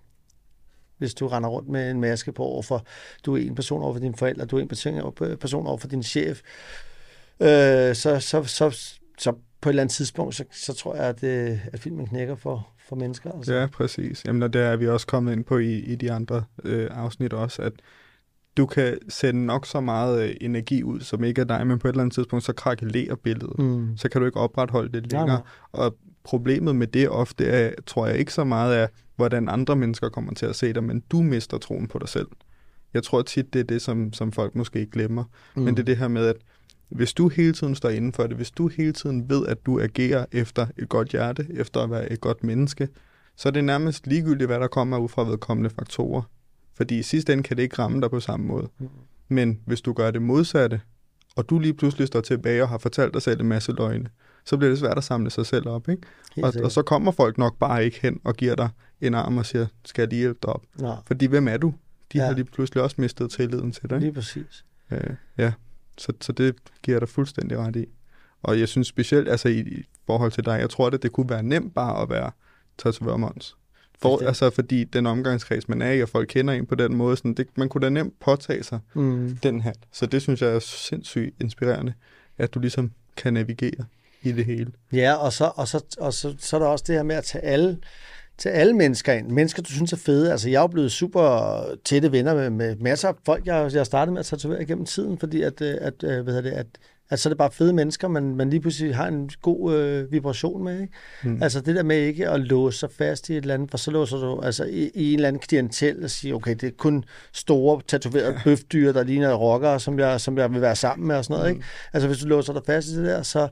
hvis 1.01 1.15
du 1.15 1.29
render 1.29 1.49
rundt 1.49 1.69
med 1.69 1.91
en 1.91 2.01
maske 2.01 2.33
på 2.33 2.43
overfor, 2.43 2.87
du 3.27 3.37
er 3.37 3.39
en 3.39 3.55
person 3.55 3.83
over 3.83 3.93
for 3.93 4.01
dine 4.01 4.17
forældre, 4.17 4.45
du 4.47 4.57
er 4.57 4.61
en 4.61 5.37
person 5.39 5.67
over 5.67 5.79
for 5.79 5.89
din 5.89 6.03
chef, 6.03 6.41
øh, 7.41 7.95
så, 7.95 8.21
så, 8.21 8.45
så, 8.45 8.95
så 9.19 9.33
på 9.61 9.69
et 9.69 9.71
eller 9.71 9.83
andet 9.83 9.95
tidspunkt, 9.95 10.35
så, 10.35 10.45
så 10.53 10.75
tror 10.75 10.95
jeg, 10.95 11.05
at, 11.05 11.25
øh, 11.25 11.67
at 11.73 11.81
filmen 11.81 12.07
knækker 12.07 12.35
for, 12.35 12.69
for 12.89 12.97
mennesker. 12.97 13.33
Altså. 13.33 13.55
Ja, 13.55 13.67
præcis. 13.67 14.25
Jamen, 14.25 14.43
og 14.43 14.53
der 14.53 14.63
er 14.63 14.77
vi 14.77 14.89
også 14.89 15.07
kommet 15.07 15.33
ind 15.33 15.45
på 15.45 15.59
i, 15.59 15.79
i 15.79 15.95
de 15.95 16.13
andre 16.13 16.45
øh, 16.65 16.89
afsnit 16.91 17.33
også, 17.33 17.63
at 17.63 17.73
du 18.57 18.67
kan 18.67 18.99
sende 19.09 19.47
nok 19.47 19.67
så 19.67 19.81
meget 19.81 20.23
øh, 20.23 20.37
energi 20.41 20.83
ud, 20.83 21.01
som 21.01 21.25
ikke 21.25 21.41
er 21.41 21.45
dig, 21.45 21.67
men 21.67 21.79
på 21.79 21.89
et 21.89 21.93
eller 21.93 22.03
andet 22.03 22.15
tidspunkt, 22.15 22.45
så 22.45 22.53
krakelerer 22.53 23.15
billedet. 23.15 23.59
Mm. 23.59 23.97
Så 23.97 24.09
kan 24.09 24.21
du 24.21 24.27
ikke 24.27 24.41
opretholde 24.41 24.93
det 24.93 25.13
længere. 25.13 25.27
Nej, 25.27 25.37
nej. 25.37 25.87
Og 25.87 25.97
problemet 26.25 26.77
med 26.77 26.87
det 26.87 27.09
ofte 27.09 27.47
er, 27.47 27.71
tror 27.87 28.07
jeg 28.07 28.19
ikke 28.19 28.33
så 28.33 28.45
meget 28.45 28.75
af, 28.75 28.89
hvordan 29.21 29.49
andre 29.49 29.77
mennesker 29.77 30.09
kommer 30.09 30.35
til 30.35 30.47
at 30.47 30.57
se 30.57 30.73
dig, 30.73 30.85
men 30.85 31.03
du 31.11 31.23
mister 31.23 31.59
troen 31.59 31.89
på 31.89 31.99
dig 31.99 32.09
selv. 32.09 32.29
Jeg 32.95 33.03
tror 33.03 33.23
tit, 33.23 33.53
det 33.53 33.59
er 33.61 33.65
det, 33.65 33.83
som, 33.83 34.13
som 34.13 34.33
folk 34.33 34.55
måske 34.55 34.87
glemmer. 34.87 35.25
Mm. 35.57 35.63
Men 35.63 35.75
det 35.75 35.81
er 35.83 35.85
det 35.85 35.97
her 35.97 36.09
med, 36.09 36.27
at 36.27 36.37
hvis 36.89 37.13
du 37.13 37.29
hele 37.29 37.53
tiden 37.53 37.75
står 37.75 37.89
inden 37.89 38.13
for 38.13 38.27
det, 38.27 38.37
hvis 38.37 38.51
du 38.51 38.69
hele 38.69 38.93
tiden 38.93 39.31
ved, 39.31 39.47
at 39.47 39.67
du 39.67 39.81
agerer 39.81 40.27
efter 40.33 40.67
et 40.79 40.89
godt 40.89 41.09
hjerte, 41.09 41.47
efter 41.51 41.81
at 41.81 41.91
være 41.91 42.13
et 42.13 42.21
godt 42.21 42.45
menneske, 42.45 42.89
så 43.37 43.49
er 43.49 43.53
det 43.53 43.65
nærmest 43.65 44.07
ligegyldigt, 44.07 44.49
hvad 44.49 44.61
der 44.61 44.67
kommer 44.67 44.99
ud 44.99 45.09
fra 45.09 45.25
vedkommende 45.25 45.71
faktorer. 45.71 46.23
Fordi 46.75 46.99
i 46.99 47.03
sidste 47.03 47.33
ende 47.33 47.43
kan 47.43 47.57
det 47.57 47.63
ikke 47.63 47.79
ramme 47.79 48.01
dig 48.01 48.11
på 48.11 48.21
samme 48.21 48.47
måde. 48.47 48.69
Mm. 48.79 48.89
Men 49.29 49.61
hvis 49.67 49.81
du 49.81 49.93
gør 49.93 50.11
det 50.11 50.23
modsatte, 50.23 50.81
og 51.37 51.51
du 51.51 51.59
lige 51.59 51.75
pludselig 51.75 52.07
står 52.07 52.21
tilbage 52.21 52.63
og 52.63 52.69
har 52.69 52.79
fortalt 52.79 53.15
dig 53.15 53.23
selv 53.23 53.41
en 53.41 53.49
masse 53.49 53.73
løgne, 53.73 54.09
så 54.45 54.57
bliver 54.57 54.71
det 54.71 54.79
svært 54.79 54.99
at 54.99 55.05
samle 55.05 55.31
sig 55.31 55.47
selv 55.47 55.69
op. 55.69 55.89
Ikke? 55.89 56.03
Og, 56.43 56.53
og 56.65 56.73
så 56.73 56.83
kommer 56.83 57.13
folk 57.13 57.39
nok 57.39 57.59
bare 57.59 57.85
ikke 57.85 58.01
hen 58.03 58.21
og 58.25 58.35
giver 58.35 58.55
dig 58.55 58.69
en 59.01 59.15
arm 59.15 59.39
og 59.39 59.47
siger, 59.47 59.67
skal 59.85 60.03
jeg 60.03 60.09
lige 60.09 60.21
hjælpe 60.21 60.39
dig 60.43 60.51
op? 60.51 60.63
Nå. 60.79 60.97
Fordi 61.07 61.27
hvem 61.27 61.49
er 61.49 61.57
du? 61.57 61.75
De 62.13 62.19
ja. 62.19 62.25
har 62.25 62.33
lige 62.33 62.45
pludselig 62.45 62.83
også 62.83 62.97
mistet 62.99 63.31
tilliden 63.31 63.73
til 63.73 63.91
dig. 63.91 63.97
Ikke? 63.97 64.07
Lige 64.07 64.15
præcis. 64.15 64.65
Øh, 64.91 65.15
ja, 65.39 65.53
så, 65.99 66.13
så 66.21 66.33
det 66.33 66.55
giver 66.83 66.99
dig 66.99 67.09
fuldstændig 67.09 67.59
ret 67.59 67.77
i. 67.77 67.87
Og 68.43 68.61
jeg 68.61 68.69
synes 68.69 68.89
specielt, 68.89 69.29
altså 69.29 69.49
i, 69.49 69.59
i 69.59 69.85
forhold 70.07 70.33
til 70.33 70.45
dig, 70.45 70.61
jeg 70.61 70.71
tror, 70.71 70.87
at 70.87 71.03
det 71.03 71.13
kunne 71.13 71.31
være 71.31 71.43
nemt 71.43 71.75
bare 71.75 72.03
at 72.03 72.11
være 72.11 72.31
tatovørmons. 72.79 73.57
For, 74.03 74.17
det. 74.17 74.27
altså 74.27 74.51
fordi 74.51 74.85
den 74.85 75.07
omgangskreds, 75.07 75.69
man 75.69 75.83
er 75.83 75.93
i, 75.93 76.03
og 76.03 76.09
folk 76.09 76.29
kender 76.29 76.55
en 76.55 76.67
på 76.67 76.75
den 76.75 76.97
måde, 76.97 77.17
sådan, 77.17 77.35
det, 77.35 77.47
man 77.55 77.69
kunne 77.69 77.85
da 77.85 77.91
nemt 77.91 78.21
påtage 78.21 78.63
sig 78.63 78.79
mm. 78.95 79.39
den 79.43 79.61
her. 79.61 79.73
Så 79.93 80.07
det 80.07 80.23
synes 80.23 80.43
jeg 80.43 80.51
er 80.51 80.59
sindssygt 80.59 81.35
inspirerende, 81.41 81.93
at 82.39 82.55
du 82.55 82.61
ligesom 82.61 82.93
kan 83.17 83.35
navigere 83.35 83.85
i 84.23 84.33
det 84.33 84.45
hele. 84.45 84.73
Ja, 84.93 85.15
og 85.15 85.33
så, 85.33 85.53
og 85.55 85.69
så, 85.69 85.85
og 85.99 86.15
så, 86.15 86.35
så 86.39 86.57
er 86.57 86.61
der 86.61 86.67
også 86.67 86.85
det 86.89 86.95
her 86.95 87.03
med 87.03 87.17
at 87.17 87.25
tage 87.25 87.45
alle, 87.45 87.79
til 88.41 88.49
alle 88.49 88.73
mennesker 88.73 89.13
ind. 89.13 89.29
Mennesker, 89.29 89.63
du 89.63 89.71
synes 89.71 89.93
er 89.93 89.97
fede. 89.97 90.31
Altså, 90.31 90.51
jeg 90.51 90.57
er 90.57 90.61
jo 90.61 90.67
blevet 90.67 90.93
super 90.93 91.63
tætte 91.85 92.13
venner 92.13 92.35
med, 92.35 92.51
med 92.51 92.77
masser 92.77 93.09
af 93.09 93.15
folk, 93.27 93.47
jeg, 93.47 93.71
jeg 93.75 93.87
startet 93.87 94.13
med 94.13 94.21
at 94.21 94.27
tatovere 94.27 94.63
igennem 94.63 94.85
tiden, 94.85 95.19
fordi 95.19 95.43
at, 95.43 95.61
øh, 95.61 95.77
at, 95.81 96.05
at, 96.05 96.23
hvad 96.25 96.43
det, 96.43 96.51
at 96.51 96.67
Altså, 97.11 97.23
så 97.23 97.29
er 97.29 97.31
det 97.31 97.39
bare 97.39 97.51
fede 97.51 97.73
mennesker, 97.73 98.09
man, 98.09 98.37
man 98.37 98.51
lige 98.51 98.61
pludselig 98.61 98.97
har 98.97 99.07
en 99.07 99.31
god 99.43 99.75
øh, 99.75 100.13
vibration 100.13 100.65
med. 100.65 100.81
Ikke? 100.81 100.93
Mm. 101.25 101.43
Altså, 101.43 101.61
det 101.61 101.77
der 101.77 101.83
med 101.83 101.97
ikke 101.97 102.29
at 102.29 102.41
låse 102.41 102.79
sig 102.79 102.91
fast 102.99 103.29
i 103.29 103.33
et 103.33 103.37
eller 103.37 103.55
andet, 103.55 103.71
for 103.71 103.79
så 103.79 103.91
låser 103.91 104.19
du 104.19 104.41
altså, 104.41 104.65
i, 104.65 104.91
i 104.95 105.13
en 105.13 105.15
eller 105.15 105.29
anden 105.29 105.41
klientel 105.41 106.05
og 106.05 106.11
siger, 106.11 106.35
okay, 106.35 106.55
det 106.55 106.63
er 106.63 106.71
kun 106.79 107.05
store, 107.33 107.81
tatoverede 107.89 108.33
ja. 108.33 108.41
bøfdyr, 108.45 108.93
der 108.93 109.03
ligner 109.03 109.35
rockere, 109.35 109.81
som 109.81 109.99
jeg, 109.99 110.21
som 110.21 110.39
jeg 110.39 110.53
vil 110.53 110.61
være 110.61 110.77
sammen 110.77 111.09
med 111.09 111.17
og 111.17 111.25
sådan 111.25 111.39
noget. 111.39 111.53
Mm. 111.53 111.57
Ikke? 111.57 111.69
Altså, 111.93 112.07
hvis 112.07 112.19
du 112.19 112.27
låser 112.27 112.53
dig 112.53 112.63
fast 112.67 112.89
i 112.89 112.97
det 112.97 113.07
der, 113.07 113.23
så, 113.23 113.49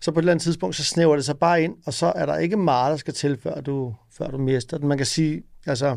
så 0.00 0.12
på 0.12 0.18
et 0.18 0.22
eller 0.22 0.32
andet 0.32 0.42
tidspunkt, 0.42 0.76
så 0.76 0.84
snæver 0.84 1.16
det 1.16 1.24
sig 1.24 1.38
bare 1.38 1.62
ind, 1.62 1.74
og 1.86 1.94
så 1.94 2.12
er 2.16 2.26
der 2.26 2.36
ikke 2.36 2.56
meget, 2.56 2.90
der 2.90 2.96
skal 2.96 3.14
til, 3.14 3.38
før 3.42 3.60
du, 3.60 3.94
før 4.18 4.28
du 4.28 4.38
mister 4.38 4.78
den. 4.78 4.88
Man 4.88 4.96
kan 4.96 5.06
sige, 5.06 5.42
altså, 5.66 5.96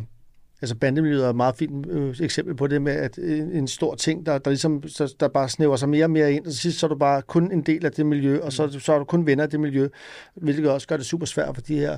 Altså 0.62 0.76
bandemiljøet 0.76 1.26
er 1.26 1.30
et 1.30 1.36
meget 1.36 1.55
fint 1.55 1.88
øh, 1.89 2.16
eksempel 2.22 2.55
på 2.55 2.68
det 2.68 2.82
med, 2.82 2.93
at 2.93 3.18
en, 3.18 3.51
en 3.51 3.68
stor 3.68 3.95
ting, 3.95 4.26
der, 4.26 4.38
der 4.38 4.51
ligesom 4.51 4.88
så, 4.88 5.16
der 5.20 5.28
bare 5.28 5.49
snæver 5.49 5.76
sig 5.76 5.89
mere 5.89 6.05
og 6.05 6.12
mere 6.12 6.34
ind, 6.34 6.45
og 6.45 6.51
til 6.51 6.59
sidst 6.59 6.80
så 6.80 6.86
er 6.86 6.88
du 6.88 6.95
bare 6.95 7.22
kun 7.22 7.51
en 7.51 7.62
del 7.62 7.86
af 7.86 7.91
det 7.91 8.05
miljø, 8.05 8.39
og 8.39 8.53
så, 8.53 8.80
så 8.80 8.93
er 8.93 8.97
du 8.97 9.05
kun 9.05 9.26
venner 9.26 9.43
af 9.43 9.49
det 9.49 9.59
miljø, 9.59 9.88
hvilket 10.36 10.70
også 10.70 10.88
gør 10.88 10.97
det 10.97 11.05
super 11.05 11.26
svært 11.26 11.55
for 11.55 11.62
de 11.62 11.80
her 11.80 11.97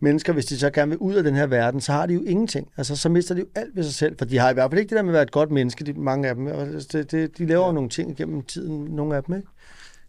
mennesker, 0.00 0.32
hvis 0.32 0.46
de 0.46 0.58
så 0.58 0.70
gerne 0.70 0.88
vil 0.88 0.98
ud 0.98 1.14
af 1.14 1.22
den 1.22 1.34
her 1.34 1.46
verden, 1.46 1.80
så 1.80 1.92
har 1.92 2.06
de 2.06 2.14
jo 2.14 2.22
ingenting. 2.22 2.68
Altså, 2.76 2.96
så 2.96 3.08
mister 3.08 3.34
de 3.34 3.40
jo 3.40 3.46
alt 3.54 3.76
ved 3.76 3.82
sig 3.82 3.94
selv, 3.94 4.18
for 4.18 4.24
de 4.24 4.38
har 4.38 4.50
i 4.50 4.54
hvert 4.54 4.70
fald 4.70 4.80
ikke 4.80 4.90
det 4.90 4.96
der 4.96 5.02
med 5.02 5.10
at 5.10 5.14
være 5.14 5.22
et 5.22 5.30
godt 5.30 5.50
menneske, 5.50 5.84
de, 5.84 5.92
mange 5.92 6.28
af 6.28 6.34
dem. 6.34 6.46
Og 6.46 6.66
det, 6.92 7.10
det, 7.10 7.38
de 7.38 7.46
laver 7.46 7.66
jo 7.66 7.72
nogle 7.72 7.88
ting 7.88 8.16
gennem 8.16 8.42
tiden, 8.42 8.84
nogle 8.84 9.16
af 9.16 9.24
dem, 9.24 9.36
ikke? 9.36 9.48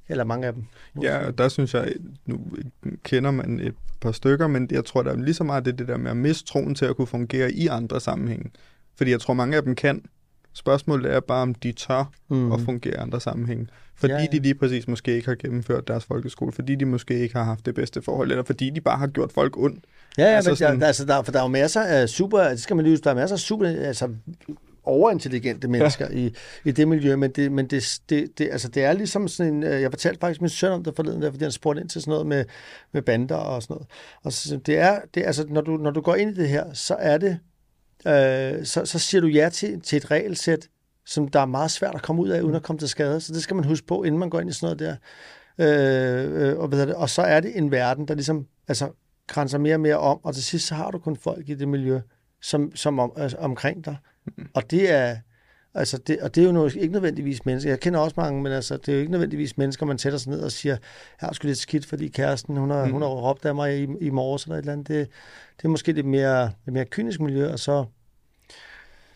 Eller 0.10 0.24
mange 0.24 0.48
af 0.48 0.54
dem. 0.54 0.64
Ja, 1.02 1.32
der 1.38 1.50
synes 1.50 1.74
jeg, 1.74 1.94
nu 2.26 2.40
kender 3.04 3.32
man 3.32 3.60
et 3.60 3.74
par 4.02 4.12
stykker, 4.12 4.48
men 4.48 4.68
jeg 4.72 4.86
tror, 4.86 5.04
der 5.04 5.12
er 5.12 5.18
lige 5.18 5.34
så 5.34 5.44
meget 5.44 5.66
det, 5.66 5.80
det 5.80 5.88
der 5.88 5.98
med 5.98 6.12
at 6.12 6.18
miste 6.18 6.48
troen 6.48 6.76
til 6.76 6.86
at 6.86 6.96
kunne 6.96 7.08
fungere 7.08 7.52
i 7.52 7.68
andre 7.68 8.02
sammenhænge. 8.02 8.52
Fordi 8.96 9.12
jeg 9.12 9.20
tror, 9.20 9.34
mange 9.34 9.58
af 9.58 9.64
dem 9.64 9.76
kan. 9.76 10.06
Spørgsmålet 10.54 11.14
er 11.14 11.20
bare, 11.20 11.42
om 11.42 11.54
de 11.54 11.72
tør 11.72 12.12
mm. 12.30 12.52
at 12.52 12.62
fungere 12.62 12.94
i 12.94 12.98
andre 12.98 13.22
sammenhænge. 13.22 13.68
Fordi 13.96 14.14
ja, 14.14 14.20
ja. 14.20 14.28
de 14.32 14.40
lige 14.40 14.56
præcis 14.56 14.88
måske 14.88 15.16
ikke 15.16 15.28
har 15.28 15.36
gennemført 15.36 15.88
deres 15.88 16.06
folkeskole, 16.06 16.52
fordi 16.52 16.76
de 16.76 16.86
måske 16.86 17.20
ikke 17.20 17.36
har 17.36 17.44
haft 17.44 17.66
det 17.66 17.76
bedste 17.76 18.02
forhold, 18.02 18.32
eller 18.32 18.44
fordi 18.44 18.70
de 18.70 18.82
bare 18.82 18.98
har 18.98 19.08
gjort 19.08 19.32
folk 19.32 19.58
ondt. 19.58 19.86
Ja, 20.18 20.24
ja 20.24 20.30
altså, 20.30 20.52
men 20.52 20.58
sådan... 20.58 20.80
der, 20.80 20.88
altså, 20.88 21.06
der, 21.06 21.24
for 21.24 21.32
der 21.32 21.40
er 21.40 21.44
jo 21.44 21.48
masser 21.48 21.82
af 21.82 22.10
super, 22.10 22.40
det 22.40 22.62
skal 22.62 22.76
man 22.76 22.86
lige 22.86 22.98
der 22.98 23.10
er 23.10 23.16
masser 23.16 23.36
af 23.36 23.40
super, 23.40 23.68
altså 23.68 24.10
overintelligente 24.84 25.68
mennesker 25.68 26.08
ja. 26.12 26.18
i, 26.18 26.34
i 26.66 26.72
det 26.72 26.88
miljø, 26.88 27.16
men, 27.16 27.32
det, 27.32 27.52
men 27.52 27.68
det, 27.68 28.00
det, 28.10 28.30
det, 28.38 28.50
altså 28.52 28.68
det 28.68 28.84
er 28.84 28.94
ligesom 28.94 29.28
sådan 29.28 29.54
en, 29.54 29.64
øh, 29.64 29.82
jeg 29.82 29.92
fortalte 29.92 30.20
faktisk 30.20 30.42
min 30.42 30.50
søn 30.50 30.72
om 30.72 30.84
det 30.84 30.96
forleden, 30.96 31.22
der, 31.22 31.32
fordi 31.32 31.44
han 31.44 31.52
spurgte 31.52 31.82
ind 31.82 31.90
til 31.90 32.02
sådan 32.02 32.12
noget 32.12 32.28
med, 32.28 32.46
med 32.92 33.02
bander 33.02 33.36
og 33.36 33.64
sådan 33.64 33.74
noget. 33.74 33.88
Og 34.24 34.34
så, 34.34 34.58
det 34.58 34.78
er, 34.78 35.00
det, 35.14 35.24
altså, 35.26 35.46
når 35.50 35.62
du, 35.62 35.78
når 35.78 35.92
du 35.92 36.02
går 36.02 36.16
ind 36.16 36.32
i 36.32 36.42
det 36.42 36.50
her, 36.50 36.74
så 36.74 36.96
er 37.00 37.18
det, 37.18 37.40
øh, 38.08 38.66
så, 38.66 38.86
så 38.86 39.00
siger 39.00 39.22
du 39.22 39.28
ja 39.28 39.50
til, 39.50 39.82
til 39.82 39.98
et 39.98 40.12
regelsæt, 40.12 40.70
som 41.06 41.28
der 41.28 41.40
er 41.40 41.46
meget 41.46 41.72
svært 41.72 41.96
at 41.96 42.02
komme 42.02 42.22
ud 42.22 42.30
af, 42.30 42.42
uden 42.42 42.56
at 42.56 42.64
komme 42.64 42.80
til 42.80 42.90
skade. 42.90 43.22
Så 43.22 43.34
det 43.34 43.44
skal 43.44 43.56
man 43.56 43.66
huske 43.66 43.88
på, 43.88 44.04
inden 44.04 44.20
man 44.20 44.30
går 44.30 44.40
ind 44.40 44.50
i 44.50 44.54
sådan 44.54 44.78
noget 44.78 44.80
der. 44.80 44.96
Øh, 45.60 46.50
øh, 46.50 46.58
og, 46.58 46.68
hvad 46.68 46.88
det, 46.88 46.96
og 46.96 47.10
så 47.10 47.22
er 47.22 47.40
det 47.40 47.58
en 47.58 47.72
verden, 47.72 48.08
der 48.08 48.14
ligesom 48.14 48.48
altså, 48.68 48.90
grænser 49.28 49.58
mere 49.58 49.76
og 49.76 49.80
mere 49.80 49.98
om, 49.98 50.20
og 50.24 50.34
til 50.34 50.44
sidst 50.44 50.68
så 50.68 50.76
har 50.76 50.92
du 50.92 51.00
kun 51.00 51.16
folk 51.16 51.50
i 51.50 51.56
det 51.56 51.68
miljø, 51.68 52.00
som, 52.42 52.76
som 52.76 53.00
om, 53.00 53.12
altså, 53.18 53.38
omkring 53.38 53.86
dig, 53.86 53.98
og 54.54 54.72
det 54.72 54.92
er, 54.92 55.18
altså 55.74 55.98
det, 55.98 56.20
og 56.20 56.36
det 56.36 56.42
er 56.42 56.46
jo 56.46 56.52
noget, 56.52 56.76
ikke 56.76 56.94
nødvendigvis 56.94 57.46
mennesker. 57.46 57.72
Jeg 57.72 57.80
kender 57.80 58.00
også 58.00 58.14
mange, 58.18 58.42
men 58.42 58.52
altså, 58.52 58.78
det 58.78 58.90
er 58.90 58.94
jo 58.94 59.00
ikke 59.00 59.12
nødvendigvis 59.12 59.58
mennesker, 59.58 59.86
man 59.86 59.98
sætter 59.98 60.20
sig 60.20 60.32
ned 60.32 60.42
og 60.42 60.52
siger, 60.52 60.78
jeg 61.22 61.28
har 61.28 61.34
sgu 61.34 61.48
lidt 61.48 61.58
skidt, 61.58 61.86
fordi 61.86 62.08
kæresten, 62.08 62.58
hun 62.58 62.70
har, 62.70 62.86
mm. 62.86 62.92
hun 62.92 63.02
har 63.02 63.10
råbt 63.10 63.46
af 63.46 63.56
mig 63.56 63.80
i, 63.80 63.88
i 64.02 64.10
morges 64.10 64.44
eller 64.44 64.56
et 64.56 64.60
eller 64.60 64.74
andet. 64.74 64.88
Det, 64.88 65.10
det 65.58 65.66
er 65.66 65.70
måske 65.70 65.92
lidt 65.92 66.06
mere, 66.06 66.52
lidt 66.66 66.74
mere 66.74 66.86
kynisk 66.86 67.20
miljø, 67.20 67.52
og 67.52 67.60
så, 67.60 67.86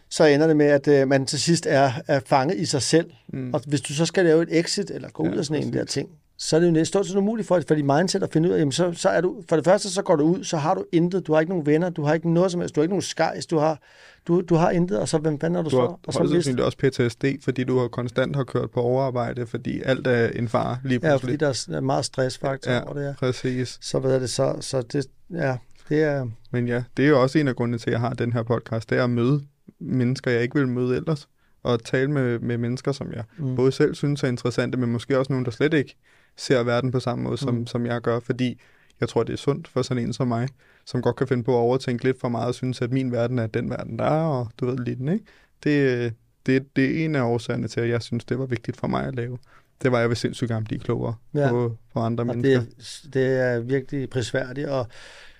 så 0.09 0.25
ender 0.25 0.47
det 0.47 0.57
med, 0.57 0.65
at 0.65 0.87
øh, 0.87 1.07
man 1.07 1.25
til 1.25 1.39
sidst 1.39 1.65
er, 1.65 1.91
er 2.07 2.19
fanget 2.25 2.57
i 2.57 2.65
sig 2.65 2.81
selv. 2.81 3.11
Mm. 3.27 3.53
Og 3.53 3.61
hvis 3.67 3.81
du 3.81 3.93
så 3.93 4.05
skal 4.05 4.25
lave 4.25 4.43
et 4.43 4.59
exit, 4.59 4.91
eller 4.91 5.09
gå 5.09 5.25
ja, 5.25 5.31
ud 5.31 5.37
af 5.37 5.45
sådan 5.45 5.61
præcis. 5.61 5.71
en 5.71 5.77
der 5.77 5.85
ting, 5.85 6.09
så 6.43 6.55
er 6.55 6.59
det 6.59 6.67
jo 6.67 6.71
næsten 6.71 7.03
stort 7.03 7.17
umuligt 7.17 7.47
for, 7.47 7.61
for 7.67 7.75
dit 7.75 7.85
mindset 7.85 8.23
at 8.23 8.33
finde 8.33 8.49
ud 8.49 8.53
af, 8.53 8.59
jamen 8.59 8.71
så, 8.71 8.93
så 8.93 9.09
er 9.09 9.21
du, 9.21 9.43
for 9.49 9.55
det 9.55 9.65
første, 9.65 9.89
så 9.89 10.01
går 10.01 10.15
du 10.15 10.23
ud, 10.23 10.43
så 10.43 10.57
har 10.57 10.73
du 10.73 10.85
intet, 10.91 11.27
du 11.27 11.33
har 11.33 11.39
ikke 11.39 11.49
nogen 11.49 11.65
venner, 11.65 11.89
du 11.89 12.03
har 12.03 12.13
ikke 12.13 12.33
noget 12.33 12.51
som 12.51 12.61
helst, 12.61 12.75
du 12.75 12.79
har 12.79 12.83
ikke 12.83 12.91
nogen 12.91 13.01
skejs, 13.01 13.45
du 13.45 13.57
har, 13.57 13.79
du, 14.27 14.41
du 14.41 14.55
har 14.55 14.69
intet, 14.71 14.99
og 14.99 15.09
så 15.09 15.17
hvem 15.17 15.39
fanden 15.39 15.57
er 15.59 15.61
du, 15.63 15.69
Du 15.69 15.79
har, 15.79 15.87
så? 15.87 15.91
du 15.91 15.97
Og 16.07 16.13
så 16.13 16.19
sandsynligt 16.31 16.61
også 16.65 16.77
PTSD, 16.77 17.25
fordi 17.43 17.63
du 17.63 17.79
har 17.79 17.87
konstant 17.87 18.35
har 18.35 18.43
kørt 18.43 18.71
på 18.71 18.79
overarbejde, 18.81 19.47
fordi 19.47 19.81
alt 19.85 20.07
er 20.07 20.27
en 20.29 20.47
far 20.49 20.79
lige 20.83 20.99
Ja, 21.03 21.09
pludselig. 21.17 21.39
fordi 21.39 21.67
der 21.71 21.77
er 21.77 21.81
meget 21.81 22.05
stressfaktor 22.05 22.71
Ja. 22.71 22.77
ja. 22.77 22.83
over 22.83 22.93
det 22.93 23.03
her. 23.03 23.13
Præcis. 23.19 23.77
Så 23.81 23.99
hvad 23.99 24.15
er 24.15 24.19
det 24.19 24.29
så? 24.29 24.55
Så 24.61 24.81
det, 24.81 25.05
ja, 25.31 25.57
det 25.89 26.03
er... 26.03 26.27
Men 26.51 26.67
ja, 26.67 26.83
det 26.97 27.05
er 27.05 27.09
jo 27.09 27.21
også 27.21 27.39
en 27.39 27.47
af 27.47 27.55
grundene 27.55 27.77
til, 27.77 27.89
at 27.89 27.91
jeg 27.91 27.99
har 27.99 28.13
den 28.13 28.33
her 28.33 28.43
podcast, 28.43 28.89
det 28.89 28.97
er 28.97 29.03
at 29.03 29.09
møde 29.09 29.41
mennesker, 29.79 30.31
jeg 30.31 30.41
ikke 30.41 30.55
vil 30.59 30.67
møde 30.67 30.95
ellers, 30.95 31.27
og 31.63 31.83
tale 31.83 32.11
med, 32.11 32.39
med 32.39 32.57
mennesker, 32.57 32.91
som 32.91 33.11
jeg 33.13 33.23
Mm. 33.37 33.55
både 33.55 33.71
selv 33.71 33.95
synes 33.95 34.23
er 34.23 34.27
interessante, 34.27 34.77
men 34.77 34.91
måske 34.91 35.19
også 35.19 35.33
nogen, 35.33 35.45
der 35.45 35.51
slet 35.51 35.73
ikke 35.73 35.95
ser 36.37 36.63
verden 36.63 36.91
på 36.91 36.99
samme 36.99 37.23
måde, 37.23 37.37
som, 37.37 37.55
Mm. 37.55 37.67
som 37.67 37.85
jeg 37.85 38.01
gør, 38.01 38.19
fordi 38.19 38.61
jeg 38.99 39.09
tror, 39.09 39.23
det 39.23 39.33
er 39.33 39.37
sundt 39.37 39.67
for 39.67 39.81
sådan 39.81 40.03
en 40.03 40.13
som 40.13 40.27
mig, 40.27 40.47
som 40.85 41.01
godt 41.01 41.15
kan 41.15 41.27
finde 41.27 41.43
på 41.43 41.51
at 41.51 41.59
overtænke 41.59 42.03
lidt 42.03 42.19
for 42.19 42.29
meget 42.29 42.47
og 42.47 42.55
synes, 42.55 42.81
at 42.81 42.91
min 42.91 43.11
verden 43.11 43.39
er 43.39 43.47
den 43.47 43.69
verden, 43.69 43.99
der 43.99 44.05
er, 44.05 44.23
og 44.25 44.47
du 44.59 44.65
ved 44.65 44.77
lidt, 44.77 44.99
ikke? 44.99 45.19
Det, 45.63 46.13
det, 46.45 46.75
det 46.75 47.01
er 47.01 47.05
en 47.05 47.15
af 47.15 47.21
årsagerne 47.21 47.67
til, 47.67 47.79
at 47.81 47.89
jeg 47.89 48.01
synes, 48.01 48.25
det 48.25 48.39
var 48.39 48.45
vigtigt 48.45 48.77
for 48.77 48.87
mig 48.87 49.05
at 49.05 49.15
lave. 49.15 49.37
Det 49.81 49.91
var, 49.91 49.97
at 49.97 50.01
jeg 50.01 50.09
vil 50.09 50.17
sindssygt 50.17 50.49
gerne 50.49 50.65
blive 50.65 50.79
klogere 50.79 51.15
Ja. 51.33 51.49
på, 51.49 51.77
på 51.93 51.99
andre 51.99 52.21
Og 52.21 52.27
mennesker. 52.27 52.59
det, 52.59 53.13
det 53.13 53.25
er 53.39 53.59
virkelig 53.59 54.09
prisværdigt 54.09 54.67
og 54.67 54.87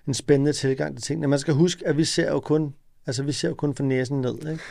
en 0.08 0.14
spændende 0.14 0.54
tilgang 0.54 0.96
til 0.96 1.04
tingene. 1.04 1.28
Man 1.28 1.40
skal 1.40 1.54
huske, 1.54 1.88
at 1.88 1.98
vi 1.98 2.04
ser 2.04 2.32
jo 2.32 2.40
kun, 2.40 2.74
altså 3.06 3.24
vi 3.24 3.32
ser 3.32 3.48
jo 3.50 3.56
kun 3.56 3.76
fra 3.76 3.84
næsen 3.84 4.22
ned. 4.22 4.38
Ikke? 4.52 4.64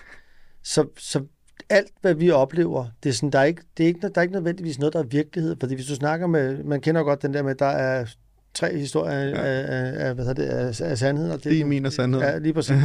Så, 0.63 0.87
så 0.99 1.25
alt, 1.73 1.93
hvad 2.01 2.15
vi 2.15 2.31
oplever, 2.31 2.87
det 3.03 3.09
er, 3.09 3.13
sådan, 3.13 3.31
der, 3.31 3.39
er 3.39 3.45
ikke, 3.45 3.63
det 3.77 3.83
er 3.83 3.89
ikke, 3.89 4.01
der 4.01 4.09
er 4.15 4.23
ikke 4.23 4.35
nødvendigvis 4.35 4.79
noget, 4.79 4.93
der 4.93 4.99
er 4.99 5.05
virkelighed. 5.05 5.57
Fordi 5.61 5.75
hvis 5.75 5.87
du 5.87 5.95
snakker 5.95 6.27
med, 6.27 6.65
man 6.65 6.81
kender 6.81 7.03
godt 7.03 7.23
den 7.23 7.35
der 7.35 7.43
med, 7.43 7.55
der 7.55 7.67
er 7.67 8.07
tre 8.55 8.79
historier 8.79 9.21
ja. 9.21 9.43
Af, 9.43 10.09
af, 10.09 10.15
hvad 10.15 10.25
hedder 10.25 10.43
det, 10.43 10.81
af, 10.81 10.91
af 10.91 10.99
sandheden. 10.99 11.33
Og 11.33 11.45
Det 11.45 11.61
er 11.61 11.65
min 11.65 11.87
og 11.87 11.93
sandhed. 11.93 12.21
Ja, 12.21 12.39
lige 12.39 12.55
præcis. 12.55 12.77
øh, 12.77 12.83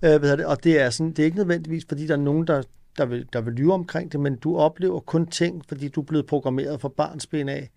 hvad 0.00 0.20
hedder 0.20 0.36
det, 0.36 0.46
og 0.46 0.64
det 0.64 0.80
er, 0.80 0.90
sådan, 0.90 1.10
det 1.10 1.18
er 1.18 1.24
ikke 1.24 1.36
nødvendigvis, 1.36 1.84
fordi 1.88 2.06
der 2.06 2.14
er 2.14 2.20
nogen, 2.20 2.46
der, 2.46 2.62
der, 2.98 3.06
vil, 3.06 3.26
der 3.32 3.40
vil 3.40 3.52
lyve 3.52 3.72
omkring 3.72 4.12
det, 4.12 4.20
men 4.20 4.36
du 4.36 4.56
oplever 4.56 5.00
kun 5.00 5.26
ting, 5.26 5.64
fordi 5.68 5.88
du 5.88 6.00
er 6.00 6.04
blevet 6.04 6.26
programmeret 6.26 6.80
fra 6.80 6.88
barnsben 6.88 7.48
af, 7.48 7.70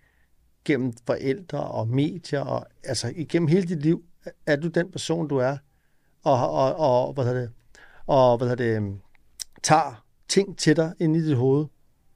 gennem 0.64 0.92
forældre 1.06 1.58
og 1.58 1.88
medier, 1.88 2.40
og 2.40 2.66
altså 2.84 3.12
igennem 3.16 3.48
hele 3.48 3.66
dit 3.66 3.82
liv, 3.82 4.04
er 4.46 4.56
du 4.56 4.68
den 4.68 4.90
person, 4.90 5.28
du 5.28 5.36
er, 5.36 5.56
og, 6.24 6.50
og, 6.50 6.76
og 6.78 7.12
hvad 7.12 7.24
hedder 7.24 7.40
det, 7.40 7.50
og 8.06 8.38
hvad 8.38 8.48
hedder 8.48 8.64
det, 8.64 8.76
øhm, 8.76 8.98
tager 9.62 10.01
ting 10.32 10.58
til 10.58 10.76
dig 10.76 10.92
ind 10.98 11.16
i 11.16 11.24
dit 11.28 11.36
hoved, 11.36 11.66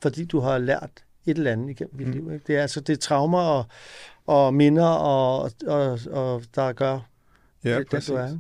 fordi 0.03 0.25
du 0.25 0.41
har 0.41 0.59
lært 0.59 0.91
et 1.27 1.37
eller 1.39 1.53
andet 1.53 1.71
igennem 1.71 1.99
dit 1.99 2.07
Mm. 2.07 2.13
liv. 2.13 2.33
Ikke? 2.33 2.45
Det 2.47 2.57
er 2.57 2.63
altså 2.63 2.81
det 2.81 2.93
er 2.93 2.97
traumer 2.97 3.39
og, 3.41 3.65
og 4.27 4.55
minder, 4.55 4.87
og, 4.89 5.51
og, 5.67 5.99
og 6.11 6.43
der 6.55 6.73
gør 6.73 7.01
Ja, 7.65 7.79
det, 7.79 7.91
den, 7.93 8.01
du 8.09 8.15
er. 8.15 8.39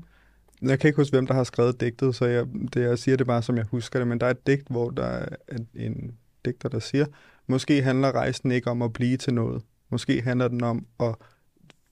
Jeg 0.62 0.78
kan 0.78 0.88
ikke 0.88 0.96
huske, 0.96 1.16
hvem 1.16 1.26
der 1.26 1.34
har 1.34 1.44
skrevet 1.44 1.80
digtet, 1.80 2.14
så 2.14 2.24
jeg, 2.26 2.46
det, 2.74 2.80
jeg 2.82 2.98
siger 2.98 3.16
det 3.16 3.26
bare, 3.26 3.42
som 3.42 3.56
jeg 3.56 3.64
husker 3.70 3.98
det, 3.98 4.08
men 4.08 4.20
der 4.20 4.26
er 4.26 4.30
et 4.30 4.46
digt, 4.46 4.68
hvor 4.68 4.90
der 4.90 5.04
er 5.04 5.28
en 5.74 6.14
digter, 6.44 6.68
der 6.68 6.78
siger, 6.78 7.06
måske 7.46 7.82
handler 7.82 8.12
rejsen 8.12 8.50
ikke 8.50 8.70
om 8.70 8.82
at 8.82 8.92
blive 8.92 9.16
til 9.16 9.34
noget. 9.34 9.62
Måske 9.90 10.22
handler 10.22 10.48
den 10.48 10.62
om 10.64 10.86
at 11.00 11.14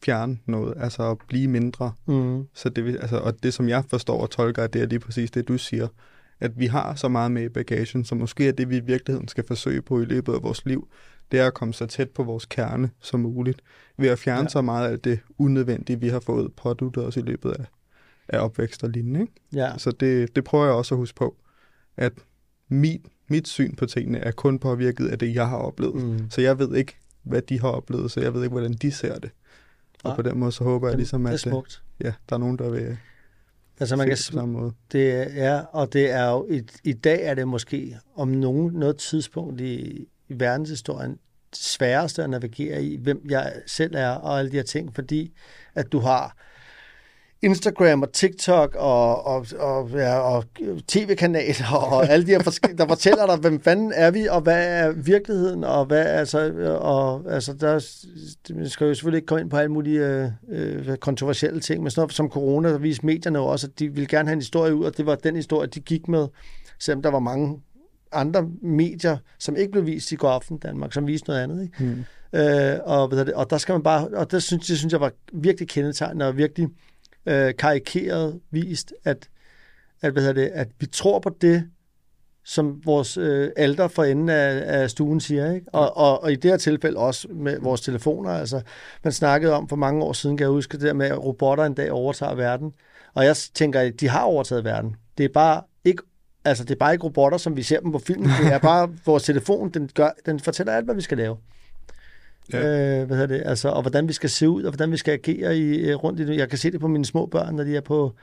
fjerne 0.05 0.39
noget, 0.47 0.74
altså 0.76 1.11
at 1.11 1.18
blive 1.28 1.49
mindre. 1.49 1.93
Mm. 2.07 2.47
Så 2.55 2.68
det, 2.68 2.97
altså, 3.01 3.16
og 3.18 3.43
det, 3.43 3.55
som 3.55 3.68
jeg 3.68 3.85
forstår 3.85 4.20
og 4.20 4.30
tolker, 4.30 4.66
det 4.66 4.82
er 4.82 4.87
lige 4.87 4.99
præcis 5.01 5.30
det, 5.30 5.49
du 5.49 5.59
siger, 5.59 5.89
at 6.45 6.59
vi 6.59 6.66
har 6.66 6.95
så 6.95 7.09
meget 7.09 7.32
med 7.32 7.42
i 7.42 7.49
bagagen, 7.49 8.05
så 8.05 8.14
måske 8.14 8.49
er 8.49 8.53
det, 8.53 8.70
vi 8.70 8.76
i 8.76 8.80
virkeligheden 8.80 9.28
skal 9.28 9.47
forsøge 9.47 9.82
på 9.82 10.01
i 10.01 10.05
løbet 10.05 10.32
af 10.32 10.42
vores 10.42 10.66
liv, 10.66 10.88
det 11.32 11.40
er 11.40 11.47
at 11.47 11.55
komme 11.55 11.74
så 11.74 11.86
tæt 11.86 12.11
på 12.11 12.22
vores 12.22 12.47
kerne 12.47 12.90
som 13.01 13.20
muligt, 13.20 13.62
ved 13.99 14.09
at 14.09 14.18
fjerne 14.18 14.38
Ja. 14.38 14.42
ja. 14.42 14.49
så 14.49 14.62
meget 14.62 14.90
af 14.90 15.01
det 15.01 15.20
unødvendige, 15.38 16.01
vi 16.01 16.09
har 16.09 16.20
fået 16.20 16.53
påduttet 16.53 17.05
os 17.05 17.16
i 17.16 17.20
løbet 17.20 17.51
af, 17.51 17.64
af 18.28 18.38
opvækst 18.38 18.84
og 18.84 18.90
lignende. 18.90 19.20
Ikke? 19.20 19.32
Ja. 19.55 19.78
Så 19.78 19.90
det, 19.90 20.36
det 20.36 20.45
prøver 20.45 20.64
jeg 20.64 20.74
også 20.74 20.95
at 20.95 20.99
huske 20.99 21.16
på, 21.16 21.36
at 21.97 22.12
mit, 22.68 23.01
mit 23.28 23.49
syn 23.49 23.74
på 23.74 23.86
tingene 23.86 24.18
er 24.18 24.30
kun 24.30 24.59
påvirket 24.59 25.09
af 25.09 25.18
det, 25.18 25.34
jeg 25.34 25.49
har 25.49 25.57
oplevet. 25.57 26.05
Mm. 26.05 26.30
Så 26.30 26.40
jeg 26.40 26.59
ved 26.59 26.76
ikke, 26.76 26.97
hvad 27.22 27.42
de 27.42 27.61
har 27.61 27.68
oplevet, 27.68 28.11
så 28.11 28.20
jeg 28.20 28.34
ved 28.34 28.42
ikke, 28.42 28.53
hvordan 28.53 28.72
de 28.72 28.90
ser 28.90 29.18
det. 29.18 29.30
Og 30.05 30.11
Nej. 30.11 30.16
på 30.16 30.22
den 30.22 30.38
måde, 30.38 30.53
så 30.53 30.64
håber 30.64 30.88
jeg 30.88 30.97
ligesom, 30.97 31.26
er 31.26 31.30
at 31.30 31.47
øh, 31.47 31.53
ja, 32.01 32.12
der 32.28 32.34
er 32.36 32.38
nogen, 32.38 32.59
der 32.59 32.70
vil 32.70 32.97
Altså 33.81 33.97
man 33.97 34.07
kan, 34.07 34.16
på 34.16 34.22
samme 34.22 34.53
måde. 34.53 34.72
det 34.93 35.27
er, 35.39 35.62
og 35.62 35.93
det 35.93 36.11
er 36.11 36.31
jo, 36.31 36.47
i, 36.51 36.62
i 36.85 36.93
dag 36.93 37.22
er 37.22 37.35
det 37.35 37.49
måske 37.49 37.99
om 38.16 38.29
nogen, 38.29 38.72
noget 38.72 38.97
tidspunkt 38.97 39.61
i, 39.61 40.09
i 40.29 40.41
verdenshistorien 40.41 41.18
sværeste 41.53 42.22
at 42.22 42.31
navigere 42.31 42.83
i, 42.83 42.97
hvem 42.97 43.27
jeg 43.29 43.53
selv 43.66 43.95
er 43.95 44.09
og 44.09 44.39
alle 44.39 44.51
de 44.51 44.57
her 44.57 44.62
ting, 44.62 44.95
fordi 44.95 45.33
at 45.75 45.93
du 45.93 45.99
har 45.99 46.37
Instagram 47.45 48.03
og 48.03 48.12
TikTok 48.12 48.74
og, 48.74 49.26
og, 49.26 49.47
og, 49.59 49.90
ja, 49.90 50.18
og 50.18 50.45
tv-kanaler 50.88 51.72
og 51.92 52.09
alle 52.09 52.26
de 52.26 52.30
her 52.30 52.42
forskellige, 52.42 52.78
der 52.78 52.88
fortæller 52.88 53.26
dig, 53.26 53.36
hvem 53.36 53.61
fanden 53.61 53.92
er 53.95 54.11
vi, 54.11 54.26
og 54.26 54.40
hvad 54.40 54.66
er 54.68 54.92
virkeligheden, 54.92 55.64
og 55.64 55.84
hvad 55.84 56.07
altså, 56.07 56.53
og, 56.80 57.32
altså 57.32 57.53
der 57.53 57.84
man 58.55 58.68
skal 58.68 58.86
jo 58.86 58.95
selvfølgelig 58.95 59.18
ikke 59.18 59.26
komme 59.26 59.40
ind 59.40 59.51
på 59.51 59.57
alle 59.57 59.72
mulige 59.72 60.07
øh, 60.07 60.30
øh, 60.88 60.97
kontroversielle 60.97 61.61
ting, 61.61 61.82
men 61.82 61.90
sådan 61.90 62.01
noget 62.01 62.12
som 62.12 62.28
corona, 62.28 62.68
der 62.68 62.78
viste 62.78 63.07
medierne 63.07 63.38
jo 63.38 63.45
også, 63.45 63.66
at 63.66 63.78
de 63.78 63.88
ville 63.88 64.07
gerne 64.07 64.28
have 64.28 64.32
en 64.32 64.40
historie 64.40 64.74
ud, 64.74 64.84
og 64.84 64.97
det 64.97 65.07
var 65.07 65.14
den 65.14 65.36
historie, 65.36 65.68
de 65.68 65.80
gik 65.80 66.09
med, 66.09 66.26
selvom 66.78 67.03
der 67.03 67.11
var 67.11 67.18
mange 67.18 67.61
andre 68.12 68.49
medier, 68.62 69.16
som 69.38 69.57
ikke 69.57 69.72
blev 69.72 69.86
vist 69.86 70.12
i 70.12 70.16
går 70.16 70.28
aften 70.28 70.59
Danmark, 70.59 70.92
som 70.92 71.07
viste 71.07 71.28
noget 71.28 71.40
andet. 71.40 71.62
Ikke? 71.62 71.84
Mm. 71.84 72.05
Øh, 72.38 72.78
og, 72.84 73.12
og 73.34 73.51
der 73.51 73.59
skal 73.59 73.72
man 73.72 73.82
bare, 73.82 74.09
og 74.09 74.30
det 74.30 74.42
synes, 74.42 74.66
det 74.66 74.78
synes 74.78 74.92
jeg 74.92 75.01
var 75.01 75.12
virkelig 75.32 75.68
kendetegnende 75.68 76.26
og 76.26 76.36
virkelig 76.36 76.68
øh, 77.27 77.55
karikeret 77.59 78.41
vist, 78.51 78.95
at, 79.05 79.29
at, 80.03 80.12
hvad 80.12 80.22
hedder 80.22 80.43
det, 80.43 80.51
at 80.55 80.68
vi 80.79 80.87
tror 80.87 81.18
på 81.18 81.31
det, 81.41 81.70
som 82.45 82.81
vores 82.85 83.16
øh, 83.16 83.51
alder 83.57 83.89
for 83.89 84.05
enden 84.05 84.29
af, 84.29 84.62
af 84.83 84.91
stuen 84.91 85.20
siger. 85.20 85.53
Ikke? 85.53 85.66
Og, 85.72 85.97
og, 85.97 86.22
og 86.22 86.33
i 86.33 86.37
det 86.37 86.51
her 86.51 86.59
tilfælde 86.59 86.99
også 86.99 87.29
med 87.29 87.59
vores 87.61 87.81
telefoner. 87.81 88.31
Altså, 88.31 88.61
man 89.05 89.12
snakkede 89.12 89.53
om 89.53 89.68
for 89.68 89.77
mange 89.77 90.05
år 90.05 90.12
siden, 90.12 90.37
kan 90.37 90.45
jeg 90.45 90.51
huske, 90.51 90.72
det 90.72 90.87
der 90.87 90.93
med, 90.93 91.07
at 91.07 91.25
robotter 91.25 91.64
en 91.64 91.75
dag 91.75 91.93
overtager 91.93 92.35
verden. 92.35 92.72
Og 93.14 93.25
jeg 93.25 93.37
tænker, 93.37 93.81
at 93.81 94.01
de 94.01 94.09
har 94.09 94.22
overtaget 94.22 94.64
verden. 94.64 94.97
Det 95.18 95.25
er 95.25 95.29
bare 95.35 95.62
ikke 95.85 96.03
Altså, 96.47 96.64
det 96.64 96.70
er 96.70 96.79
bare 96.79 96.93
ikke 96.93 97.05
robotter, 97.05 97.39
som 97.39 97.57
vi 97.57 97.62
ser 97.62 97.81
dem 97.81 97.93
på 97.93 97.99
filmen. 97.99 98.31
Det 98.43 98.53
er 98.53 98.59
bare 98.59 98.91
vores 99.07 99.22
telefon, 99.22 99.70
den, 99.70 99.91
gør, 99.95 100.11
den 100.27 100.41
fortæller 100.41 100.72
alt, 100.72 100.85
hvad 100.85 100.95
vi 100.95 101.01
skal 101.01 101.18
lave. 101.18 101.37
Ja. 102.53 102.59
Øh, 103.01 103.07
hvad 103.07 103.16
hedder 103.16 103.36
det? 103.38 103.42
Altså, 103.47 103.68
og 103.68 103.82
hvordan 103.82 104.09
vi 104.09 104.12
skal 104.12 104.30
se 104.30 104.49
ud, 104.49 104.62
og 104.62 104.70
hvordan 104.70 104.92
vi 104.92 104.97
skal 104.97 105.12
agere 105.12 105.57
i, 105.59 105.76
øh, 105.76 105.95
rundt 105.97 106.20
i 106.20 106.26
det. 106.26 106.36
Jeg 106.36 106.49
kan 106.49 106.59
se 106.59 106.70
det 106.70 106.80
på 106.80 106.88
mine 106.88 107.05
små 107.05 107.26
børn, 107.26 107.55
når 107.55 107.64
de 107.64 107.76
er 107.76 107.80
på, 107.80 108.14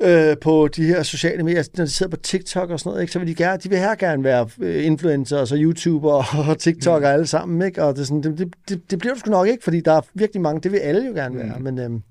øh, 0.00 0.36
på 0.40 0.68
de 0.68 0.84
her 0.84 1.02
sociale 1.02 1.42
medier, 1.42 1.62
når 1.76 1.84
de 1.84 1.90
sidder 1.90 2.10
på 2.10 2.22
TikTok 2.22 2.70
og 2.70 2.80
sådan 2.80 2.90
noget, 2.90 3.02
ikke? 3.02 3.12
så 3.12 3.18
vil 3.18 3.28
de, 3.28 3.34
gerne, 3.34 3.58
de 3.62 3.68
vil 3.68 3.78
her 3.78 3.94
gerne 3.94 4.24
være 4.24 4.48
øh, 4.60 4.86
influencer, 4.86 5.38
og 5.38 5.48
så 5.48 5.56
YouTuber 5.58 6.24
og 6.48 6.58
TikTok 6.58 7.02
og 7.02 7.12
alle 7.12 7.26
sammen, 7.26 7.66
ikke? 7.66 7.84
og 7.84 7.94
det, 7.94 8.00
er 8.00 8.04
sådan, 8.06 8.22
det, 8.22 8.54
det, 8.68 8.90
det, 8.90 8.98
bliver 8.98 9.14
du 9.14 9.20
sgu 9.20 9.30
nok 9.30 9.48
ikke, 9.48 9.64
fordi 9.64 9.80
der 9.80 9.92
er 9.92 10.00
virkelig 10.14 10.42
mange, 10.42 10.60
det 10.60 10.72
vil 10.72 10.78
alle 10.78 11.06
jo 11.06 11.12
gerne 11.12 11.38
være, 11.38 11.56
Mm. 11.58 11.62
men 11.62 11.78
øhm, 11.78 12.02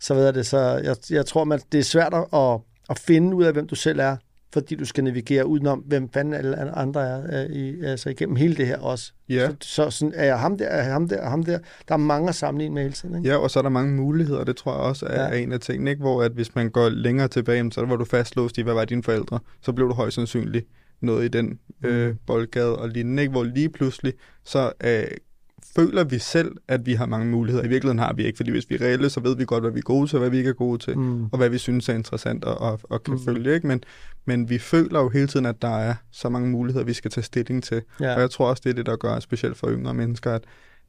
så 0.00 0.14
ved 0.14 0.24
jeg 0.24 0.34
det, 0.34 0.46
så 0.46 0.58
jeg, 0.58 0.96
jeg 1.10 1.26
tror, 1.26 1.44
man, 1.44 1.60
det 1.72 1.80
er 1.80 1.84
svært 1.84 2.14
at, 2.32 2.58
at 2.90 2.98
finde 2.98 3.36
ud 3.36 3.44
af, 3.44 3.52
hvem 3.52 3.66
du 3.66 3.74
selv 3.74 3.98
er, 4.00 4.16
fordi 4.52 4.74
du 4.74 4.84
skal 4.84 5.04
navigere 5.04 5.46
udenom, 5.46 5.78
hvem 5.78 6.08
fanden 6.08 6.34
alle 6.34 6.76
andre 6.78 7.08
er, 7.08 7.44
øh, 7.44 7.50
i, 7.56 7.84
altså 7.84 8.10
igennem 8.10 8.36
hele 8.36 8.56
det 8.56 8.66
her 8.66 8.78
også. 8.78 9.12
Ja. 9.28 9.48
Så, 9.48 9.56
så 9.60 9.90
sådan, 9.90 10.12
er 10.16 10.24
jeg 10.24 10.38
ham 10.38 10.58
der, 10.58 10.66
er 10.66 10.82
jeg 10.82 10.92
ham 10.92 11.08
der, 11.08 11.16
er 11.16 11.30
ham 11.30 11.42
der. 11.42 11.58
Der 11.88 11.94
er 11.94 11.98
mange 11.98 12.28
at 12.28 12.34
sammenligne 12.34 12.74
med 12.74 12.82
hele 12.82 12.94
tiden. 12.94 13.16
Ikke? 13.16 13.28
ja, 13.28 13.36
og 13.36 13.50
så 13.50 13.58
er 13.58 13.62
der 13.62 13.70
mange 13.70 13.94
muligheder, 13.96 14.44
det 14.44 14.56
tror 14.56 14.72
jeg 14.72 14.80
også 14.80 15.06
er, 15.06 15.22
Ja. 15.22 15.28
er 15.28 15.34
en 15.34 15.52
af 15.52 15.60
tingene, 15.60 15.90
ikke? 15.90 16.00
hvor 16.02 16.22
at 16.22 16.32
hvis 16.32 16.54
man 16.54 16.70
går 16.70 16.88
længere 16.88 17.28
tilbage, 17.28 17.72
så 17.72 17.84
var 17.84 17.96
du 17.96 18.04
fastlåst 18.04 18.58
i, 18.58 18.62
hvad 18.62 18.74
var 18.74 18.84
dine 18.84 19.02
forældre, 19.02 19.38
så 19.62 19.72
blev 19.72 19.88
du 19.88 19.94
højst 19.94 20.14
sandsynligt 20.14 20.66
noget 21.00 21.24
i 21.24 21.28
den 21.28 21.58
øh, 21.84 22.14
boldgade 22.26 22.78
og 22.78 22.88
lignende, 22.88 23.22
ikke? 23.22 23.30
hvor 23.32 23.44
lige 23.44 23.68
pludselig, 23.68 24.12
så 24.44 24.72
øh, 24.84 25.02
føler 25.76 26.04
vi 26.04 26.18
selv, 26.18 26.52
at 26.68 26.86
vi 26.86 26.94
har 26.94 27.06
mange 27.06 27.26
muligheder. 27.30 27.64
I 27.64 27.68
virkeligheden 27.68 27.98
har 27.98 28.12
vi 28.12 28.24
ikke, 28.26 28.36
fordi 28.36 28.50
hvis 28.50 28.70
vi 28.70 28.74
er 28.74 28.80
reelle, 28.80 29.10
så 29.10 29.20
ved 29.20 29.36
vi 29.36 29.44
godt, 29.44 29.62
hvad 29.64 29.70
vi 29.72 29.78
er 29.78 29.82
gode 29.82 30.06
til, 30.10 30.18
hvad 30.18 30.30
vi 30.30 30.36
ikke 30.38 30.50
er 30.50 30.54
gode 30.54 30.78
til. 30.78 30.98
Mm. 30.98 31.24
og 31.24 31.36
hvad 31.38 31.48
vi 31.48 31.58
synes 31.58 31.88
er 31.88 31.94
interessant 31.94 32.44
og, 32.44 32.58
og, 32.60 32.80
og 32.82 33.02
kan 33.04 33.14
Mm. 33.14 33.24
følge. 33.24 33.54
Ikke? 33.54 33.66
Men, 33.66 33.82
men 34.24 34.50
vi 34.50 34.58
føler 34.58 35.00
jo 35.00 35.08
hele 35.08 35.26
tiden, 35.26 35.46
at 35.46 35.62
der 35.62 35.78
er 35.78 35.94
så 36.12 36.28
mange 36.28 36.48
muligheder, 36.48 36.84
vi 36.86 36.92
skal 36.92 37.10
tage 37.10 37.24
stilling 37.24 37.64
til. 37.64 37.82
Ja. 38.00 38.06
Ja. 38.06 38.14
Og 38.14 38.20
jeg 38.20 38.30
tror 38.30 38.46
også, 38.50 38.60
det 38.64 38.70
er 38.70 38.74
det, 38.74 38.86
der 38.86 38.96
gør, 38.96 39.20
specielt 39.20 39.56
for 39.56 39.70
yngre 39.70 39.94
mennesker, 39.94 40.32
at 40.32 40.44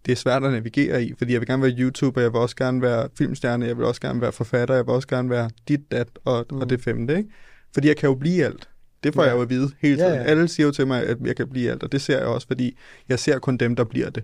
det 0.06 0.12
er 0.12 0.16
svært 0.16 0.44
at 0.44 0.52
navigere 0.52 1.04
i, 1.04 1.14
fordi 1.18 1.34
jeg 1.34 1.42
vil 1.42 1.48
gerne 1.48 1.64
være 1.64 1.72
YouTuber, 1.80 2.22
jeg 2.22 2.34
vil 2.34 2.40
også 2.40 2.56
gerne 2.56 2.82
være 2.82 3.10
filmstjerne, 3.18 3.66
jeg 3.66 3.78
vil 3.78 3.86
også 3.86 4.02
gerne 4.02 4.22
være 4.22 4.32
forfatter, 4.32 4.76
jeg 4.76 4.86
vil 4.86 4.94
også 4.94 5.08
gerne 5.08 5.30
være 5.30 5.50
dit, 5.68 5.92
dat 5.92 6.08
og, 6.26 6.46
mm. 6.52 6.58
Og 6.58 6.70
det 6.70 6.82
femte. 6.82 7.18
Ikke? 7.18 7.30
Fordi 7.74 7.88
jeg 7.88 7.98
kan 7.98 8.10
jo 8.10 8.16
blive 8.16 8.46
alt. 8.46 8.68
Det 9.04 9.14
får 9.14 9.22
Ja. 9.22 9.28
ja. 9.28 9.32
jeg 9.34 9.38
jo 9.38 9.42
at 9.42 9.50
vide 9.50 9.72
hele 9.82 9.98
Ja, 10.04 10.08
tiden. 10.10 10.20
ja. 10.22 10.26
Alle 10.26 10.48
siger 10.48 10.68
jo 10.68 10.72
til 10.74 10.88
mig, 10.88 11.04
at 11.04 11.18
jeg 11.22 11.36
kan 11.36 11.48
blive 11.50 11.72
alt, 11.72 11.84
og 11.84 11.92
det 11.92 12.02
ser 12.02 12.18
jeg 12.18 12.28
også, 12.28 12.48
fordi 12.48 12.78
jeg 13.10 13.20
ser 13.20 13.40
kun 13.40 13.58
dem, 13.58 13.76
der 13.76 13.84
bliver 13.84 14.10
det. 14.10 14.24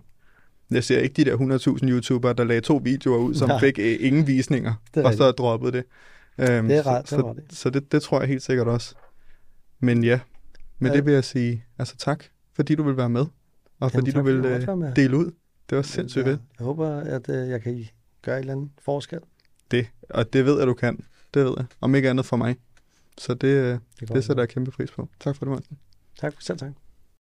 Jeg 0.71 0.83
ser 0.83 0.99
ikke 0.99 1.13
de 1.23 1.25
der 1.31 1.37
100.000 1.81 1.89
YouTubere, 1.89 2.33
der 2.33 2.43
lagde 2.43 2.61
to 2.61 2.81
videoer 2.83 3.17
ud, 3.17 3.33
som 3.35 3.49
Nej. 3.49 3.59
fik 3.59 3.79
øh, 3.79 3.97
ingen 3.99 4.27
visninger, 4.27 4.73
Det 4.95 5.01
er 5.03 5.07
og 5.07 5.13
så 5.13 5.31
droppede 5.31 5.71
det. 5.71 5.83
Øhm, 6.37 6.67
Det 6.67 6.77
er 6.77 6.83
så- 6.83 6.89
ret, 6.89 7.09
det 7.09 7.11
er 7.11 7.33
så, 7.49 7.55
så 7.55 7.69
det, 7.69 7.91
det 7.91 8.01
tror 8.01 8.19
jeg 8.19 8.27
helt 8.29 8.41
sikkert 8.43 8.67
også. 8.67 8.95
Men 9.79 10.03
ja, 10.03 10.19
med 10.79 10.91
Ja. 10.91 10.95
det 10.97 11.05
vil 11.05 11.13
jeg 11.13 11.23
sige, 11.23 11.65
altså 11.77 11.97
tak, 11.97 12.23
fordi 12.55 12.75
du 12.75 12.83
vil 12.83 12.97
være 12.97 13.09
med. 13.09 13.21
og 13.21 13.29
Jamen, 13.81 13.91
fordi 13.91 14.11
tak, 14.11 14.19
du 14.19 14.25
vil 14.25 14.45
øh, 14.45 14.95
dele 14.95 15.17
ud. 15.17 15.31
Det 15.69 15.75
var 15.75 15.81
sindssygt 15.81 16.25
jeg, 16.25 16.33
fedt. 16.33 16.41
jeg 16.59 16.65
håber, 16.65 16.89
at 16.89 17.29
øh, 17.29 17.49
jeg 17.49 17.61
kan 17.61 17.85
gøre 18.21 18.35
et 18.35 18.39
eller 18.39 18.53
andet 18.53 18.69
forskel. 18.81 19.19
Det, 19.71 19.87
og 20.09 20.33
det 20.33 20.45
ved 20.45 20.57
jeg, 20.57 20.67
du 20.67 20.73
kan. 20.73 20.99
Det 21.33 21.45
ved 21.45 21.53
jeg. 21.57 21.65
Om 21.81 21.95
ikke 21.95 22.09
andet 22.09 22.25
for 22.25 22.37
mig. 22.37 22.55
Så 23.17 23.33
det, 23.33 23.47
øh, 23.47 23.77
Det, 23.99 24.09
det 24.13 24.23
sætter 24.23 24.43
jeg 24.43 24.49
kæmpe 24.49 24.71
pris 24.71 24.91
på. 24.91 25.09
Tak 25.19 25.35
for 25.35 25.45
det, 25.45 25.51
Martin. 25.51 25.77
Tak, 26.19 26.33
selv 26.39 26.57
tak. 26.57 26.71